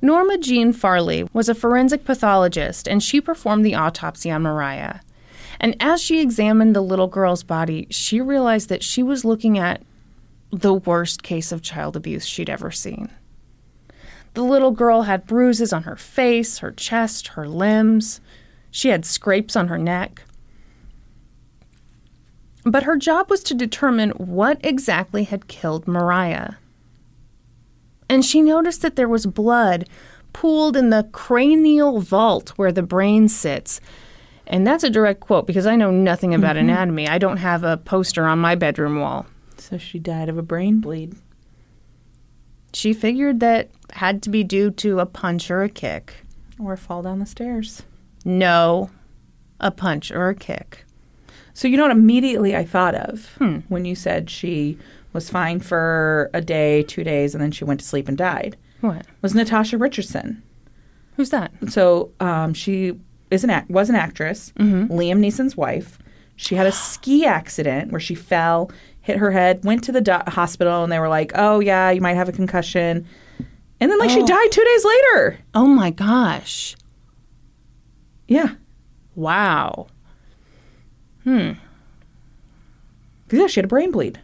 Norma 0.00 0.38
Jean 0.38 0.72
Farley 0.72 1.28
was 1.32 1.48
a 1.48 1.54
forensic 1.54 2.04
pathologist 2.04 2.86
and 2.86 3.02
she 3.02 3.20
performed 3.20 3.64
the 3.66 3.74
autopsy 3.74 4.30
on 4.30 4.42
Mariah. 4.42 5.00
And 5.60 5.74
as 5.80 6.00
she 6.00 6.20
examined 6.20 6.74
the 6.76 6.80
little 6.80 7.08
girl's 7.08 7.42
body, 7.42 7.88
she 7.90 8.20
realized 8.20 8.68
that 8.68 8.84
she 8.84 9.02
was 9.02 9.24
looking 9.24 9.58
at 9.58 9.82
the 10.50 10.74
worst 10.74 11.22
case 11.22 11.52
of 11.52 11.62
child 11.62 11.96
abuse 11.96 12.26
she'd 12.26 12.50
ever 12.50 12.70
seen. 12.70 13.10
The 14.34 14.42
little 14.42 14.70
girl 14.70 15.02
had 15.02 15.26
bruises 15.26 15.72
on 15.72 15.82
her 15.82 15.96
face, 15.96 16.58
her 16.58 16.70
chest, 16.70 17.28
her 17.28 17.48
limbs. 17.48 18.20
She 18.70 18.88
had 18.88 19.04
scrapes 19.04 19.56
on 19.56 19.68
her 19.68 19.78
neck. 19.78 20.22
But 22.64 22.82
her 22.84 22.96
job 22.96 23.30
was 23.30 23.42
to 23.44 23.54
determine 23.54 24.10
what 24.10 24.60
exactly 24.62 25.24
had 25.24 25.48
killed 25.48 25.88
Mariah. 25.88 26.54
And 28.08 28.24
she 28.24 28.40
noticed 28.40 28.82
that 28.82 28.96
there 28.96 29.08
was 29.08 29.26
blood 29.26 29.88
pooled 30.32 30.76
in 30.76 30.90
the 30.90 31.08
cranial 31.12 32.00
vault 32.00 32.50
where 32.50 32.72
the 32.72 32.82
brain 32.82 33.28
sits. 33.28 33.80
And 34.46 34.66
that's 34.66 34.84
a 34.84 34.90
direct 34.90 35.20
quote 35.20 35.46
because 35.46 35.66
I 35.66 35.76
know 35.76 35.90
nothing 35.90 36.34
about 36.34 36.56
mm-hmm. 36.56 36.70
anatomy. 36.70 37.08
I 37.08 37.18
don't 37.18 37.38
have 37.38 37.64
a 37.64 37.76
poster 37.76 38.24
on 38.26 38.38
my 38.38 38.54
bedroom 38.54 39.00
wall. 39.00 39.26
So 39.68 39.76
she 39.78 39.98
died 39.98 40.28
of 40.28 40.38
a 40.38 40.42
brain 40.42 40.80
bleed. 40.80 41.14
She 42.72 42.92
figured 42.92 43.40
that 43.40 43.70
had 43.92 44.22
to 44.22 44.30
be 44.30 44.44
due 44.44 44.70
to 44.72 45.00
a 45.00 45.06
punch 45.06 45.50
or 45.50 45.62
a 45.62 45.68
kick. 45.68 46.14
Or 46.58 46.76
fall 46.76 47.02
down 47.02 47.18
the 47.18 47.26
stairs. 47.26 47.82
No, 48.24 48.90
a 49.60 49.70
punch 49.70 50.10
or 50.10 50.28
a 50.28 50.34
kick. 50.34 50.84
So 51.54 51.66
you 51.66 51.76
know 51.76 51.84
what 51.84 51.92
immediately 51.92 52.54
I 52.54 52.64
thought 52.64 52.94
of 52.94 53.26
when 53.68 53.84
you 53.84 53.94
said 53.94 54.30
she 54.30 54.78
was 55.12 55.28
fine 55.30 55.60
for 55.60 56.30
a 56.34 56.40
day, 56.40 56.82
two 56.84 57.02
days, 57.04 57.34
and 57.34 57.42
then 57.42 57.50
she 57.50 57.64
went 57.64 57.80
to 57.80 57.86
sleep 57.86 58.06
and 58.08 58.16
died 58.16 58.56
What? 58.80 59.06
was 59.22 59.34
Natasha 59.34 59.76
Richardson. 59.78 60.42
Who's 61.16 61.30
that? 61.30 61.50
So 61.68 62.12
um, 62.20 62.54
she 62.54 62.92
is 63.30 63.42
an 63.44 63.50
act- 63.50 63.70
was 63.70 63.88
an 63.90 63.96
actress, 63.96 64.52
Liam 64.58 65.18
Neeson's 65.18 65.56
wife. 65.56 65.98
She 66.36 66.54
had 66.54 66.66
a 66.66 66.72
ski 66.90 67.24
accident 67.24 67.90
where 67.90 68.00
she 68.00 68.14
fell, 68.14 68.70
hit 69.08 69.16
her 69.16 69.30
head, 69.32 69.64
went 69.64 69.82
to 69.84 69.92
the 69.92 70.00
do- 70.00 70.12
hospital, 70.28 70.84
and 70.84 70.92
they 70.92 70.98
were 71.00 71.08
like, 71.08 71.32
"Oh 71.34 71.58
yeah, 71.60 71.90
you 71.90 72.00
might 72.00 72.14
have 72.14 72.28
a 72.28 72.32
concussion." 72.32 73.04
And 73.80 73.90
then 73.90 73.98
like 73.98 74.10
she 74.10 74.22
Oh. 74.22 74.26
died 74.26 74.52
two 74.52 74.62
days 74.64 74.84
later. 74.84 75.38
Oh 75.54 75.66
my 75.66 75.90
gosh. 75.90 76.76
Yeah, 78.28 78.50
Wow. 79.16 79.86
Hmm. 81.24 81.52
Yeah, 83.30 83.46
she 83.46 83.58
had 83.60 83.64
a 83.64 83.68
brain 83.68 83.90
bleed. 83.90 84.20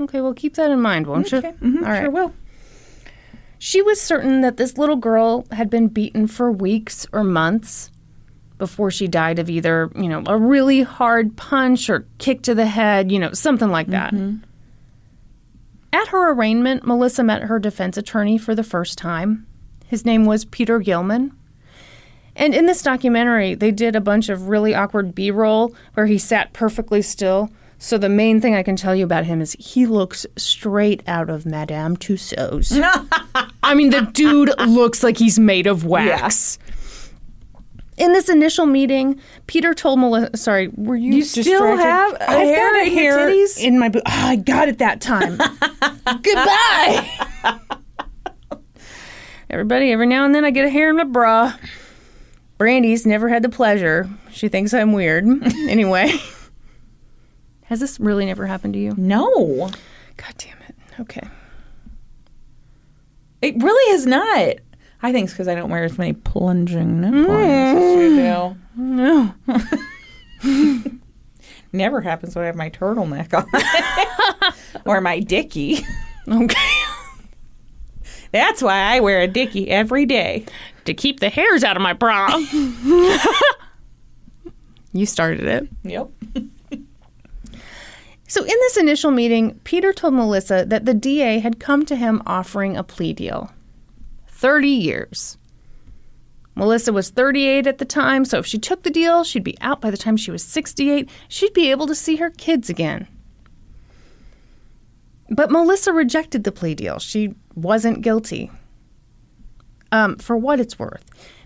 Okay, 0.00 0.20
well, 0.20 0.32
keep 0.34 0.54
that 0.54 0.70
in 0.70 0.80
mind, 0.80 1.06
won't 1.06 1.30
you? 1.32 1.38
Okay, 1.38 1.52
mhm, 1.60 1.76
All 1.82 1.88
right. 1.88 2.02
sure 2.02 2.10
will. 2.10 2.32
She 3.58 3.82
was 3.82 4.00
certain 4.00 4.40
that 4.42 4.56
this 4.56 4.78
little 4.78 4.96
girl 4.96 5.44
had 5.52 5.68
been 5.68 5.88
beaten 5.88 6.26
for 6.28 6.52
weeks 6.52 7.06
or 7.12 7.24
months 7.24 7.90
before 8.58 8.90
she 8.90 9.08
died 9.08 9.38
of 9.38 9.48
either, 9.48 9.90
you 9.94 10.08
know, 10.08 10.22
a 10.26 10.36
really 10.36 10.82
hard 10.82 11.36
punch 11.36 11.88
or 11.88 12.06
kick 12.18 12.42
to 12.42 12.54
the 12.54 12.66
head, 12.66 13.10
you 13.10 13.18
know, 13.18 13.32
something 13.32 13.70
like 13.70 13.86
that. 13.88 14.12
Mm-hmm. 14.12 14.44
At 15.92 16.08
her 16.08 16.32
arraignment, 16.32 16.86
Melissa 16.86 17.24
met 17.24 17.44
her 17.44 17.58
defense 17.58 17.96
attorney 17.96 18.36
for 18.36 18.54
the 18.54 18.62
first 18.62 18.98
time. 18.98 19.46
His 19.86 20.04
name 20.04 20.26
was 20.26 20.44
Peter 20.44 20.80
Gilman. 20.80 21.32
And 22.36 22.54
in 22.54 22.66
this 22.66 22.82
documentary, 22.82 23.54
they 23.54 23.70
did 23.70 23.96
a 23.96 24.00
bunch 24.00 24.28
of 24.28 24.48
really 24.48 24.74
awkward 24.74 25.14
B 25.14 25.30
roll 25.30 25.74
where 25.94 26.06
he 26.06 26.18
sat 26.18 26.52
perfectly 26.52 27.02
still. 27.02 27.50
So 27.78 27.96
the 27.96 28.08
main 28.08 28.40
thing 28.40 28.54
I 28.54 28.62
can 28.62 28.76
tell 28.76 28.94
you 28.94 29.04
about 29.04 29.24
him 29.24 29.40
is 29.40 29.56
he 29.58 29.86
looks 29.86 30.26
straight 30.36 31.02
out 31.06 31.30
of 31.30 31.46
Madame 31.46 31.96
Tussauds. 31.96 32.72
I 33.62 33.74
mean, 33.74 33.90
the 33.90 34.02
dude 34.02 34.52
looks 34.66 35.02
like 35.02 35.16
he's 35.16 35.38
made 35.38 35.66
of 35.66 35.84
wax. 35.84 36.58
In 37.98 38.12
this 38.12 38.28
initial 38.28 38.64
meeting, 38.66 39.20
Peter 39.48 39.74
told 39.74 39.98
Melissa, 39.98 40.36
sorry, 40.36 40.68
were 40.76 40.94
you 40.96 41.16
You 41.16 41.24
still 41.24 41.76
have 41.76 42.12
a 42.14 42.30
I've 42.30 42.38
hair 42.46 42.70
got 42.72 42.86
a 42.86 42.90
hair 42.90 43.28
in 43.58 43.78
my 43.78 43.88
bo- 43.88 43.98
oh, 44.00 44.02
I 44.06 44.36
got 44.36 44.68
it 44.68 44.78
that 44.78 45.00
time. 45.00 45.36
Goodbye. 46.22 47.10
Everybody, 49.50 49.90
every 49.92 50.06
now 50.06 50.24
and 50.24 50.34
then 50.34 50.44
I 50.44 50.50
get 50.50 50.66
a 50.66 50.70
hair 50.70 50.90
in 50.90 50.96
my 50.96 51.04
bra. 51.04 51.54
Brandy's 52.58 53.06
never 53.06 53.28
had 53.28 53.42
the 53.42 53.48
pleasure. 53.48 54.08
She 54.30 54.48
thinks 54.48 54.74
I'm 54.74 54.92
weird. 54.92 55.24
anyway. 55.68 56.12
Has 57.64 57.80
this 57.80 57.98
really 57.98 58.26
never 58.26 58.46
happened 58.46 58.74
to 58.74 58.80
you? 58.80 58.94
No, 58.96 59.70
God 60.16 60.34
damn 60.38 60.58
it. 60.68 60.74
Okay. 61.00 61.26
it 63.42 63.54
really 63.62 63.92
has 63.92 64.06
not. 64.06 64.56
I 65.02 65.12
think 65.12 65.24
it's 65.24 65.32
because 65.32 65.48
I 65.48 65.54
don't 65.54 65.70
wear 65.70 65.84
as 65.84 65.96
many 65.96 66.12
plunging 66.12 67.04
you 67.04 67.26
do. 68.16 68.56
No. 68.76 69.34
Never 71.72 72.00
happens 72.00 72.34
when 72.34 72.44
I 72.44 72.46
have 72.46 72.56
my 72.56 72.70
turtleneck 72.70 73.34
on 73.34 73.46
or 74.84 75.00
my 75.00 75.20
dickie. 75.20 75.84
Okay. 76.26 76.56
That's 78.32 78.60
why 78.62 78.80
I 78.94 79.00
wear 79.00 79.20
a 79.20 79.28
dickie 79.28 79.70
every 79.70 80.04
day. 80.04 80.44
to 80.84 80.94
keep 80.94 81.20
the 81.20 81.28
hairs 81.28 81.64
out 81.64 81.76
of 81.76 81.82
my 81.82 81.92
bra. 81.92 82.36
you 84.92 85.06
started 85.06 85.44
it. 85.46 85.68
Yep. 85.84 86.10
So, 88.30 88.42
in 88.42 88.48
this 88.48 88.76
initial 88.76 89.10
meeting, 89.10 89.58
Peter 89.64 89.94
told 89.94 90.12
Melissa 90.12 90.66
that 90.66 90.84
the 90.84 90.92
DA 90.92 91.38
had 91.38 91.58
come 91.58 91.86
to 91.86 91.96
him 91.96 92.20
offering 92.26 92.76
a 92.76 92.82
plea 92.82 93.14
deal 93.14 93.50
30 94.38 94.68
years. 94.68 95.36
Melissa 96.54 96.92
was 96.92 97.10
38 97.10 97.66
at 97.66 97.78
the 97.78 97.84
time, 97.84 98.24
so 98.24 98.38
if 98.38 98.46
she 98.46 98.58
took 98.58 98.84
the 98.84 98.90
deal, 98.90 99.24
she'd 99.24 99.44
be 99.44 99.58
out 99.60 99.80
by 99.80 99.90
the 99.90 99.96
time 99.96 100.16
she 100.16 100.30
was 100.30 100.44
68. 100.44 101.08
She'd 101.28 101.52
be 101.52 101.70
able 101.70 101.86
to 101.88 101.94
see 101.94 102.16
her 102.16 102.30
kids 102.30 102.70
again. 102.70 103.08
But 105.28 105.50
Melissa 105.50 105.92
rejected 105.92 106.44
the 106.44 106.52
plea 106.52 106.74
deal. 106.74 106.98
She 106.98 107.34
wasn't 107.54 108.02
guilty. 108.02 108.50
Um, 109.90 110.16
for 110.16 110.36
what 110.36 110.60
it's 110.60 110.78
worth, 110.78 111.04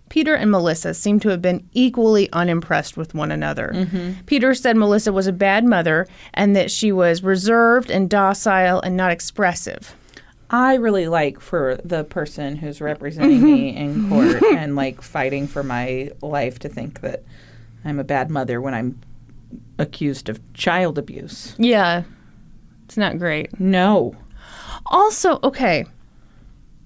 Peter 0.09 0.35
and 0.35 0.51
Melissa 0.51 0.93
seem 0.93 1.19
to 1.21 1.31
have 1.31 1.41
been 1.41 1.67
equally 1.73 2.31
unimpressed 2.33 2.97
with 2.99 3.15
one 3.15 3.31
another. 3.33 3.73
Peter 4.27 4.55
said 4.55 4.77
Melissa 4.77 5.13
was 5.13 5.27
a 5.27 5.33
bad 5.33 5.65
mother 5.65 6.07
and 6.35 6.55
that 6.55 6.71
she 6.71 6.93
was 6.93 7.23
reserved 7.23 7.91
and 7.91 8.11
docile 8.11 8.81
and 8.81 8.97
not 8.97 9.11
expressive. 9.13 9.95
I 10.53 10.75
really 10.75 11.09
like 11.09 11.41
for 11.41 11.79
the 11.83 12.05
person 12.05 12.57
who's 12.57 12.83
representing 12.83 13.43
me 13.43 13.73
mm-hmm. 13.73 13.79
in 13.79 14.09
court 14.09 14.43
and 14.55 14.77
like 14.77 15.01
fighting 15.01 15.47
for 15.47 15.63
my 15.63 16.11
life 16.21 16.59
to 16.61 16.69
think 16.69 17.01
that 17.01 17.25
I'm 17.85 17.99
a 17.99 18.05
bad 18.05 18.31
mother 18.31 18.61
when 18.61 18.75
I'm 18.75 19.01
accused 19.79 20.29
of 20.29 20.41
child 20.53 20.99
abuse. 20.99 21.55
Yeah, 21.59 22.03
it's 22.85 22.99
not 22.99 23.19
great. 23.19 23.59
No. 23.59 24.15
Also, 24.87 25.41
okay, 25.43 25.87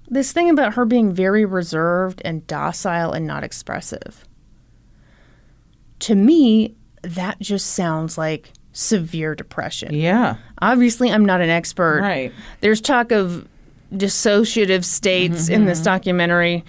this 0.08 0.32
thing 0.32 0.48
about 0.48 0.74
her 0.74 0.84
being 0.84 1.12
very 1.12 1.44
reserved 1.44 2.22
and 2.24 2.46
docile 2.46 3.12
and 3.12 3.26
not 3.26 3.42
expressive. 3.42 4.24
To 6.00 6.14
me, 6.14 6.76
that 7.02 7.40
just 7.40 7.70
sounds 7.70 8.16
like 8.16 8.52
severe 8.72 9.34
depression. 9.34 9.94
Yeah. 9.94 10.36
Obviously, 10.60 11.10
I'm 11.10 11.24
not 11.24 11.40
an 11.40 11.48
expert. 11.48 12.02
Right. 12.02 12.32
There's 12.60 12.80
talk 12.80 13.10
of 13.10 13.48
dissociative 13.92 14.84
states 14.84 15.48
in 15.48 15.64
this 15.64 15.78
mm-hmm. 15.78 15.84
documentary, 15.84 16.64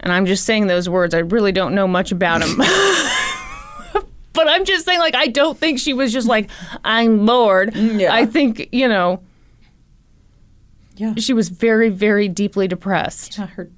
and 0.00 0.12
I'm 0.12 0.26
just 0.26 0.44
saying 0.44 0.66
those 0.66 0.88
words. 0.88 1.14
I 1.14 1.18
really 1.18 1.52
don't 1.52 1.74
know 1.74 1.86
much 1.86 2.12
about 2.12 2.40
them. 2.40 2.56
but 4.32 4.48
I'm 4.48 4.64
just 4.64 4.84
saying, 4.84 4.98
like, 4.98 5.14
I 5.14 5.26
don't 5.26 5.56
think 5.56 5.78
she 5.78 5.92
was 5.92 6.12
just 6.12 6.26
like, 6.26 6.50
I'm 6.84 7.24
bored. 7.24 7.72
Mm, 7.74 8.00
yeah. 8.00 8.14
I 8.14 8.26
think, 8.26 8.68
you 8.72 8.88
know, 8.88 9.20
Yeah. 10.96 11.14
she 11.18 11.32
was 11.32 11.48
very, 11.48 11.88
very 11.88 12.28
deeply 12.28 12.68
depressed. 12.68 13.38
Yeah, 13.38 13.46
Her 13.46 13.70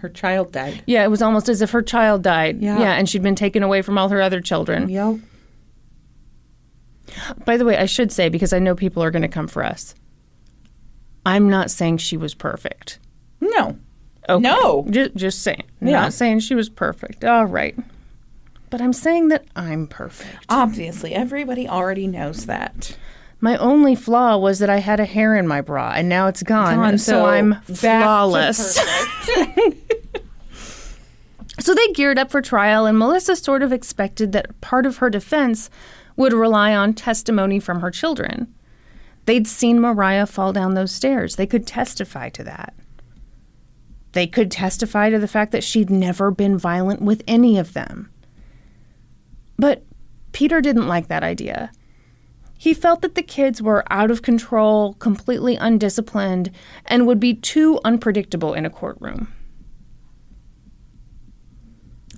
her 0.00 0.08
child 0.08 0.50
died. 0.50 0.82
Yeah, 0.86 1.04
it 1.04 1.08
was 1.08 1.20
almost 1.20 1.48
as 1.50 1.60
if 1.60 1.70
her 1.72 1.82
child 1.82 2.22
died. 2.22 2.60
Yeah. 2.60 2.78
yeah 2.78 2.92
and 2.92 3.06
she'd 3.08 3.22
been 3.22 3.34
taken 3.34 3.62
away 3.62 3.82
from 3.82 3.98
all 3.98 4.08
her 4.08 4.20
other 4.20 4.40
children. 4.40 4.88
Yep. 4.88 5.16
By 7.44 7.56
the 7.56 7.64
way, 7.64 7.76
I 7.76 7.86
should 7.86 8.10
say, 8.10 8.28
because 8.28 8.52
I 8.52 8.58
know 8.58 8.74
people 8.74 9.02
are 9.02 9.10
going 9.10 9.22
to 9.22 9.28
come 9.28 9.46
for 9.46 9.64
us, 9.64 9.94
I'm 11.30 11.48
not 11.48 11.70
saying 11.70 11.98
she 11.98 12.16
was 12.16 12.34
perfect. 12.34 12.98
No. 13.40 13.78
Okay. 14.28 14.42
No. 14.42 14.86
Just, 14.90 15.14
just 15.14 15.42
saying. 15.42 15.64
Yeah. 15.80 15.92
Not 15.92 16.12
saying 16.12 16.40
she 16.40 16.54
was 16.54 16.68
perfect. 16.68 17.24
All 17.24 17.46
right. 17.46 17.76
But 18.68 18.80
I'm 18.80 18.92
saying 18.92 19.28
that 19.28 19.44
I'm 19.56 19.86
perfect. 19.86 20.44
Obviously, 20.48 21.14
everybody 21.14 21.68
already 21.68 22.06
knows 22.06 22.46
that. 22.46 22.96
My 23.40 23.56
only 23.56 23.94
flaw 23.94 24.36
was 24.36 24.58
that 24.58 24.68
I 24.68 24.78
had 24.78 25.00
a 25.00 25.04
hair 25.06 25.34
in 25.34 25.48
my 25.48 25.60
bra, 25.60 25.92
and 25.96 26.08
now 26.08 26.26
it's 26.26 26.42
gone. 26.42 26.76
Gone, 26.76 26.98
so, 26.98 27.12
so 27.12 27.26
I'm 27.26 27.60
flawless. 27.62 28.74
so 31.58 31.74
they 31.74 31.88
geared 31.92 32.18
up 32.18 32.30
for 32.30 32.42
trial, 32.42 32.86
and 32.86 32.98
Melissa 32.98 33.34
sort 33.36 33.62
of 33.62 33.72
expected 33.72 34.32
that 34.32 34.60
part 34.60 34.84
of 34.84 34.98
her 34.98 35.08
defense 35.08 35.70
would 36.16 36.32
rely 36.34 36.74
on 36.74 36.92
testimony 36.92 37.58
from 37.58 37.80
her 37.80 37.90
children. 37.90 38.52
They'd 39.30 39.46
seen 39.46 39.78
Mariah 39.78 40.26
fall 40.26 40.52
down 40.52 40.74
those 40.74 40.90
stairs. 40.90 41.36
They 41.36 41.46
could 41.46 41.64
testify 41.64 42.30
to 42.30 42.42
that. 42.42 42.74
They 44.10 44.26
could 44.26 44.50
testify 44.50 45.08
to 45.08 45.20
the 45.20 45.28
fact 45.28 45.52
that 45.52 45.62
she'd 45.62 45.88
never 45.88 46.32
been 46.32 46.58
violent 46.58 47.00
with 47.00 47.22
any 47.28 47.56
of 47.56 47.72
them. 47.72 48.10
But 49.56 49.84
Peter 50.32 50.60
didn't 50.60 50.88
like 50.88 51.06
that 51.06 51.22
idea. 51.22 51.70
He 52.58 52.74
felt 52.74 53.02
that 53.02 53.14
the 53.14 53.22
kids 53.22 53.62
were 53.62 53.84
out 53.88 54.10
of 54.10 54.22
control, 54.22 54.94
completely 54.94 55.54
undisciplined, 55.54 56.50
and 56.86 57.06
would 57.06 57.20
be 57.20 57.34
too 57.34 57.78
unpredictable 57.84 58.52
in 58.52 58.66
a 58.66 58.68
courtroom. 58.68 59.32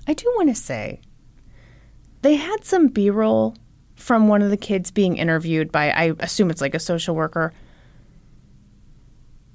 I 0.08 0.14
do 0.14 0.32
want 0.34 0.48
to 0.48 0.54
say, 0.54 1.02
they 2.22 2.36
had 2.36 2.64
some 2.64 2.88
B 2.88 3.10
roll 3.10 3.54
from 4.02 4.26
one 4.28 4.42
of 4.42 4.50
the 4.50 4.56
kids 4.56 4.90
being 4.90 5.16
interviewed 5.16 5.70
by, 5.70 5.90
I 5.90 6.12
assume 6.18 6.50
it's 6.50 6.60
like 6.60 6.74
a 6.74 6.80
social 6.80 7.14
worker. 7.14 7.52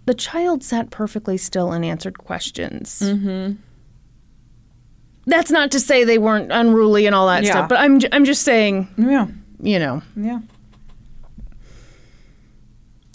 The 0.06 0.14
child 0.14 0.64
sat 0.64 0.90
perfectly 0.90 1.38
still 1.38 1.74
and 1.74 1.84
answered 1.84 2.18
questions. 2.18 3.02
Mm-hmm. 3.03 3.56
That's 5.26 5.52
not 5.52 5.72
to 5.72 5.80
say 5.82 6.06
they 6.06 6.18
weren't 6.18 6.52
unruly 6.53 7.06
and 7.06 7.14
all 7.14 7.28
that 7.28 7.44
Yeah. 7.44 7.52
stuff, 7.52 7.69
but 7.69 7.80
I'm, 7.80 7.99
I'm 8.14 8.24
just 8.24 8.44
saying, 8.44 8.88
Yeah. 8.98 9.28
you 9.61 9.78
know. 9.80 10.02
Yeah. 10.15 10.40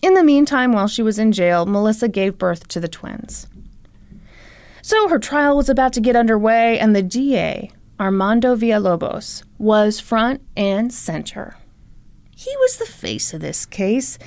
In 0.02 0.14
the 0.14 0.24
meantime, 0.24 0.72
while 0.72 0.88
she 0.88 1.02
was 1.02 1.18
in 1.18 1.32
jail, 1.32 1.64
Melissa 1.64 2.08
gave 2.08 2.36
birth 2.36 2.68
to 2.68 2.80
the 2.80 2.88
twins. 2.88 3.46
So 4.82 5.08
her 5.08 5.18
trial 5.18 5.56
was 5.56 5.68
about 5.68 5.92
to 5.94 6.00
get 6.00 6.16
underway, 6.16 6.78
and 6.78 6.94
the 6.94 7.02
DA, 7.02 7.70
Armando 8.00 8.56
Villalobos, 8.56 9.44
was 9.58 10.00
front 10.00 10.40
and 10.56 10.92
center. 10.92 11.56
He 12.36 12.54
was 12.56 12.76
the 12.76 12.86
face 12.86 13.32
of 13.32 13.40
this 13.40 13.64
case, 13.66 14.18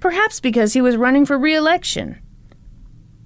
perhaps 0.00 0.40
because 0.40 0.74
he 0.74 0.82
was 0.82 0.96
running 0.96 1.24
for 1.24 1.38
re 1.38 1.54
election. 1.54 2.20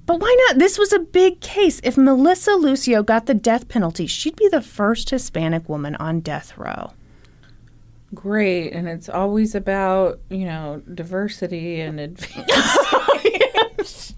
But 0.04 0.20
why 0.20 0.36
not? 0.46 0.58
This 0.58 0.78
was 0.78 0.92
a 0.92 1.00
big 1.00 1.40
case. 1.40 1.80
If 1.82 1.96
Melissa 1.96 2.52
Lucio 2.52 3.02
got 3.02 3.26
the 3.26 3.34
death 3.34 3.66
penalty, 3.68 4.06
she'd 4.06 4.36
be 4.36 4.48
the 4.48 4.62
first 4.62 5.10
Hispanic 5.10 5.68
woman 5.68 5.96
on 5.96 6.20
death 6.20 6.56
row. 6.56 6.92
Great. 8.14 8.70
And 8.70 8.88
it's 8.88 9.08
always 9.08 9.56
about, 9.56 10.20
you 10.30 10.44
know, 10.44 10.80
diversity 10.94 11.80
and 11.80 11.98
advance. 12.00 12.78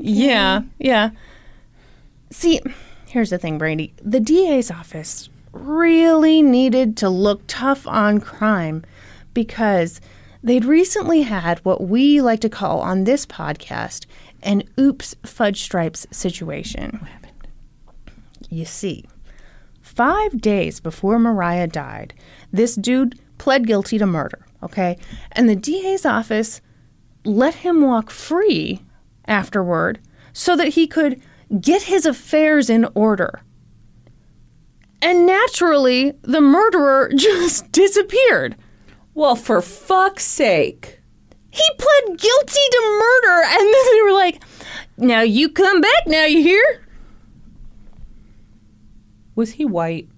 Yeah, 0.00 0.62
yeah. 0.78 1.10
See, 2.30 2.60
here's 3.06 3.30
the 3.30 3.38
thing, 3.38 3.58
Brandy. 3.58 3.94
The 4.02 4.20
DA's 4.20 4.70
office 4.70 5.28
really 5.52 6.42
needed 6.42 6.96
to 6.98 7.08
look 7.08 7.42
tough 7.46 7.86
on 7.86 8.20
crime 8.20 8.84
because 9.34 10.00
they'd 10.42 10.64
recently 10.64 11.22
had 11.22 11.58
what 11.60 11.82
we 11.88 12.20
like 12.20 12.40
to 12.40 12.48
call 12.48 12.80
on 12.80 13.04
this 13.04 13.24
podcast 13.24 14.06
an 14.42 14.62
oops 14.78 15.14
fudge 15.24 15.62
stripes 15.62 16.06
situation. 16.10 16.98
What 17.00 17.10
happened? 17.10 17.48
You 18.50 18.64
see, 18.64 19.04
five 19.80 20.40
days 20.40 20.80
before 20.80 21.18
Mariah 21.18 21.66
died, 21.66 22.14
this 22.52 22.74
dude 22.76 23.18
pled 23.38 23.66
guilty 23.66 23.98
to 23.98 24.06
murder, 24.06 24.46
okay? 24.62 24.96
And 25.32 25.48
the 25.48 25.56
DA's 25.56 26.06
office 26.06 26.60
let 27.24 27.56
him 27.56 27.82
walk 27.82 28.10
free 28.10 28.82
afterward 29.26 29.98
so 30.32 30.56
that 30.56 30.68
he 30.68 30.86
could 30.86 31.20
get 31.60 31.82
his 31.82 32.06
affairs 32.06 32.68
in 32.70 32.86
order. 32.94 33.42
And 35.00 35.26
naturally, 35.26 36.12
the 36.22 36.40
murderer 36.40 37.10
just 37.16 37.70
disappeared. 37.72 38.56
well, 39.14 39.36
for 39.36 39.62
fuck's 39.62 40.24
sake. 40.24 41.00
He 41.50 41.64
pled 41.78 42.18
guilty 42.18 42.60
to 42.70 43.00
murder, 43.00 43.42
and 43.46 43.74
then 43.74 43.84
they 43.92 44.02
were 44.02 44.12
like, 44.12 44.42
Now 44.96 45.22
you 45.22 45.48
come 45.48 45.80
back, 45.80 46.06
now 46.06 46.24
you 46.24 46.42
hear? 46.42 46.84
Was 49.34 49.52
he 49.52 49.64
white? 49.64 50.08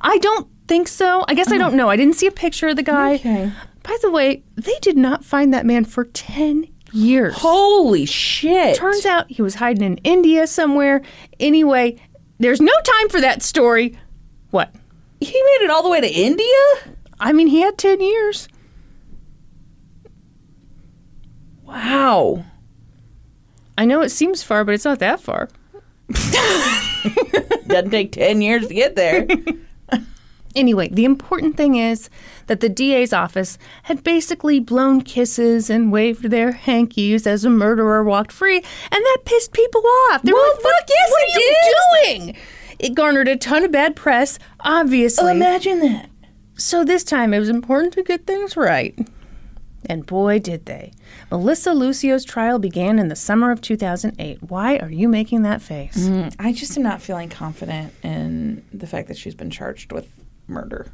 I 0.00 0.18
don't 0.18 0.48
think 0.68 0.88
so. 0.88 1.24
I 1.28 1.34
guess 1.34 1.52
I 1.52 1.58
don't 1.58 1.74
oh. 1.74 1.76
know. 1.76 1.90
I 1.90 1.96
didn't 1.96 2.14
see 2.14 2.26
a 2.26 2.32
picture 2.32 2.68
of 2.68 2.76
the 2.76 2.82
guy. 2.82 3.14
Okay. 3.14 3.52
By 3.82 3.96
the 4.00 4.10
way, 4.10 4.44
they 4.54 4.78
did 4.80 4.96
not 4.96 5.24
find 5.24 5.52
that 5.52 5.66
man 5.66 5.84
for 5.84 6.04
10 6.04 6.71
years. 6.92 7.34
Holy 7.36 8.06
shit. 8.06 8.76
Turns 8.76 9.06
out 9.06 9.30
he 9.30 9.42
was 9.42 9.56
hiding 9.56 9.82
in 9.82 9.96
India 9.98 10.46
somewhere. 10.46 11.02
Anyway, 11.40 11.96
there's 12.38 12.60
no 12.60 12.72
time 12.84 13.08
for 13.08 13.20
that 13.20 13.42
story. 13.42 13.98
What? 14.50 14.74
he 15.24 15.32
made 15.32 15.64
it 15.64 15.70
all 15.70 15.82
the 15.82 15.88
way 15.88 16.00
to 16.00 16.10
India? 16.10 16.46
I 17.20 17.32
mean, 17.32 17.46
he 17.46 17.60
had 17.60 17.78
10 17.78 18.00
years. 18.00 18.48
Wow. 21.62 22.44
I 23.78 23.84
know 23.84 24.02
it 24.02 24.10
seems 24.10 24.42
far, 24.42 24.64
but 24.64 24.74
it's 24.74 24.84
not 24.84 24.98
that 24.98 25.20
far. 25.20 25.48
Doesn't 27.66 27.90
take 27.90 28.12
10 28.12 28.42
years 28.42 28.66
to 28.66 28.74
get 28.74 28.96
there. 28.96 29.26
Anyway, 30.54 30.88
the 30.88 31.04
important 31.04 31.56
thing 31.56 31.76
is 31.76 32.10
that 32.46 32.60
the 32.60 32.68
DA's 32.68 33.12
office 33.12 33.58
had 33.84 34.04
basically 34.04 34.60
blown 34.60 35.00
kisses 35.02 35.70
and 35.70 35.90
waved 35.90 36.30
their 36.30 36.52
hankies 36.52 37.26
as 37.26 37.44
a 37.44 37.50
murderer 37.50 38.04
walked 38.04 38.32
free, 38.32 38.56
and 38.56 38.64
that 39.04 39.18
pissed 39.24 39.52
people 39.52 39.82
off. 40.10 40.22
They 40.22 40.32
were 40.32 40.38
Well, 40.38 40.52
like, 40.56 40.64
"What- 40.64 40.74
fuck 40.78 40.88
yes, 40.88 41.10
what 41.10 41.22
it 41.22 41.36
are 41.36 41.40
you 41.40 42.18
doing?" 42.24 42.36
It 42.78 42.94
garnered 42.94 43.28
a 43.28 43.36
ton 43.36 43.64
of 43.64 43.70
bad 43.72 43.94
press, 43.96 44.38
obviously. 44.60 45.24
Oh, 45.24 45.28
imagine 45.28 45.80
that. 45.80 46.08
So 46.56 46.84
this 46.84 47.04
time 47.04 47.32
it 47.32 47.38
was 47.38 47.48
important 47.48 47.92
to 47.94 48.02
get 48.02 48.26
things 48.26 48.56
right. 48.56 48.96
And 49.86 50.06
boy, 50.06 50.38
did 50.38 50.66
they. 50.66 50.92
Melissa 51.30 51.72
Lucio's 51.74 52.24
trial 52.24 52.58
began 52.60 52.98
in 53.00 53.08
the 53.08 53.16
summer 53.16 53.50
of 53.50 53.60
2008. 53.60 54.38
Why 54.48 54.76
are 54.78 54.90
you 54.90 55.08
making 55.08 55.42
that 55.42 55.60
face? 55.60 55.96
Mm, 56.08 56.34
I 56.38 56.52
just 56.52 56.76
am 56.76 56.84
not 56.84 57.02
feeling 57.02 57.28
confident 57.28 57.92
in 58.04 58.62
the 58.72 58.86
fact 58.86 59.08
that 59.08 59.16
she's 59.16 59.34
been 59.34 59.50
charged 59.50 59.90
with 59.90 60.08
murder. 60.46 60.92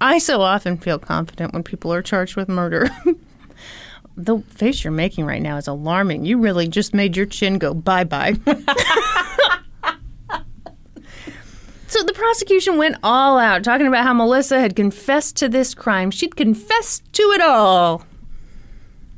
I 0.00 0.18
so 0.18 0.42
often 0.42 0.76
feel 0.76 0.98
confident 0.98 1.52
when 1.52 1.62
people 1.64 1.92
are 1.92 2.02
charged 2.02 2.36
with 2.36 2.48
murder. 2.48 2.88
the 4.16 4.38
face 4.48 4.84
you're 4.84 4.92
making 4.92 5.26
right 5.26 5.42
now 5.42 5.56
is 5.56 5.66
alarming. 5.66 6.24
You 6.24 6.38
really 6.38 6.68
just 6.68 6.94
made 6.94 7.16
your 7.16 7.26
chin 7.26 7.58
go 7.58 7.74
bye 7.74 8.04
bye. 8.04 8.34
so 11.88 12.02
the 12.02 12.12
prosecution 12.12 12.76
went 12.76 12.96
all 13.02 13.38
out 13.38 13.64
talking 13.64 13.86
about 13.86 14.04
how 14.04 14.12
Melissa 14.12 14.60
had 14.60 14.76
confessed 14.76 15.36
to 15.36 15.48
this 15.48 15.74
crime. 15.74 16.10
She'd 16.10 16.36
confessed 16.36 17.12
to 17.14 17.22
it 17.32 17.40
all. 17.40 18.04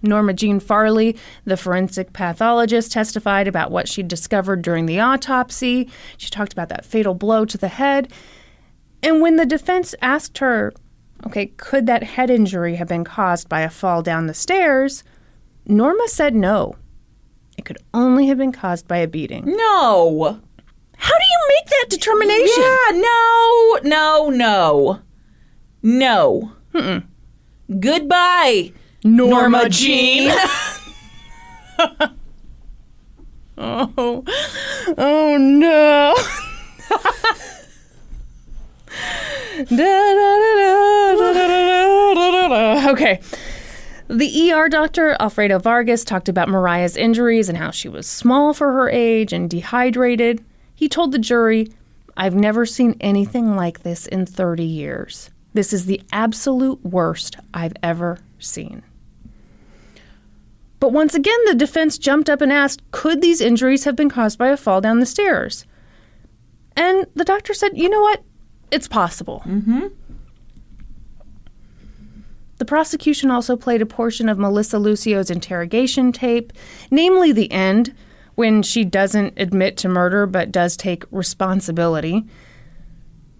Norma 0.02 0.32
Jean 0.32 0.60
Farley, 0.60 1.16
the 1.44 1.56
forensic 1.56 2.12
pathologist, 2.12 2.92
testified 2.92 3.46
about 3.46 3.70
what 3.70 3.88
she'd 3.88 4.08
discovered 4.08 4.62
during 4.62 4.86
the 4.86 5.00
autopsy. 5.00 5.90
She 6.16 6.30
talked 6.30 6.52
about 6.52 6.68
that 6.70 6.84
fatal 6.84 7.14
blow 7.14 7.44
to 7.44 7.58
the 7.58 7.68
head. 7.68 8.12
And 9.02 9.20
when 9.20 9.36
the 9.36 9.46
defense 9.46 9.94
asked 10.00 10.38
her, 10.38 10.72
okay, 11.26 11.46
could 11.46 11.86
that 11.86 12.02
head 12.02 12.30
injury 12.30 12.76
have 12.76 12.88
been 12.88 13.04
caused 13.04 13.48
by 13.48 13.60
a 13.60 13.70
fall 13.70 14.02
down 14.02 14.26
the 14.26 14.34
stairs? 14.34 15.04
Norma 15.66 16.08
said 16.08 16.34
no. 16.34 16.76
It 17.58 17.64
could 17.64 17.78
only 17.92 18.26
have 18.28 18.38
been 18.38 18.52
caused 18.52 18.88
by 18.88 18.98
a 18.98 19.06
beating. 19.06 19.44
No. 19.44 20.40
How 20.96 21.14
do 21.18 21.24
you 21.24 21.48
make 21.48 21.66
that 21.66 21.86
determination? 21.90 22.62
Yeah, 22.62 23.00
no, 23.00 23.78
no, 23.82 24.30
no. 24.30 25.00
No. 25.82 26.52
Goodbye, 27.78 28.72
Norma, 29.04 29.68
Jean. 29.68 30.30
oh, 33.58 34.24
oh 34.98 35.36
no. 35.38 36.14
Okay. 42.90 43.20
The 44.08 44.52
ER 44.52 44.68
doctor, 44.68 45.16
Alfredo 45.20 45.60
Vargas, 45.60 46.04
talked 46.04 46.28
about 46.28 46.48
Mariah's 46.48 46.96
injuries 46.96 47.48
and 47.48 47.56
how 47.56 47.70
she 47.70 47.88
was 47.88 48.06
small 48.06 48.52
for 48.52 48.72
her 48.72 48.90
age 48.90 49.32
and 49.32 49.48
dehydrated. 49.48 50.44
He 50.74 50.88
told 50.88 51.12
the 51.12 51.18
jury, 51.18 51.70
I've 52.16 52.34
never 52.34 52.66
seen 52.66 52.96
anything 53.00 53.54
like 53.54 53.82
this 53.82 54.06
in 54.06 54.26
30 54.26 54.64
years. 54.64 55.30
This 55.54 55.72
is 55.72 55.86
the 55.86 56.02
absolute 56.10 56.84
worst 56.84 57.36
I've 57.54 57.74
ever 57.82 58.18
seen. 58.40 58.82
But 60.80 60.92
once 60.92 61.14
again, 61.14 61.38
the 61.44 61.54
defense 61.54 61.98
jumped 61.98 62.30
up 62.30 62.40
and 62.40 62.52
asked, 62.52 62.82
could 62.90 63.20
these 63.20 63.40
injuries 63.40 63.84
have 63.84 63.94
been 63.94 64.08
caused 64.08 64.38
by 64.38 64.48
a 64.48 64.56
fall 64.56 64.80
down 64.80 64.98
the 64.98 65.06
stairs? 65.06 65.66
And 66.74 67.06
the 67.14 67.24
doctor 67.24 67.52
said, 67.52 67.76
you 67.76 67.88
know 67.90 68.00
what? 68.00 68.22
It's 68.70 68.88
possible. 68.88 69.42
Mm-hmm. 69.44 69.88
The 72.56 72.64
prosecution 72.64 73.30
also 73.30 73.56
played 73.56 73.82
a 73.82 73.86
portion 73.86 74.28
of 74.28 74.38
Melissa 74.38 74.78
Lucio's 74.78 75.30
interrogation 75.30 76.12
tape, 76.12 76.52
namely 76.90 77.32
the 77.32 77.50
end, 77.52 77.94
when 78.34 78.62
she 78.62 78.84
doesn't 78.84 79.34
admit 79.38 79.76
to 79.78 79.88
murder 79.88 80.26
but 80.26 80.52
does 80.52 80.76
take 80.76 81.04
responsibility. 81.10 82.24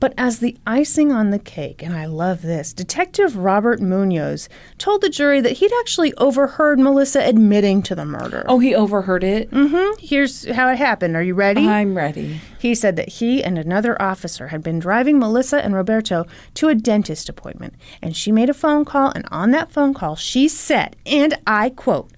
But 0.01 0.15
as 0.17 0.39
the 0.39 0.57
icing 0.67 1.13
on 1.13 1.29
the 1.29 1.39
cake, 1.39 1.83
and 1.83 1.95
I 1.95 2.07
love 2.07 2.41
this, 2.41 2.73
Detective 2.73 3.37
Robert 3.37 3.81
Munoz 3.83 4.49
told 4.79 5.03
the 5.03 5.11
jury 5.11 5.43
that 5.43 5.59
he'd 5.59 5.73
actually 5.81 6.15
overheard 6.15 6.79
Melissa 6.79 7.21
admitting 7.21 7.83
to 7.83 7.95
the 7.95 8.07
murder. 8.07 8.45
Oh, 8.49 8.59
he 8.59 8.75
overheard 8.75 9.23
it. 9.23 9.51
Mm 9.51 9.71
hmm. 9.71 10.01
Here's 10.01 10.51
how 10.51 10.69
it 10.71 10.77
happened. 10.77 11.17
Are 11.17 11.23
you 11.23 11.35
ready? 11.35 11.69
I'm 11.69 11.95
ready. 11.95 12.41
He 12.59 12.75
said 12.75 12.97
that 12.97 13.11
he 13.11 13.45
and 13.45 13.59
another 13.59 14.01
officer 14.01 14.49
had 14.49 14.63
been 14.63 14.79
driving 14.79 15.19
Melissa 15.19 15.63
and 15.63 15.75
Roberto 15.75 16.25
to 16.55 16.69
a 16.69 16.75
dentist 16.75 17.29
appointment, 17.29 17.75
and 18.01 18.17
she 18.17 18.33
made 18.33 18.49
a 18.49 18.55
phone 18.55 18.87
call, 18.87 19.13
and 19.15 19.27
on 19.31 19.51
that 19.51 19.71
phone 19.71 19.93
call, 19.93 20.17
she 20.17 20.49
said, 20.49 20.97
and 21.05 21.39
I 21.47 21.69
quote, 21.69 22.11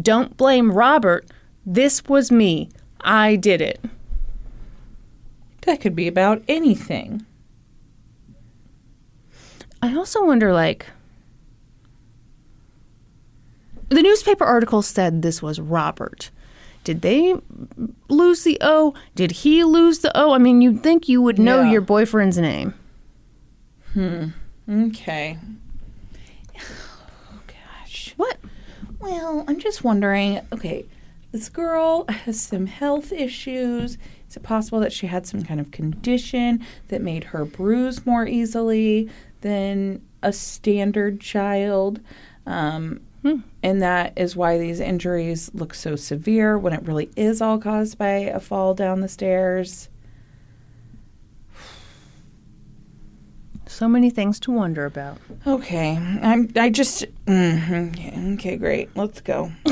Don't 0.00 0.36
blame 0.36 0.72
Robert. 0.72 1.24
This 1.64 2.02
was 2.04 2.32
me. 2.32 2.68
I 3.00 3.36
did 3.36 3.60
it. 3.60 3.80
That 5.68 5.82
could 5.82 5.94
be 5.94 6.08
about 6.08 6.40
anything. 6.48 7.26
I 9.82 9.94
also 9.94 10.24
wonder, 10.24 10.50
like, 10.50 10.86
the 13.90 14.00
newspaper 14.00 14.44
article 14.46 14.80
said 14.80 15.20
this 15.20 15.42
was 15.42 15.60
Robert. 15.60 16.30
Did 16.84 17.02
they 17.02 17.34
lose 18.08 18.44
the 18.44 18.56
O? 18.62 18.94
Did 19.14 19.30
he 19.30 19.62
lose 19.62 19.98
the 19.98 20.10
O? 20.18 20.32
I 20.32 20.38
mean, 20.38 20.62
you'd 20.62 20.82
think 20.82 21.06
you 21.06 21.20
would 21.20 21.38
know 21.38 21.60
Yeah. 21.60 21.72
your 21.72 21.80
boyfriend's 21.82 22.38
name. 22.38 22.72
Hmm. 23.92 24.28
Okay. 24.70 25.36
Oh, 26.56 27.40
gosh. 27.46 28.14
What? 28.16 28.38
Well, 29.00 29.44
I'm 29.46 29.58
just 29.60 29.84
wondering 29.84 30.40
okay, 30.50 30.86
this 31.30 31.50
girl 31.50 32.06
has 32.08 32.40
some 32.40 32.64
health 32.64 33.12
issues. 33.12 33.98
Is 34.28 34.36
it 34.36 34.42
possible 34.42 34.80
that 34.80 34.92
she 34.92 35.06
had 35.06 35.26
some 35.26 35.42
kind 35.42 35.58
of 35.60 35.70
condition 35.70 36.64
that 36.88 37.00
made 37.00 37.24
her 37.24 37.44
bruise 37.44 38.04
more 38.04 38.26
easily 38.26 39.08
than 39.40 40.02
a 40.22 40.32
standard 40.32 41.20
child? 41.20 42.00
Um, 42.46 43.00
And 43.62 43.82
that 43.82 44.12
is 44.16 44.36
why 44.36 44.56
these 44.58 44.80
injuries 44.80 45.50
look 45.52 45.74
so 45.74 45.96
severe 45.96 46.56
when 46.56 46.72
it 46.72 46.82
really 46.86 47.10
is 47.16 47.42
all 47.42 47.58
caused 47.58 47.98
by 47.98 48.08
a 48.08 48.40
fall 48.40 48.74
down 48.74 49.00
the 49.00 49.08
stairs. 49.08 49.88
So 53.66 53.86
many 53.88 54.08
things 54.08 54.40
to 54.40 54.50
wonder 54.50 54.86
about. 54.86 55.18
Okay, 55.46 55.96
I'm. 56.22 56.50
I 56.56 56.70
just. 56.70 57.04
mm, 57.26 57.90
okay, 57.90 58.34
okay, 58.34 58.56
great. 58.56 58.88
Let's 58.96 59.20
go. 59.20 59.52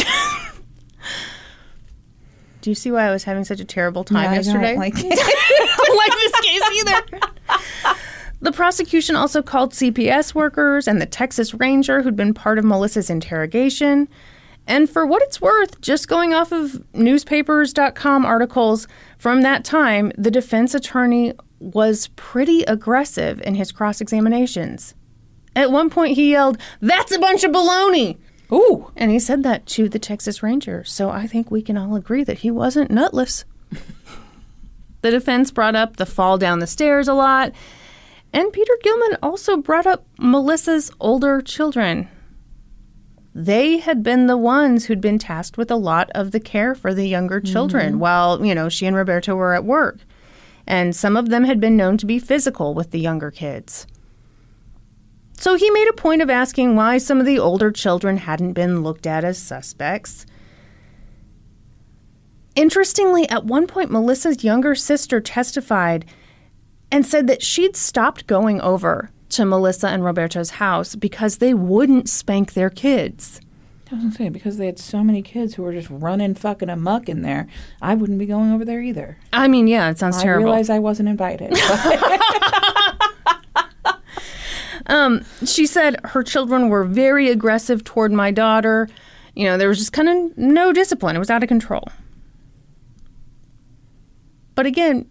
Do 2.66 2.70
you 2.72 2.74
see 2.74 2.90
why 2.90 3.04
I 3.04 3.12
was 3.12 3.22
having 3.22 3.44
such 3.44 3.60
a 3.60 3.64
terrible 3.64 4.02
time 4.02 4.34
yesterday? 4.34 4.70
I 4.70 4.72
don't 4.72 4.78
like 4.80 4.94
I 4.96 5.76
don't 5.86 5.96
like 5.96 6.10
this 6.10 6.40
case 6.40 6.62
either. 6.80 7.96
The 8.40 8.50
prosecution 8.50 9.14
also 9.14 9.40
called 9.40 9.70
CPS 9.72 10.34
workers 10.34 10.88
and 10.88 11.00
the 11.00 11.06
Texas 11.06 11.54
Ranger 11.54 12.02
who'd 12.02 12.16
been 12.16 12.34
part 12.34 12.58
of 12.58 12.64
Melissa's 12.64 13.08
interrogation. 13.08 14.08
And 14.66 14.90
for 14.90 15.06
what 15.06 15.22
it's 15.22 15.40
worth, 15.40 15.80
just 15.80 16.08
going 16.08 16.34
off 16.34 16.50
of 16.50 16.84
newspapers.com 16.92 18.26
articles 18.26 18.88
from 19.16 19.42
that 19.42 19.64
time, 19.64 20.10
the 20.18 20.32
defense 20.32 20.74
attorney 20.74 21.34
was 21.60 22.08
pretty 22.16 22.64
aggressive 22.64 23.40
in 23.42 23.54
his 23.54 23.70
cross 23.70 24.00
examinations. 24.00 24.96
At 25.54 25.70
one 25.70 25.88
point, 25.88 26.16
he 26.16 26.32
yelled, 26.32 26.58
That's 26.80 27.12
a 27.12 27.20
bunch 27.20 27.44
of 27.44 27.52
baloney! 27.52 28.18
Ooh. 28.52 28.90
And 28.96 29.10
he 29.10 29.18
said 29.18 29.42
that 29.42 29.66
to 29.66 29.88
the 29.88 29.98
Texas 29.98 30.42
Ranger, 30.42 30.84
so 30.84 31.10
I 31.10 31.26
think 31.26 31.50
we 31.50 31.62
can 31.62 31.76
all 31.76 31.96
agree 31.96 32.24
that 32.24 32.38
he 32.38 32.50
wasn't 32.50 32.90
nutless. 32.90 33.44
the 35.00 35.10
defense 35.10 35.50
brought 35.50 35.74
up 35.74 35.96
the 35.96 36.06
fall 36.06 36.38
down 36.38 36.60
the 36.60 36.66
stairs 36.66 37.08
a 37.08 37.14
lot, 37.14 37.52
and 38.32 38.52
Peter 38.52 38.78
Gilman 38.82 39.16
also 39.22 39.56
brought 39.56 39.86
up 39.86 40.06
Melissa's 40.18 40.90
older 41.00 41.40
children. 41.40 42.08
They 43.34 43.78
had 43.78 44.02
been 44.02 44.28
the 44.28 44.36
ones 44.36 44.86
who'd 44.86 45.00
been 45.00 45.18
tasked 45.18 45.58
with 45.58 45.70
a 45.70 45.76
lot 45.76 46.10
of 46.14 46.30
the 46.30 46.40
care 46.40 46.74
for 46.74 46.94
the 46.94 47.06
younger 47.06 47.40
children 47.40 47.92
mm-hmm. 47.92 47.98
while, 47.98 48.44
you 48.44 48.54
know, 48.54 48.70
she 48.70 48.86
and 48.86 48.96
Roberto 48.96 49.34
were 49.34 49.52
at 49.52 49.64
work. 49.64 49.98
And 50.66 50.96
some 50.96 51.18
of 51.18 51.28
them 51.28 51.44
had 51.44 51.60
been 51.60 51.76
known 51.76 51.98
to 51.98 52.06
be 52.06 52.18
physical 52.18 52.72
with 52.72 52.92
the 52.92 52.98
younger 52.98 53.30
kids. 53.30 53.86
So 55.38 55.54
he 55.54 55.70
made 55.70 55.88
a 55.88 55.92
point 55.92 56.22
of 56.22 56.30
asking 56.30 56.76
why 56.76 56.98
some 56.98 57.20
of 57.20 57.26
the 57.26 57.38
older 57.38 57.70
children 57.70 58.16
hadn't 58.16 58.54
been 58.54 58.82
looked 58.82 59.06
at 59.06 59.24
as 59.24 59.38
suspects. 59.38 60.26
Interestingly, 62.54 63.28
at 63.28 63.44
one 63.44 63.66
point, 63.66 63.90
Melissa's 63.90 64.42
younger 64.42 64.74
sister 64.74 65.20
testified 65.20 66.06
and 66.90 67.04
said 67.04 67.26
that 67.26 67.42
she'd 67.42 67.76
stopped 67.76 68.26
going 68.26 68.60
over 68.62 69.10
to 69.30 69.44
Melissa 69.44 69.88
and 69.88 70.04
Roberto's 70.04 70.50
house 70.50 70.94
because 70.94 71.36
they 71.38 71.52
wouldn't 71.52 72.08
spank 72.08 72.54
their 72.54 72.70
kids. 72.70 73.40
I 73.90 73.94
was 73.94 74.04
gonna 74.04 74.14
say 74.14 74.28
because 74.30 74.56
they 74.56 74.66
had 74.66 74.78
so 74.80 75.04
many 75.04 75.22
kids 75.22 75.54
who 75.54 75.62
were 75.62 75.72
just 75.72 75.88
running 75.90 76.34
fucking 76.34 76.70
amuck 76.70 77.08
in 77.08 77.22
there, 77.22 77.46
I 77.80 77.94
wouldn't 77.94 78.18
be 78.18 78.26
going 78.26 78.52
over 78.52 78.64
there 78.64 78.80
either. 78.80 79.18
I 79.32 79.46
mean, 79.46 79.68
yeah, 79.68 79.90
it 79.90 79.98
sounds 79.98 80.16
I 80.16 80.22
terrible. 80.22 80.46
realize 80.46 80.70
I 80.70 80.80
wasn't 80.80 81.08
invited. 81.08 81.52
she 85.44 85.66
said 85.66 85.96
her 86.04 86.22
children 86.22 86.68
were 86.68 86.84
very 86.84 87.28
aggressive 87.30 87.84
toward 87.84 88.12
my 88.12 88.30
daughter. 88.30 88.88
You 89.34 89.44
know, 89.46 89.58
there 89.58 89.68
was 89.68 89.78
just 89.78 89.92
kind 89.92 90.08
of 90.08 90.38
no 90.38 90.72
discipline. 90.72 91.16
It 91.16 91.18
was 91.18 91.30
out 91.30 91.42
of 91.42 91.48
control. 91.48 91.88
But 94.54 94.66
again, 94.66 95.06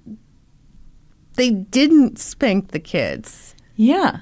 they 1.35 1.51
didn't 1.51 2.17
spank 2.19 2.71
the 2.71 2.79
kids. 2.79 3.55
yeah. 3.75 4.19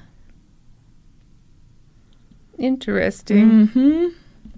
Interesting. 2.58 3.66
Mm-hmm. 3.68 4.06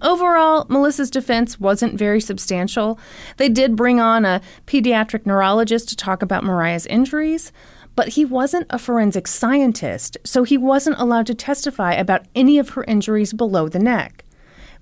Overall, 0.01 0.67
Melissa's 0.69 1.09
defense 1.09 1.59
wasn't 1.59 1.97
very 1.97 2.21
substantial. 2.21 2.99
They 3.37 3.49
did 3.49 3.75
bring 3.75 3.99
on 3.99 4.25
a 4.25 4.41
pediatric 4.67 5.25
neurologist 5.25 5.89
to 5.89 5.95
talk 5.95 6.21
about 6.21 6.43
Mariah's 6.43 6.85
injuries, 6.85 7.51
but 7.97 8.09
he 8.09 8.23
wasn't 8.23 8.67
a 8.69 8.77
forensic 8.77 9.27
scientist, 9.27 10.17
so 10.23 10.43
he 10.43 10.55
wasn't 10.55 10.99
allowed 10.99 11.25
to 11.25 11.33
testify 11.33 11.93
about 11.93 12.27
any 12.35 12.59
of 12.59 12.69
her 12.69 12.83
injuries 12.83 13.33
below 13.33 13.67
the 13.67 13.79
neck, 13.79 14.23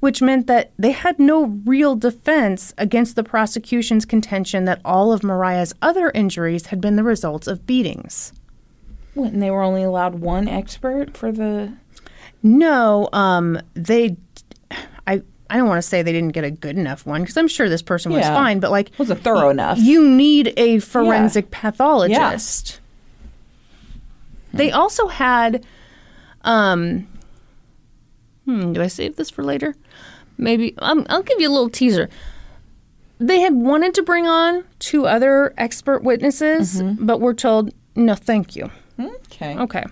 which 0.01 0.21
meant 0.21 0.47
that 0.47 0.73
they 0.77 0.91
had 0.91 1.17
no 1.17 1.45
real 1.65 1.95
defense 1.95 2.73
against 2.77 3.15
the 3.15 3.23
prosecution's 3.23 4.03
contention 4.03 4.65
that 4.65 4.81
all 4.83 5.13
of 5.13 5.23
Mariah's 5.23 5.73
other 5.81 6.11
injuries 6.13 6.65
had 6.67 6.81
been 6.81 6.97
the 6.97 7.05
results 7.05 7.47
of 7.47 7.65
beatings. 7.65 8.33
What, 9.13 9.31
and 9.31 9.41
they 9.41 9.49
were 9.49 9.63
only 9.63 9.83
allowed 9.83 10.15
one 10.15 10.49
expert 10.49 11.15
for 11.15 11.31
the. 11.31 11.71
No, 12.43 13.07
um, 13.13 13.61
they. 13.75 14.17
I 15.07 15.21
I 15.49 15.55
don't 15.55 15.69
want 15.69 15.77
to 15.77 15.87
say 15.87 16.01
they 16.01 16.11
didn't 16.11 16.33
get 16.33 16.43
a 16.43 16.51
good 16.51 16.77
enough 16.77 17.05
one 17.05 17.21
because 17.21 17.37
I'm 17.37 17.47
sure 17.47 17.69
this 17.69 17.81
person 17.81 18.11
was 18.11 18.25
fine, 18.25 18.59
but 18.59 18.71
like 18.71 18.91
Wasn't 18.97 19.21
thorough 19.21 19.51
enough. 19.51 19.77
you 19.79 20.05
need 20.05 20.53
a 20.57 20.79
forensic 20.79 21.49
pathologist. 21.49 22.81
They 24.55 24.71
also 24.71 25.07
had, 25.07 25.65
um, 26.41 27.07
hmm, 28.45 28.73
do 28.73 28.81
I 28.81 28.87
save 28.87 29.15
this 29.15 29.29
for 29.29 29.43
later? 29.43 29.75
Maybe 30.37 30.75
um, 30.79 31.05
I'll 31.09 31.23
give 31.23 31.39
you 31.39 31.49
a 31.49 31.51
little 31.53 31.69
teaser. 31.69 32.09
They 33.19 33.39
had 33.39 33.53
wanted 33.53 33.93
to 33.95 34.03
bring 34.03 34.27
on 34.27 34.65
two 34.79 35.07
other 35.07 35.53
expert 35.57 36.03
witnesses, 36.03 36.81
but 36.99 37.21
were 37.21 37.33
told 37.33 37.73
no, 37.95 38.13
thank 38.15 38.55
you. 38.55 38.69
Okay. 38.99 39.57
Okay. 39.57 39.85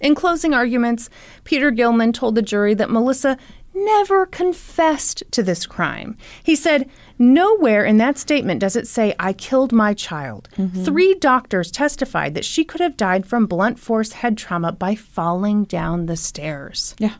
In 0.00 0.16
closing 0.16 0.52
arguments, 0.52 1.08
Peter 1.44 1.70
Gilman 1.70 2.12
told 2.12 2.34
the 2.34 2.42
jury 2.42 2.74
that 2.74 2.90
Melissa 2.90 3.38
never 3.74 4.26
confessed 4.26 5.22
to 5.30 5.42
this 5.42 5.64
crime. 5.66 6.16
He 6.42 6.56
said, 6.56 6.90
Nowhere 7.22 7.84
in 7.84 7.98
that 7.98 8.18
statement 8.18 8.60
does 8.60 8.74
it 8.74 8.88
say, 8.88 9.14
I 9.16 9.32
killed 9.32 9.70
my 9.70 9.94
child. 9.94 10.48
Mm-hmm. 10.56 10.82
Three 10.82 11.14
doctors 11.14 11.70
testified 11.70 12.34
that 12.34 12.44
she 12.44 12.64
could 12.64 12.80
have 12.80 12.96
died 12.96 13.26
from 13.26 13.46
blunt 13.46 13.78
force 13.78 14.10
head 14.10 14.36
trauma 14.36 14.72
by 14.72 14.96
falling 14.96 15.62
down 15.62 16.06
the 16.06 16.16
stairs. 16.16 16.96
Yeah. 16.98 17.14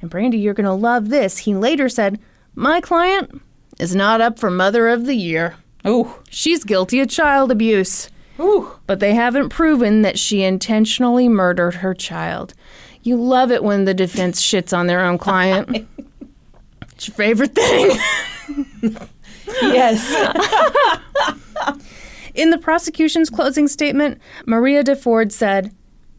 And 0.00 0.08
Brandy, 0.08 0.38
you're 0.38 0.54
going 0.54 0.64
to 0.64 0.72
love 0.72 1.10
this. 1.10 1.36
He 1.36 1.54
later 1.54 1.90
said, 1.90 2.18
My 2.54 2.80
client 2.80 3.42
is 3.78 3.94
not 3.94 4.22
up 4.22 4.38
for 4.38 4.50
Mother 4.50 4.88
of 4.88 5.04
the 5.04 5.16
Year. 5.16 5.56
Ooh. 5.86 6.14
She's 6.30 6.64
guilty 6.64 7.00
of 7.00 7.10
child 7.10 7.50
abuse 7.50 8.08
Ooh. 8.40 8.70
but 8.86 9.00
they 9.00 9.12
haven't 9.12 9.50
proven 9.50 10.00
that 10.00 10.18
she 10.18 10.44
intentionally 10.44 11.28
murdered 11.28 11.74
her 11.74 11.92
child. 11.92 12.54
You 13.02 13.16
love 13.16 13.52
it 13.52 13.62
when 13.62 13.84
the 13.84 13.92
defense 13.92 14.40
shits 14.40 14.74
on 14.74 14.86
their 14.86 15.04
own 15.04 15.18
client. 15.18 15.86
it's 16.92 17.08
your 17.08 17.14
favorite 17.16 17.54
thing. 17.54 17.98
Yes. 19.62 20.02
In 22.34 22.50
the 22.50 22.58
prosecution's 22.58 23.30
closing 23.30 23.66
statement, 23.66 24.20
Maria 24.44 24.84
DeFord 24.84 25.32
said, 25.32 25.74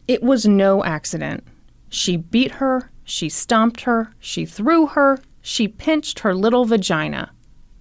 It 0.08 0.22
was 0.22 0.46
no 0.46 0.82
accident. 0.84 1.44
She 1.88 2.16
beat 2.16 2.52
her, 2.52 2.90
she 3.04 3.28
stomped 3.28 3.82
her, 3.82 4.12
she 4.18 4.44
threw 4.44 4.88
her, 4.88 5.20
she 5.40 5.68
pinched 5.68 6.20
her 6.20 6.34
little 6.34 6.64
vagina. 6.64 7.30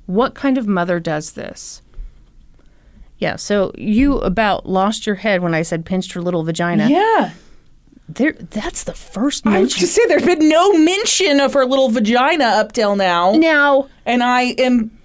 What 0.05 0.35
kind 0.35 0.57
of 0.57 0.67
mother 0.67 0.99
does 0.99 1.33
this? 1.33 1.81
Yeah, 3.17 3.35
so 3.35 3.71
you 3.77 4.19
about 4.19 4.67
lost 4.69 5.05
your 5.07 5.15
head 5.15 5.41
when 5.41 5.53
I 5.55 5.63
said 5.63 5.83
pinched 5.85 6.11
her 6.13 6.21
little 6.21 6.43
vagina. 6.43 6.87
Yeah. 6.87 7.31
There 8.07 8.33
that's 8.33 8.85
the 8.85 8.93
first 8.93 9.45
I 9.45 9.49
was 9.49 9.59
mention. 9.59 9.79
just 9.81 9.95
say 9.95 10.05
there's 10.07 10.23
been 10.23 10.47
no 10.47 10.77
mention 10.77 11.41
of 11.41 11.53
her 11.55 11.65
little 11.65 11.89
vagina 11.89 12.45
up 12.45 12.71
till 12.71 12.95
now. 12.95 13.31
now, 13.33 13.89
And 14.05 14.23
I 14.23 14.43
am 14.59 14.96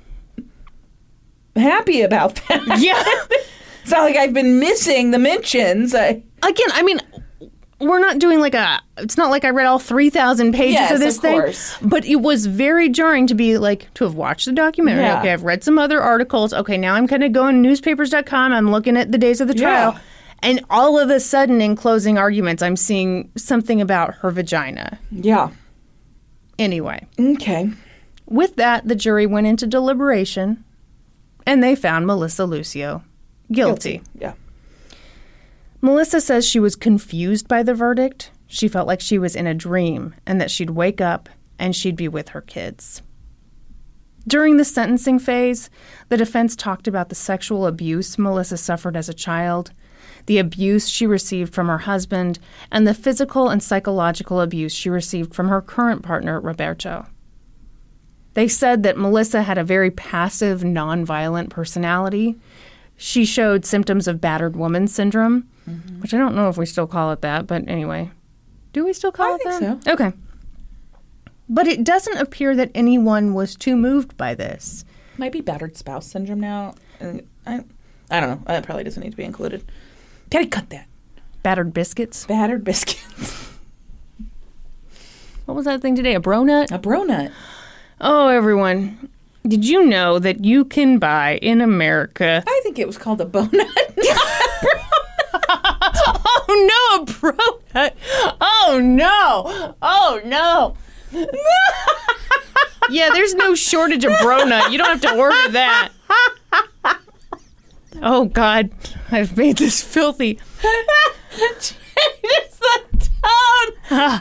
happy 1.56 2.02
about 2.02 2.36
that. 2.48 2.78
yeah. 2.80 3.02
It's 3.82 3.90
not 3.90 4.02
like 4.02 4.14
I've 4.14 4.32
been 4.32 4.60
missing 4.60 5.10
the 5.10 5.18
mentions. 5.18 5.92
I, 5.92 6.22
Again, 6.42 6.68
I 6.72 6.82
mean 6.84 7.00
we're 7.80 7.98
not 7.98 8.20
doing 8.20 8.38
like 8.38 8.54
a 8.54 8.80
it's 8.98 9.16
not 9.16 9.28
like 9.30 9.44
I 9.44 9.50
read 9.50 9.66
all 9.66 9.80
3000 9.80 10.52
pages 10.52 10.74
Yes, 10.74 10.92
of 10.92 11.00
this 11.00 11.16
of 11.16 11.22
thing. 11.22 11.40
course. 11.40 11.76
But 11.82 12.04
it 12.04 12.16
was 12.20 12.46
very 12.46 12.88
jarring 12.90 13.26
to 13.26 13.34
be 13.34 13.58
like 13.58 13.92
to 13.94 14.04
have 14.04 14.14
watched 14.14 14.46
the 14.46 14.52
documentary. 14.52 15.02
Yeah. 15.02 15.18
Okay, 15.18 15.32
I've 15.32 15.42
read 15.42 15.64
some 15.64 15.78
other 15.80 16.00
articles. 16.00 16.52
Okay, 16.54 16.78
now 16.78 16.94
I'm 16.94 17.08
kind 17.08 17.24
of 17.24 17.32
going 17.32 17.60
newspapers.com. 17.60 18.52
I'm 18.52 18.70
looking 18.70 18.96
at 18.96 19.10
the 19.10 19.18
days 19.18 19.40
of 19.40 19.48
the 19.48 19.54
trial. 19.54 19.94
Yeah. 19.94 20.00
And 20.44 20.64
all 20.70 20.96
of 20.96 21.10
a 21.10 21.18
sudden 21.18 21.60
in 21.60 21.74
closing 21.74 22.18
arguments 22.18 22.62
I'm 22.62 22.76
seeing 22.76 23.32
something 23.36 23.80
about 23.80 24.14
her 24.16 24.30
vagina. 24.30 25.00
yeah. 25.10 25.50
Anyway, 26.58 27.04
Okay. 27.18 27.68
With 28.26 28.54
that, 28.56 28.86
the 28.86 28.94
jury 28.94 29.26
went 29.26 29.48
into 29.48 29.66
deliberation 29.66 30.62
and 31.46 31.62
they 31.62 31.74
found 31.74 32.06
Melissa 32.06 32.44
Lucio 32.44 33.02
guilty. 33.50 34.02
Yeah. 34.18 34.34
Melissa 35.80 36.20
says 36.20 36.46
she 36.46 36.60
was 36.60 36.76
confused 36.76 37.48
by 37.48 37.62
the 37.62 37.74
verdict. 37.74 38.30
She 38.46 38.68
felt 38.68 38.86
like 38.86 39.00
she 39.00 39.18
was 39.18 39.34
in 39.34 39.46
a 39.46 39.54
dream 39.54 40.14
and 40.26 40.40
that 40.40 40.50
she'd 40.50 40.70
wake 40.70 41.00
up 41.00 41.28
and 41.58 41.74
she'd 41.74 41.96
be 41.96 42.08
with 42.08 42.30
her 42.30 42.40
kids. 42.40 43.02
During 44.26 44.56
the 44.56 44.64
sentencing 44.64 45.18
phase, 45.18 45.68
the 46.08 46.16
defense 46.16 46.54
talked 46.54 46.86
about 46.86 47.08
the 47.08 47.14
sexual 47.14 47.66
abuse 47.66 48.18
Melissa 48.18 48.56
suffered 48.56 48.96
as 48.96 49.08
a 49.08 49.14
child, 49.14 49.72
the 50.26 50.38
abuse 50.38 50.88
she 50.88 51.06
received 51.06 51.52
from 51.52 51.66
her 51.66 51.78
husband, 51.78 52.38
and 52.70 52.86
the 52.86 52.94
physical 52.94 53.48
and 53.48 53.60
psychological 53.60 54.40
abuse 54.40 54.72
she 54.72 54.88
received 54.88 55.34
from 55.34 55.48
her 55.48 55.60
current 55.60 56.02
partner, 56.02 56.40
Roberto. 56.40 57.06
They 58.34 58.48
said 58.48 58.82
that 58.82 58.96
Melissa 58.96 59.42
had 59.42 59.58
a 59.58 59.64
very 59.64 59.90
passive, 59.90 60.62
nonviolent 60.62 61.50
personality. 61.50 62.36
She 62.96 63.24
showed 63.24 63.64
symptoms 63.64 64.08
of 64.08 64.20
battered 64.20 64.56
woman 64.56 64.86
syndrome, 64.86 65.48
mm-hmm. 65.68 66.00
which 66.00 66.14
I 66.14 66.18
don't 66.18 66.34
know 66.34 66.48
if 66.48 66.56
we 66.56 66.66
still 66.66 66.86
call 66.86 67.12
it 67.12 67.20
that, 67.22 67.46
but 67.46 67.68
anyway. 67.68 68.10
Do 68.72 68.84
we 68.84 68.92
still 68.92 69.12
call 69.12 69.32
I 69.32 69.34
it 69.34 69.42
think 69.42 69.84
that? 69.84 69.92
Okay. 69.92 70.12
But 71.48 71.66
it 71.66 71.84
doesn't 71.84 72.16
appear 72.16 72.56
that 72.56 72.70
anyone 72.74 73.34
was 73.34 73.54
too 73.54 73.76
moved 73.76 74.16
by 74.16 74.34
this. 74.34 74.84
Might 75.18 75.32
be 75.32 75.42
battered 75.42 75.76
spouse 75.76 76.06
syndrome 76.06 76.40
now. 76.40 76.74
Uh, 77.00 77.18
I, 77.46 77.64
I 78.10 78.20
don't 78.20 78.30
know. 78.30 78.42
Uh, 78.46 78.54
that 78.54 78.64
probably 78.64 78.84
doesn't 78.84 79.02
need 79.02 79.10
to 79.10 79.16
be 79.16 79.24
included. 79.24 79.62
Gotta 80.30 80.46
cut 80.46 80.70
that. 80.70 80.86
Battered 81.42 81.74
biscuits. 81.74 82.24
Battered 82.24 82.64
biscuits. 82.64 83.50
What 85.44 85.54
was 85.54 85.66
that 85.66 85.82
thing 85.82 85.94
today? 85.96 86.14
A 86.14 86.20
bro 86.20 86.44
nut? 86.44 86.70
A 86.70 86.78
bro 86.78 87.02
nut. 87.02 87.32
Oh, 88.04 88.26
everyone. 88.26 89.08
Did 89.46 89.64
you 89.64 89.84
know 89.84 90.18
that 90.18 90.44
you 90.44 90.64
can 90.64 90.98
buy 90.98 91.38
in 91.40 91.60
America? 91.60 92.42
I 92.46 92.60
think 92.64 92.78
it 92.80 92.86
was 92.86 92.98
called 92.98 93.20
a 93.20 93.24
bonut. 93.26 93.68
Oh 96.44 96.98
no, 96.98 97.02
a 97.02 97.06
bro 97.06 97.60
nut. 97.74 97.96
Oh 98.40 98.80
no. 98.82 99.74
Oh 99.80 100.20
no. 100.24 100.76
yeah, 102.90 103.10
there's 103.12 103.34
no 103.34 103.54
shortage 103.54 104.04
of 104.04 104.12
bro 104.20 104.44
nut. 104.44 104.72
You 104.72 104.78
don't 104.78 104.88
have 104.88 105.00
to 105.12 105.16
order 105.16 105.48
that. 105.52 105.90
Oh 108.02 108.26
God, 108.26 108.70
I've 109.10 109.36
made 109.36 109.58
this 109.58 109.82
filthy. 109.82 110.38
Changes 111.60 111.78
the 112.60 113.08
tone. 113.88 114.20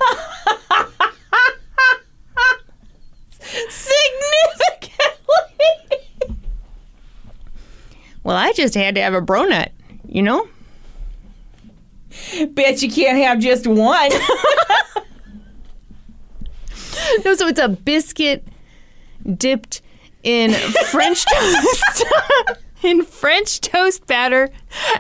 Significantly. 3.69 4.98
Well, 8.23 8.36
I 8.38 8.53
just 8.53 8.76
had 8.76 8.95
to 8.95 9.02
have 9.02 9.14
a 9.14 9.22
bro 9.22 9.45
nut, 9.45 9.72
you 10.07 10.22
know? 10.22 10.48
Bet 12.52 12.82
you 12.82 12.91
can't 12.91 13.18
have 13.18 13.40
just 13.40 13.68
one. 13.68 14.11
No, 17.26 17.34
so 17.36 17.48
it's 17.48 17.60
a 17.60 17.68
biscuit 17.68 18.48
dipped 19.38 19.82
in 20.23 20.52
French 20.53 21.26
toast. 21.34 22.06
in 22.84 23.03
French 23.03 23.62
toast 23.62 24.06
batter 24.08 24.49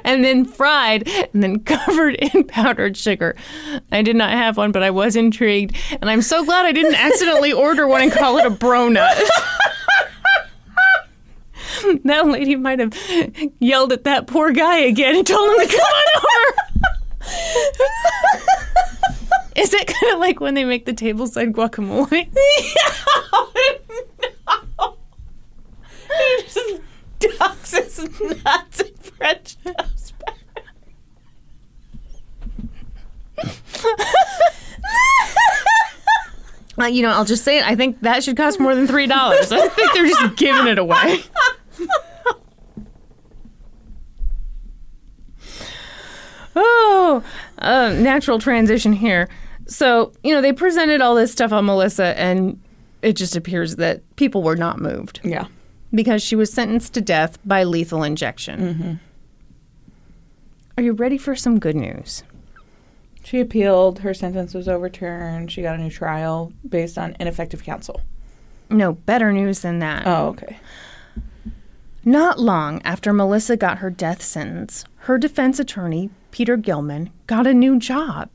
and 0.03 0.23
then 0.23 0.45
fried 0.45 1.07
and 1.07 1.43
then 1.43 1.59
covered 1.63 2.15
in 2.15 2.43
powdered 2.43 2.97
sugar. 2.97 3.35
I 3.91 4.01
did 4.01 4.15
not 4.15 4.31
have 4.31 4.57
one, 4.57 4.71
but 4.71 4.83
I 4.83 4.89
was 4.91 5.15
intrigued. 5.15 5.75
And 6.01 6.09
I'm 6.09 6.21
so 6.21 6.43
glad 6.45 6.65
I 6.65 6.71
didn't 6.71 6.95
accidentally 6.95 7.53
order 7.61 7.87
one 7.87 8.01
and 8.03 8.11
call 8.11 8.37
it 8.37 8.45
a 8.45 8.49
bro 8.49 8.89
nut. 8.89 9.17
that 12.03 12.27
lady 12.27 12.55
might 12.55 12.79
have 12.79 12.93
yelled 13.59 13.91
at 13.91 14.03
that 14.03 14.27
poor 14.27 14.51
guy 14.51 14.77
again 14.79 15.15
and 15.15 15.25
told 15.25 15.49
him 15.51 15.67
to 15.67 15.73
come 15.75 15.79
on 15.81 16.03
over. 16.17 16.27
Is 19.55 19.73
it 19.73 19.87
kind 19.87 20.13
of 20.13 20.19
like 20.19 20.39
when 20.39 20.53
they 20.53 20.63
make 20.63 20.85
the 20.85 20.93
tableside 20.93 21.51
guacamole? 21.53 22.29
no. 26.71 26.79
Ducks 27.37 27.71
his 27.71 28.19
nuts 28.43 28.81
in 28.81 28.93
French 28.95 29.57
toast. 29.63 30.13
Uh, 36.79 36.85
you 36.85 37.03
know, 37.03 37.09
I'll 37.09 37.25
just 37.25 37.43
say 37.43 37.59
it. 37.59 37.65
I 37.67 37.75
think 37.75 38.01
that 38.01 38.23
should 38.23 38.37
cost 38.37 38.59
more 38.59 38.73
than 38.73 38.87
three 38.87 39.05
dollars. 39.07 39.51
I 39.51 39.67
think 39.67 39.93
they're 39.93 40.07
just 40.07 40.35
giving 40.37 40.67
it 40.67 40.79
away. 40.79 41.19
oh, 46.55 47.23
uh, 47.59 47.93
natural 47.97 48.39
transition 48.39 48.93
here. 48.93 49.29
So 49.67 50.13
you 50.23 50.33
know, 50.33 50.41
they 50.41 50.53
presented 50.53 51.01
all 51.01 51.15
this 51.15 51.31
stuff 51.31 51.51
on 51.51 51.65
Melissa, 51.65 52.17
and 52.19 52.59
it 53.01 53.13
just 53.13 53.35
appears 53.35 53.75
that 53.77 54.01
people 54.15 54.43
were 54.43 54.55
not 54.55 54.79
moved 54.79 55.19
Yeah. 55.23 55.47
Because 55.93 56.21
she 56.21 56.35
was 56.35 56.51
sentenced 56.51 56.93
to 56.93 57.01
death 57.01 57.37
by 57.45 57.63
lethal 57.63 58.03
injection. 58.03 58.59
Mm-hmm. 58.59 58.93
Are 60.77 60.83
you 60.83 60.93
ready 60.93 61.17
for 61.17 61.35
some 61.35 61.59
good 61.59 61.75
news? 61.75 62.23
She 63.23 63.39
appealed. 63.39 63.99
Her 63.99 64.13
sentence 64.13 64.53
was 64.53 64.67
overturned. 64.67 65.51
She 65.51 65.61
got 65.61 65.75
a 65.75 65.81
new 65.81 65.91
trial 65.91 66.51
based 66.67 66.97
on 66.97 67.15
ineffective 67.19 67.63
counsel. 67.63 68.01
No, 68.69 68.93
better 68.93 69.31
news 69.31 69.59
than 69.59 69.79
that. 69.79 70.07
Oh, 70.07 70.27
okay. 70.27 70.57
Not 72.03 72.39
long 72.39 72.81
after 72.83 73.13
Melissa 73.13 73.55
got 73.57 73.77
her 73.77 73.91
death 73.91 74.23
sentence, 74.23 74.85
her 75.01 75.17
defense 75.19 75.59
attorney, 75.59 76.09
Peter 76.31 76.57
Gilman, 76.57 77.11
got 77.27 77.45
a 77.45 77.53
new 77.53 77.77
job. 77.77 78.29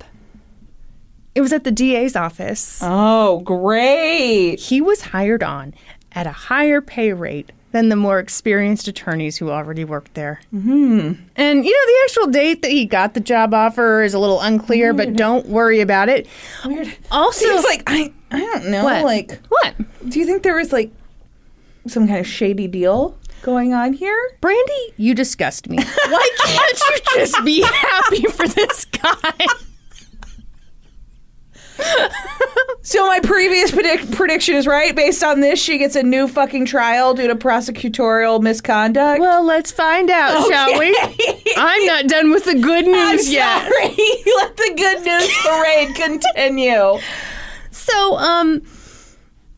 It 1.34 1.40
was 1.40 1.52
at 1.52 1.64
the 1.64 1.72
DA's 1.72 2.14
office. 2.14 2.80
Oh, 2.82 3.40
great. 3.40 4.60
He 4.60 4.80
was 4.80 5.02
hired 5.02 5.42
on 5.42 5.74
at 6.16 6.26
a 6.26 6.32
higher 6.32 6.80
pay 6.80 7.12
rate 7.12 7.52
than 7.72 7.90
the 7.90 7.96
more 7.96 8.18
experienced 8.18 8.88
attorneys 8.88 9.36
who 9.36 9.50
already 9.50 9.84
worked 9.84 10.14
there. 10.14 10.40
Mm-hmm. 10.52 11.12
And 11.36 11.64
you 11.64 11.72
know, 11.72 11.92
the 11.92 12.00
actual 12.04 12.26
date 12.28 12.62
that 12.62 12.70
he 12.70 12.86
got 12.86 13.12
the 13.12 13.20
job 13.20 13.52
offer 13.52 14.02
is 14.02 14.14
a 14.14 14.18
little 14.18 14.40
unclear, 14.40 14.94
but 14.94 15.14
don't 15.14 15.46
worry 15.46 15.80
about 15.80 16.08
it. 16.08 16.26
Weird. 16.64 16.96
Also, 17.10 17.44
Seems 17.44 17.64
like 17.64 17.82
I 17.86 18.12
I 18.30 18.40
don't 18.40 18.68
know. 18.68 18.84
What? 18.84 19.04
Like, 19.04 19.40
what? 19.48 19.74
do 20.08 20.18
you 20.18 20.24
think 20.24 20.42
there 20.42 20.56
was 20.56 20.72
like 20.72 20.90
some 21.86 22.08
kind 22.08 22.18
of 22.18 22.26
shady 22.26 22.66
deal 22.66 23.16
going 23.42 23.74
on 23.74 23.92
here? 23.92 24.32
Brandy, 24.40 24.94
you 24.96 25.14
disgust 25.14 25.68
me. 25.68 25.76
Why 26.06 26.30
can't 26.44 26.80
you 26.80 27.20
just 27.20 27.44
be 27.44 27.62
happy 27.62 28.22
for 28.22 28.48
this 28.48 28.86
guy? 28.86 29.46
So 32.82 33.04
my 33.04 33.18
previous 33.18 33.72
predict- 33.72 34.12
prediction 34.12 34.54
is 34.54 34.64
right. 34.64 34.94
Based 34.94 35.24
on 35.24 35.40
this, 35.40 35.60
she 35.60 35.76
gets 35.76 35.96
a 35.96 36.04
new 36.04 36.28
fucking 36.28 36.66
trial 36.66 37.14
due 37.14 37.26
to 37.26 37.34
prosecutorial 37.34 38.40
misconduct. 38.40 39.20
Well, 39.20 39.44
let's 39.44 39.72
find 39.72 40.08
out, 40.08 40.46
shall 40.48 40.78
we? 40.78 40.96
I'm 41.56 41.84
not 41.86 42.06
done 42.06 42.30
with 42.30 42.44
the 42.44 42.54
good 42.54 42.84
I'm 42.88 42.92
news 43.16 43.28
yet. 43.32 43.62
sorry. 43.62 43.88
Let 44.36 44.56
the 44.56 44.74
good 44.76 45.04
news 45.04 45.36
parade 45.44 45.94
continue. 45.96 47.00
So, 47.72 48.16
um, 48.18 48.62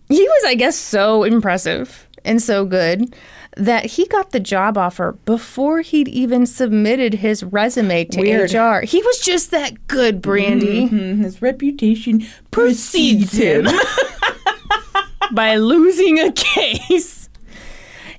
he 0.09 0.23
was, 0.23 0.45
I 0.47 0.55
guess, 0.55 0.75
so 0.77 1.23
impressive 1.23 2.09
and 2.25 2.41
so 2.43 2.65
good 2.65 3.15
that 3.59 3.87
he 3.87 4.07
got 4.07 4.31
the 4.31 4.41
job 4.41 4.79
offer 4.79 5.13
before 5.25 5.81
he'd 5.81 6.09
even 6.09 6.47
submitted 6.47 7.15
his 7.15 7.43
resume 7.45 8.05
to 8.07 8.21
Weird. 8.21 8.53
HR. 8.53 8.85
He 8.87 9.03
was 9.03 9.19
just 9.21 9.51
that 9.51 9.87
good, 9.89 10.23
Brandy. 10.23 10.89
Mm, 10.89 11.19
His 11.19 11.43
reputation 11.43 12.27
precedes 12.51 13.33
him. 13.33 13.67
by 15.33 15.57
losing 15.57 16.19
a 16.19 16.33
case. 16.33 17.29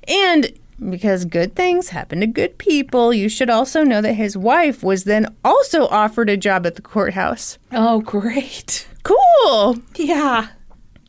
And 0.06 0.52
because 0.88 1.24
good 1.24 1.54
things 1.56 1.88
happen 1.90 2.20
to 2.20 2.26
good 2.26 2.56
people, 2.58 3.12
you 3.12 3.28
should 3.28 3.50
also 3.50 3.82
know 3.84 4.00
that 4.00 4.14
his 4.14 4.36
wife 4.36 4.82
was 4.82 5.04
then 5.04 5.34
also 5.44 5.86
offered 5.88 6.30
a 6.30 6.36
job 6.36 6.66
at 6.66 6.76
the 6.76 6.82
courthouse. 6.82 7.58
Oh, 7.72 8.00
great. 8.00 8.86
Cool. 9.02 9.78
Yeah. 9.96 10.48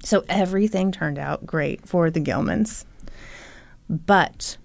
So 0.03 0.23
everything 0.27 0.91
turned 0.91 1.19
out 1.19 1.45
great 1.45 1.87
for 1.87 2.09
the 2.09 2.19
Gilmans. 2.19 2.85
But 3.91 4.57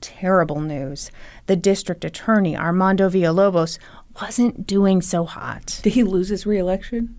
terrible 0.00 0.60
news. 0.60 1.10
The 1.46 1.56
district 1.56 2.04
attorney, 2.04 2.56
Armando 2.56 3.08
Villalobos, 3.08 3.78
wasn't 4.20 4.66
doing 4.66 5.00
so 5.00 5.24
hot. 5.24 5.80
Did 5.82 5.94
he 5.94 6.02
lose 6.02 6.28
his 6.28 6.44
reelection? 6.44 7.16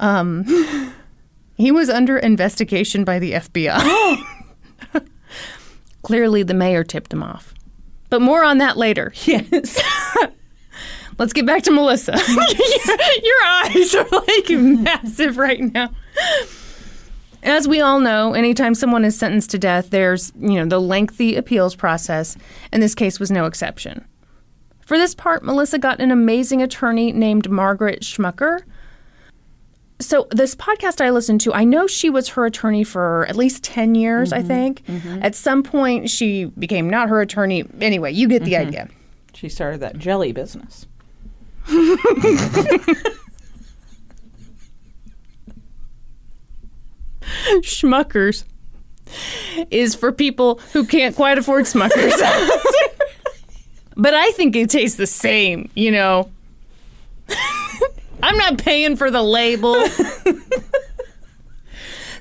Um, 0.00 0.94
He 1.56 1.72
was 1.72 1.88
under 1.88 2.18
investigation 2.18 3.04
by 3.04 3.18
the 3.18 3.32
FBI. 3.32 4.22
Clearly, 6.02 6.42
the 6.42 6.54
mayor 6.54 6.84
tipped 6.84 7.12
him 7.12 7.22
off. 7.22 7.54
But 8.10 8.20
more 8.20 8.44
on 8.44 8.58
that 8.58 8.76
later. 8.76 9.12
Yes. 9.24 9.82
Let's 11.18 11.32
get 11.32 11.46
back 11.46 11.62
to 11.62 11.70
Melissa. 11.70 12.12
your, 12.12 13.22
your 13.22 13.44
eyes 13.44 13.94
are 13.94 14.06
like 14.10 14.50
massive 14.50 15.38
right 15.38 15.60
now. 15.60 15.90
As 17.46 17.68
we 17.68 17.80
all 17.80 18.00
know, 18.00 18.34
anytime 18.34 18.74
someone 18.74 19.04
is 19.04 19.16
sentenced 19.16 19.50
to 19.52 19.58
death, 19.58 19.90
there's, 19.90 20.32
you 20.38 20.54
know, 20.54 20.66
the 20.66 20.80
lengthy 20.80 21.36
appeals 21.36 21.76
process, 21.76 22.36
and 22.72 22.82
this 22.82 22.94
case 22.94 23.20
was 23.20 23.30
no 23.30 23.46
exception. 23.46 24.04
For 24.80 24.98
this 24.98 25.14
part, 25.14 25.44
Melissa 25.44 25.78
got 25.78 26.00
an 26.00 26.10
amazing 26.10 26.60
attorney 26.60 27.12
named 27.12 27.48
Margaret 27.48 28.02
Schmucker. 28.02 28.62
So, 30.00 30.26
this 30.32 30.56
podcast 30.56 31.00
I 31.00 31.10
listened 31.10 31.40
to, 31.42 31.54
I 31.54 31.62
know 31.62 31.86
she 31.86 32.10
was 32.10 32.30
her 32.30 32.44
attorney 32.46 32.82
for 32.82 33.26
at 33.28 33.36
least 33.36 33.62
10 33.62 33.94
years, 33.94 34.32
I 34.32 34.38
mm-hmm. 34.38 34.48
think. 34.48 34.84
Mm-hmm. 34.84 35.22
At 35.22 35.36
some 35.36 35.62
point, 35.62 36.10
she 36.10 36.46
became 36.46 36.90
not 36.90 37.08
her 37.08 37.20
attorney. 37.20 37.64
Anyway, 37.80 38.12
you 38.12 38.28
get 38.28 38.42
the 38.42 38.52
mm-hmm. 38.54 38.68
idea. 38.68 38.88
she 39.34 39.48
started 39.48 39.80
that 39.80 39.98
jelly 39.98 40.32
business. 40.32 40.86
Schmuckers 47.62 48.44
is 49.70 49.94
for 49.94 50.12
people 50.12 50.58
who 50.72 50.84
can't 50.84 51.14
quite 51.14 51.38
afford 51.38 51.64
Smuckers. 51.64 52.12
but 53.96 54.14
I 54.14 54.30
think 54.32 54.56
it 54.56 54.70
tastes 54.70 54.96
the 54.96 55.06
same, 55.06 55.70
you 55.74 55.90
know. 55.92 56.30
I'm 58.22 58.36
not 58.38 58.58
paying 58.58 58.96
for 58.96 59.10
the 59.10 59.22
label. 59.22 59.76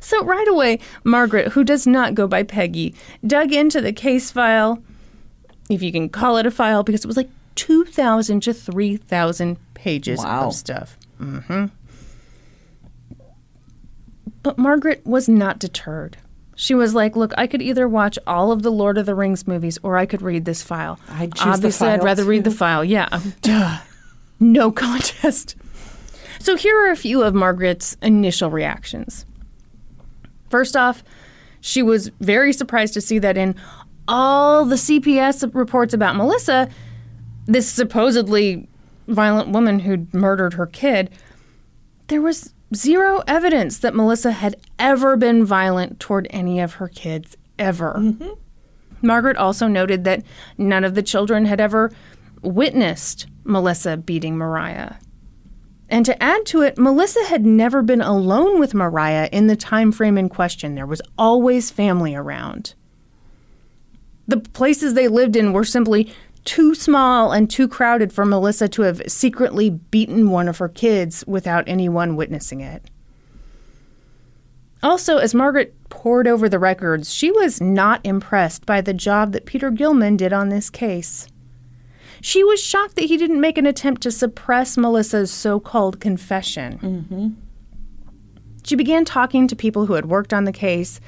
so 0.01 0.23
right 0.23 0.47
away, 0.47 0.79
Margaret, 1.03 1.49
who 1.53 1.63
does 1.63 1.87
not 1.87 2.13
go 2.13 2.27
by 2.27 2.43
Peggy, 2.43 2.93
dug 3.25 3.51
into 3.53 3.81
the 3.81 3.93
case 3.93 4.29
file, 4.31 4.81
if 5.69 5.81
you 5.81 5.91
can 5.91 6.09
call 6.09 6.37
it 6.37 6.45
a 6.45 6.51
file, 6.51 6.83
because 6.83 7.03
it 7.03 7.07
was 7.07 7.17
like 7.17 7.29
2,000 7.55 8.41
to 8.43 8.53
3,000 8.53 9.57
pages 9.73 10.19
Wow. 10.19 10.47
of 10.47 10.53
stuff. 10.53 10.97
hmm 11.17 11.65
But 14.45 14.59
Margaret 14.59 15.01
was 15.07 15.27
not 15.27 15.57
deterred. 15.57 16.17
She 16.55 16.75
was 16.75 16.93
like, 16.93 17.15
"Look, 17.15 17.33
I 17.35 17.47
could 17.47 17.63
either 17.63 17.87
watch 17.87 18.19
all 18.27 18.51
of 18.51 18.61
the 18.61 18.71
Lord 18.71 18.99
of 18.99 19.07
the 19.07 19.15
Rings 19.15 19.47
movies, 19.47 19.79
or 19.81 19.97
I 19.97 20.05
could 20.05 20.21
read 20.21 20.45
this 20.45 20.61
file. 20.61 20.99
I'd 21.09 21.33
Obviously, 21.39 21.87
I'd 21.87 22.03
rather 22.03 22.23
read 22.23 22.43
the 22.43 22.51
file. 22.51 22.85
Yeah, 22.85 23.09
duh, 23.41 23.79
no 24.39 24.71
contest." 24.71 25.55
So 26.37 26.55
here 26.55 26.77
are 26.77 26.91
a 26.91 26.95
few 26.95 27.23
of 27.23 27.33
Margaret's 27.33 27.97
initial 28.03 28.51
reactions. 28.51 29.25
First 30.51 30.77
off, 30.77 31.03
she 31.59 31.81
was 31.81 32.11
very 32.19 32.53
surprised 32.53 32.93
to 32.93 33.01
see 33.01 33.17
that 33.17 33.37
in 33.37 33.55
all 34.07 34.63
the 34.63 34.75
CPS 34.75 35.55
reports 35.55 35.91
about 35.91 36.15
Melissa, 36.15 36.69
this 37.47 37.67
supposedly 37.67 38.67
violent 39.07 39.49
woman 39.49 39.79
who'd 39.79 40.13
murdered 40.13 40.53
her 40.53 40.67
kid, 40.67 41.09
there 42.09 42.21
was 42.21 42.53
zero 42.73 43.21
evidence 43.27 43.77
that 43.79 43.95
Melissa 43.95 44.31
had 44.31 44.55
ever 44.79 45.17
been 45.17 45.45
violent 45.45 45.99
toward 45.99 46.27
any 46.29 46.59
of 46.59 46.75
her 46.75 46.87
kids, 46.87 47.35
ever. 47.59 47.93
hmm. 47.93 48.29
Margaret 49.01 49.37
also 49.37 49.67
noted 49.67 50.03
that 50.03 50.23
none 50.57 50.83
of 50.83 50.95
the 50.95 51.03
children 51.03 51.45
had 51.45 51.61
ever 51.61 51.91
witnessed 52.41 53.27
Melissa 53.43 53.97
beating 53.97 54.37
Mariah. 54.37 54.93
And 55.89 56.05
to 56.05 56.23
add 56.23 56.45
to 56.47 56.61
it, 56.61 56.77
Melissa 56.77 57.23
had 57.25 57.45
never 57.45 57.83
been 57.83 58.01
alone 58.01 58.59
with 58.59 58.73
Mariah 58.73 59.29
in 59.31 59.47
the 59.47 59.55
time 59.55 59.91
frame 59.91 60.17
in 60.17 60.29
question. 60.29 60.73
There 60.73 60.85
was 60.85 61.01
always 61.17 61.69
family 61.69 62.15
around. 62.15 62.73
The 64.27 64.37
places 64.37 64.95
they 64.95 65.07
lived 65.07 65.35
in 65.35 65.53
were 65.53 65.63
simply 65.63 66.11
too 66.45 66.75
small 66.75 67.31
and 67.31 67.49
too 67.49 67.67
crowded 67.67 68.13
for 68.13 68.25
Melissa 68.25 68.67
to 68.69 68.83
have 68.83 69.01
secretly 69.07 69.69
beaten 69.69 70.29
one 70.29 70.47
of 70.47 70.59
her 70.59 70.69
kids 70.69 71.23
without 71.27 71.67
anyone 71.67 72.15
witnessing 72.15 72.61
it. 72.61 72.89
Also, 74.83 75.17
as 75.17 75.33
Margaret 75.33 75.73
pored 75.89 76.27
over 76.27 76.47
the 76.47 76.59
records, 76.59 77.11
she 77.11 77.31
was 77.31 77.59
not 77.59 77.99
impressed 78.03 78.65
by 78.65 78.81
the 78.81 78.93
job 78.93 79.31
that 79.31 79.47
Peter 79.47 79.71
Gilman 79.71 80.15
did 80.15 80.31
on 80.31 80.49
this 80.49 80.69
case. 80.69 81.27
She 82.21 82.43
was 82.43 82.61
shocked 82.61 82.95
that 82.95 83.05
he 83.05 83.17
didn't 83.17 83.41
make 83.41 83.57
an 83.57 83.65
attempt 83.65 84.01
to 84.03 84.11
suppress 84.11 84.77
Melissa's 84.77 85.31
so 85.31 85.59
called 85.59 85.99
confession. 85.99 86.79
Mm-hmm. 86.79 87.29
She 88.63 88.75
began 88.75 89.05
talking 89.05 89.47
to 89.47 89.55
people 89.55 89.85
who 89.85 89.93
had 89.93 90.05
worked 90.05 90.33
on 90.33 90.45
the 90.45 90.51
case, 90.51 90.99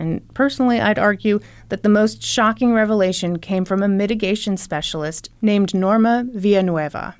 and 0.00 0.26
personally, 0.34 0.80
I'd 0.80 0.98
argue 0.98 1.38
that 1.68 1.82
the 1.84 1.88
most 1.88 2.22
shocking 2.22 2.72
revelation 2.72 3.38
came 3.38 3.64
from 3.64 3.82
a 3.82 3.88
mitigation 3.88 4.56
specialist 4.56 5.28
named 5.42 5.74
Norma 5.74 6.24
Villanueva. 6.32 7.14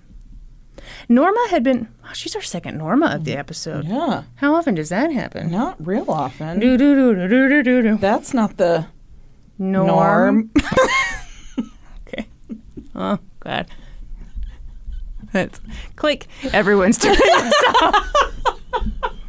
Norma 1.09 1.47
had 1.51 1.63
been, 1.63 1.89
oh, 2.05 2.13
she's 2.15 2.35
our 2.35 2.43
second 2.43 2.79
Norma 2.79 3.07
of 3.15 3.25
the 3.25 3.37
episode. 3.37 3.85
Yeah. 3.87 4.23
How 4.37 4.55
often 4.55 4.75
does 4.75 4.89
that 4.89 5.13
happen? 5.13 5.51
Not 5.51 5.77
real 5.87 6.11
often. 6.11 6.59
Do 6.59 6.77
do 6.79 6.95
do 7.15 7.29
do 7.29 7.49
do 7.49 7.63
do 7.63 7.83
do. 7.83 7.97
That's 7.99 8.33
not 8.35 8.57
the 8.57 8.87
Norm. 9.59 9.87
norm. 9.87 10.51
Okay. 12.09 12.27
Oh 12.97 13.19
God. 13.41 13.67
That's 15.33 15.61
click. 15.97 16.27
Everyone's 16.53 16.99
turning 16.99 17.21
this. 17.21 17.55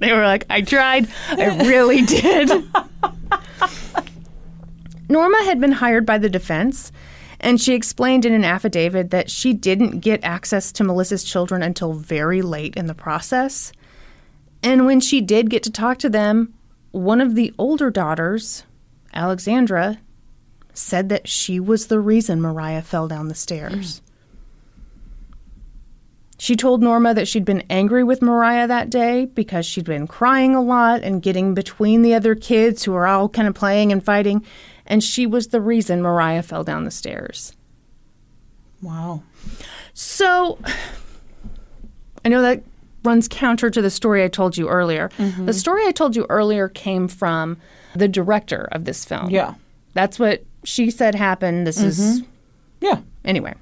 They 0.00 0.12
were 0.12 0.24
like, 0.24 0.46
I 0.50 0.62
tried. 0.62 1.08
I 1.28 1.58
really 1.66 2.02
did. 2.06 2.64
Norma 5.08 5.44
had 5.44 5.60
been 5.60 5.72
hired 5.72 6.06
by 6.06 6.18
the 6.18 6.28
defense, 6.30 6.92
and 7.40 7.60
she 7.60 7.74
explained 7.74 8.24
in 8.24 8.32
an 8.32 8.44
affidavit 8.44 9.10
that 9.10 9.30
she 9.30 9.52
didn't 9.52 10.00
get 10.00 10.24
access 10.24 10.72
to 10.72 10.84
Melissa's 10.84 11.24
children 11.24 11.62
until 11.62 11.92
very 11.92 12.42
late 12.42 12.76
in 12.76 12.86
the 12.86 12.94
process. 12.94 13.72
And 14.62 14.86
when 14.86 15.00
she 15.00 15.20
did 15.20 15.50
get 15.50 15.62
to 15.64 15.70
talk 15.70 15.98
to 15.98 16.08
them, 16.10 16.54
one 16.92 17.20
of 17.20 17.34
the 17.34 17.52
older 17.58 17.90
daughters, 17.90 18.64
Alexandra, 19.12 19.98
said 20.74 21.08
that 21.08 21.28
she 21.28 21.58
was 21.58 21.86
the 21.86 21.98
reason 22.00 22.40
Mariah 22.40 22.82
fell 22.82 23.08
down 23.08 23.28
the 23.28 23.34
stairs. 23.34 24.00
She 26.40 26.56
told 26.56 26.82
Norma 26.82 27.12
that 27.12 27.28
she'd 27.28 27.44
been 27.44 27.64
angry 27.68 28.02
with 28.02 28.22
Mariah 28.22 28.66
that 28.66 28.88
day 28.88 29.26
because 29.26 29.66
she'd 29.66 29.84
been 29.84 30.06
crying 30.06 30.54
a 30.54 30.62
lot 30.62 31.02
and 31.02 31.20
getting 31.20 31.52
between 31.52 32.00
the 32.00 32.14
other 32.14 32.34
kids 32.34 32.82
who 32.82 32.92
were 32.92 33.06
all 33.06 33.28
kind 33.28 33.46
of 33.46 33.52
playing 33.52 33.92
and 33.92 34.02
fighting, 34.02 34.42
and 34.86 35.04
she 35.04 35.26
was 35.26 35.48
the 35.48 35.60
reason 35.60 36.00
Mariah 36.00 36.42
fell 36.42 36.64
down 36.64 36.84
the 36.84 36.90
stairs. 36.90 37.52
Wow. 38.80 39.22
So, 39.92 40.58
I 42.24 42.30
know 42.30 42.40
that 42.40 42.62
runs 43.04 43.28
counter 43.28 43.68
to 43.68 43.82
the 43.82 43.90
story 43.90 44.24
I 44.24 44.28
told 44.28 44.56
you 44.56 44.66
earlier. 44.66 45.10
Mm-hmm. 45.18 45.44
The 45.44 45.52
story 45.52 45.84
I 45.84 45.92
told 45.92 46.16
you 46.16 46.24
earlier 46.30 46.70
came 46.70 47.06
from 47.06 47.58
the 47.94 48.08
director 48.08 48.66
of 48.72 48.86
this 48.86 49.04
film. 49.04 49.28
Yeah. 49.28 49.56
That's 49.92 50.18
what 50.18 50.44
she 50.64 50.90
said 50.90 51.14
happened. 51.16 51.66
This 51.66 51.82
is 51.82 52.00
mm-hmm. 52.00 52.30
Yeah. 52.80 53.00
Anyway, 53.26 53.52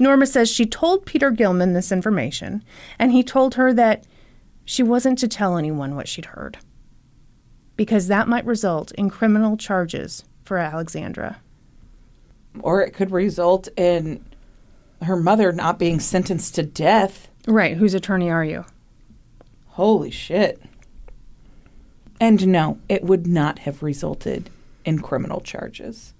Norma 0.00 0.26
says 0.26 0.50
she 0.50 0.66
told 0.66 1.06
Peter 1.06 1.30
Gilman 1.30 1.72
this 1.72 1.92
information, 1.92 2.64
and 2.98 3.12
he 3.12 3.22
told 3.22 3.54
her 3.54 3.72
that 3.72 4.04
she 4.64 4.82
wasn't 4.82 5.18
to 5.18 5.28
tell 5.28 5.56
anyone 5.56 5.94
what 5.94 6.08
she'd 6.08 6.26
heard 6.26 6.58
because 7.80 8.08
that 8.08 8.28
might 8.28 8.44
result 8.44 8.92
in 8.92 9.08
criminal 9.08 9.56
charges 9.56 10.22
for 10.44 10.58
Alexandra. 10.58 11.40
Or 12.60 12.82
it 12.82 12.92
could 12.92 13.10
result 13.10 13.68
in 13.74 14.22
her 15.00 15.16
mother 15.16 15.50
not 15.50 15.78
being 15.78 15.98
sentenced 15.98 16.54
to 16.56 16.62
death. 16.62 17.28
Right, 17.46 17.78
whose 17.78 17.94
attorney 17.94 18.28
are 18.28 18.44
you? 18.44 18.66
Holy 19.68 20.10
shit. 20.10 20.60
And 22.20 22.48
no, 22.48 22.78
it 22.86 23.02
would 23.02 23.26
not 23.26 23.60
have 23.60 23.82
resulted 23.82 24.50
in 24.84 24.98
criminal 24.98 25.40
charges. 25.40 26.12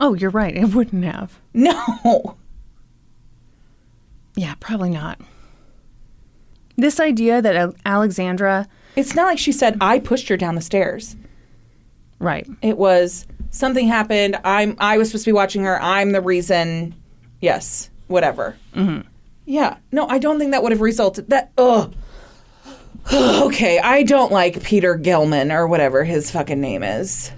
Oh, 0.00 0.14
you're 0.14 0.30
right, 0.30 0.56
it 0.56 0.74
wouldn't 0.74 1.04
have. 1.04 1.38
No. 1.52 2.36
Yeah, 4.36 4.54
probably 4.58 4.90
not. 4.90 5.20
This 6.76 6.98
idea 6.98 7.40
that 7.40 7.74
Alexandra, 7.86 8.66
It's 8.96 9.14
not 9.14 9.26
like 9.26 9.38
she 9.38 9.52
said, 9.52 9.76
I 9.80 10.00
pushed 10.00 10.28
her 10.28 10.36
down 10.36 10.56
the 10.56 10.60
stairs. 10.60 11.14
Right. 12.18 12.48
It 12.62 12.76
was 12.76 13.26
something 13.50 13.86
happened. 13.86 14.36
I'm 14.44 14.76
I 14.78 14.98
was 14.98 15.08
supposed 15.08 15.24
to 15.24 15.28
be 15.28 15.34
watching 15.34 15.62
her. 15.64 15.80
I'm 15.80 16.12
the 16.12 16.20
reason. 16.20 16.94
Yes, 17.40 17.90
whatever. 18.08 18.56
Mm-hmm. 18.74 19.06
Yeah. 19.46 19.76
No, 19.92 20.06
I 20.08 20.18
don't 20.18 20.38
think 20.38 20.50
that 20.52 20.62
would 20.62 20.72
have 20.72 20.80
resulted. 20.80 21.28
That 21.30 21.52
ugh. 21.58 21.94
okay, 23.12 23.78
I 23.78 24.02
don't 24.02 24.32
like 24.32 24.62
Peter 24.62 24.96
Gilman 24.96 25.52
or 25.52 25.66
whatever 25.68 26.04
his 26.04 26.30
fucking 26.30 26.60
name 26.60 26.82
is. 26.82 27.30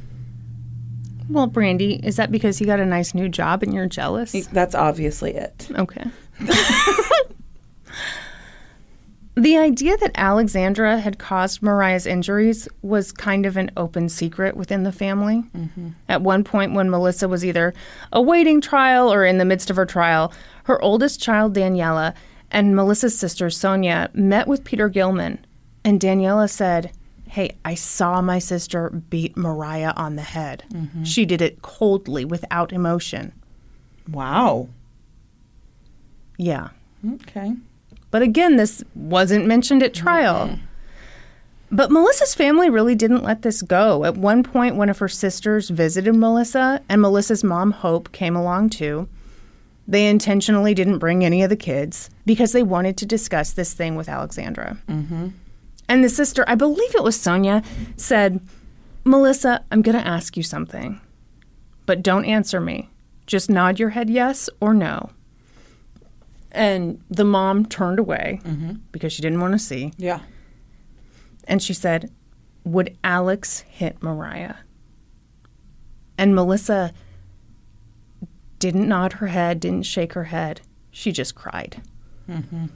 Well, 1.28 1.46
Brandy, 1.46 1.94
is 2.04 2.16
that 2.16 2.30
because 2.30 2.58
he 2.58 2.64
got 2.64 2.80
a 2.80 2.86
nice 2.86 3.14
new 3.14 3.28
job 3.28 3.62
and 3.62 3.74
you're 3.74 3.86
jealous? 3.86 4.32
That's 4.48 4.74
obviously 4.74 5.34
it. 5.34 5.68
Okay. 5.76 6.04
the 9.34 9.56
idea 9.56 9.96
that 9.98 10.12
Alexandra 10.14 10.98
had 10.98 11.18
caused 11.18 11.62
Mariah's 11.62 12.06
injuries 12.06 12.68
was 12.82 13.12
kind 13.12 13.44
of 13.44 13.56
an 13.56 13.70
open 13.76 14.08
secret 14.08 14.56
within 14.56 14.82
the 14.82 14.92
family. 14.92 15.44
Mm-hmm. 15.56 15.90
At 16.08 16.22
one 16.22 16.44
point, 16.44 16.74
when 16.74 16.90
Melissa 16.90 17.28
was 17.28 17.44
either 17.44 17.74
awaiting 18.12 18.60
trial 18.60 19.12
or 19.12 19.24
in 19.24 19.38
the 19.38 19.44
midst 19.44 19.68
of 19.68 19.76
her 19.76 19.86
trial, 19.86 20.32
her 20.64 20.80
oldest 20.82 21.20
child, 21.20 21.54
Daniela, 21.54 22.14
and 22.50 22.76
Melissa's 22.76 23.18
sister, 23.18 23.50
Sonia, 23.50 24.10
met 24.14 24.46
with 24.46 24.64
Peter 24.64 24.88
Gilman. 24.88 25.44
And 25.84 26.00
Daniela 26.00 26.48
said, 26.48 26.92
Hey, 27.36 27.54
I 27.66 27.74
saw 27.74 28.22
my 28.22 28.38
sister 28.38 28.88
beat 28.88 29.36
Mariah 29.36 29.92
on 29.94 30.16
the 30.16 30.22
head. 30.22 30.64
She 31.04 31.26
did 31.26 31.42
it 31.42 31.60
coldly, 31.60 32.24
without 32.24 32.72
emotion. 32.72 33.34
Wow. 34.10 34.70
Yeah. 36.38 36.70
Okay. 37.06 37.52
But 38.10 38.22
again, 38.22 38.56
this 38.56 38.82
wasn't 38.94 39.44
mentioned 39.44 39.82
at 39.82 39.92
trial. 39.92 40.58
But 41.70 41.90
Melissa's 41.90 42.34
family 42.34 42.70
really 42.70 42.94
didn't 42.94 43.22
let 43.22 43.42
this 43.42 43.60
go. 43.60 44.06
At 44.06 44.16
one 44.16 44.42
point, 44.42 44.76
one 44.76 44.88
of 44.88 44.96
her 45.00 45.08
sisters 45.08 45.68
visited 45.68 46.14
Melissa, 46.14 46.80
and 46.88 47.02
Melissa's 47.02 47.44
mom, 47.44 47.72
Hope, 47.72 48.12
came 48.12 48.34
along 48.34 48.70
too. 48.70 49.10
They 49.86 50.08
intentionally 50.08 50.72
didn't 50.72 51.00
bring 51.00 51.22
any 51.22 51.42
of 51.42 51.50
the 51.50 51.54
kids 51.54 52.08
because 52.24 52.52
they 52.52 52.62
wanted 52.62 52.96
to 52.96 53.04
discuss 53.04 53.52
this 53.52 53.74
thing 53.74 53.94
with 53.94 54.08
Alexandra. 54.08 54.78
Mm-hmm. 54.88 55.28
And 55.88 56.02
the 56.02 56.08
sister, 56.08 56.44
I 56.46 56.54
believe 56.54 56.94
it 56.94 57.02
was 57.02 57.18
Sonia, 57.18 57.62
said, 57.96 58.40
Melissa, 59.04 59.64
I'm 59.70 59.82
going 59.82 59.96
to 59.96 60.06
ask 60.06 60.36
you 60.36 60.42
something, 60.42 61.00
but 61.86 62.02
don't 62.02 62.24
answer 62.24 62.60
me. 62.60 62.90
Just 63.26 63.48
nod 63.48 63.78
your 63.78 63.90
head 63.90 64.10
yes 64.10 64.50
or 64.60 64.74
no. 64.74 65.10
And 66.50 67.02
the 67.10 67.24
mom 67.24 67.66
turned 67.66 67.98
away 67.98 68.40
mm-hmm. 68.44 68.74
because 68.90 69.12
she 69.12 69.22
didn't 69.22 69.40
want 69.40 69.52
to 69.52 69.58
see. 69.58 69.92
Yeah. 69.96 70.20
And 71.46 71.62
she 71.62 71.74
said, 71.74 72.10
Would 72.64 72.96
Alex 73.04 73.60
hit 73.68 74.02
Mariah? 74.02 74.56
And 76.18 76.34
Melissa 76.34 76.92
didn't 78.58 78.88
nod 78.88 79.14
her 79.14 79.26
head, 79.28 79.60
didn't 79.60 79.84
shake 79.84 80.14
her 80.14 80.24
head. 80.24 80.62
She 80.90 81.12
just 81.12 81.34
cried. 81.34 81.82
Mm-hmm. 82.28 82.66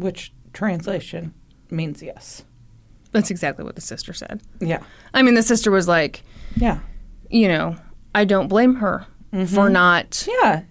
Which 0.00 0.32
translation 0.52 1.34
means 1.70 2.02
yes. 2.02 2.42
That's 3.12 3.30
exactly 3.30 3.64
what 3.64 3.74
the 3.74 3.80
sister 3.80 4.12
said. 4.12 4.40
Yeah. 4.60 4.82
I 5.12 5.22
mean, 5.22 5.34
the 5.34 5.42
sister 5.42 5.70
was 5.70 5.86
like, 5.88 6.22
Yeah. 6.56 6.78
you 7.28 7.48
know, 7.48 7.76
I 8.14 8.24
don't 8.24 8.48
blame 8.48 8.76
her 8.76 9.06
for 9.30 9.36
mm-hmm. 9.36 9.72
not 9.72 10.26
Yeah. 10.42 10.62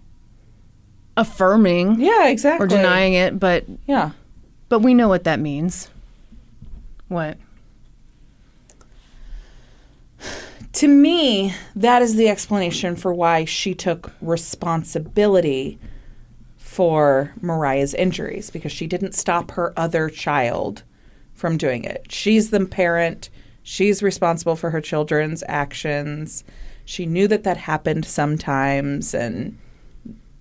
affirming 1.17 1.99
Yeah, 1.99 2.27
exactly. 2.27 2.63
or 2.63 2.67
denying 2.67 3.13
it, 3.13 3.39
but 3.39 3.65
Yeah. 3.87 4.11
but 4.69 4.79
we 4.79 4.93
know 4.93 5.07
what 5.07 5.23
that 5.25 5.39
means. 5.39 5.89
What? 7.07 7.37
To 10.73 10.87
me, 10.87 11.53
that 11.75 12.01
is 12.01 12.15
the 12.15 12.29
explanation 12.29 12.95
for 12.95 13.13
why 13.13 13.43
she 13.45 13.73
took 13.73 14.11
responsibility 14.21 15.79
for 16.69 17.33
Mariah's 17.41 17.95
injuries 17.95 18.51
because 18.51 18.71
she 18.71 18.85
didn't 18.85 19.15
stop 19.15 19.49
her 19.51 19.73
other 19.75 20.07
child 20.07 20.83
from 21.33 21.57
doing 21.57 21.83
it. 21.83 22.05
She's 22.11 22.51
the 22.51 22.63
parent, 22.63 23.31
she's 23.63 24.03
responsible 24.03 24.55
for 24.55 24.69
her 24.69 24.79
children's 24.79 25.43
actions. 25.47 26.43
She 26.85 27.07
knew 27.07 27.27
that 27.27 27.43
that 27.43 27.57
happened 27.57 28.05
sometimes 28.05 29.15
and 29.15 29.57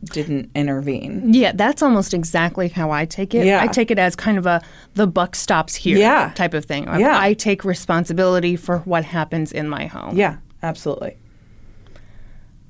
didn't 0.05 0.51
intervene. 0.55 1.33
Yeah, 1.33 1.53
that's 1.55 1.83
almost 1.83 2.13
exactly 2.13 2.69
how 2.69 2.91
I 2.91 3.07
take 3.07 3.35
it. 3.35 3.47
Yeah. 3.47 3.63
I 3.63 3.67
take 3.67 3.91
it 3.91 3.99
as 3.99 4.15
kind 4.15 4.37
of 4.37 4.45
a 4.45 4.61
the 4.97 5.07
buck 5.07 5.35
stops 5.35 5.75
here 5.75 5.97
Yeah. 5.97 6.33
type 6.35 6.53
of 6.53 6.67
thing. 6.67 6.85
Yeah. 6.85 7.19
I 7.19 7.33
take 7.33 7.65
responsibility 7.65 8.55
for 8.55 8.81
what 8.81 9.07
happens 9.07 9.51
in 9.51 9.67
my 9.67 9.87
home. 9.87 10.15
Yeah, 10.15 10.37
absolutely. 10.63 11.17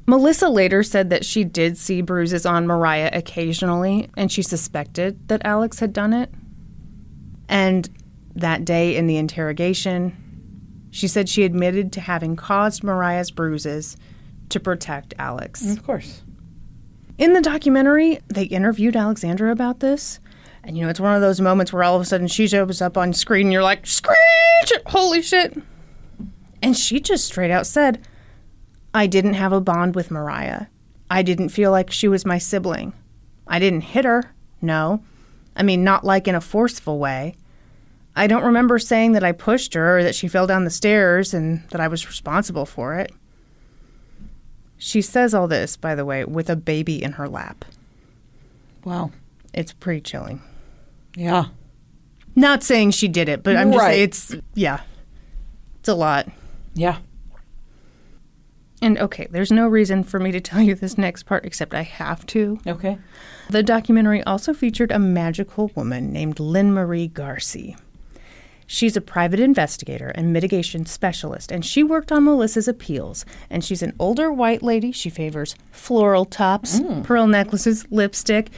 Melissa 0.09 0.49
later 0.49 0.83
said 0.83 1.11
that 1.11 1.23
she 1.23 1.45
did 1.45 1.77
see 1.77 2.01
bruises 2.01 2.47
on 2.47 2.67
Mariah 2.67 3.11
occasionally 3.13 4.09
and 4.17 4.33
she 4.33 4.41
suspected 4.41 5.29
that 5.29 5.43
Alex 5.45 5.81
had 5.81 5.93
done 5.93 6.15
it. 6.15 6.33
And 7.47 7.91
that 8.35 8.65
day 8.65 8.97
in 8.97 9.07
the 9.07 9.19
interrogation, 9.19 10.17
she 10.91 11.09
said 11.09 11.29
she 11.29 11.45
admitted 11.45 11.93
to 11.93 12.01
having 12.01 12.37
caused 12.37 12.83
Mariah's 12.83 13.31
bruises 13.31 13.99
to 14.49 14.59
protect 14.59 15.13
Alex. 15.19 15.63
Mm, 15.63 15.77
of 15.77 15.85
course. 15.85 16.23
In 17.19 17.35
the 17.35 17.43
documentary, 17.43 18.21
they 18.29 18.45
interviewed 18.45 18.97
Alexandra 18.97 19.53
about 19.53 19.81
this. 19.81 20.21
And 20.65 20.79
you 20.79 20.85
know, 20.85 20.89
it's 20.89 21.01
one 21.01 21.17
of 21.17 21.21
those 21.21 21.43
moments 21.43 21.71
where 21.71 21.85
all 21.85 21.97
of 21.97 22.01
a 22.01 22.07
sudden 22.07 22.29
she 22.29 22.49
shows 22.49 22.81
up 22.81 22.97
on 22.97 23.13
screen 23.13 23.49
and 23.49 23.53
you're 23.53 23.63
like, 23.63 23.87
screech! 23.87 24.17
Holy 24.87 25.21
shit! 25.21 25.55
And 26.63 26.75
she 26.75 26.99
just 26.99 27.27
straight 27.27 27.51
out 27.51 27.67
said, 27.67 28.03
I 28.95 29.07
didn't 29.07 29.35
have 29.35 29.53
a 29.53 29.61
bond 29.61 29.95
with 29.95 30.11
Mariah. 30.11 30.67
I 31.11 31.23
didn't 31.23 31.51
feel 31.51 31.71
like 31.71 31.91
she 31.91 32.09
was 32.09 32.25
my 32.27 32.39
sibling. 32.39 32.93
I 33.47 33.59
didn't 33.59 33.83
hit 33.83 34.05
her. 34.05 34.35
No. 34.61 35.03
I 35.57 35.63
mean, 35.63 35.85
not 35.85 36.05
like 36.05 36.29
in 36.29 36.35
a 36.35 36.41
forceful 36.41 36.99
way. 36.99 37.35
I 38.17 38.27
don't 38.27 38.45
remember 38.45 38.79
saying 38.79 39.13
that 39.13 39.25
I 39.25 39.33
pushed 39.33 39.75
her 39.75 39.99
or 39.99 40.03
that 40.03 40.15
she 40.15 40.29
fell 40.29 40.47
down 40.47 40.65
the 40.65 40.71
stairs 40.71 41.33
and 41.33 41.63
that 41.71 41.81
I 41.81 41.89
was 41.89 42.07
responsible 42.07 42.67
for 42.67 42.95
it. 42.99 43.13
She 44.77 45.03
says 45.03 45.35
all 45.35 45.49
this, 45.49 45.77
by 45.77 45.95
the 45.95 46.05
way, 46.05 46.25
with 46.25 46.49
a 46.51 46.57
baby 46.57 47.03
in 47.03 47.13
her 47.13 47.29
lap. 47.29 47.65
Wow. 48.85 49.11
It's 49.53 49.73
pretty 49.73 50.01
chilling. 50.01 50.41
Yeah. 51.17 51.47
Not 52.37 52.63
saying 52.63 52.93
she 52.93 53.09
did 53.09 53.29
it, 53.29 53.43
but 53.43 53.57
I'm 53.57 53.73
just 53.73 53.83
Right. 53.83 53.91
saying 53.95 54.05
it's, 54.05 54.37
yeah, 54.55 54.81
it's 55.81 55.89
a 55.89 55.95
lot. 55.95 56.29
Yeah. 56.75 56.99
And 58.81 58.99
okay, 58.99 59.27
there's 59.31 59.51
no 59.51 59.67
reason 59.67 60.05
for 60.05 60.21
me 60.21 60.31
to 60.33 60.41
tell 60.41 60.61
you 60.61 60.75
this 60.75 60.97
next 60.97 61.25
part 61.25 61.45
except 61.45 61.75
I 61.75 61.83
have 61.83 62.25
to. 62.27 62.61
Okay. 62.67 62.99
The 63.51 63.63
documentary 63.63 64.23
also 64.23 64.55
featured 64.55 64.93
a 64.93 64.99
magical 64.99 65.71
woman 65.75 66.13
named 66.13 66.39
Lynn 66.39 66.73
Marie 66.73 67.09
Garcia. 67.09 67.77
She's 68.71 68.99
a 68.99 69.01
private 69.01 69.41
investigator 69.41 70.09
and 70.09 70.31
mitigation 70.31 70.85
specialist, 70.85 71.51
and 71.51 71.65
she 71.65 71.83
worked 71.83 72.13
on 72.13 72.25
Melissa's 72.25 72.69
appeals. 72.69 73.25
And 73.49 73.65
she's 73.65 73.83
an 73.83 73.95
older 73.99 74.31
white 74.31 74.63
lady. 74.63 74.93
She 74.93 75.09
favors 75.09 75.57
floral 75.73 76.27
tops, 76.27 76.79
mm. 76.79 77.03
pearl 77.03 77.27
necklaces, 77.27 77.91
lipstick. 77.91 78.51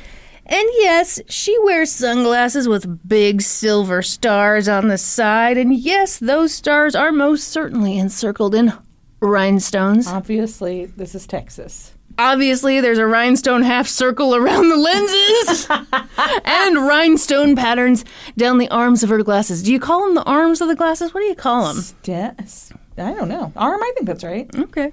And 0.44 0.68
yes, 0.78 1.20
she 1.28 1.56
wears 1.60 1.92
sunglasses 1.92 2.66
with 2.66 3.08
big 3.08 3.40
silver 3.40 4.02
stars 4.02 4.68
on 4.68 4.88
the 4.88 4.98
side. 4.98 5.56
And 5.56 5.72
yes, 5.72 6.18
those 6.18 6.52
stars 6.52 6.96
are 6.96 7.12
most 7.12 7.46
certainly 7.46 7.96
encircled 7.96 8.56
in 8.56 8.72
rhinestones. 9.20 10.06
Obviously, 10.06 10.86
this 10.86 11.14
is 11.14 11.26
Texas. 11.26 11.92
Obviously, 12.18 12.80
there's 12.80 12.98
a 12.98 13.06
rhinestone 13.06 13.62
half 13.62 13.86
circle 13.86 14.34
around 14.34 14.68
the 14.68 14.76
lenses 14.76 15.66
and 16.44 16.76
rhinestone 16.86 17.56
patterns 17.56 18.04
down 18.36 18.58
the 18.58 18.68
arms 18.68 19.02
of 19.02 19.08
her 19.08 19.22
glasses. 19.22 19.62
Do 19.62 19.72
you 19.72 19.80
call 19.80 20.04
them 20.04 20.14
the 20.14 20.24
arms 20.24 20.60
of 20.60 20.68
the 20.68 20.76
glasses? 20.76 21.14
What 21.14 21.20
do 21.20 21.26
you 21.26 21.34
call 21.34 21.72
them? 21.72 21.84
Yes. 22.04 22.72
I 22.98 23.14
don't 23.14 23.28
know. 23.28 23.52
Arm, 23.56 23.82
I 23.82 23.92
think 23.94 24.06
that's 24.06 24.24
right. 24.24 24.50
Okay. 24.54 24.92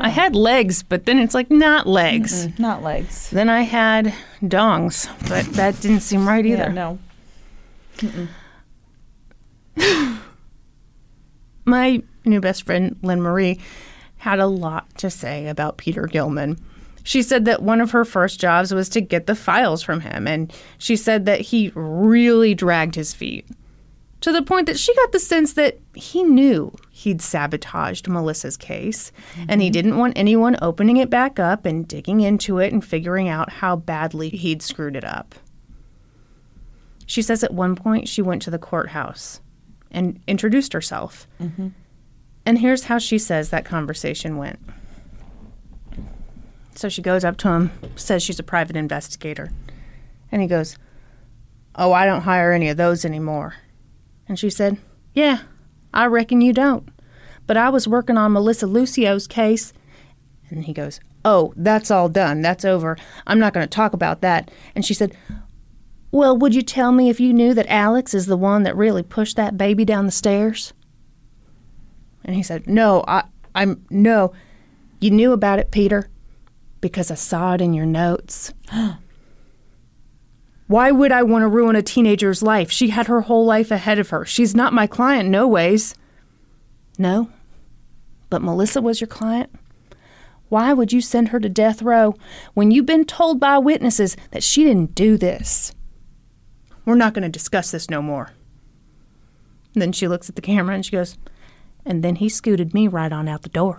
I 0.00 0.08
had 0.08 0.34
legs, 0.34 0.82
but 0.82 1.06
then 1.06 1.20
it's 1.20 1.34
like 1.34 1.50
not 1.50 1.86
legs. 1.86 2.58
Not 2.58 2.82
legs. 2.82 3.30
Then 3.30 3.48
I 3.48 3.62
had 3.62 4.12
dongs, 4.42 5.08
but 5.28 5.44
that 5.54 5.80
didn't 5.80 6.00
seem 6.00 6.26
right 6.26 6.44
either. 6.44 6.72
Yeah, 6.72 6.72
no. 6.72 6.98
my 11.64 12.02
new 12.24 12.40
best 12.40 12.64
friend, 12.64 12.96
Lynn 13.02 13.22
Marie, 13.22 13.60
had 14.18 14.38
a 14.38 14.46
lot 14.46 14.94
to 14.98 15.10
say 15.10 15.48
about 15.48 15.76
Peter 15.76 16.06
Gilman. 16.06 16.58
She 17.02 17.22
said 17.22 17.44
that 17.44 17.62
one 17.62 17.80
of 17.80 17.90
her 17.90 18.04
first 18.04 18.40
jobs 18.40 18.72
was 18.72 18.88
to 18.90 19.00
get 19.00 19.26
the 19.26 19.34
files 19.34 19.82
from 19.82 20.00
him, 20.00 20.26
and 20.26 20.52
she 20.78 20.96
said 20.96 21.26
that 21.26 21.40
he 21.42 21.70
really 21.74 22.54
dragged 22.54 22.94
his 22.94 23.12
feet 23.12 23.46
to 24.24 24.32
the 24.32 24.40
point 24.40 24.66
that 24.66 24.78
she 24.78 24.94
got 24.94 25.12
the 25.12 25.18
sense 25.18 25.52
that 25.52 25.78
he 25.92 26.24
knew 26.24 26.74
he'd 26.90 27.20
sabotaged 27.20 28.08
Melissa's 28.08 28.56
case, 28.56 29.12
and 29.46 29.60
he 29.60 29.66
mm-hmm. 29.66 29.72
didn't 29.72 29.98
want 29.98 30.16
anyone 30.16 30.56
opening 30.62 30.96
it 30.96 31.10
back 31.10 31.38
up 31.38 31.66
and 31.66 31.86
digging 31.86 32.22
into 32.22 32.56
it 32.58 32.72
and 32.72 32.82
figuring 32.82 33.28
out 33.28 33.50
how 33.50 33.76
badly 33.76 34.30
he'd 34.30 34.62
screwed 34.62 34.96
it 34.96 35.04
up. 35.04 35.34
She 37.04 37.20
says 37.20 37.44
at 37.44 37.52
one 37.52 37.76
point 37.76 38.08
she 38.08 38.22
went 38.22 38.40
to 38.40 38.50
the 38.50 38.58
courthouse 38.58 39.42
and 39.90 40.18
introduced 40.26 40.72
herself. 40.72 41.28
Mm-hmm. 41.38 41.68
And 42.46 42.58
here's 42.58 42.84
how 42.84 42.98
she 42.98 43.18
says 43.18 43.50
that 43.50 43.64
conversation 43.64 44.36
went. 44.36 44.58
So 46.74 46.88
she 46.88 47.02
goes 47.02 47.24
up 47.24 47.36
to 47.38 47.48
him, 47.48 47.70
says 47.96 48.22
she's 48.22 48.38
a 48.38 48.44
private 48.44 48.76
investigator. 48.76 49.50
And 50.30 50.42
he 50.42 50.48
goes, 50.48 50.76
Oh, 51.76 51.92
I 51.92 52.04
don't 52.06 52.22
hire 52.22 52.52
any 52.52 52.68
of 52.68 52.76
those 52.76 53.04
anymore. 53.04 53.54
And 54.28 54.38
she 54.38 54.50
said, 54.50 54.78
Yeah, 55.12 55.40
I 55.92 56.06
reckon 56.06 56.40
you 56.40 56.52
don't. 56.52 56.88
But 57.46 57.56
I 57.56 57.68
was 57.68 57.88
working 57.88 58.16
on 58.16 58.32
Melissa 58.32 58.66
Lucio's 58.66 59.26
case. 59.26 59.72
And 60.50 60.64
he 60.64 60.72
goes, 60.72 61.00
Oh, 61.24 61.54
that's 61.56 61.90
all 61.90 62.08
done. 62.08 62.42
That's 62.42 62.64
over. 62.64 62.96
I'm 63.26 63.38
not 63.38 63.54
going 63.54 63.66
to 63.66 63.70
talk 63.74 63.92
about 63.92 64.20
that. 64.20 64.50
And 64.74 64.84
she 64.84 64.94
said, 64.94 65.16
Well, 66.10 66.36
would 66.36 66.54
you 66.54 66.62
tell 66.62 66.92
me 66.92 67.08
if 67.08 67.20
you 67.20 67.32
knew 67.32 67.54
that 67.54 67.66
Alex 67.68 68.14
is 68.14 68.26
the 68.26 68.36
one 68.36 68.64
that 68.64 68.76
really 68.76 69.02
pushed 69.02 69.36
that 69.36 69.56
baby 69.56 69.84
down 69.84 70.06
the 70.06 70.12
stairs? 70.12 70.72
And 72.24 72.34
he 72.34 72.42
said, 72.42 72.66
No, 72.66 73.04
I, 73.06 73.24
I'm, 73.54 73.84
no. 73.90 74.32
You 75.00 75.10
knew 75.10 75.32
about 75.32 75.58
it, 75.58 75.70
Peter, 75.70 76.08
because 76.80 77.10
I 77.10 77.14
saw 77.14 77.54
it 77.54 77.60
in 77.60 77.74
your 77.74 77.86
notes. 77.86 78.52
Why 80.66 80.90
would 80.90 81.12
I 81.12 81.22
want 81.22 81.42
to 81.42 81.48
ruin 81.48 81.76
a 81.76 81.82
teenager's 81.82 82.42
life? 82.42 82.70
She 82.70 82.88
had 82.88 83.06
her 83.06 83.22
whole 83.22 83.44
life 83.44 83.70
ahead 83.70 83.98
of 83.98 84.08
her. 84.08 84.24
She's 84.24 84.54
not 84.54 84.72
my 84.72 84.86
client, 84.86 85.28
no 85.28 85.46
ways. 85.46 85.94
No, 86.96 87.28
but 88.30 88.42
Melissa 88.42 88.80
was 88.80 89.00
your 89.00 89.08
client? 89.08 89.50
Why 90.48 90.72
would 90.72 90.92
you 90.92 91.00
send 91.00 91.28
her 91.28 91.40
to 91.40 91.48
death 91.48 91.82
row 91.82 92.14
when 92.54 92.70
you've 92.70 92.86
been 92.86 93.04
told 93.04 93.40
by 93.40 93.58
witnesses 93.58 94.16
that 94.30 94.42
she 94.42 94.64
didn't 94.64 94.94
do 94.94 95.16
this? 95.16 95.74
We're 96.84 96.94
not 96.94 97.14
going 97.14 97.22
to 97.22 97.28
discuss 97.28 97.70
this 97.70 97.90
no 97.90 98.00
more. 98.02 98.30
And 99.74 99.82
then 99.82 99.92
she 99.92 100.08
looks 100.08 100.28
at 100.28 100.36
the 100.36 100.42
camera 100.42 100.74
and 100.74 100.84
she 100.84 100.92
goes, 100.92 101.16
and 101.86 102.02
then 102.02 102.16
he 102.16 102.28
scooted 102.28 102.74
me 102.74 102.88
right 102.88 103.12
on 103.12 103.28
out 103.28 103.42
the 103.42 103.48
door. 103.48 103.76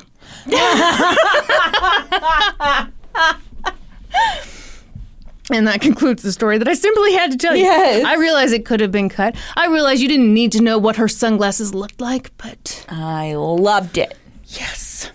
and 5.52 5.68
that 5.68 5.80
concludes 5.82 6.24
the 6.24 6.32
story 6.32 6.58
that 6.58 6.68
I 6.68 6.74
simply 6.74 7.14
had 7.14 7.32
to 7.32 7.38
tell 7.38 7.56
you. 7.56 7.64
Yes. 7.64 8.04
I 8.06 8.16
realize 8.16 8.52
it 8.52 8.66
could 8.66 8.80
have 8.80 8.92
been 8.92 9.10
cut. 9.10 9.36
I 9.56 9.68
realize 9.68 10.02
you 10.02 10.08
didn't 10.08 10.34
need 10.34 10.52
to 10.54 10.62
know 10.62 10.78
what 10.78 10.96
her 10.96 11.08
sunglasses 11.08 11.74
looked 11.76 12.02
like, 12.02 12.36
but 12.38 12.86
I 12.90 13.34
loved 13.36 13.98
it. 13.98 14.18
yes. 14.48 15.12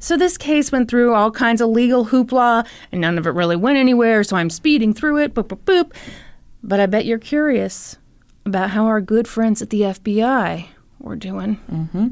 So 0.00 0.16
this 0.18 0.36
case 0.36 0.70
went 0.70 0.90
through 0.90 1.14
all 1.14 1.30
kinds 1.30 1.62
of 1.62 1.70
legal 1.70 2.06
hoopla, 2.06 2.66
and 2.92 3.00
none 3.00 3.16
of 3.16 3.26
it 3.26 3.30
really 3.30 3.56
went 3.56 3.78
anywhere, 3.78 4.22
so 4.22 4.36
I'm 4.36 4.50
speeding 4.50 4.92
through 4.92 5.18
it, 5.18 5.32
boop, 5.32 5.44
boop, 5.48 5.60
boop. 5.64 5.92
But 6.62 6.78
I 6.78 6.84
bet 6.86 7.06
you're 7.06 7.18
curious 7.18 7.96
about 8.44 8.70
how 8.70 8.84
our 8.84 9.00
good 9.00 9.26
friends 9.26 9.62
at 9.62 9.70
the 9.70 9.80
FBI 9.80 10.66
were 10.98 11.16
doing. 11.16 11.58
Mm-hmm. 11.70 12.08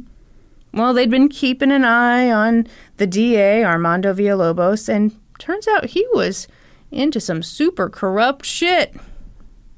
Well, 0.74 0.94
they'd 0.94 1.10
been 1.10 1.28
keeping 1.28 1.70
an 1.70 1.84
eye 1.84 2.30
on 2.30 2.66
the 2.96 3.06
DA, 3.06 3.64
Armando 3.64 4.14
Villalobos, 4.14 4.88
and 4.88 5.18
turns 5.38 5.68
out 5.68 5.90
he 5.90 6.06
was 6.12 6.48
into 6.90 7.20
some 7.20 7.42
super 7.42 7.88
corrupt 7.88 8.44
shit. 8.44 8.94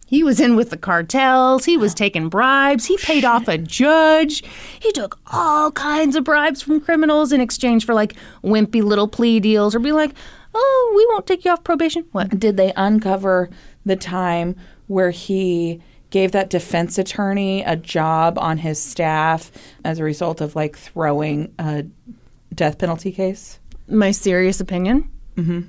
He 0.06 0.22
was 0.22 0.38
in 0.38 0.54
with 0.54 0.70
the 0.70 0.76
cartels. 0.76 1.64
He 1.64 1.76
was 1.76 1.94
taking 1.94 2.28
bribes. 2.28 2.86
He 2.86 2.96
paid 2.98 3.24
off 3.24 3.48
a 3.48 3.58
judge. 3.58 4.44
He 4.78 4.92
took 4.92 5.18
all 5.32 5.72
kinds 5.72 6.14
of 6.14 6.24
bribes 6.24 6.62
from 6.62 6.80
criminals 6.80 7.32
in 7.32 7.40
exchange 7.40 7.84
for 7.84 7.94
like 7.94 8.14
wimpy 8.42 8.82
little 8.82 9.08
plea 9.08 9.40
deals 9.40 9.74
or 9.74 9.80
be 9.80 9.92
like, 9.92 10.12
oh, 10.54 10.92
we 10.96 11.06
won't 11.06 11.26
take 11.26 11.44
you 11.44 11.50
off 11.50 11.64
probation. 11.64 12.04
What? 12.12 12.38
Did 12.38 12.56
they 12.56 12.72
uncover 12.76 13.50
the 13.84 13.96
time 13.96 14.54
where 14.86 15.10
he 15.10 15.82
gave 16.14 16.30
that 16.30 16.48
defense 16.48 16.96
attorney 16.96 17.64
a 17.64 17.74
job 17.74 18.38
on 18.38 18.58
his 18.58 18.80
staff 18.80 19.50
as 19.84 19.98
a 19.98 20.04
result 20.04 20.40
of 20.40 20.54
like 20.54 20.76
throwing 20.78 21.52
a 21.58 21.84
death 22.54 22.78
penalty 22.78 23.10
case? 23.10 23.58
My 23.88 24.12
serious 24.12 24.60
opinion. 24.60 25.10
Mm-hmm. 25.34 25.62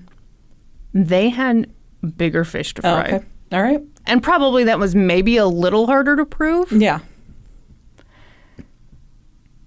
They 0.94 1.30
had 1.30 1.74
bigger 2.16 2.44
fish 2.44 2.76
to 2.76 2.88
Oh, 2.88 2.94
fry. 3.02 3.06
okay. 3.16 3.26
All 3.54 3.64
right. 3.64 3.82
And 4.06 4.22
probably 4.22 4.64
that 4.66 4.78
was 4.78 4.94
maybe 4.94 5.38
a 5.38 5.48
little 5.48 5.88
harder 5.88 6.16
to 6.16 6.26
prove. 6.26 6.72
Yeah. 6.72 7.00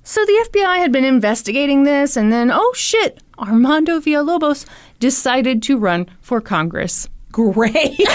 So 0.05 0.25
the 0.25 0.47
FBI 0.53 0.79
had 0.79 0.93
been 0.93 1.05
investigating 1.05 1.83
this, 1.83 2.17
and 2.17 2.33
then, 2.33 2.51
oh 2.53 2.73
shit, 2.77 3.19
Armando 3.37 3.99
Villalobos 4.01 4.65
decided 5.01 5.61
to 5.65 5.77
run 5.77 6.07
for 6.21 6.41
Congress. 6.41 7.09
Great. 7.33 7.99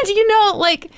And 0.06 0.16
you 0.16 0.26
know, 0.26 0.56
like, 0.56 0.90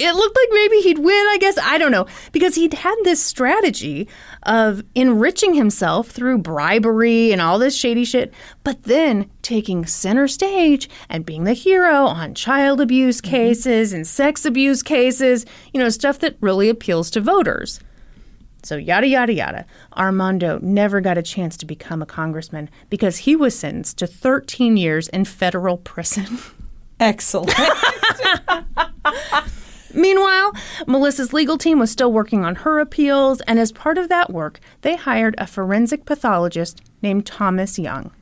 it 0.00 0.14
looked 0.14 0.36
like 0.36 0.48
maybe 0.52 0.78
he'd 0.78 0.98
win, 0.98 1.26
I 1.28 1.36
guess. 1.38 1.58
I 1.58 1.76
don't 1.76 1.92
know. 1.92 2.06
Because 2.32 2.54
he'd 2.54 2.72
had 2.72 2.96
this 3.04 3.22
strategy 3.22 4.08
of 4.44 4.82
enriching 4.94 5.54
himself 5.54 6.08
through 6.08 6.38
bribery 6.38 7.32
and 7.32 7.42
all 7.42 7.58
this 7.58 7.76
shady 7.76 8.06
shit, 8.06 8.32
but 8.64 8.84
then 8.84 9.30
taking 9.42 9.84
center 9.84 10.26
stage 10.26 10.88
and 11.10 11.26
being 11.26 11.44
the 11.44 11.52
hero 11.52 12.06
on 12.06 12.34
child 12.34 12.80
abuse 12.80 13.20
mm-hmm. 13.20 13.30
cases 13.30 13.92
and 13.92 14.06
sex 14.06 14.46
abuse 14.46 14.82
cases, 14.82 15.44
you 15.74 15.80
know, 15.80 15.90
stuff 15.90 16.18
that 16.20 16.36
really 16.40 16.70
appeals 16.70 17.10
to 17.10 17.20
voters. 17.20 17.80
So, 18.62 18.76
yada, 18.76 19.06
yada, 19.06 19.32
yada. 19.32 19.66
Armando 19.96 20.58
never 20.62 21.00
got 21.00 21.18
a 21.18 21.22
chance 21.22 21.56
to 21.58 21.66
become 21.66 22.02
a 22.02 22.06
congressman 22.06 22.70
because 22.88 23.18
he 23.18 23.36
was 23.36 23.58
sentenced 23.58 23.98
to 23.98 24.06
13 24.06 24.76
years 24.76 25.08
in 25.08 25.24
federal 25.26 25.76
prison. 25.76 26.38
Excellent. 27.00 27.52
Meanwhile, 29.94 30.52
Melissa's 30.86 31.32
legal 31.32 31.58
team 31.58 31.80
was 31.80 31.90
still 31.90 32.12
working 32.12 32.44
on 32.44 32.56
her 32.56 32.78
appeals, 32.78 33.40
and 33.42 33.58
as 33.58 33.72
part 33.72 33.98
of 33.98 34.08
that 34.08 34.30
work, 34.30 34.60
they 34.82 34.94
hired 34.94 35.34
a 35.38 35.46
forensic 35.46 36.04
pathologist 36.04 36.80
named 37.02 37.26
Thomas 37.26 37.78
Young. 37.78 38.12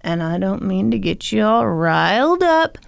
And 0.00 0.22
I 0.22 0.38
don't 0.38 0.62
mean 0.62 0.90
to 0.90 0.98
get 0.98 1.30
you 1.30 1.44
all 1.44 1.68
riled 1.68 2.42
up, 2.42 2.78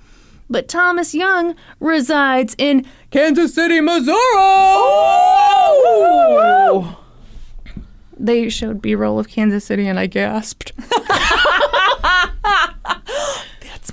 but 0.50 0.68
Thomas 0.68 1.14
Young 1.14 1.54
resides 1.78 2.56
in 2.58 2.84
Kansas 3.10 3.54
City, 3.54 3.80
Missouri. 3.80 4.16
They 8.18 8.48
showed 8.48 8.82
B 8.82 8.94
roll 8.94 9.18
of 9.18 9.28
Kansas 9.28 9.64
City, 9.64 9.86
and 9.86 9.98
I 10.00 10.06
gasped. 10.06 10.72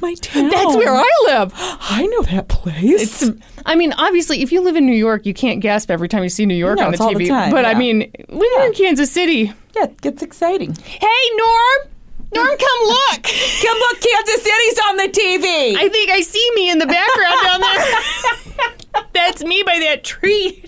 That's 0.03 0.35
my 0.35 0.41
town. 0.41 0.49
That's 0.49 0.75
where 0.75 0.93
I 0.93 1.11
live. 1.25 1.51
I 1.55 2.05
know 2.07 2.21
that 2.23 2.47
place. 2.47 3.29
I 3.65 3.75
mean, 3.75 3.93
obviously, 3.93 4.41
if 4.41 4.51
you 4.51 4.61
live 4.61 4.75
in 4.75 4.85
New 4.85 4.91
York, 4.95 5.25
you 5.25 5.33
can't 5.33 5.61
gasp 5.61 5.89
every 5.89 6.07
time 6.09 6.23
you 6.23 6.29
see 6.29 6.45
New 6.45 6.55
York 6.55 6.77
No, 6.79 6.85
on 6.85 6.91
the 6.91 6.95
it's 6.95 7.01
all 7.01 7.13
the 7.13 7.23
TV. 7.23 7.27
time, 7.29 7.51
but 7.51 7.65
I 7.65 7.71
yeah. 7.71 7.77
mean, 7.77 8.11
when 8.29 8.41
you're 8.53 8.65
in 8.65 8.73
Kansas 8.73 9.11
City, 9.11 9.53
yeah, 9.75 9.83
it 9.85 10.01
gets 10.01 10.21
exciting. 10.21 10.75
hey 10.75 11.07
Norm, 11.37 11.89
Norm, 12.35 12.47
come 12.57 12.87
look. 12.87 13.23
Come 13.63 13.77
look, 13.77 14.01
Kansas 14.01 14.43
City's 14.43 14.79
on 14.89 14.97
the 14.97 15.07
TV. 15.07 15.75
I 15.77 15.87
think 15.89 16.09
I 16.11 16.21
see 16.21 16.51
me 16.55 16.69
in 16.69 16.79
the 16.79 16.87
background 16.87 17.37
down 17.43 17.61
there. 17.61 19.03
That's 19.13 19.43
me 19.43 19.63
by 19.65 19.79
that 19.79 20.03
tree. 20.03 20.65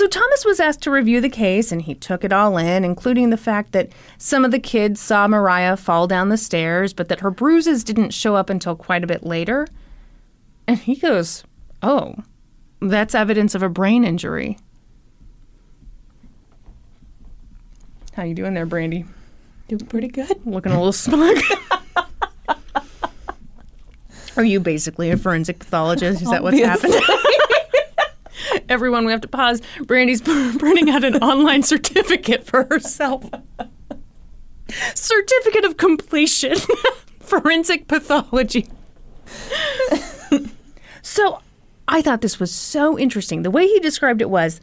So 0.00 0.06
Thomas 0.06 0.46
was 0.46 0.60
asked 0.60 0.80
to 0.84 0.90
review 0.90 1.20
the 1.20 1.28
case 1.28 1.70
and 1.70 1.82
he 1.82 1.94
took 1.94 2.24
it 2.24 2.32
all 2.32 2.56
in, 2.56 2.86
including 2.86 3.28
the 3.28 3.36
fact 3.36 3.72
that 3.72 3.90
some 4.16 4.46
of 4.46 4.50
the 4.50 4.58
kids 4.58 4.98
saw 4.98 5.28
Mariah 5.28 5.76
fall 5.76 6.06
down 6.06 6.30
the 6.30 6.38
stairs, 6.38 6.94
but 6.94 7.08
that 7.08 7.20
her 7.20 7.30
bruises 7.30 7.84
didn't 7.84 8.14
show 8.14 8.34
up 8.34 8.48
until 8.48 8.74
quite 8.74 9.04
a 9.04 9.06
bit 9.06 9.24
later. 9.24 9.68
And 10.66 10.78
he 10.78 10.96
goes, 10.96 11.44
"Oh, 11.82 12.14
that's 12.80 13.14
evidence 13.14 13.54
of 13.54 13.62
a 13.62 13.68
brain 13.68 14.02
injury." 14.02 14.56
How 18.14 18.22
you 18.22 18.32
doing 18.32 18.54
there, 18.54 18.64
Brandy? 18.64 19.04
Doing 19.68 19.84
pretty 19.84 20.08
good. 20.08 20.46
Looking 20.46 20.72
a 20.72 20.76
little 20.76 20.94
smug. 20.94 21.36
Are 24.38 24.44
you 24.44 24.60
basically 24.60 25.10
a 25.10 25.18
forensic 25.18 25.58
pathologist? 25.58 26.22
Is 26.22 26.30
that 26.30 26.42
what's 26.42 26.58
happened? 26.58 26.94
Everyone, 28.70 29.04
we 29.04 29.10
have 29.10 29.20
to 29.22 29.28
pause. 29.28 29.60
Brandy's 29.84 30.22
printing 30.58 30.88
out 30.88 31.02
an 31.02 31.16
online 31.16 31.64
certificate 31.64 32.46
for 32.46 32.64
herself. 32.70 33.28
Certificate 34.94 35.64
of 35.64 35.76
completion, 35.76 36.56
forensic 37.20 37.88
pathology. 37.88 38.68
so, 41.02 41.40
I 41.88 42.00
thought 42.00 42.20
this 42.20 42.38
was 42.38 42.52
so 42.52 42.96
interesting. 42.96 43.42
The 43.42 43.50
way 43.50 43.66
he 43.66 43.80
described 43.80 44.22
it 44.22 44.30
was 44.30 44.60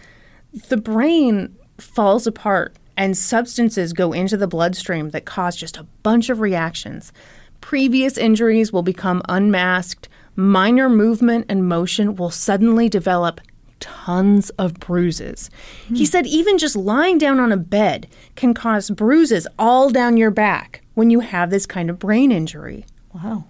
the 0.70 0.78
brain 0.78 1.58
falls 1.78 2.26
apart 2.26 2.78
and 2.96 3.18
substances 3.18 3.92
go 3.92 4.14
into 4.14 4.38
the 4.38 4.48
bloodstream 4.48 5.10
that 5.10 5.26
cause 5.26 5.58
just 5.58 5.76
a 5.76 5.84
bunch 6.04 6.30
of 6.30 6.40
reactions. 6.40 7.12
Previous 7.60 8.18
injuries 8.18 8.72
will 8.72 8.84
become 8.84 9.22
unmasked, 9.28 10.08
minor 10.38 10.88
movement 10.88 11.46
and 11.50 11.68
motion 11.68 12.16
will 12.16 12.32
suddenly 12.32 12.88
develop 12.88 13.42
tons 13.80 14.50
of 14.52 14.80
bruises. 14.80 15.50
He 15.88 16.00
hmm. 16.00 16.04
said 16.06 16.28
even 16.28 16.58
just 16.58 16.76
lying 16.76 17.18
down 17.18 17.40
on 17.40 17.52
a 17.52 17.58
bed 17.58 18.08
can 18.36 18.54
cause 18.54 18.90
bruises 18.90 19.48
all 19.58 19.90
down 19.90 20.18
your 20.18 20.32
back 20.32 20.82
when 20.94 21.10
you 21.10 21.20
have 21.22 21.50
this 21.50 21.66
kind 21.66 21.90
of 21.90 22.00
brain 22.00 22.32
injury. 22.32 22.86
Wow. 23.14 23.46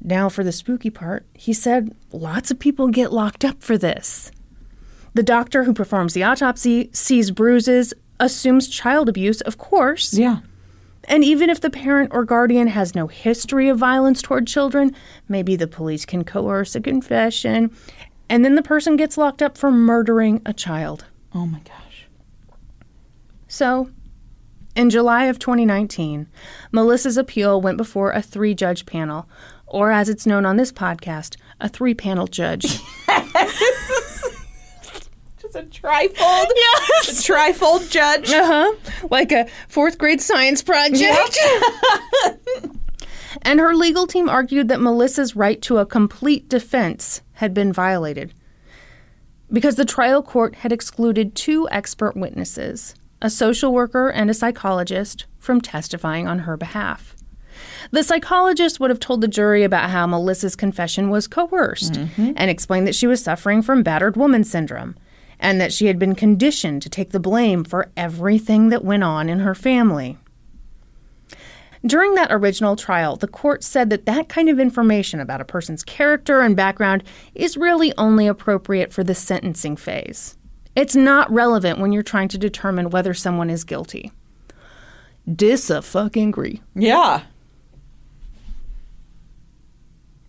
Now, 0.00 0.28
for 0.28 0.44
the 0.44 0.52
spooky 0.52 0.90
part, 0.90 1.26
he 1.34 1.52
said 1.52 1.94
lots 2.12 2.50
of 2.50 2.58
people 2.58 2.88
get 2.88 3.12
locked 3.12 3.44
up 3.44 3.62
for 3.62 3.76
this. 3.76 4.30
The 5.14 5.22
doctor 5.22 5.64
who 5.64 5.74
performs 5.74 6.14
the 6.14 6.22
autopsy 6.22 6.90
sees 6.92 7.30
bruises, 7.30 7.92
assumes 8.20 8.68
child 8.68 9.08
abuse, 9.08 9.40
of 9.40 9.58
course. 9.58 10.14
Yeah. 10.14 10.40
And 11.08 11.24
even 11.24 11.48
if 11.48 11.60
the 11.60 11.70
parent 11.70 12.10
or 12.12 12.24
guardian 12.24 12.68
has 12.68 12.94
no 12.94 13.06
history 13.06 13.68
of 13.68 13.78
violence 13.78 14.20
toward 14.20 14.46
children, 14.46 14.94
maybe 15.26 15.56
the 15.56 15.66
police 15.66 16.04
can 16.04 16.22
coerce 16.22 16.74
a 16.76 16.80
confession, 16.80 17.74
and 18.28 18.44
then 18.44 18.54
the 18.54 18.62
person 18.62 18.96
gets 18.96 19.16
locked 19.16 19.42
up 19.42 19.56
for 19.56 19.70
murdering 19.70 20.42
a 20.44 20.52
child. 20.52 21.06
Oh 21.34 21.46
my 21.46 21.60
gosh. 21.60 22.06
So, 23.48 23.90
in 24.76 24.90
July 24.90 25.24
of 25.24 25.38
2019, 25.38 26.28
Melissa's 26.70 27.16
appeal 27.16 27.60
went 27.60 27.78
before 27.78 28.12
a 28.12 28.20
three 28.20 28.54
judge 28.54 28.84
panel, 28.84 29.26
or 29.66 29.90
as 29.90 30.10
it's 30.10 30.26
known 30.26 30.44
on 30.44 30.58
this 30.58 30.70
podcast, 30.70 31.36
a 31.58 31.70
three 31.70 31.94
panel 31.94 32.26
judge. 32.26 32.80
A 35.58 35.62
trifold. 35.62 36.46
yes! 36.54 37.28
A 37.28 37.32
trifold 37.32 37.90
judge. 37.90 38.30
Uh 38.30 38.46
huh. 38.46 39.06
Like 39.10 39.32
a 39.32 39.48
fourth 39.66 39.98
grade 39.98 40.20
science 40.20 40.62
project. 40.62 41.36
and 43.42 43.58
her 43.58 43.74
legal 43.74 44.06
team 44.06 44.28
argued 44.28 44.68
that 44.68 44.80
Melissa's 44.80 45.34
right 45.34 45.60
to 45.62 45.78
a 45.78 45.86
complete 45.86 46.48
defense 46.48 47.22
had 47.34 47.52
been 47.54 47.72
violated 47.72 48.32
because 49.52 49.74
the 49.74 49.84
trial 49.84 50.22
court 50.22 50.54
had 50.56 50.70
excluded 50.70 51.34
two 51.34 51.68
expert 51.72 52.16
witnesses, 52.16 52.94
a 53.20 53.28
social 53.28 53.72
worker 53.72 54.10
and 54.10 54.30
a 54.30 54.34
psychologist, 54.34 55.26
from 55.40 55.60
testifying 55.60 56.28
on 56.28 56.40
her 56.40 56.56
behalf. 56.56 57.16
The 57.90 58.04
psychologist 58.04 58.78
would 58.78 58.90
have 58.90 59.00
told 59.00 59.22
the 59.22 59.28
jury 59.28 59.64
about 59.64 59.90
how 59.90 60.06
Melissa's 60.06 60.54
confession 60.54 61.10
was 61.10 61.26
coerced 61.26 61.96
and 62.16 62.48
explained 62.48 62.86
that 62.86 62.94
she 62.94 63.08
was 63.08 63.24
suffering 63.24 63.60
from 63.60 63.82
battered 63.82 64.16
woman 64.16 64.44
syndrome 64.44 64.94
and 65.40 65.60
that 65.60 65.72
she 65.72 65.86
had 65.86 65.98
been 65.98 66.14
conditioned 66.14 66.82
to 66.82 66.88
take 66.88 67.10
the 67.10 67.20
blame 67.20 67.64
for 67.64 67.90
everything 67.96 68.68
that 68.70 68.84
went 68.84 69.04
on 69.04 69.28
in 69.28 69.40
her 69.40 69.54
family. 69.54 70.18
During 71.86 72.14
that 72.16 72.32
original 72.32 72.74
trial, 72.74 73.16
the 73.16 73.28
court 73.28 73.62
said 73.62 73.88
that 73.90 74.06
that 74.06 74.28
kind 74.28 74.48
of 74.48 74.58
information 74.58 75.20
about 75.20 75.40
a 75.40 75.44
person's 75.44 75.84
character 75.84 76.40
and 76.40 76.56
background 76.56 77.04
is 77.34 77.56
really 77.56 77.92
only 77.96 78.26
appropriate 78.26 78.92
for 78.92 79.04
the 79.04 79.14
sentencing 79.14 79.76
phase. 79.76 80.36
It's 80.74 80.96
not 80.96 81.30
relevant 81.30 81.78
when 81.78 81.92
you're 81.92 82.02
trying 82.02 82.28
to 82.28 82.38
determine 82.38 82.90
whether 82.90 83.14
someone 83.14 83.50
is 83.50 83.64
guilty. 83.64 84.12
Dis 85.32 85.70
a 85.70 85.82
fucking 85.82 86.30
agree. 86.30 86.62
Yeah. 86.74 87.22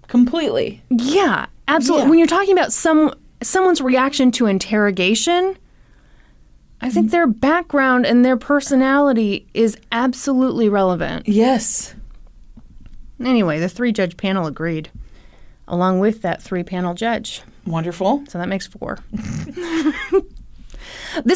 Completely. 0.07 0.83
Yeah, 0.89 1.47
absolutely. 1.67 2.05
Yeah. 2.05 2.09
When 2.09 2.19
you're 2.19 2.27
talking 2.27 2.53
about 2.53 2.73
some 2.73 3.13
someone's 3.41 3.81
reaction 3.81 4.31
to 4.31 4.45
interrogation, 4.45 5.57
I 6.81 6.89
think 6.89 7.11
their 7.11 7.27
background 7.27 8.05
and 8.05 8.23
their 8.23 8.37
personality 8.37 9.47
is 9.53 9.77
absolutely 9.91 10.69
relevant. 10.69 11.27
Yes. 11.27 11.93
Anyway, 13.19 13.59
the 13.59 13.67
three 13.67 13.91
judge 13.91 14.15
panel 14.15 14.47
agreed, 14.47 14.89
along 15.67 15.99
with 15.99 16.21
that 16.21 16.41
three 16.41 16.63
panel 16.63 16.93
judge. 16.93 17.41
Wonderful. 17.65 18.23
So 18.29 18.37
that 18.37 18.47
makes 18.47 18.65
four. 18.65 18.99
this 19.11 20.23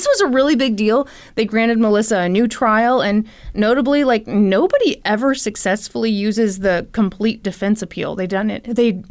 was 0.08 0.22
a 0.22 0.28
really 0.28 0.56
big 0.56 0.78
deal. 0.78 1.10
They 1.36 1.44
granted 1.44 1.78
Melissa 1.78 2.20
a 2.20 2.30
new 2.30 2.48
trial, 2.48 3.02
and 3.02 3.28
notably, 3.54 4.06
like 4.06 4.26
nobody 4.26 5.02
ever 5.04 5.36
successfully 5.36 6.10
uses 6.10 6.60
the 6.60 6.88
complete 6.94 7.44
defense 7.44 7.82
appeal. 7.82 8.16
They 8.16 8.28
done 8.28 8.50
it. 8.50 8.64
They 8.64 9.04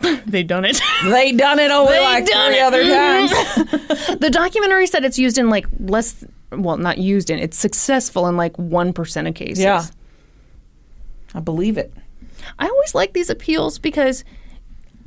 they 0.26 0.42
done 0.42 0.64
it. 0.64 0.80
They 1.04 1.32
done 1.32 1.58
it 1.58 1.70
only 1.70 1.92
They 1.92 2.00
like 2.00 2.26
done 2.26 2.50
three 2.50 2.58
it. 2.58 2.62
other 2.62 2.84
mm-hmm. 2.84 4.06
times. 4.06 4.18
the 4.20 4.30
documentary 4.30 4.86
said 4.86 5.04
it's 5.04 5.18
used 5.18 5.38
in 5.38 5.50
like 5.50 5.66
less. 5.80 6.24
Well, 6.50 6.76
not 6.78 6.98
used 6.98 7.30
in. 7.30 7.38
It's 7.38 7.58
successful 7.58 8.26
in 8.26 8.36
like 8.36 8.56
one 8.56 8.92
percent 8.92 9.28
of 9.28 9.34
cases. 9.34 9.62
Yeah. 9.62 9.84
I 11.34 11.40
believe 11.40 11.76
it. 11.76 11.92
I 12.58 12.66
always 12.66 12.94
like 12.94 13.12
these 13.12 13.28
appeals 13.28 13.78
because 13.78 14.24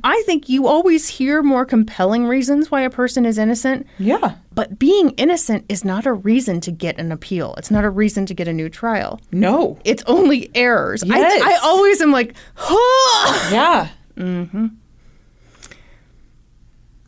I 0.04 0.22
think 0.26 0.48
you 0.48 0.66
always 0.66 1.08
hear 1.08 1.42
more 1.42 1.64
compelling 1.64 2.26
reasons 2.26 2.70
why 2.70 2.82
a 2.82 2.90
person 2.90 3.24
is 3.24 3.38
innocent. 3.38 3.86
Yeah. 3.98 4.36
But 4.54 4.78
being 4.78 5.10
innocent 5.10 5.64
is 5.68 5.84
not 5.84 6.06
a 6.06 6.12
reason 6.12 6.60
to 6.62 6.70
get 6.70 6.98
an 6.98 7.10
appeal. 7.10 7.54
It's 7.56 7.70
not 7.70 7.84
a 7.84 7.90
reason 7.90 8.26
to 8.26 8.34
get 8.34 8.46
a 8.46 8.52
new 8.52 8.68
trial. 8.68 9.20
No. 9.32 9.78
It's 9.84 10.02
only 10.06 10.50
errors. 10.54 11.02
Yes. 11.04 11.42
I, 11.42 11.54
I 11.54 11.58
always 11.62 12.00
am 12.00 12.12
like, 12.12 12.34
huh. 12.54 13.50
Yeah. 13.52 13.88
Mm-hmm. 14.16 14.66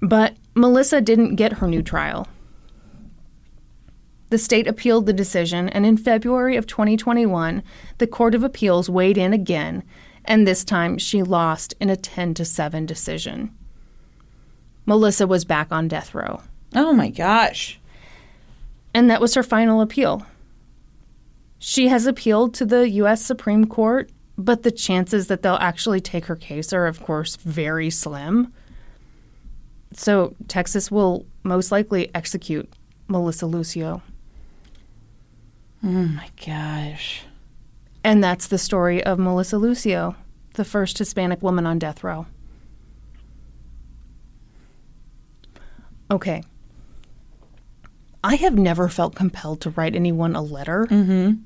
But 0.08 0.36
Melissa 0.54 1.00
didn't 1.00 1.36
get 1.36 1.54
her 1.54 1.66
new 1.66 1.82
trial. 1.82 2.28
The 4.30 4.38
state 4.38 4.66
appealed 4.66 5.06
the 5.06 5.12
decision, 5.12 5.68
and 5.68 5.86
in 5.86 5.96
February 5.96 6.56
of 6.56 6.66
2021, 6.66 7.62
the 7.98 8.06
Court 8.06 8.34
of 8.34 8.42
Appeals 8.42 8.90
weighed 8.90 9.16
in 9.16 9.32
again, 9.32 9.82
and 10.24 10.46
this 10.46 10.64
time 10.64 10.98
she 10.98 11.22
lost 11.22 11.74
in 11.80 11.88
a 11.90 11.96
10 11.96 12.34
to 12.34 12.44
7 12.44 12.84
decision. 12.86 13.50
Melissa 14.86 15.26
was 15.26 15.44
back 15.44 15.68
on 15.70 15.88
death 15.88 16.14
row, 16.14 16.42
Oh 16.74 16.92
my 16.92 17.08
gosh. 17.08 17.80
and 18.92 19.08
that 19.08 19.20
was 19.20 19.34
her 19.34 19.42
final 19.42 19.80
appeal. 19.80 20.26
She 21.58 21.88
has 21.88 22.06
appealed 22.06 22.52
to 22.54 22.66
the 22.66 22.90
U.S. 22.90 23.24
Supreme 23.24 23.64
Court, 23.66 24.10
but 24.36 24.64
the 24.64 24.70
chances 24.70 25.28
that 25.28 25.42
they'll 25.42 25.54
actually 25.54 26.00
take 26.00 26.26
her 26.26 26.36
case 26.36 26.72
are, 26.72 26.86
of 26.86 27.02
course, 27.02 27.36
very 27.36 27.88
slim. 27.88 28.52
So 29.94 30.34
Texas 30.48 30.90
will 30.90 31.24
most 31.42 31.72
likely 31.72 32.12
execute 32.14 32.70
Melissa 33.08 33.46
Lucio. 33.46 34.02
Oh 35.82 35.88
my 35.88 36.30
gosh. 36.44 37.22
And 38.02 38.22
that's 38.22 38.46
the 38.46 38.58
story 38.58 39.02
of 39.02 39.18
Melissa 39.18 39.56
Lucio, 39.56 40.16
the 40.54 40.64
first 40.64 40.98
Hispanic 40.98 41.42
woman 41.42 41.66
on 41.66 41.78
death 41.78 42.02
row. 42.04 42.26
Okay. 46.10 46.42
I 48.22 48.36
have 48.36 48.54
never 48.54 48.88
felt 48.88 49.14
compelled 49.14 49.60
to 49.62 49.70
write 49.70 49.94
anyone 49.94 50.34
a 50.34 50.42
letter. 50.42 50.86
Mm-hmm. 50.86 51.42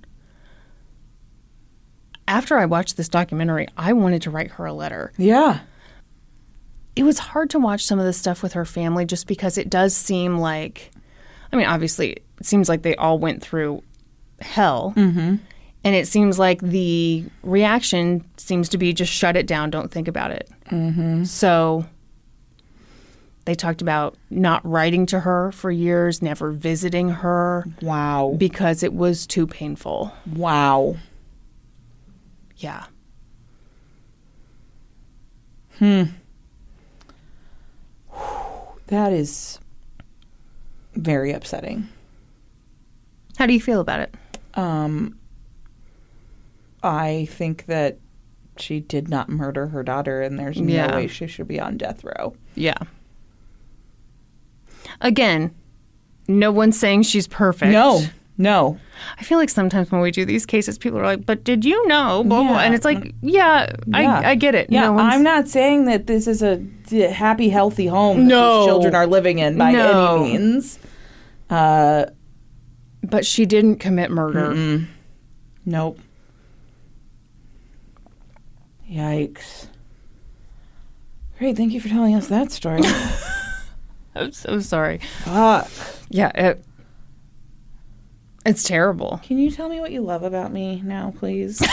After 2.27 2.59
I 2.59 2.67
watched 2.67 2.97
this 2.97 3.09
documentary, 3.09 3.69
I 3.77 3.93
wanted 3.93 4.23
to 4.23 4.31
write 4.31 4.53
her 4.53 4.67
a 4.67 4.73
letter. 4.73 5.13
Yeah. 5.17 5.61
It 6.99 7.05
was 7.05 7.19
hard 7.19 7.49
to 7.51 7.59
watch 7.59 7.85
some 7.87 7.99
of 7.99 8.05
the 8.05 8.13
stuff 8.13 8.43
with 8.43 8.53
her 8.55 8.65
family 8.65 9.05
just 9.05 9.27
because 9.27 9.57
it 9.57 9.71
does 9.71 9.95
seem 9.97 10.39
like, 10.39 10.91
I 11.53 11.57
mean, 11.57 11.67
obviously, 11.67 12.13
it 12.13 12.23
seems 12.47 12.69
like 12.69 12.83
they 12.83 12.95
all 12.97 13.19
went 13.19 13.43
through 13.43 13.83
hell. 14.41 14.93
Mm-hmm. 14.97 15.37
And 15.85 15.95
it 15.95 16.09
seems 16.09 16.39
like 16.39 16.61
the 16.61 17.25
reaction 17.43 18.25
seems 18.37 18.69
to 18.71 18.79
be 18.79 18.93
just 18.93 19.13
shut 19.13 19.37
it 19.37 19.47
down, 19.47 19.71
don't 19.71 19.91
think 19.91 20.09
about 20.09 20.33
it. 20.33 20.51
Mm-hmm. 20.71 21.23
So 21.25 21.87
they 23.45 23.55
talked 23.55 23.81
about 23.81 24.17
not 24.29 24.61
writing 24.69 25.07
to 25.07 25.21
her 25.21 25.53
for 25.53 25.71
years, 25.71 26.21
never 26.21 26.51
visiting 26.51 27.09
her 27.11 27.65
Wow. 27.81 28.35
because 28.37 28.83
it 28.83 28.93
was 28.93 29.27
too 29.27 29.47
painful. 29.47 30.13
wow. 30.35 30.97
Yeah. 32.57 32.87
That 38.89 39.13
is 39.13 39.59
very 40.95 41.33
upsetting. 41.33 41.89
How 43.39 43.47
do 43.47 43.53
you 43.53 43.61
feel 43.61 43.81
about 43.81 44.01
it? 44.01 44.15
Um, 44.55 45.17
I 46.83 47.27
think 47.31 47.67
that 47.67 47.99
she 48.57 48.81
did 48.81 49.09
not 49.09 49.29
murder 49.29 49.69
her 49.69 49.83
daughter, 49.83 50.23
and 50.23 50.39
there's 50.39 50.61
no 50.61 50.73
Yeah. 50.73 50.97
way 50.97 51.07
she 51.07 51.27
should 51.27 51.47
be 51.49 51.61
on 51.61 51.77
death 51.77 52.03
row. 52.03 52.35
Yeah. 52.57 52.79
Again, 55.01 55.55
no 56.27 56.51
one's 56.51 56.79
saying 56.79 57.03
she's 57.03 57.29
perfect. 57.29 57.71
No, 57.73 58.03
no. 58.39 58.79
I 59.19 59.25
feel 59.25 59.37
like 59.39 59.51
sometimes 59.51 59.91
when 59.93 60.01
we 60.01 60.11
do 60.11 60.25
these 60.25 60.47
cases, 60.47 60.79
people 60.79 60.99
are 60.99 61.05
like, 61.05 61.27
"But 61.27 61.45
did 61.45 61.65
you 61.65 61.87
know?" 61.89 62.25
Blah, 62.25 62.43
blah. 62.43 62.53
Yeah. 62.53 62.61
And 62.63 62.75
it's 62.75 62.85
like, 62.85 63.13
yeah, 63.21 63.71
Yeah. 63.87 64.21
I, 64.21 64.31
I 64.31 64.35
get 64.37 64.55
it. 64.55 64.71
Yeah, 64.71 64.83
no 64.87 64.99
I'm 64.99 65.23
not 65.23 65.49
saying 65.49 65.85
that 65.87 66.07
this 66.07 66.27
is 66.27 66.43
a 66.43 66.59
happy, 67.13 67.49
healthy 67.51 67.87
home 67.87 68.19
that 68.21 68.25
No. 68.35 68.61
these 68.61 68.67
children 68.69 68.95
are 68.95 69.07
living 69.07 69.39
in 69.41 69.59
by 69.59 69.73
No. 69.73 70.23
any 70.25 70.33
means. 70.39 70.79
Uh, 71.51 72.07
But 73.03 73.27
she 73.27 73.45
didn't 73.47 73.77
commit 73.77 74.11
murder. 74.11 74.87
nope. 75.67 75.99
Yikes. 78.91 79.67
Great, 81.39 81.57
thank 81.57 81.73
you 81.73 81.81
for 81.81 81.89
telling 81.89 82.15
us 82.15 82.29
that 82.29 82.51
story. 82.51 82.81
I'm 84.15 84.33
so 84.33 84.59
sorry. 84.61 84.99
Fuck. 85.25 85.69
Yeah, 86.09 86.31
it, 86.35 86.65
it's 88.49 88.63
terrible. 88.63 89.21
Can 89.25 89.39
you 89.39 89.51
tell 89.51 89.69
me 89.69 89.81
what 89.81 89.93
you 89.93 90.01
love 90.01 90.23
about 90.23 90.53
me 90.53 90.81
now, 90.85 91.13
please? 91.19 91.61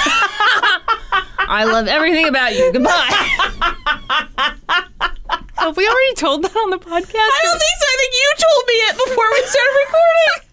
I 1.48 1.64
love 1.66 1.88
everything 1.88 2.28
about 2.28 2.54
you. 2.56 2.72
Goodbye. 2.74 2.92
Have 5.58 5.78
we 5.78 5.88
already 5.88 6.14
told 6.16 6.44
that 6.44 6.56
on 6.56 6.70
the 6.70 6.78
podcast? 6.78 7.16
I 7.16 7.40
don't 7.44 7.60
think 7.60 7.76
so. 7.80 7.86
I 7.88 7.98
think 8.00 8.14
you 8.14 8.34
told 8.38 8.66
me 8.68 8.74
it 8.74 8.96
before 9.08 9.26
we 9.32 9.42
started 9.46 9.78
recording. 9.86 10.42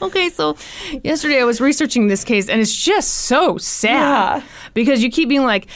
Okay, 0.00 0.30
so 0.30 0.56
yesterday 1.04 1.40
I 1.40 1.44
was 1.44 1.60
researching 1.60 2.08
this 2.08 2.24
case, 2.24 2.48
and 2.48 2.58
it's 2.60 2.74
just 2.74 3.10
so 3.12 3.58
sad 3.58 4.38
Yeah. 4.38 4.42
because 4.72 5.02
you 5.02 5.10
keep 5.10 5.28
being 5.28 5.42
like, 5.44 5.66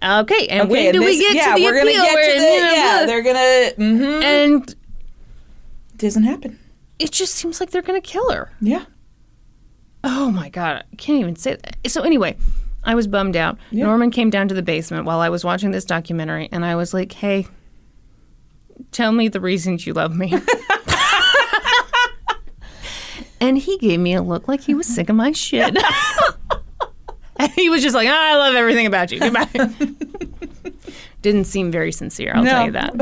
"Okay, 0.00 0.46
and 0.48 0.70
when 0.70 0.86
and 0.86 0.92
do 0.94 1.00
we 1.04 1.18
get 1.18 1.34
yeah, 1.34 1.54
to 1.54 1.60
the 1.60 1.64
we're 1.66 1.80
appeal?" 1.80 1.96
gonna 1.96 2.14
get 2.14 2.34
to 2.34 2.40
the, 2.40 2.46
know, 2.46 2.72
yeah, 2.72 3.06
they're 3.06 3.22
gonna. 3.22 3.72
Mm-hmm. 3.76 4.22
and 4.22 4.70
it 4.70 4.76
Doesn't 5.96 6.22
happen. 6.22 6.60
it 7.00 7.10
just 7.10 7.34
seems 7.34 7.58
like 7.58 7.70
they're 7.70 7.82
gonna 7.82 8.00
kill 8.00 8.30
her. 8.30 8.52
Yeah. 8.60 8.84
Oh 10.02 10.30
my 10.30 10.48
god, 10.48 10.84
I 10.92 10.96
can't 10.96 11.20
even 11.20 11.36
say 11.36 11.56
that. 11.56 11.90
So 11.90 12.02
anyway, 12.02 12.36
I 12.84 12.94
was 12.94 13.06
bummed 13.06 13.36
out. 13.36 13.58
Norman 13.70 14.10
came 14.10 14.30
down 14.30 14.48
to 14.48 14.54
the 14.54 14.62
basement 14.62 15.04
while 15.04 15.20
I 15.20 15.28
was 15.28 15.44
watching 15.44 15.70
this 15.70 15.84
documentary, 15.84 16.48
and 16.50 16.64
I 16.64 16.76
was 16.76 16.94
like, 16.94 17.12
"Hey, 17.12 17.46
tell 18.92 19.12
me 19.12 19.28
the 19.28 19.40
reasons 19.40 19.86
you 19.86 19.92
love 19.92 20.14
me." 20.16 20.34
and 23.40 23.58
he 23.58 23.76
gave 23.78 24.00
me 24.00 24.14
a 24.14 24.22
look 24.22 24.48
like 24.48 24.62
he 24.62 24.74
was 24.74 24.86
sick 24.86 25.08
of 25.08 25.16
my 25.16 25.32
shit. 25.32 25.76
and 27.36 27.50
he 27.52 27.68
was 27.68 27.82
just 27.82 27.94
like, 27.94 28.08
"Ah, 28.10 28.32
"I 28.32 28.36
love 28.36 28.54
everything 28.54 28.86
about 28.86 29.12
you." 29.12 29.20
Goodbye. 29.20 29.48
Didn't 31.22 31.44
seem 31.44 31.70
very 31.70 31.92
sincere. 31.92 32.32
I'll 32.34 32.44
tell 32.44 32.64
you 32.64 32.72
that. 32.72 32.94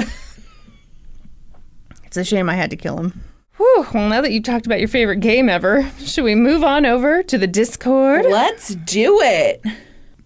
It's 2.04 2.16
a 2.16 2.24
shame 2.24 2.48
I 2.50 2.54
had 2.54 2.70
to 2.70 2.76
kill 2.76 2.98
him. 2.98 3.22
Whew, 3.59 3.86
well, 3.93 4.09
now 4.09 4.20
that 4.20 4.30
you 4.32 4.40
talked 4.40 4.66
about 4.66 4.78
your 4.78 4.89
favorite 4.89 5.18
game 5.18 5.48
ever, 5.48 5.90
should 5.98 6.22
we 6.24 6.36
move 6.36 6.62
on 6.62 6.86
over 6.86 7.22
to 7.24 7.36
the 7.36 7.48
Discord? 7.48 8.24
Let's 8.24 8.74
do 8.76 9.20
it. 9.20 9.60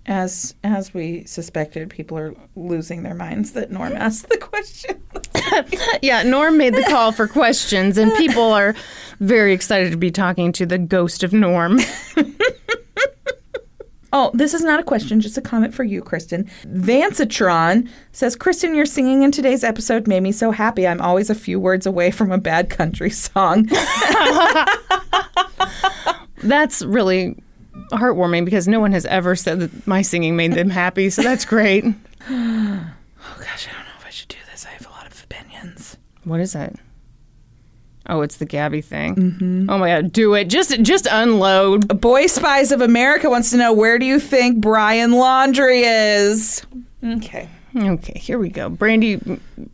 As 0.05 0.55
as 0.63 0.93
we 0.93 1.25
suspected, 1.25 1.89
people 1.89 2.19
are 2.19 2.35
losing 2.57 3.05
their 3.05 3.15
minds 3.15 3.53
that 3.53 3.71
Norm 3.71 3.93
asked 3.97 4.29
the 4.29 4.39
question. 4.39 5.03
Yeah, 6.01 6.23
Norm 6.23 6.57
made 6.57 6.75
the 6.75 6.83
call 6.85 7.13
for 7.13 7.29
questions, 7.29 7.99
and 7.99 8.11
people 8.15 8.53
are 8.53 8.75
very 9.21 9.53
excited 9.53 9.91
to 9.93 9.99
be 9.99 10.11
talking 10.11 10.51
to 10.53 10.65
the 10.65 10.79
ghost 10.79 11.23
of 11.23 11.35
Norm. 11.35 11.79
Oh, 14.15 14.31
this 14.35 14.53
is 14.53 14.63
not 14.63 14.79
a 14.79 14.83
question, 14.83 15.21
just 15.21 15.39
a 15.39 15.41
comment 15.41 15.73
for 15.75 15.85
you, 15.85 16.03
Kristen. 16.03 16.45
Vancitron 16.67 17.89
says, 18.13 18.37
Kristen, 18.37 18.75
your 18.75 18.85
singing 18.85 19.23
in 19.23 19.33
today's 19.33 19.65
episode 19.65 20.07
made 20.07 20.23
me 20.23 20.33
so 20.33 20.51
happy. 20.51 20.87
I'm 20.87 21.01
always 21.01 21.31
a 21.31 21.35
few 21.35 21.59
words 21.59 21.87
away 21.87 22.11
from 22.11 22.31
a 22.31 22.37
bad 22.39 22.69
country 22.69 23.09
song. 23.11 23.71
That's 26.43 26.83
really 26.83 27.43
heartwarming 27.93 28.45
because 28.45 28.69
no 28.69 28.81
one 28.81 28.93
has 28.93 29.07
ever 29.07 29.35
said 29.35 29.61
that 29.61 29.87
my 29.87 30.03
singing 30.03 30.37
made 30.37 30.53
them 30.53 30.69
happy, 30.71 31.09
so 31.09 31.23
that's 31.23 31.45
great. 31.45 31.85
oh 32.31 32.95
gosh, 33.39 33.69
I 33.69 33.73
don't 33.73 33.85
know 33.85 33.93
if 33.99 34.07
I 34.07 34.11
should 34.11 34.29
do 34.29 34.37
this. 34.51 34.67
I 34.67 34.71
have 34.71 34.87
a 34.87 34.91
lot 34.91 35.07
of 35.07 35.23
opinions. 35.23 35.97
What 36.25 36.41
is 36.41 36.53
that? 36.53 36.75
Oh, 38.09 38.23
it's 38.23 38.37
the 38.37 38.47
Gabby 38.47 38.81
thing. 38.81 39.15
Mm-hmm. 39.15 39.71
Oh 39.71 39.79
my 39.79 39.89
god, 39.89 40.13
do 40.13 40.35
it. 40.35 40.47
Just 40.47 40.81
just 40.83 41.07
unload. 41.11 42.01
Boy 42.01 42.27
Spies 42.27 42.73
of 42.73 42.81
America 42.81 43.31
wants 43.31 43.51
to 43.51 43.57
know 43.57 43.73
where 43.73 43.99
do 43.99 44.07
you 44.07 44.19
think 44.19 44.61
Brian 44.61 45.13
Laundrie 45.13 45.83
is? 45.85 46.63
Okay. 47.05 47.49
Okay, 47.75 48.19
here 48.19 48.39
we 48.39 48.51
go. 48.51 48.69
Brandy, 48.69 49.19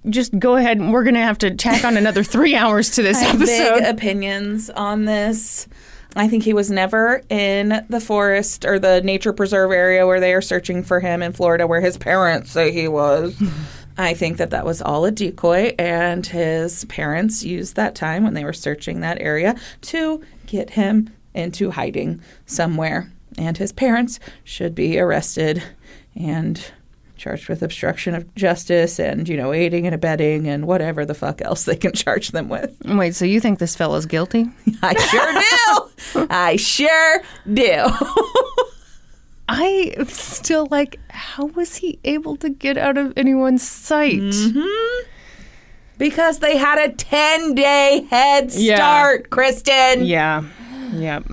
just 0.09 0.39
go 0.39 0.55
ahead. 0.55 0.81
We're 0.81 1.03
going 1.03 1.15
to 1.15 1.21
have 1.21 1.39
to 1.39 1.51
tack 1.57 1.85
on 1.85 1.97
another 1.97 2.23
three 2.35 2.55
hours 2.55 2.91
to 2.91 3.03
this 3.03 3.17
I 3.17 3.25
have 3.25 3.43
episode. 3.43 3.79
big 3.81 3.85
opinions 3.89 4.71
on 4.71 5.05
this. 5.05 5.67
I 6.15 6.29
think 6.29 6.45
he 6.45 6.53
was 6.53 6.71
never 6.71 7.23
in 7.29 7.85
the 7.89 8.01
forest 8.01 8.65
or 8.65 8.79
the 8.79 9.01
nature 9.03 9.33
preserve 9.33 9.73
area 9.73 10.07
where 10.07 10.21
they 10.21 10.33
are 10.33 10.41
searching 10.41 10.83
for 10.85 11.01
him 11.01 11.23
in 11.23 11.33
Florida, 11.33 11.67
where 11.67 11.81
his 11.81 11.99
parents 11.99 12.51
say 12.53 12.71
he 12.73 12.87
was. 12.89 13.37
I 13.99 14.15
think 14.15 14.37
that 14.37 14.51
that 14.51 14.65
was 14.65 14.81
all 14.81 15.05
a 15.05 15.11
decoy, 15.11 15.75
and 15.77 16.25
his 16.25 16.85
parents 16.85 17.43
used 17.43 17.75
that 17.75 17.97
time 17.97 18.23
when 18.23 18.35
they 18.35 18.45
were 18.45 18.53
searching 18.53 19.01
that 19.01 19.21
area 19.21 19.57
to 19.83 20.23
get 20.47 20.71
him 20.71 21.11
into 21.35 21.73
hiding 21.73 22.21
somewhere. 22.47 23.13
And 23.37 23.59
his 23.59 23.73
parents 23.73 24.21
should 24.45 24.75
be 24.75 24.99
arrested 24.99 25.63
and 26.15 26.65
charged 27.17 27.49
with 27.49 27.63
obstruction 27.63 28.15
of 28.15 28.33
justice 28.37 29.01
and, 29.01 29.29
you 29.29 29.37
know, 29.37 29.53
aiding 29.53 29.87
and 29.87 29.95
abetting 29.95 30.47
and 30.47 30.67
whatever 30.67 31.05
the 31.05 31.15
fuck 31.15 31.43
else 31.43 31.65
they 31.65 31.77
can 31.77 31.93
charge 31.93 32.29
them 32.29 32.49
with. 32.49 32.77
Wait, 32.85 33.15
so 33.17 33.25
you 33.25 33.41
think 33.41 33.59
this 33.59 33.75
fellow's 33.75 34.07
guilty? 34.07 34.47
I 34.83 34.95
sure 34.95 35.33
do. 36.15 36.27
I 36.31 36.57
sure 36.57 37.23
do. 37.53 37.85
I 39.49 39.95
am 39.97 40.07
still 40.09 40.69
like, 40.71 41.01
how 41.11 41.47
was 41.47 41.77
he 41.77 41.99
able 42.05 42.37
to 42.37 42.51
get 42.51 42.77
out 42.77 42.99
of 42.99 43.13
anyone's 43.17 43.67
sight? 43.67 44.21
Mm-hmm. 44.21 45.07
because 45.99 46.39
they 46.41 46.57
had 46.57 46.79
a 46.79 46.93
10 46.93 47.55
day 47.55 48.07
head 48.11 48.53
Yeah. 48.53 48.77
start, 48.77 49.31
Kristen. 49.31 50.05
Yeah. 50.05 50.45
Yep. 50.93 51.25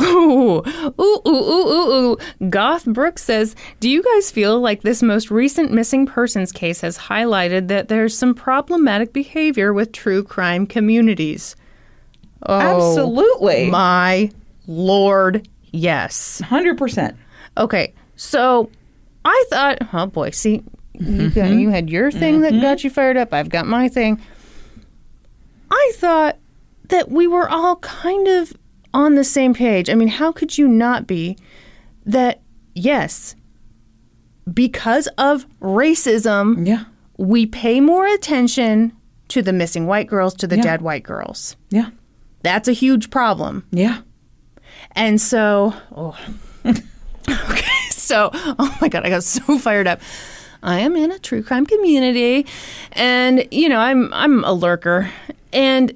Ooh, 0.00 0.62
ooh, 0.64 0.92
ooh, 0.98 1.28
ooh, 1.28 1.28
ooh, 1.28 2.16
ooh. 2.40 2.48
Goth 2.48 2.86
Brooks 2.86 3.22
says, 3.22 3.54
Do 3.80 3.90
you 3.90 4.02
guys 4.02 4.30
feel 4.30 4.58
like 4.58 4.80
this 4.82 5.02
most 5.02 5.30
recent 5.30 5.70
missing 5.70 6.06
persons 6.06 6.50
case 6.50 6.80
has 6.80 6.96
highlighted 6.96 7.68
that 7.68 7.88
there's 7.88 8.16
some 8.16 8.34
problematic 8.34 9.12
behavior 9.12 9.72
with 9.74 9.92
true 9.92 10.22
crime 10.24 10.66
communities? 10.66 11.56
Oh, 12.46 12.58
Absolutely. 12.58 13.68
My 13.68 14.30
lord, 14.66 15.46
yes. 15.72 16.40
100%. 16.44 17.16
Okay, 17.58 17.94
so 18.16 18.70
I 19.24 19.44
thought, 19.50 19.78
oh 19.92 20.06
boy, 20.06 20.30
see, 20.30 20.62
you, 20.94 21.06
mm-hmm. 21.06 21.28
got, 21.28 21.50
you 21.50 21.70
had 21.70 21.90
your 21.90 22.10
thing 22.10 22.42
that 22.42 22.52
mm-hmm. 22.52 22.62
got 22.62 22.84
you 22.84 22.90
fired 22.90 23.16
up. 23.16 23.32
I've 23.32 23.48
got 23.48 23.66
my 23.66 23.88
thing. 23.88 24.20
I 25.70 25.92
thought 25.96 26.38
that 26.88 27.10
we 27.10 27.26
were 27.26 27.48
all 27.48 27.76
kind 27.76 28.28
of 28.28 28.52
on 28.94 29.14
the 29.14 29.24
same 29.24 29.54
page. 29.54 29.88
I 29.88 29.94
mean, 29.94 30.08
how 30.08 30.32
could 30.32 30.58
you 30.58 30.68
not 30.68 31.06
be? 31.06 31.36
That, 32.04 32.40
yes, 32.74 33.36
because 34.52 35.06
of 35.18 35.46
racism, 35.60 36.66
Yeah. 36.66 36.84
we 37.16 37.46
pay 37.46 37.80
more 37.80 38.06
attention 38.06 38.92
to 39.28 39.40
the 39.40 39.52
missing 39.52 39.86
white 39.86 40.08
girls, 40.08 40.34
to 40.34 40.46
the 40.46 40.56
Yeah. 40.56 40.62
dead 40.62 40.82
white 40.82 41.04
girls. 41.04 41.56
Yeah. 41.70 41.90
That's 42.42 42.68
a 42.68 42.72
huge 42.72 43.10
problem. 43.10 43.64
Yeah. 43.70 43.98
And 44.94 45.20
so, 45.20 45.74
oh. 45.96 46.16
okay, 46.66 47.70
so, 47.90 48.30
oh 48.34 48.78
my 48.80 48.88
God, 48.88 49.04
I 49.06 49.08
got 49.10 49.24
so 49.24 49.58
fired 49.60 49.86
up. 49.86 50.00
I 50.62 50.78
am 50.80 50.94
in 50.96 51.10
a 51.10 51.18
true 51.18 51.42
crime 51.42 51.66
community, 51.66 52.46
and 52.92 53.46
you 53.50 53.68
know, 53.68 53.78
I'm 53.80 54.12
I'm 54.14 54.44
a 54.44 54.52
lurker, 54.52 55.10
and 55.52 55.92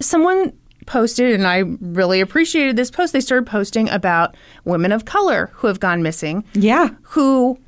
someone 0.00 0.54
posted, 0.86 1.34
and 1.34 1.46
I 1.46 1.58
really 1.82 2.20
appreciated 2.22 2.76
this 2.76 2.90
post. 2.90 3.12
They 3.12 3.20
started 3.20 3.46
posting 3.46 3.90
about 3.90 4.34
women 4.64 4.92
of 4.92 5.04
color 5.04 5.50
who 5.54 5.66
have 5.66 5.78
gone 5.80 6.02
missing, 6.02 6.44
Yeah. 6.54 6.88
who 7.02 7.58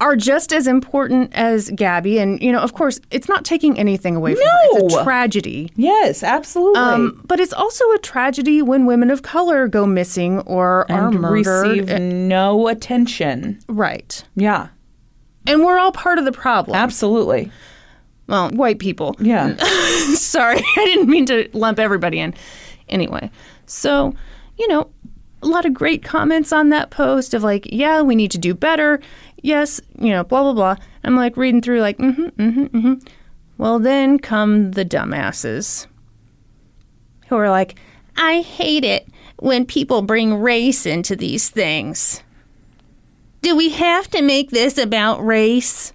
are 0.00 0.14
just 0.14 0.52
as 0.52 0.66
important 0.66 1.32
as 1.34 1.70
Gabby, 1.74 2.18
and 2.18 2.40
you 2.40 2.52
know, 2.52 2.60
of 2.60 2.72
course, 2.72 3.00
it's 3.10 3.28
not 3.28 3.44
taking 3.44 3.78
anything 3.78 4.14
away 4.14 4.34
from 4.34 4.44
her. 4.44 4.58
It's 4.86 4.94
a 4.94 5.02
tragedy. 5.02 5.72
Yes, 5.74 6.22
absolutely. 6.22 6.80
Um, 6.80 7.20
but 7.26 7.40
it's 7.40 7.52
also 7.52 7.84
a 7.92 7.98
tragedy 7.98 8.62
when 8.62 8.86
women 8.86 9.10
of 9.10 9.22
color 9.22 9.66
go 9.66 9.86
missing 9.86 10.40
or 10.40 10.90
are 10.90 11.08
and 11.08 11.20
murdered. 11.20 11.78
receive 11.88 12.00
no 12.00 12.68
attention. 12.68 13.58
right. 13.68 14.22
Yeah. 14.36 14.68
And 15.46 15.64
we're 15.64 15.78
all 15.78 15.92
part 15.92 16.18
of 16.18 16.24
the 16.26 16.32
problem. 16.32 16.76
Absolutely. 16.76 17.50
well, 18.26 18.50
white 18.50 18.78
people. 18.78 19.16
Yeah. 19.18 19.56
Sorry, 20.14 20.58
I 20.76 20.84
didn't 20.84 21.08
mean 21.08 21.24
to 21.26 21.48
lump 21.54 21.78
everybody 21.78 22.20
in. 22.20 22.34
Anyway, 22.88 23.30
so, 23.66 24.14
you 24.58 24.68
know, 24.68 24.90
a 25.42 25.46
lot 25.46 25.64
of 25.64 25.72
great 25.72 26.02
comments 26.02 26.52
on 26.52 26.68
that 26.70 26.90
post 26.90 27.32
of 27.32 27.42
like, 27.42 27.66
yeah, 27.72 28.02
we 28.02 28.14
need 28.14 28.30
to 28.32 28.38
do 28.38 28.54
better. 28.54 29.00
Yes, 29.42 29.80
you 29.98 30.10
know, 30.10 30.24
blah, 30.24 30.42
blah, 30.42 30.52
blah. 30.52 30.76
I'm 31.04 31.16
like 31.16 31.36
reading 31.36 31.62
through, 31.62 31.80
like, 31.80 31.98
mm 31.98 32.14
hmm, 32.14 32.42
mm 32.42 32.54
hmm, 32.54 32.64
mm 32.64 32.82
hmm. 32.82 32.94
Well, 33.56 33.78
then 33.78 34.18
come 34.18 34.72
the 34.72 34.84
dumbasses 34.84 35.86
who 37.28 37.36
are 37.36 37.50
like, 37.50 37.78
I 38.16 38.40
hate 38.40 38.84
it 38.84 39.08
when 39.38 39.64
people 39.64 40.02
bring 40.02 40.34
race 40.34 40.86
into 40.86 41.14
these 41.16 41.48
things. 41.48 42.22
Do 43.42 43.56
we 43.56 43.70
have 43.70 44.08
to 44.10 44.22
make 44.22 44.50
this 44.50 44.78
about 44.78 45.24
race? 45.24 45.92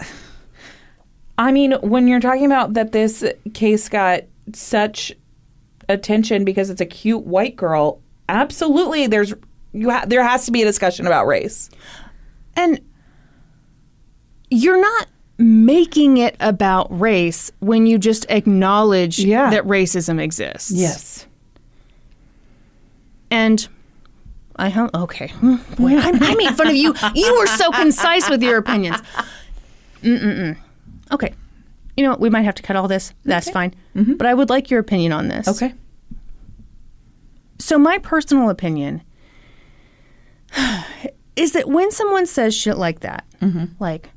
I 1.38 1.52
mean, 1.52 1.72
when 1.82 2.08
you're 2.08 2.20
talking 2.20 2.46
about 2.46 2.74
that 2.74 2.92
this 2.92 3.24
case 3.54 3.88
got 3.88 4.22
such 4.52 5.12
attention 5.88 6.44
because 6.44 6.70
it's 6.70 6.80
a 6.80 6.86
cute 6.86 7.24
white 7.24 7.56
girl, 7.56 8.00
absolutely 8.28 9.06
there's 9.06 9.34
you 9.72 9.90
ha- 9.90 10.04
there 10.06 10.22
has 10.22 10.46
to 10.46 10.52
be 10.52 10.62
a 10.62 10.64
discussion 10.64 11.06
about 11.06 11.26
race. 11.26 11.70
And 12.58 12.80
you're 14.50 14.80
not 14.80 15.06
making 15.38 16.16
it 16.18 16.36
about 16.40 16.86
race 16.90 17.52
when 17.60 17.86
you 17.86 17.98
just 17.98 18.26
acknowledge 18.28 19.18
Yeah. 19.20 19.50
that 19.50 19.64
racism 19.64 20.20
exists. 20.20 20.72
Yes. 20.72 21.26
And 23.30 23.68
I 24.56 24.70
hope. 24.70 24.90
Okay. 24.92 25.32
Boy, 25.76 25.96
I, 25.96 26.10
I 26.20 26.34
made 26.34 26.56
fun 26.56 26.66
of 26.66 26.74
you. 26.74 26.94
You 27.14 27.38
were 27.38 27.46
so 27.46 27.70
concise 27.70 28.28
with 28.28 28.42
your 28.42 28.56
opinions. 28.58 28.96
Mm-mm-mm. 30.02 30.56
Okay. 31.12 31.32
You 31.96 32.02
know 32.04 32.10
what? 32.10 32.20
We 32.20 32.30
might 32.30 32.42
have 32.42 32.56
to 32.56 32.62
cut 32.62 32.74
all 32.74 32.88
this. 32.88 33.14
That's 33.24 33.48
fine. 33.50 33.74
Mm-hmm. 33.94 34.14
But 34.14 34.26
I 34.26 34.34
would 34.34 34.50
like 34.50 34.70
your 34.70 34.80
opinion 34.80 35.12
on 35.12 35.28
this. 35.28 35.46
Okay. 35.46 35.74
So, 37.60 37.78
my 37.78 37.98
personal 37.98 38.50
opinion 38.50 39.02
is 41.38 41.52
that 41.52 41.68
when 41.68 41.90
someone 41.90 42.26
says 42.26 42.54
shit 42.54 42.76
like 42.76 43.00
that, 43.00 43.24
like, 43.78 44.10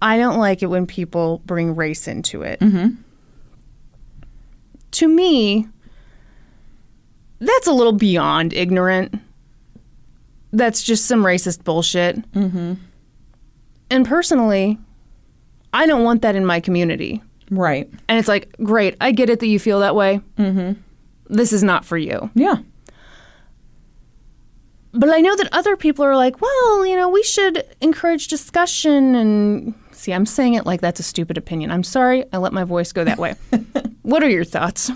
I 0.00 0.16
don't 0.16 0.38
like 0.38 0.62
it 0.62 0.66
when 0.66 0.86
people 0.86 1.42
bring 1.44 1.76
race 1.76 2.08
into 2.08 2.42
it. 2.42 2.60
To 4.92 5.08
me, 5.08 5.68
that's 7.40 7.66
a 7.66 7.72
little 7.72 7.92
beyond 7.92 8.52
ignorant. 8.52 9.14
That's 10.52 10.82
just 10.82 11.04
some 11.06 11.22
racist 11.22 11.62
bullshit. 11.62 12.16
Mm-hmm. 12.32 12.74
And 13.90 14.06
personally, 14.06 14.78
I 15.72 15.86
don't 15.86 16.04
want 16.04 16.22
that 16.22 16.34
in 16.34 16.46
my 16.46 16.60
community. 16.60 17.22
Right. 17.50 17.90
And 18.08 18.18
it's 18.18 18.28
like, 18.28 18.56
great, 18.62 18.96
I 19.00 19.12
get 19.12 19.30
it 19.30 19.40
that 19.40 19.46
you 19.46 19.58
feel 19.58 19.80
that 19.80 19.94
way. 19.94 20.20
Mm-hmm. 20.38 20.80
This 21.28 21.52
is 21.52 21.62
not 21.62 21.84
for 21.84 21.98
you. 21.98 22.30
Yeah. 22.34 22.56
But 24.92 25.10
I 25.10 25.20
know 25.20 25.36
that 25.36 25.48
other 25.52 25.76
people 25.76 26.04
are 26.04 26.16
like, 26.16 26.40
well, 26.40 26.86
you 26.86 26.96
know, 26.96 27.08
we 27.08 27.22
should 27.22 27.62
encourage 27.80 28.28
discussion. 28.28 29.14
And 29.14 29.74
see, 29.92 30.12
I'm 30.12 30.26
saying 30.26 30.54
it 30.54 30.66
like 30.66 30.80
that's 30.80 31.00
a 31.00 31.02
stupid 31.02 31.36
opinion. 31.36 31.70
I'm 31.70 31.84
sorry, 31.84 32.24
I 32.32 32.38
let 32.38 32.52
my 32.52 32.64
voice 32.64 32.92
go 32.92 33.04
that 33.04 33.18
way. 33.18 33.34
what 34.02 34.22
are 34.22 34.30
your 34.30 34.44
thoughts? 34.44 34.90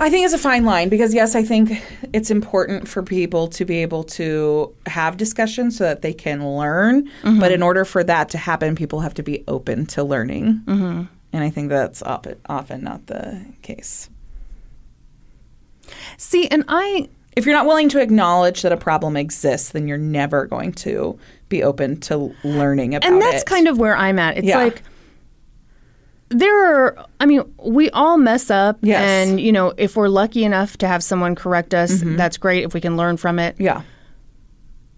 I 0.00 0.08
think 0.08 0.24
it's 0.24 0.32
a 0.32 0.38
fine 0.38 0.64
line 0.64 0.88
because 0.88 1.12
yes, 1.12 1.34
I 1.34 1.42
think 1.42 1.72
it's 2.14 2.30
important 2.30 2.88
for 2.88 3.02
people 3.02 3.48
to 3.48 3.66
be 3.66 3.82
able 3.82 4.02
to 4.04 4.74
have 4.86 5.18
discussions 5.18 5.76
so 5.76 5.84
that 5.84 6.00
they 6.00 6.14
can 6.14 6.56
learn. 6.56 7.10
But 7.38 7.52
in 7.52 7.62
order 7.62 7.84
for 7.84 8.02
that 8.04 8.30
to 8.30 8.38
happen, 8.38 8.74
people 8.74 9.00
have 9.00 9.12
to 9.14 9.22
be 9.22 9.44
open 9.46 9.84
to 9.86 10.02
learning, 10.02 10.62
mm-hmm. 10.64 11.02
and 11.34 11.44
I 11.44 11.50
think 11.50 11.68
that's 11.68 12.02
op- 12.02 12.26
often 12.48 12.82
not 12.82 13.08
the 13.08 13.44
case. 13.60 14.08
See, 16.16 16.48
and 16.48 16.64
I, 16.66 17.10
If 17.36 17.46
you're 17.46 17.54
not 17.54 17.66
willing 17.66 17.88
to 17.90 18.00
acknowledge 18.00 18.62
that 18.62 18.72
a 18.72 18.76
problem 18.76 19.16
exists, 19.16 19.70
then 19.70 19.86
you're 19.88 19.96
never 19.98 20.46
going 20.46 20.72
to 20.72 21.18
be 21.48 21.62
open 21.62 21.98
to 22.00 22.34
learning 22.44 22.94
about 22.94 23.08
it. 23.08 23.12
and 23.12 23.22
that's 23.22 23.44
kind 23.44 23.68
of 23.68 23.78
where 23.78 23.96
I'm 23.96 24.18
at. 24.18 24.36
It's 24.36 24.46
Yeah. 24.46 24.58
like, 24.58 24.82
there 26.28 26.74
are, 26.86 27.06
I 27.18 27.26
mean, 27.26 27.42
we 27.62 27.90
all 27.90 28.16
mess 28.16 28.50
up. 28.50 28.78
Yes. 28.82 29.00
And, 29.02 29.40
you 29.40 29.50
know, 29.52 29.72
if 29.76 29.96
we're 29.96 30.08
lucky 30.08 30.44
enough 30.44 30.76
to 30.78 30.86
have 30.86 31.02
someone 31.02 31.34
correct 31.34 31.74
us, 31.74 32.02
that's 32.04 32.36
great 32.36 32.64
if 32.64 32.72
we 32.74 32.80
can 32.80 32.96
learn 32.96 33.16
from 33.16 33.38
it. 33.38 33.56
yeah, 33.58 33.82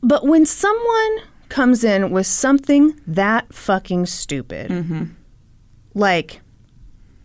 But 0.02 0.26
when 0.26 0.44
someone 0.44 1.18
comes 1.48 1.84
in 1.84 2.10
with 2.10 2.26
something 2.26 2.98
that 3.06 3.52
fucking 3.54 4.06
stupid, 4.06 4.70
Mm-hmm. 4.70 5.04
like, 5.94 6.40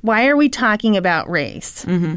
why 0.02 0.28
are 0.28 0.38
we 0.38 0.48
talking 0.48 0.96
about 0.96 1.30
race? 1.30 1.84
Mm-hmm. 1.86 2.16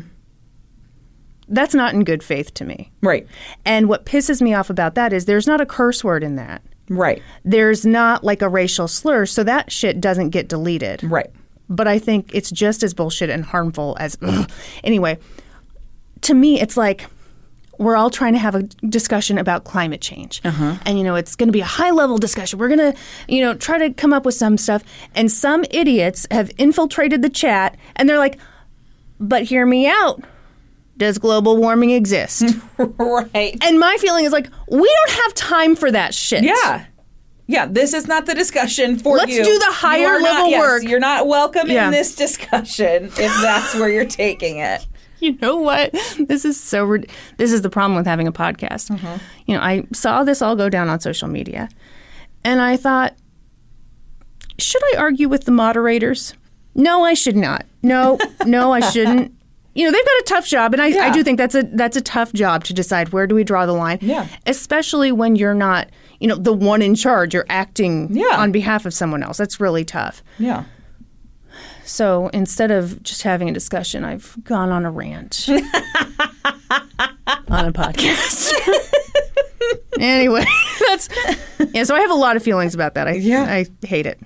That's 1.51 1.75
not 1.75 1.93
in 1.93 2.05
good 2.05 2.23
faith 2.23 2.55
to 2.55 2.65
me. 2.65 2.91
right, 3.03 3.27
And 3.65 3.89
what 3.89 4.07
pisses 4.07 4.41
me 4.41 4.55
off 4.55 4.71
about 4.71 4.95
that 4.95 5.13
is 5.13 5.25
there's 5.27 5.47
not 5.47 5.61
a 5.61 5.67
curse 5.67 6.03
word 6.05 6.23
in 6.23 6.37
that. 6.37 6.63
right, 6.89 7.21
There's 7.45 7.85
not 7.85 8.25
like 8.25 8.41
a 8.41 8.49
racial 8.49 8.89
slur, 8.89 9.27
so 9.27 9.43
that 9.45 9.71
shit 9.71 10.01
doesn't 10.01 10.31
get 10.31 10.49
deleted. 10.49 11.03
right. 11.03 11.31
But 11.69 11.87
I 11.87 12.01
think 12.01 12.31
it's 12.35 12.51
just 12.51 12.83
as 12.83 12.95
bullshit 12.95 13.31
and 13.31 13.45
harmful 13.45 13.97
as. 14.01 14.17
anyway, 14.83 15.19
to 16.23 16.35
me, 16.35 16.61
it's 16.61 16.77
like 16.77 17.07
we're 17.79 17.97
all 17.97 18.11
trying 18.11 18.35
to 18.35 18.39
have 18.39 18.55
a 18.55 18.65
discussion 18.65 19.39
about 19.39 19.65
climate 19.65 20.01
change. 20.03 20.43
Uh-huh. 20.45 20.77
And, 20.85 20.99
you 20.99 21.05
know, 21.05 21.15
it's 21.15 21.35
going 21.35 21.47
to 21.49 21.53
be 21.53 21.61
a 21.63 21.65
high 21.65 21.93
level 21.93 22.19
discussion. 22.19 22.59
We're 22.59 22.69
going 22.69 22.93
to, 22.93 22.99
you 23.27 23.41
know, 23.41 23.55
try 23.55 23.79
to 23.79 23.91
come 23.95 24.13
up 24.13 24.27
with 24.27 24.35
some 24.35 24.59
stuff. 24.59 24.83
And 25.15 25.33
some 25.33 25.65
idiots 25.71 26.27
have 26.31 26.51
infiltrated 26.59 27.23
the 27.23 27.31
chat 27.31 27.79
and 27.97 28.07
they're 28.07 28.19
like, 28.19 28.39
but 29.19 29.45
hear 29.45 29.65
me 29.65 29.87
out. 29.89 30.23
Does 31.01 31.17
global 31.17 31.57
warming 31.57 31.91
exist? 31.93 32.45
right. 32.79 33.57
and 33.65 33.81
my 33.81 33.97
feeling 34.01 34.27
is 34.27 34.33
like, 34.33 34.51
we 34.71 34.79
don't 35.07 35.19
have 35.23 35.33
time 35.35 35.75
for 35.75 35.91
that 35.91 36.15
shit. 36.15 36.45
Yeah. 36.45 36.85
Yeah, 37.47 37.65
this 37.65 37.95
is 37.95 38.07
not 38.07 38.27
the 38.27 38.35
discussion 38.35 38.99
for 38.99 39.17
you. 39.17 39.25
Let's 39.39 39.49
do 39.49 39.59
the 39.59 39.73
higher 39.73 40.07
are 40.09 40.21
not- 40.21 40.31
level 40.31 40.51
yes, 40.51 40.61
work. 40.61 40.83
You're 40.85 41.01
not 41.01 41.27
welcome 41.27 41.71
Yeah. 41.71 41.87
in 41.87 41.91
this 41.91 42.15
discussion 42.15 43.07
if 43.07 43.17
that's 43.41 43.75
where 43.75 43.89
you're 43.89 44.05
taking 44.05 44.59
it. 44.59 44.87
you 45.21 45.39
know 45.41 45.57
what? 45.57 45.91
This 46.29 46.45
is 46.45 46.61
so. 46.61 46.85
rid- 46.85 47.11
This 47.39 47.51
is 47.51 47.63
the 47.63 47.71
problem 47.71 47.97
with 47.97 48.07
having 48.07 48.29
a 48.29 48.33
podcast. 48.33 48.91
Mm-hmm. 48.91 49.17
You 49.47 49.57
know, 49.57 49.63
I 49.63 49.85
saw 49.95 50.23
this 50.23 50.43
all 50.43 50.55
go 50.55 50.69
down 50.69 50.91
on 50.91 51.01
social 51.01 51.29
media, 51.29 51.71
and 52.45 52.61
I 52.61 52.77
thought, 52.77 53.15
should 54.59 54.83
I 54.95 54.99
argue 54.99 55.31
with 55.31 55.45
the 55.47 55.53
moderators? 55.53 56.35
No, 56.75 57.05
I 57.05 57.15
should 57.15 57.37
not. 57.37 57.65
No, 57.83 58.19
no, 58.45 58.71
I 58.73 58.81
shouldn't. 58.81 59.35
You 59.75 59.85
know, 59.85 59.93
they've 59.93 60.05
got 60.05 60.21
a 60.21 60.25
tough 60.27 60.47
job, 60.49 60.73
and 60.73 60.83
I, 60.83 61.07
I 61.07 61.11
do 61.11 61.23
think 61.23 61.39
that's 61.39 61.55
a 61.55 61.63
that's 61.63 61.97
a 61.97 62.01
tough 62.01 62.33
job 62.33 62.65
to 62.65 62.75
decide 62.75 63.11
where 63.11 63.27
do 63.29 63.37
we 63.37 63.45
draw 63.45 63.67
the 63.67 63.73
line. 63.73 63.99
Yeah. 64.01 64.27
especially 64.47 65.13
when 65.13 65.37
you're 65.37 65.55
not, 65.55 65.89
you 66.19 66.27
know, 66.27 66.35
the 66.37 66.53
one 66.53 66.83
in 66.83 66.97
charge. 66.97 67.35
You're 67.35 67.47
acting 67.49 68.09
Yeah. 68.11 68.37
on 68.37 68.51
behalf 68.51 68.85
of 68.85 68.93
someone 68.93 69.23
else. 69.23 69.37
That's 69.37 69.61
really 69.61 69.85
tough. 69.85 70.25
Yeah. 70.39 70.65
So 71.85 72.29
instead 72.29 72.71
of 72.71 73.03
just 73.05 73.23
having 73.23 73.49
a 73.49 73.53
discussion, 73.53 74.05
I've 74.05 74.37
gone 74.45 74.71
on 74.71 74.85
a 74.85 74.91
rant 74.91 75.47
on 77.49 77.67
a 77.67 77.73
podcast. 77.73 78.53
anyway, 80.01 80.45
that's 80.89 81.09
yeah. 81.73 81.85
So 81.85 81.95
I 81.95 82.01
have 82.01 82.11
a 82.11 82.15
lot 82.15 82.37
of 82.37 82.43
feelings 82.43 82.75
about 82.75 82.95
that. 82.95 83.07
I 83.09 83.13
Yeah. 83.15 83.45
I 83.45 83.67
hate 83.87 84.07
it. 84.07 84.19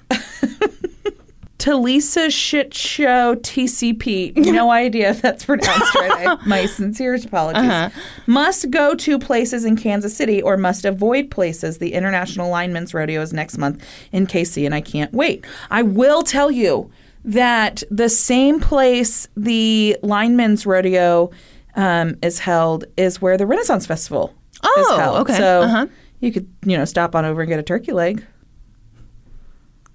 Talisa 1.65 2.31
Shit 2.31 2.75
Show 2.75 3.37
TCP. 3.37 4.37
No 4.37 4.71
idea 4.85 5.09
if 5.11 5.23
that's 5.23 5.47
pronounced 5.47 5.95
right. 5.95 6.27
I, 6.29 6.47
my 6.47 6.67
sincerest 6.79 7.25
apologies. 7.25 7.91
Must 8.27 8.71
go 8.71 8.95
to 8.97 9.19
places 9.19 9.65
in 9.65 9.75
Kansas 9.77 10.15
City 10.15 10.43
or 10.43 10.59
must 10.59 10.85
avoid 10.85 11.31
places. 11.31 11.79
The 11.79 11.95
International 11.95 12.51
Linemen's 12.51 12.93
Rodeo 12.93 13.23
is 13.23 13.33
next 13.33 13.57
month 13.57 13.83
in 14.13 14.27
KC, 14.27 14.67
and 14.67 14.75
I 14.75 14.83
can't 14.83 15.11
wait. 15.15 15.47
I 15.71 15.81
will 15.81 16.23
tell 16.23 16.51
you 16.51 16.91
that 17.25 17.83
the 17.91 18.11
same 18.11 18.61
place 18.61 19.27
the 19.35 19.97
Linemen's 20.03 20.67
Rodeo 20.67 21.31
um, 21.77 22.17
is 22.21 22.41
held 22.41 22.85
is 22.99 23.23
where 23.23 23.39
the 23.39 23.47
Renaissance 23.47 23.87
Festival 23.87 24.35
is 24.53 24.61
Oh, 24.87 24.97
held. 24.99 25.17
okay. 25.23 25.37
So 25.39 25.63
Uh-huh. 25.63 25.87
you 26.21 26.31
could, 26.31 26.47
you 26.67 26.77
know, 26.77 26.85
stop 26.85 27.15
on 27.15 27.25
over 27.25 27.41
and 27.41 27.49
get 27.49 27.59
a 27.59 27.63
turkey 27.63 27.93
leg. 27.93 28.23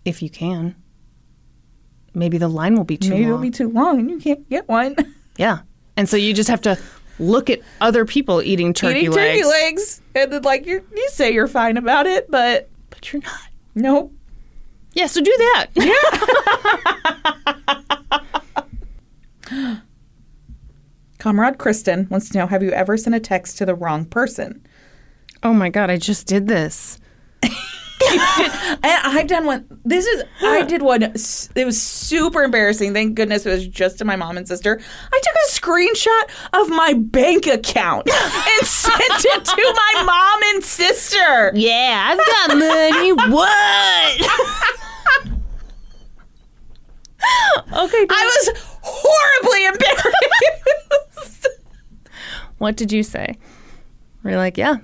If 0.04 0.24
you 0.24 0.32
can, 0.32 0.74
maybe 2.14 2.38
the 2.38 2.48
line 2.48 2.76
will 2.76 2.84
be 2.84 2.98
too 2.98 3.10
Maybe 3.12 3.24
long. 3.24 3.30
it'll 3.32 3.42
be 3.42 3.52
too 3.52 3.70
long 3.70 4.00
and 4.00 4.10
you 4.10 4.20
can't 4.20 4.48
get 4.50 4.68
one. 4.68 4.96
yeah, 5.38 5.60
and 5.98 6.08
so 6.10 6.18
you 6.18 6.34
just 6.34 6.50
have 6.50 6.62
to 6.62 6.78
look 7.20 7.50
at 7.50 7.60
other 7.82 8.06
people 8.06 8.42
eating 8.42 8.74
turkey 8.74 9.00
eating 9.00 9.12
legs. 9.12 9.38
turkey 9.42 9.50
legs, 9.50 10.02
and 10.16 10.32
then 10.32 10.42
like 10.44 10.66
you 10.66 10.84
you 10.96 11.10
say 11.12 11.32
you're 11.32 11.48
fine 11.48 11.78
about 11.78 12.06
it, 12.08 12.30
but 12.32 12.70
but 12.90 13.12
you're 13.14 13.22
not. 13.22 13.40
nope. 13.76 14.14
Yeah, 14.94 15.06
so 15.08 15.22
do 15.22 15.36
that. 15.38 15.68
Yeah. 19.52 19.80
Comrade 21.20 21.58
Kristen 21.58 22.08
wants 22.10 22.30
to 22.30 22.38
know: 22.38 22.48
Have 22.48 22.64
you 22.64 22.72
ever 22.72 22.98
sent 22.98 23.16
a 23.16 23.20
text 23.20 23.58
to 23.58 23.66
the 23.66 23.76
wrong 23.76 24.06
person? 24.06 24.66
oh 25.44 25.54
my 25.54 25.70
god, 25.70 25.90
I 25.90 25.98
just 25.98 26.28
did 26.28 26.48
this. 26.48 27.00
And 28.82 29.18
I've 29.18 29.28
done 29.28 29.46
one. 29.46 29.66
This 29.84 30.06
is 30.06 30.24
I 30.42 30.64
did 30.64 30.82
one. 30.82 31.04
It 31.04 31.66
was 31.66 31.82
super 31.82 32.44
embarrassing. 32.44 32.94
Thank 32.94 33.16
goodness 33.16 33.46
it 33.46 33.52
was 33.52 33.68
just 33.68 33.98
to 34.00 34.06
my 34.06 34.16
mom 34.16 34.38
and 34.38 34.48
sister. 34.48 34.80
I 35.14 35.20
took 35.22 35.36
a 35.36 35.50
screenshot 35.52 36.62
of 36.62 36.70
my 36.70 36.94
bank 36.94 37.46
account 37.48 38.08
and 38.12 38.68
sent 38.68 39.02
it 39.02 39.46
to 39.46 39.74
my 39.76 40.04
mom 40.04 40.56
and 40.56 40.64
sister. 40.64 41.52
Yeah, 41.56 42.10
I've 42.12 42.18
got 42.18 42.58
money. 42.58 43.12
what? 43.34 44.22
okay. 47.86 48.06
I 48.10 48.26
was 48.26 48.52
horribly 48.82 49.66
embarrassed. 49.66 51.48
What 52.60 52.76
did 52.76 52.92
you 52.92 53.04
say? 53.04 53.38
We're 54.24 54.38
like, 54.38 54.58
yeah? 54.58 54.78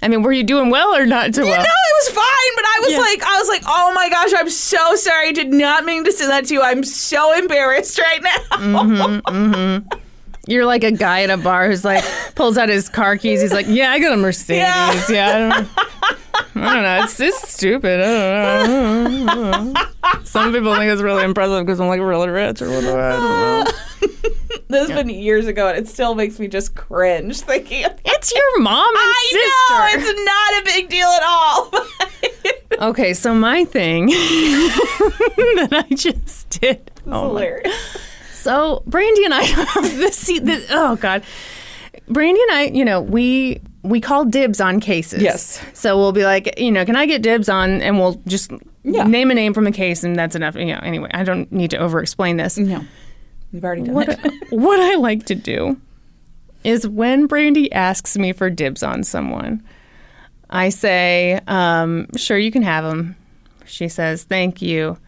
I 0.00 0.08
mean, 0.08 0.22
were 0.22 0.32
you 0.32 0.44
doing 0.44 0.70
well 0.70 0.94
or 0.94 1.06
not 1.06 1.34
too 1.34 1.42
well? 1.42 1.56
No, 1.56 1.62
it 1.62 1.94
was 2.04 2.08
fine, 2.14 2.52
but 2.56 2.64
I 2.64 2.78
was 2.82 2.92
Yeah. 2.92 2.98
like, 2.98 3.22
I 3.22 3.38
was 3.38 3.48
like, 3.48 3.62
oh 3.66 3.92
my 3.94 4.08
gosh, 4.08 4.30
I'm 4.36 4.48
so 4.50 4.94
sorry. 4.94 5.28
I 5.28 5.32
did 5.32 5.52
not 5.52 5.84
mean 5.84 6.04
to 6.04 6.12
send 6.12 6.30
that 6.30 6.44
to 6.46 6.54
you. 6.54 6.62
I'm 6.62 6.84
so 6.84 7.36
embarrassed 7.36 7.98
right 7.98 8.22
now. 8.22 8.56
Mm-hmm, 8.58 9.28
mm-hmm. 9.54 9.98
You're 10.46 10.64
like 10.66 10.84
a 10.84 10.92
guy 10.92 11.22
at 11.24 11.30
a 11.30 11.36
bar 11.36 11.66
who's 11.68 11.84
like 11.84 12.04
pulls 12.34 12.56
out 12.56 12.68
his 12.68 12.88
car 12.88 13.16
keys. 13.18 13.42
He's 13.42 13.52
like, 13.52 13.66
yeah, 13.68 13.90
I 13.90 13.98
got 13.98 14.12
a 14.12 14.16
Mercedes. 14.16 14.58
Yeah. 14.62 14.94
Yeah, 15.10 15.26
I, 15.36 15.60
don't, 15.60 16.64
I 16.64 16.74
don't 16.74 16.82
know. 16.84 17.00
It's 17.04 17.18
just 17.18 17.44
stupid. 17.48 18.00
I 18.00 18.66
don't 18.66 19.26
know. 19.26 19.32
I 19.32 19.34
don't 19.34 19.72
know. 19.74 20.22
Some 20.24 20.52
people 20.52 20.74
think 20.76 20.90
it's 20.90 21.02
really 21.02 21.24
impressive 21.24 21.66
because 21.66 21.80
I'm 21.80 21.88
like 21.88 22.00
really 22.00 22.28
rich 22.28 22.62
or 22.62 22.70
whatever. 22.70 23.00
I 23.00 23.12
don't 23.16 24.20
know. 24.22 24.28
This 24.68 24.88
has 24.88 24.96
been 24.98 25.08
years 25.08 25.46
ago, 25.46 25.68
and 25.68 25.78
it 25.78 25.88
still 25.88 26.14
makes 26.14 26.38
me 26.38 26.46
just 26.48 26.74
cringe 26.74 27.40
thinking. 27.40 27.84
It's 28.04 28.32
your 28.34 28.60
mom 28.60 28.86
and 28.88 28.96
I 28.96 29.26
sister. 29.30 30.04
know 30.04 30.10
it's 30.12 30.24
not 30.24 30.62
a 30.62 30.64
big 30.76 30.88
deal 30.90 31.08
at 31.08 31.22
all. 31.22 31.72
Okay, 32.80 33.12
so 33.12 33.34
my 33.34 33.64
thing 33.64 34.06
that 34.06 35.68
I 35.72 35.92
just 35.94 36.48
did. 36.60 36.92
Oh 37.06 37.10
my 37.10 37.18
hilarious. 37.40 37.96
So 38.34 38.84
Brandy 38.86 39.24
and 39.24 39.34
I 39.34 39.42
have 39.42 39.82
this, 39.96 40.26
this. 40.42 40.66
Oh 40.70 40.94
God, 40.94 41.24
Brandy 42.08 42.40
and 42.40 42.52
I. 42.52 42.62
You 42.72 42.84
know, 42.84 43.00
we 43.00 43.60
we 43.82 44.00
call 44.00 44.24
dibs 44.26 44.60
on 44.60 44.78
cases. 44.78 45.22
Yes. 45.22 45.60
So 45.74 45.96
we'll 45.96 46.12
be 46.12 46.24
like, 46.24 46.56
you 46.60 46.70
know, 46.70 46.84
can 46.84 46.94
I 46.94 47.06
get 47.06 47.20
dibs 47.20 47.48
on? 47.48 47.82
And 47.82 47.98
we'll 47.98 48.20
just 48.28 48.52
Yeah. 48.84 49.04
name 49.04 49.32
a 49.32 49.34
name 49.34 49.54
from 49.54 49.66
a 49.66 49.72
case, 49.72 50.04
and 50.04 50.14
that's 50.14 50.36
enough. 50.36 50.54
You 50.54 50.66
know. 50.66 50.80
Anyway, 50.82 51.10
I 51.12 51.24
don't 51.24 51.50
need 51.50 51.70
to 51.72 51.78
over 51.78 52.00
explain 52.00 52.36
this. 52.36 52.58
No, 52.58 52.84
we've 53.52 53.64
already 53.64 53.82
done 53.82 53.94
What 53.94 54.08
it. 54.08 54.18
what 54.50 54.80
I 54.80 54.96
like 54.96 55.26
to 55.26 55.34
do 55.34 55.80
is 56.64 56.86
when 56.88 57.26
Brandy 57.26 57.70
asks 57.72 58.16
me 58.18 58.32
for 58.32 58.50
dibs 58.50 58.82
on 58.82 59.02
someone, 59.04 59.62
I 60.50 60.70
say, 60.70 61.40
um, 61.46 62.08
"Sure, 62.16 62.38
you 62.38 62.50
can 62.50 62.62
have 62.62 62.84
them." 62.84 63.16
She 63.64 63.88
says, 63.88 64.24
"Thank 64.24 64.62
you," 64.62 64.98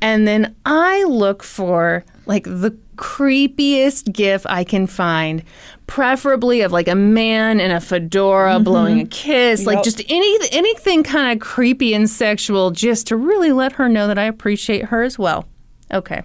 and 0.00 0.26
then 0.26 0.54
I 0.64 1.04
look 1.04 1.42
for 1.42 2.04
like 2.26 2.44
the 2.44 2.76
creepiest 2.96 4.12
gif 4.12 4.44
I 4.46 4.62
can 4.62 4.86
find, 4.86 5.42
preferably 5.86 6.60
of 6.60 6.70
like 6.70 6.86
a 6.86 6.94
man 6.94 7.60
in 7.60 7.70
a 7.70 7.80
fedora 7.80 8.60
blowing 8.60 9.00
a 9.00 9.06
kiss, 9.06 9.64
like 9.66 9.82
just 9.82 10.02
any 10.08 10.38
anything 10.52 11.02
kind 11.02 11.32
of 11.32 11.46
creepy 11.46 11.94
and 11.94 12.08
sexual, 12.08 12.70
just 12.70 13.06
to 13.08 13.16
really 13.16 13.52
let 13.52 13.72
her 13.72 13.88
know 13.88 14.06
that 14.06 14.18
I 14.18 14.24
appreciate 14.24 14.86
her 14.86 15.02
as 15.02 15.18
well. 15.18 15.46
Okay. 15.92 16.22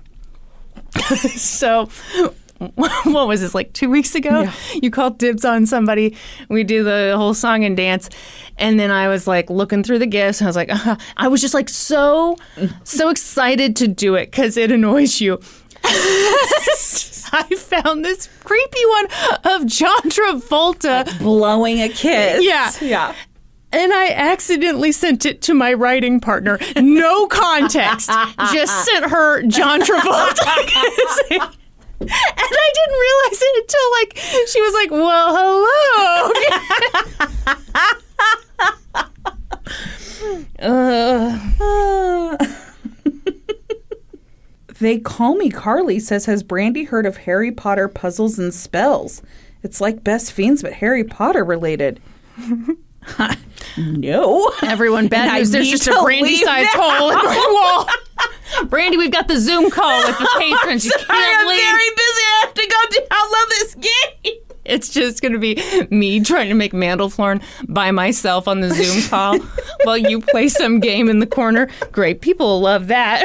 so 1.36 1.90
what 2.76 3.28
was 3.28 3.42
this 3.42 3.54
like 3.54 3.74
two 3.74 3.90
weeks 3.90 4.16
ago? 4.16 4.50
You 4.82 4.90
called 4.90 5.18
dibs 5.18 5.44
on 5.44 5.66
somebody. 5.66 6.16
We 6.50 6.64
do 6.64 6.84
the 6.84 7.16
whole 7.18 7.34
song 7.34 7.64
and 7.66 7.76
dance. 7.76 8.10
And 8.58 8.80
then 8.80 8.90
i 8.90 9.10
was 9.10 9.28
like 9.28 9.50
looking 9.50 9.84
through 9.84 10.00
the 10.00 10.06
gifts 10.06 10.40
and 10.40 10.48
i 10.48 10.50
was 10.50 10.56
like 10.56 10.70
uh, 10.70 10.96
i 11.18 11.28
was 11.28 11.42
just 11.42 11.54
like 11.54 11.68
so 11.68 12.38
so 12.86 13.10
excited 13.10 13.76
to 13.76 13.88
do 13.90 14.16
it 14.16 14.32
because 14.32 14.56
it 14.56 14.72
annoys 14.72 15.20
you. 15.20 15.40
I 17.38 17.44
found 17.58 18.06
this 18.06 18.30
creepy 18.46 18.86
one 18.86 19.08
of 19.44 19.66
john 19.66 20.02
travolta. 20.04 21.20
Blowing 21.20 21.82
a 21.82 21.90
kiss. 21.90 22.46
Yeah. 22.46 22.72
yeah. 22.82 23.16
And 23.72 23.94
I 23.94 24.12
accidentally 24.12 24.92
sent 24.92 25.26
it 25.26 25.42
to 25.44 25.54
my 25.54 25.74
writing 25.74 26.20
partner. 26.20 26.60
No 26.76 27.28
context. 27.28 28.10
Just 28.54 28.86
sent 28.86 29.06
her 29.06 29.42
John 29.44 29.82
Travolta. 29.82 31.52
And 31.98 32.10
I 32.12 32.72
didn't 32.74 33.00
realize 33.00 33.42
it 33.42 33.56
until 33.64 33.92
like 33.92 34.18
she 34.50 34.62
was 34.62 34.74
like, 34.74 34.92
"Well, 34.92 35.34
hello." 35.34 36.34
uh, 40.60 42.38
They 44.80 45.00
call 45.00 45.36
me 45.36 45.50
Carly 45.50 46.00
says, 46.00 46.26
Has 46.26 46.44
Brandy 46.44 46.84
heard 46.84 47.06
of 47.06 47.18
Harry 47.18 47.52
Potter 47.52 47.88
puzzles 47.88 48.38
and 48.38 48.54
spells? 48.54 49.22
It's 49.64 49.80
like 49.80 50.04
Best 50.04 50.34
Fiends, 50.34 50.62
but 50.62 50.74
Harry 50.74 51.06
Potter 51.06 51.46
related. 51.46 52.02
no. 53.78 54.52
everyone, 54.64 55.08
bad 55.08 55.38
news. 55.38 55.52
There's 55.52 55.70
just 55.70 55.88
a 55.88 56.02
brandy-sized 56.04 56.70
hole 56.74 57.10
in 57.12 57.16
my 57.18 57.86
wall. 57.88 58.66
Brandy, 58.68 58.98
we've 58.98 59.12
got 59.12 59.28
the 59.28 59.38
Zoom 59.40 59.70
call 59.70 59.98
with 60.06 60.18
the 60.18 60.30
patrons. 60.38 60.86
You 60.86 60.92
Sorry, 60.92 61.04
can't 61.06 61.42
I'm 61.42 61.48
leave. 61.48 61.60
very 61.62 61.90
busy. 61.90 62.22
I 62.22 62.42
have 62.42 62.54
to 62.54 62.68
go 62.68 63.02
download 63.16 63.50
this 63.50 63.76
game. 63.76 64.42
It's 64.66 64.90
just 64.90 65.22
going 65.22 65.34
to 65.34 65.40
be 65.40 65.62
me 65.92 66.20
trying 66.22 66.50
to 66.50 66.56
make 66.56 66.72
Mandelflorn 66.74 67.44
by 67.68 67.92
myself 67.92 68.48
on 68.48 68.62
the 68.62 68.74
Zoom 68.74 69.04
call 69.10 69.38
while 69.84 69.98
you 69.98 70.22
play 70.22 70.48
some 70.48 70.80
game 70.80 71.08
in 71.10 71.20
the 71.20 71.28
corner. 71.28 71.70
Great. 71.92 72.22
People 72.22 72.48
will 72.48 72.62
love 72.62 72.88
that. 72.88 73.24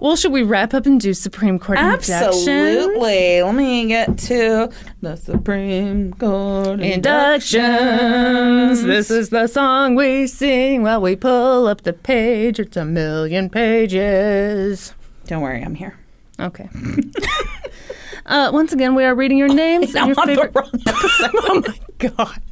Well, 0.00 0.16
should 0.16 0.32
we 0.32 0.42
wrap 0.42 0.74
up 0.74 0.86
and 0.86 1.00
do 1.00 1.14
Supreme 1.14 1.58
Court 1.58 1.78
inductions? 1.78 2.22
Absolutely. 2.22 3.42
Let 3.42 3.54
me 3.54 3.86
get 3.86 4.18
to 4.18 4.70
the 5.00 5.16
Supreme 5.16 6.12
Court 6.14 6.80
Inductions. 6.80 8.82
This 8.82 9.10
is 9.10 9.30
the 9.30 9.46
song 9.46 9.94
we 9.94 10.26
sing 10.26 10.82
while 10.82 11.00
we 11.00 11.16
pull 11.16 11.66
up 11.66 11.82
the 11.82 11.92
page. 11.92 12.60
It's 12.60 12.76
a 12.76 12.84
million 12.84 13.50
pages. 13.50 14.94
Don't 15.26 15.42
worry, 15.42 15.62
I'm 15.62 15.74
here. 15.74 15.96
Okay. 16.38 16.68
uh, 18.26 18.50
once 18.52 18.72
again, 18.72 18.94
we 18.94 19.04
are 19.04 19.14
reading 19.14 19.38
your 19.38 19.52
names 19.52 19.90
and 19.94 19.98
I'm 19.98 20.08
your 20.08 20.20
on 20.20 20.26
favorite. 20.26 20.52
the 20.54 20.60
wrong 20.60 20.70
episode. 20.86 21.30
Oh 21.34 21.62
my 21.66 21.78
god. 21.98 22.42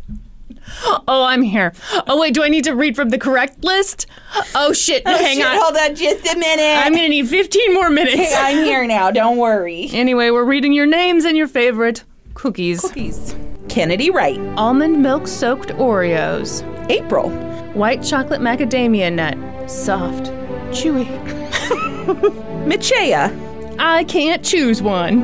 Oh, 1.08 1.24
I'm 1.24 1.42
here. 1.42 1.72
Oh 2.06 2.20
wait, 2.20 2.34
do 2.34 2.42
I 2.42 2.48
need 2.48 2.64
to 2.64 2.74
read 2.74 2.96
from 2.96 3.10
the 3.10 3.18
correct 3.18 3.64
list? 3.64 4.06
Oh 4.54 4.72
shit! 4.72 5.02
Oh, 5.06 5.16
hang 5.16 5.38
shit, 5.38 5.46
on. 5.46 5.56
Hold 5.60 5.76
on 5.76 5.94
just 5.94 6.26
a 6.26 6.38
minute. 6.38 6.84
I'm 6.86 6.92
gonna 6.92 7.08
need 7.08 7.28
15 7.28 7.74
more 7.74 7.90
minutes. 7.90 8.34
I'm 8.36 8.58
here 8.64 8.86
now. 8.86 9.10
Don't 9.10 9.36
worry. 9.38 9.88
Anyway, 9.92 10.30
we're 10.30 10.44
reading 10.44 10.72
your 10.72 10.86
names 10.86 11.24
and 11.24 11.36
your 11.36 11.48
favorite 11.48 12.04
cookies. 12.34 12.80
Cookies. 12.82 13.34
Kennedy 13.68 14.10
Wright. 14.10 14.38
Almond 14.56 15.02
milk 15.02 15.26
soaked 15.26 15.68
Oreos. 15.70 16.62
April. 16.90 17.30
White 17.74 18.02
chocolate 18.02 18.40
macadamia 18.40 19.12
nut. 19.12 19.36
Soft. 19.70 20.26
Chewy. 20.70 21.06
Michea. 22.66 23.76
I 23.78 24.04
can't 24.04 24.44
choose 24.44 24.82
one. 24.82 25.22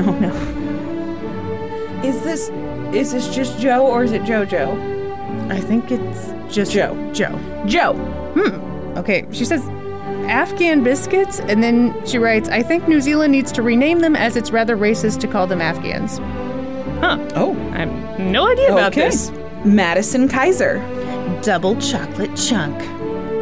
Oh 0.00 0.18
no. 0.18 0.32
Is 2.02 2.22
this 2.22 2.48
is 2.94 3.12
this 3.12 3.34
just 3.34 3.58
Joe 3.58 3.86
or 3.86 4.04
is 4.04 4.12
it 4.12 4.22
JoJo? 4.22 5.50
I 5.50 5.60
think 5.60 5.90
it's 5.90 6.54
just 6.54 6.72
Joe. 6.72 6.94
Joe. 7.12 7.38
Joe. 7.66 7.94
Hmm. 8.34 8.98
Okay, 8.98 9.26
she 9.32 9.44
says 9.44 9.66
Afghan 10.28 10.82
biscuits, 10.84 11.40
and 11.40 11.62
then 11.62 11.94
she 12.06 12.18
writes, 12.18 12.48
I 12.48 12.62
think 12.62 12.88
New 12.88 13.00
Zealand 13.00 13.32
needs 13.32 13.50
to 13.52 13.62
rename 13.62 14.00
them 14.00 14.14
as 14.16 14.36
it's 14.36 14.50
rather 14.50 14.76
racist 14.76 15.20
to 15.20 15.26
call 15.26 15.46
them 15.46 15.60
Afghans. 15.60 16.18
Huh. 17.00 17.18
Oh. 17.34 17.52
I 17.72 17.78
have 17.80 18.18
no 18.20 18.48
idea 18.48 18.72
about 18.72 18.92
okay. 18.92 19.10
this. 19.10 19.32
Madison 19.64 20.28
Kaiser. 20.28 20.78
Double 21.42 21.76
chocolate 21.80 22.34
chunk. 22.36 22.80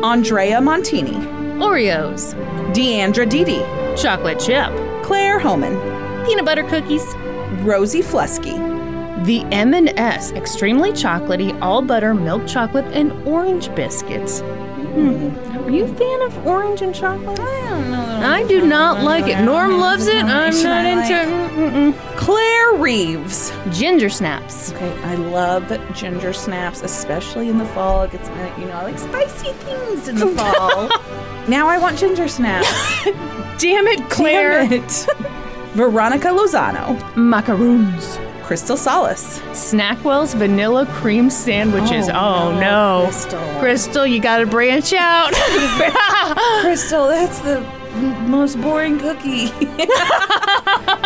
Andrea 0.02 0.58
Montini. 0.58 1.16
Oreos. 1.58 2.34
Deandra 2.74 3.28
Didi. 3.28 3.60
Chocolate 4.00 4.40
chip. 4.40 4.72
Claire 5.04 5.38
Homan. 5.38 5.76
Peanut 6.24 6.44
butter 6.44 6.64
cookies. 6.64 7.04
Rosie 7.62 8.02
Flusky. 8.02 8.71
The 9.24 9.44
M&S 9.52 10.32
extremely 10.32 10.90
chocolatey 10.90 11.56
all 11.62 11.80
butter 11.80 12.12
milk 12.12 12.44
chocolate 12.48 12.86
and 12.86 13.12
orange 13.26 13.72
biscuits. 13.76 14.40
Hmm. 14.40 15.30
Are 15.58 15.70
you 15.70 15.84
a 15.84 15.94
fan 15.94 16.22
of 16.22 16.46
orange 16.46 16.82
and 16.82 16.92
chocolate? 16.92 17.38
I 17.38 17.68
don't 17.70 17.90
know. 17.92 18.20
I 18.20 18.42
do 18.48 18.66
not 18.66 19.04
like 19.04 19.28
it. 19.28 19.40
Norm 19.44 19.78
loves 19.78 20.08
it. 20.08 20.24
I'm 20.24 20.60
not 20.62 20.84
into 20.84 21.14
mm-mm. 21.54 22.16
Claire 22.16 22.72
Reeves. 22.74 23.52
ginger 23.70 24.10
snaps. 24.10 24.72
Okay, 24.72 24.92
I 25.04 25.14
love 25.14 25.68
ginger 25.94 26.32
snaps, 26.32 26.82
especially 26.82 27.48
in 27.48 27.58
the 27.58 27.66
fall. 27.66 28.02
It 28.02 28.10
gets 28.10 28.28
you 28.58 28.64
know, 28.66 28.72
I 28.72 28.82
like 28.82 28.98
spicy 28.98 29.52
things 29.52 30.08
in 30.08 30.16
the 30.16 30.26
fall. 30.36 30.88
now 31.48 31.68
I 31.68 31.78
want 31.78 31.96
ginger 31.96 32.26
snaps. 32.26 32.68
Damn 33.58 33.86
it, 33.86 34.10
Claire. 34.10 34.68
Damn 34.68 34.82
it. 34.82 35.06
Veronica 35.74 36.28
Lozano. 36.28 36.98
Macaroons. 37.16 38.18
Crystal 38.42 38.76
Solace. 38.76 39.38
Snackwell's 39.50 40.34
vanilla 40.34 40.86
cream 40.86 41.30
sandwiches. 41.30 42.08
Oh, 42.08 42.50
Oh, 42.52 42.60
no. 42.60 43.04
Crystal. 43.10 43.58
Crystal, 43.60 44.06
you 44.06 44.20
gotta 44.20 44.46
branch 44.46 44.92
out. 44.92 45.32
Crystal, 46.62 47.08
that's 47.08 47.38
the 47.40 47.60
most 48.28 48.60
boring 48.60 48.98
cookie. 48.98 49.50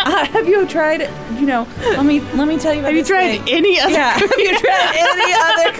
Uh, 0.07 0.25
have 0.27 0.47
you 0.47 0.65
tried? 0.67 1.01
You 1.37 1.45
know, 1.45 1.67
let 1.81 2.05
me 2.05 2.21
let 2.35 2.47
me 2.47 2.57
tell 2.57 2.73
you. 2.73 2.79
About 2.79 2.87
Have 2.93 2.95
you 2.97 3.03
tried 3.03 3.39
thing. 3.43 3.49
any 3.57 3.77
other 3.77 3.91
Yeah. 3.91 4.11
Have 4.11 4.31
you 4.37 4.57
tried 4.57 4.93
any 4.95 5.33
other 5.33 5.73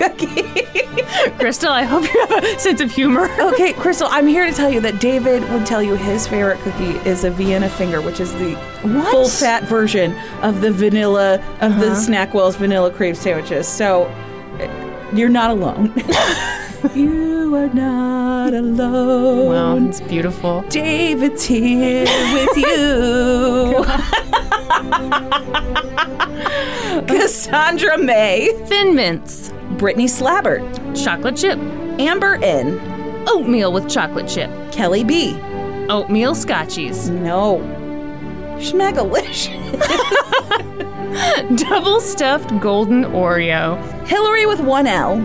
cookie? 1.23 1.31
Crystal, 1.39 1.71
I 1.71 1.83
hope 1.83 2.03
you 2.13 2.25
have 2.27 2.43
a 2.43 2.59
sense 2.59 2.81
of 2.81 2.91
humor. 2.91 3.29
okay, 3.39 3.71
Crystal, 3.71 4.07
I'm 4.11 4.27
here 4.27 4.45
to 4.45 4.51
tell 4.51 4.69
you 4.69 4.81
that 4.81 4.99
David 4.99 5.49
would 5.51 5.65
tell 5.65 5.81
you 5.81 5.95
his 5.95 6.27
favorite 6.27 6.59
cookie 6.59 6.97
is 7.09 7.23
a 7.23 7.31
Vienna 7.31 7.69
finger, 7.69 8.01
which 8.01 8.19
is 8.19 8.33
the 8.33 8.55
What? 8.83 9.11
full 9.11 9.29
fat 9.29 9.63
version 9.63 10.13
of 10.41 10.59
the 10.59 10.71
vanilla 10.73 11.35
of 11.61 11.79
the 11.79 11.91
Uh-huh. 11.91 11.95
Snackwell's 11.95 12.57
vanilla 12.57 12.91
cream 12.91 13.15
sandwiches. 13.15 13.65
So 13.67 14.03
uh, 14.59 15.09
you're 15.15 15.29
not 15.29 15.51
alone. 15.51 15.93
You 16.95 17.55
are 17.55 17.69
not 17.73 18.53
alone. 18.53 19.47
Wow, 19.47 19.77
it's 19.87 20.01
beautiful. 20.01 20.61
David's 20.69 21.45
here 21.45 22.05
with 22.33 22.57
you. 22.57 23.85
Cassandra 27.07 27.97
May, 27.97 28.51
Thin 28.65 28.95
mints. 28.95 29.51
Brittany 29.77 30.05
Slabbert, 30.05 30.61
Chocolate 31.03 31.35
chip. 31.37 31.57
Amber 31.99 32.35
N, 32.43 32.79
Oatmeal 33.27 33.71
with 33.73 33.89
chocolate 33.89 34.27
chip. 34.27 34.49
Kelly 34.71 35.03
B. 35.03 35.33
Oatmeal 35.89 36.35
scotchies. 36.35 37.09
No. 37.09 37.59
Schmegalicious. 38.57 39.55
Double 41.57 41.99
stuffed 41.99 42.59
golden 42.59 43.03
Oreo. 43.05 43.77
Hillary 44.07 44.45
with 44.45 44.59
one 44.59 44.87
L. 44.87 45.17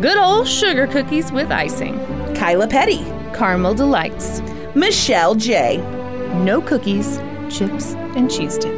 Good 0.00 0.16
old 0.16 0.46
sugar 0.46 0.86
cookies 0.86 1.32
with 1.32 1.50
icing. 1.50 1.98
Kyla 2.36 2.68
Petty. 2.68 3.02
Caramel 3.34 3.74
delights. 3.74 4.40
Michelle 4.76 5.34
J. 5.34 5.78
No 6.44 6.60
cookies, 6.60 7.18
chips, 7.50 7.94
and 8.14 8.30
cheese 8.30 8.58
dip. 8.58 8.76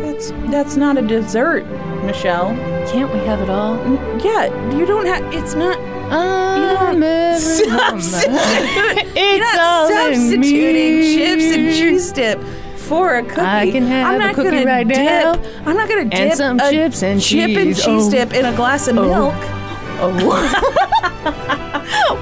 That's 0.00 0.30
that's 0.50 0.76
not 0.76 0.96
a 0.98 1.02
dessert, 1.02 1.64
Michelle. 2.04 2.48
Can't 2.90 3.12
we 3.12 3.20
have 3.20 3.40
it 3.42 3.50
all? 3.50 3.76
Mm, 3.78 4.24
yeah, 4.24 4.76
you 4.76 4.86
don't 4.86 5.06
have. 5.06 5.22
It's 5.32 5.54
not. 5.54 5.78
I'm 6.10 6.92
woman. 6.94 7.38
Substitute. 7.38 9.14
You're 9.14 9.38
not 9.54 9.88
substituting 9.88 11.16
chips 11.16 11.44
and 11.56 11.74
cheese 11.76 12.10
dip 12.12 12.40
for 12.76 13.16
a 13.16 13.22
cookie. 13.22 13.40
I 13.40 13.70
can 13.70 13.84
have 13.86 14.20
I'm 14.20 14.30
a 14.30 14.34
cookie 14.34 14.50
gonna 14.50 14.64
right 14.64 14.88
dip, 14.88 14.96
now. 14.96 15.32
I'm 15.64 15.76
not 15.76 15.88
gonna 15.88 16.06
dip 16.06 16.14
and 16.18 16.34
some 16.34 16.58
chips 16.58 17.02
and 17.04 17.20
chip 17.20 17.50
and 17.56 17.74
cheese. 17.76 17.84
cheese 17.84 18.06
Oh. 18.06 18.10
dip 18.10 18.32
in 18.32 18.46
a 18.46 18.56
glass 18.56 18.88
of 18.88 18.96
oh. 18.98 19.04
milk. 19.04 19.65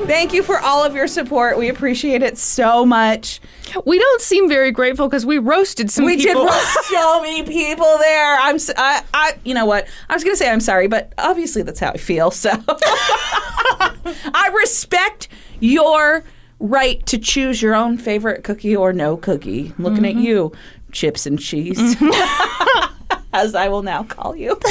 Thank 0.07 0.33
you 0.33 0.43
for 0.43 0.59
all 0.59 0.83
of 0.83 0.95
your 0.95 1.07
support. 1.07 1.59
We 1.59 1.69
appreciate 1.69 2.23
it 2.23 2.39
so 2.39 2.87
much. 2.87 3.41
We 3.85 3.99
don't 3.99 4.23
seem 4.23 4.49
very 4.49 4.71
grateful 4.71 5.07
because 5.07 5.27
we 5.27 5.37
roasted 5.37 5.91
some 5.91 6.07
We 6.07 6.17
people. 6.17 6.45
did 6.45 6.51
roast 6.51 6.85
so 6.89 7.21
many 7.21 7.43
people 7.43 7.99
there. 7.99 8.39
I'm, 8.41 8.55
s- 8.55 8.71
I, 8.75 9.03
I, 9.13 9.35
you 9.45 9.53
know 9.53 9.67
what? 9.67 9.87
I 10.09 10.15
was 10.15 10.25
gonna 10.25 10.37
say 10.37 10.49
I'm 10.49 10.61
sorry, 10.61 10.89
but 10.89 11.13
obviously 11.19 11.61
that's 11.61 11.81
how 11.81 11.91
I 11.91 11.99
feel. 11.99 12.31
So 12.31 12.53
I 12.69 14.51
respect 14.63 15.29
your 15.61 16.25
right 16.59 17.05
to 17.05 17.19
choose 17.19 17.61
your 17.61 17.75
own 17.75 17.99
favorite 17.99 18.43
cookie 18.43 18.75
or 18.75 18.95
no 18.95 19.19
cookie. 19.19 19.75
I'm 19.77 19.85
looking 19.85 20.05
Mm-hmm. 20.05 20.19
at 20.19 20.25
you, 20.25 20.53
chips 20.97 21.27
and 21.27 21.39
cheese, 21.39 21.79
as 23.35 23.55
I 23.55 23.69
will 23.69 23.83
now 23.83 24.03
call 24.03 24.35
you. 24.35 24.57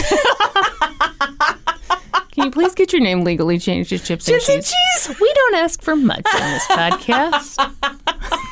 Can 2.32 2.46
you 2.46 2.52
please 2.52 2.74
get 2.74 2.92
your 2.92 3.02
name 3.02 3.24
legally 3.24 3.60
changed 3.60 3.92
to 3.92 4.00
Chips, 4.00 4.26
Chips 4.26 4.50
and 4.50 4.56
and 4.58 4.66
Cheese? 4.66 4.74
cheese. 5.08 5.20
We 5.22 5.32
don't 5.34 5.56
ask 5.56 5.82
for 5.82 5.96
much 5.96 6.26
on 6.34 6.42
this 6.42 6.66
podcast. 6.66 8.52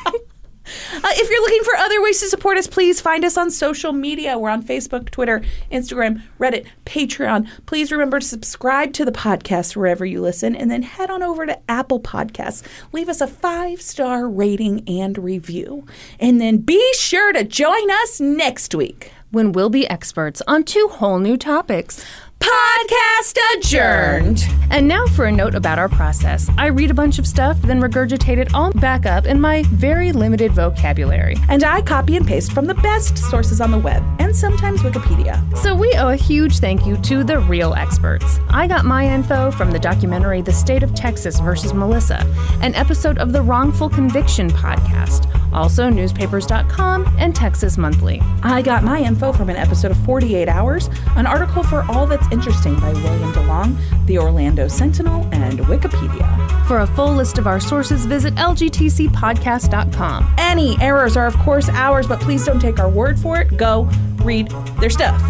Uh, 0.94 1.00
if 1.12 1.30
you're 1.30 1.42
looking 1.42 1.64
for 1.64 1.76
other 1.76 2.02
ways 2.02 2.20
to 2.20 2.28
support 2.28 2.58
us, 2.58 2.66
please 2.66 3.00
find 3.00 3.24
us 3.24 3.36
on 3.36 3.50
social 3.50 3.92
media. 3.92 4.38
We're 4.38 4.50
on 4.50 4.62
Facebook, 4.62 5.10
Twitter, 5.10 5.42
Instagram, 5.70 6.22
Reddit, 6.38 6.66
Patreon. 6.86 7.48
Please 7.66 7.90
remember 7.92 8.20
to 8.20 8.26
subscribe 8.26 8.92
to 8.94 9.04
the 9.04 9.12
podcast 9.12 9.76
wherever 9.76 10.04
you 10.04 10.20
listen, 10.20 10.54
and 10.56 10.70
then 10.70 10.82
head 10.82 11.10
on 11.10 11.22
over 11.22 11.46
to 11.46 11.58
Apple 11.70 12.00
Podcasts. 12.00 12.62
Leave 12.92 13.08
us 13.08 13.20
a 13.20 13.26
five 13.26 13.80
star 13.80 14.28
rating 14.28 14.82
and 14.88 15.18
review. 15.18 15.86
And 16.20 16.40
then 16.40 16.58
be 16.58 16.82
sure 16.94 17.32
to 17.32 17.44
join 17.44 17.90
us 17.90 18.20
next 18.20 18.74
week. 18.74 19.12
when 19.30 19.50
we'll 19.50 19.68
be 19.70 19.88
experts 19.88 20.40
on 20.46 20.62
two 20.62 20.86
whole 20.92 21.18
new 21.18 21.36
topics. 21.36 22.04
Podcast 22.44 23.38
adjourned. 23.56 24.44
And 24.70 24.86
now 24.86 25.06
for 25.06 25.26
a 25.26 25.32
note 25.32 25.54
about 25.54 25.78
our 25.78 25.88
process. 25.88 26.50
I 26.58 26.66
read 26.66 26.90
a 26.90 26.94
bunch 26.94 27.18
of 27.18 27.26
stuff, 27.26 27.56
then 27.62 27.80
regurgitate 27.80 28.36
it 28.36 28.52
all 28.54 28.70
back 28.72 29.06
up 29.06 29.24
in 29.24 29.40
my 29.40 29.62
very 29.68 30.12
limited 30.12 30.52
vocabulary. 30.52 31.36
And 31.48 31.64
I 31.64 31.80
copy 31.80 32.16
and 32.16 32.26
paste 32.26 32.52
from 32.52 32.66
the 32.66 32.74
best 32.74 33.16
sources 33.16 33.60
on 33.62 33.70
the 33.70 33.78
web, 33.78 34.02
and 34.18 34.36
sometimes 34.36 34.80
Wikipedia. 34.82 35.56
So 35.56 35.74
we 35.74 35.94
owe 35.94 36.08
a 36.08 36.16
huge 36.16 36.58
thank 36.58 36.84
you 36.84 36.96
to 36.98 37.24
the 37.24 37.38
real 37.38 37.72
experts. 37.74 38.40
I 38.50 38.66
got 38.66 38.84
my 38.84 39.06
info 39.06 39.50
from 39.50 39.70
the 39.70 39.78
documentary 39.78 40.42
The 40.42 40.52
State 40.52 40.82
of 40.82 40.94
Texas 40.94 41.40
versus 41.40 41.72
Melissa, 41.72 42.26
an 42.60 42.74
episode 42.74 43.16
of 43.18 43.32
the 43.32 43.42
Wrongful 43.42 43.88
Conviction 43.88 44.50
podcast, 44.50 45.30
also 45.52 45.88
newspapers.com 45.88 47.14
and 47.18 47.34
Texas 47.34 47.78
Monthly. 47.78 48.20
I 48.42 48.60
got 48.60 48.82
my 48.82 49.00
info 49.00 49.32
from 49.32 49.48
an 49.48 49.56
episode 49.56 49.92
of 49.92 50.04
48 50.04 50.48
Hours, 50.48 50.90
an 51.16 51.26
article 51.26 51.62
for 51.62 51.84
All 51.88 52.06
That's 52.06 52.26
Interesting 52.34 52.74
by 52.80 52.92
William 52.92 53.32
DeLong, 53.32 54.06
the 54.06 54.18
Orlando 54.18 54.66
Sentinel, 54.66 55.28
and 55.30 55.60
Wikipedia. 55.60 56.66
For 56.66 56.80
a 56.80 56.86
full 56.88 57.14
list 57.14 57.38
of 57.38 57.46
our 57.46 57.60
sources, 57.60 58.06
visit 58.06 58.34
lgtcpodcast.com. 58.34 60.34
Any 60.36 60.76
errors 60.80 61.16
are, 61.16 61.26
of 61.26 61.36
course, 61.36 61.68
ours, 61.68 62.08
but 62.08 62.20
please 62.20 62.44
don't 62.44 62.58
take 62.58 62.80
our 62.80 62.90
word 62.90 63.20
for 63.20 63.40
it. 63.40 63.56
Go 63.56 63.88
read 64.24 64.50
their 64.80 64.90
stuff. 64.90 65.22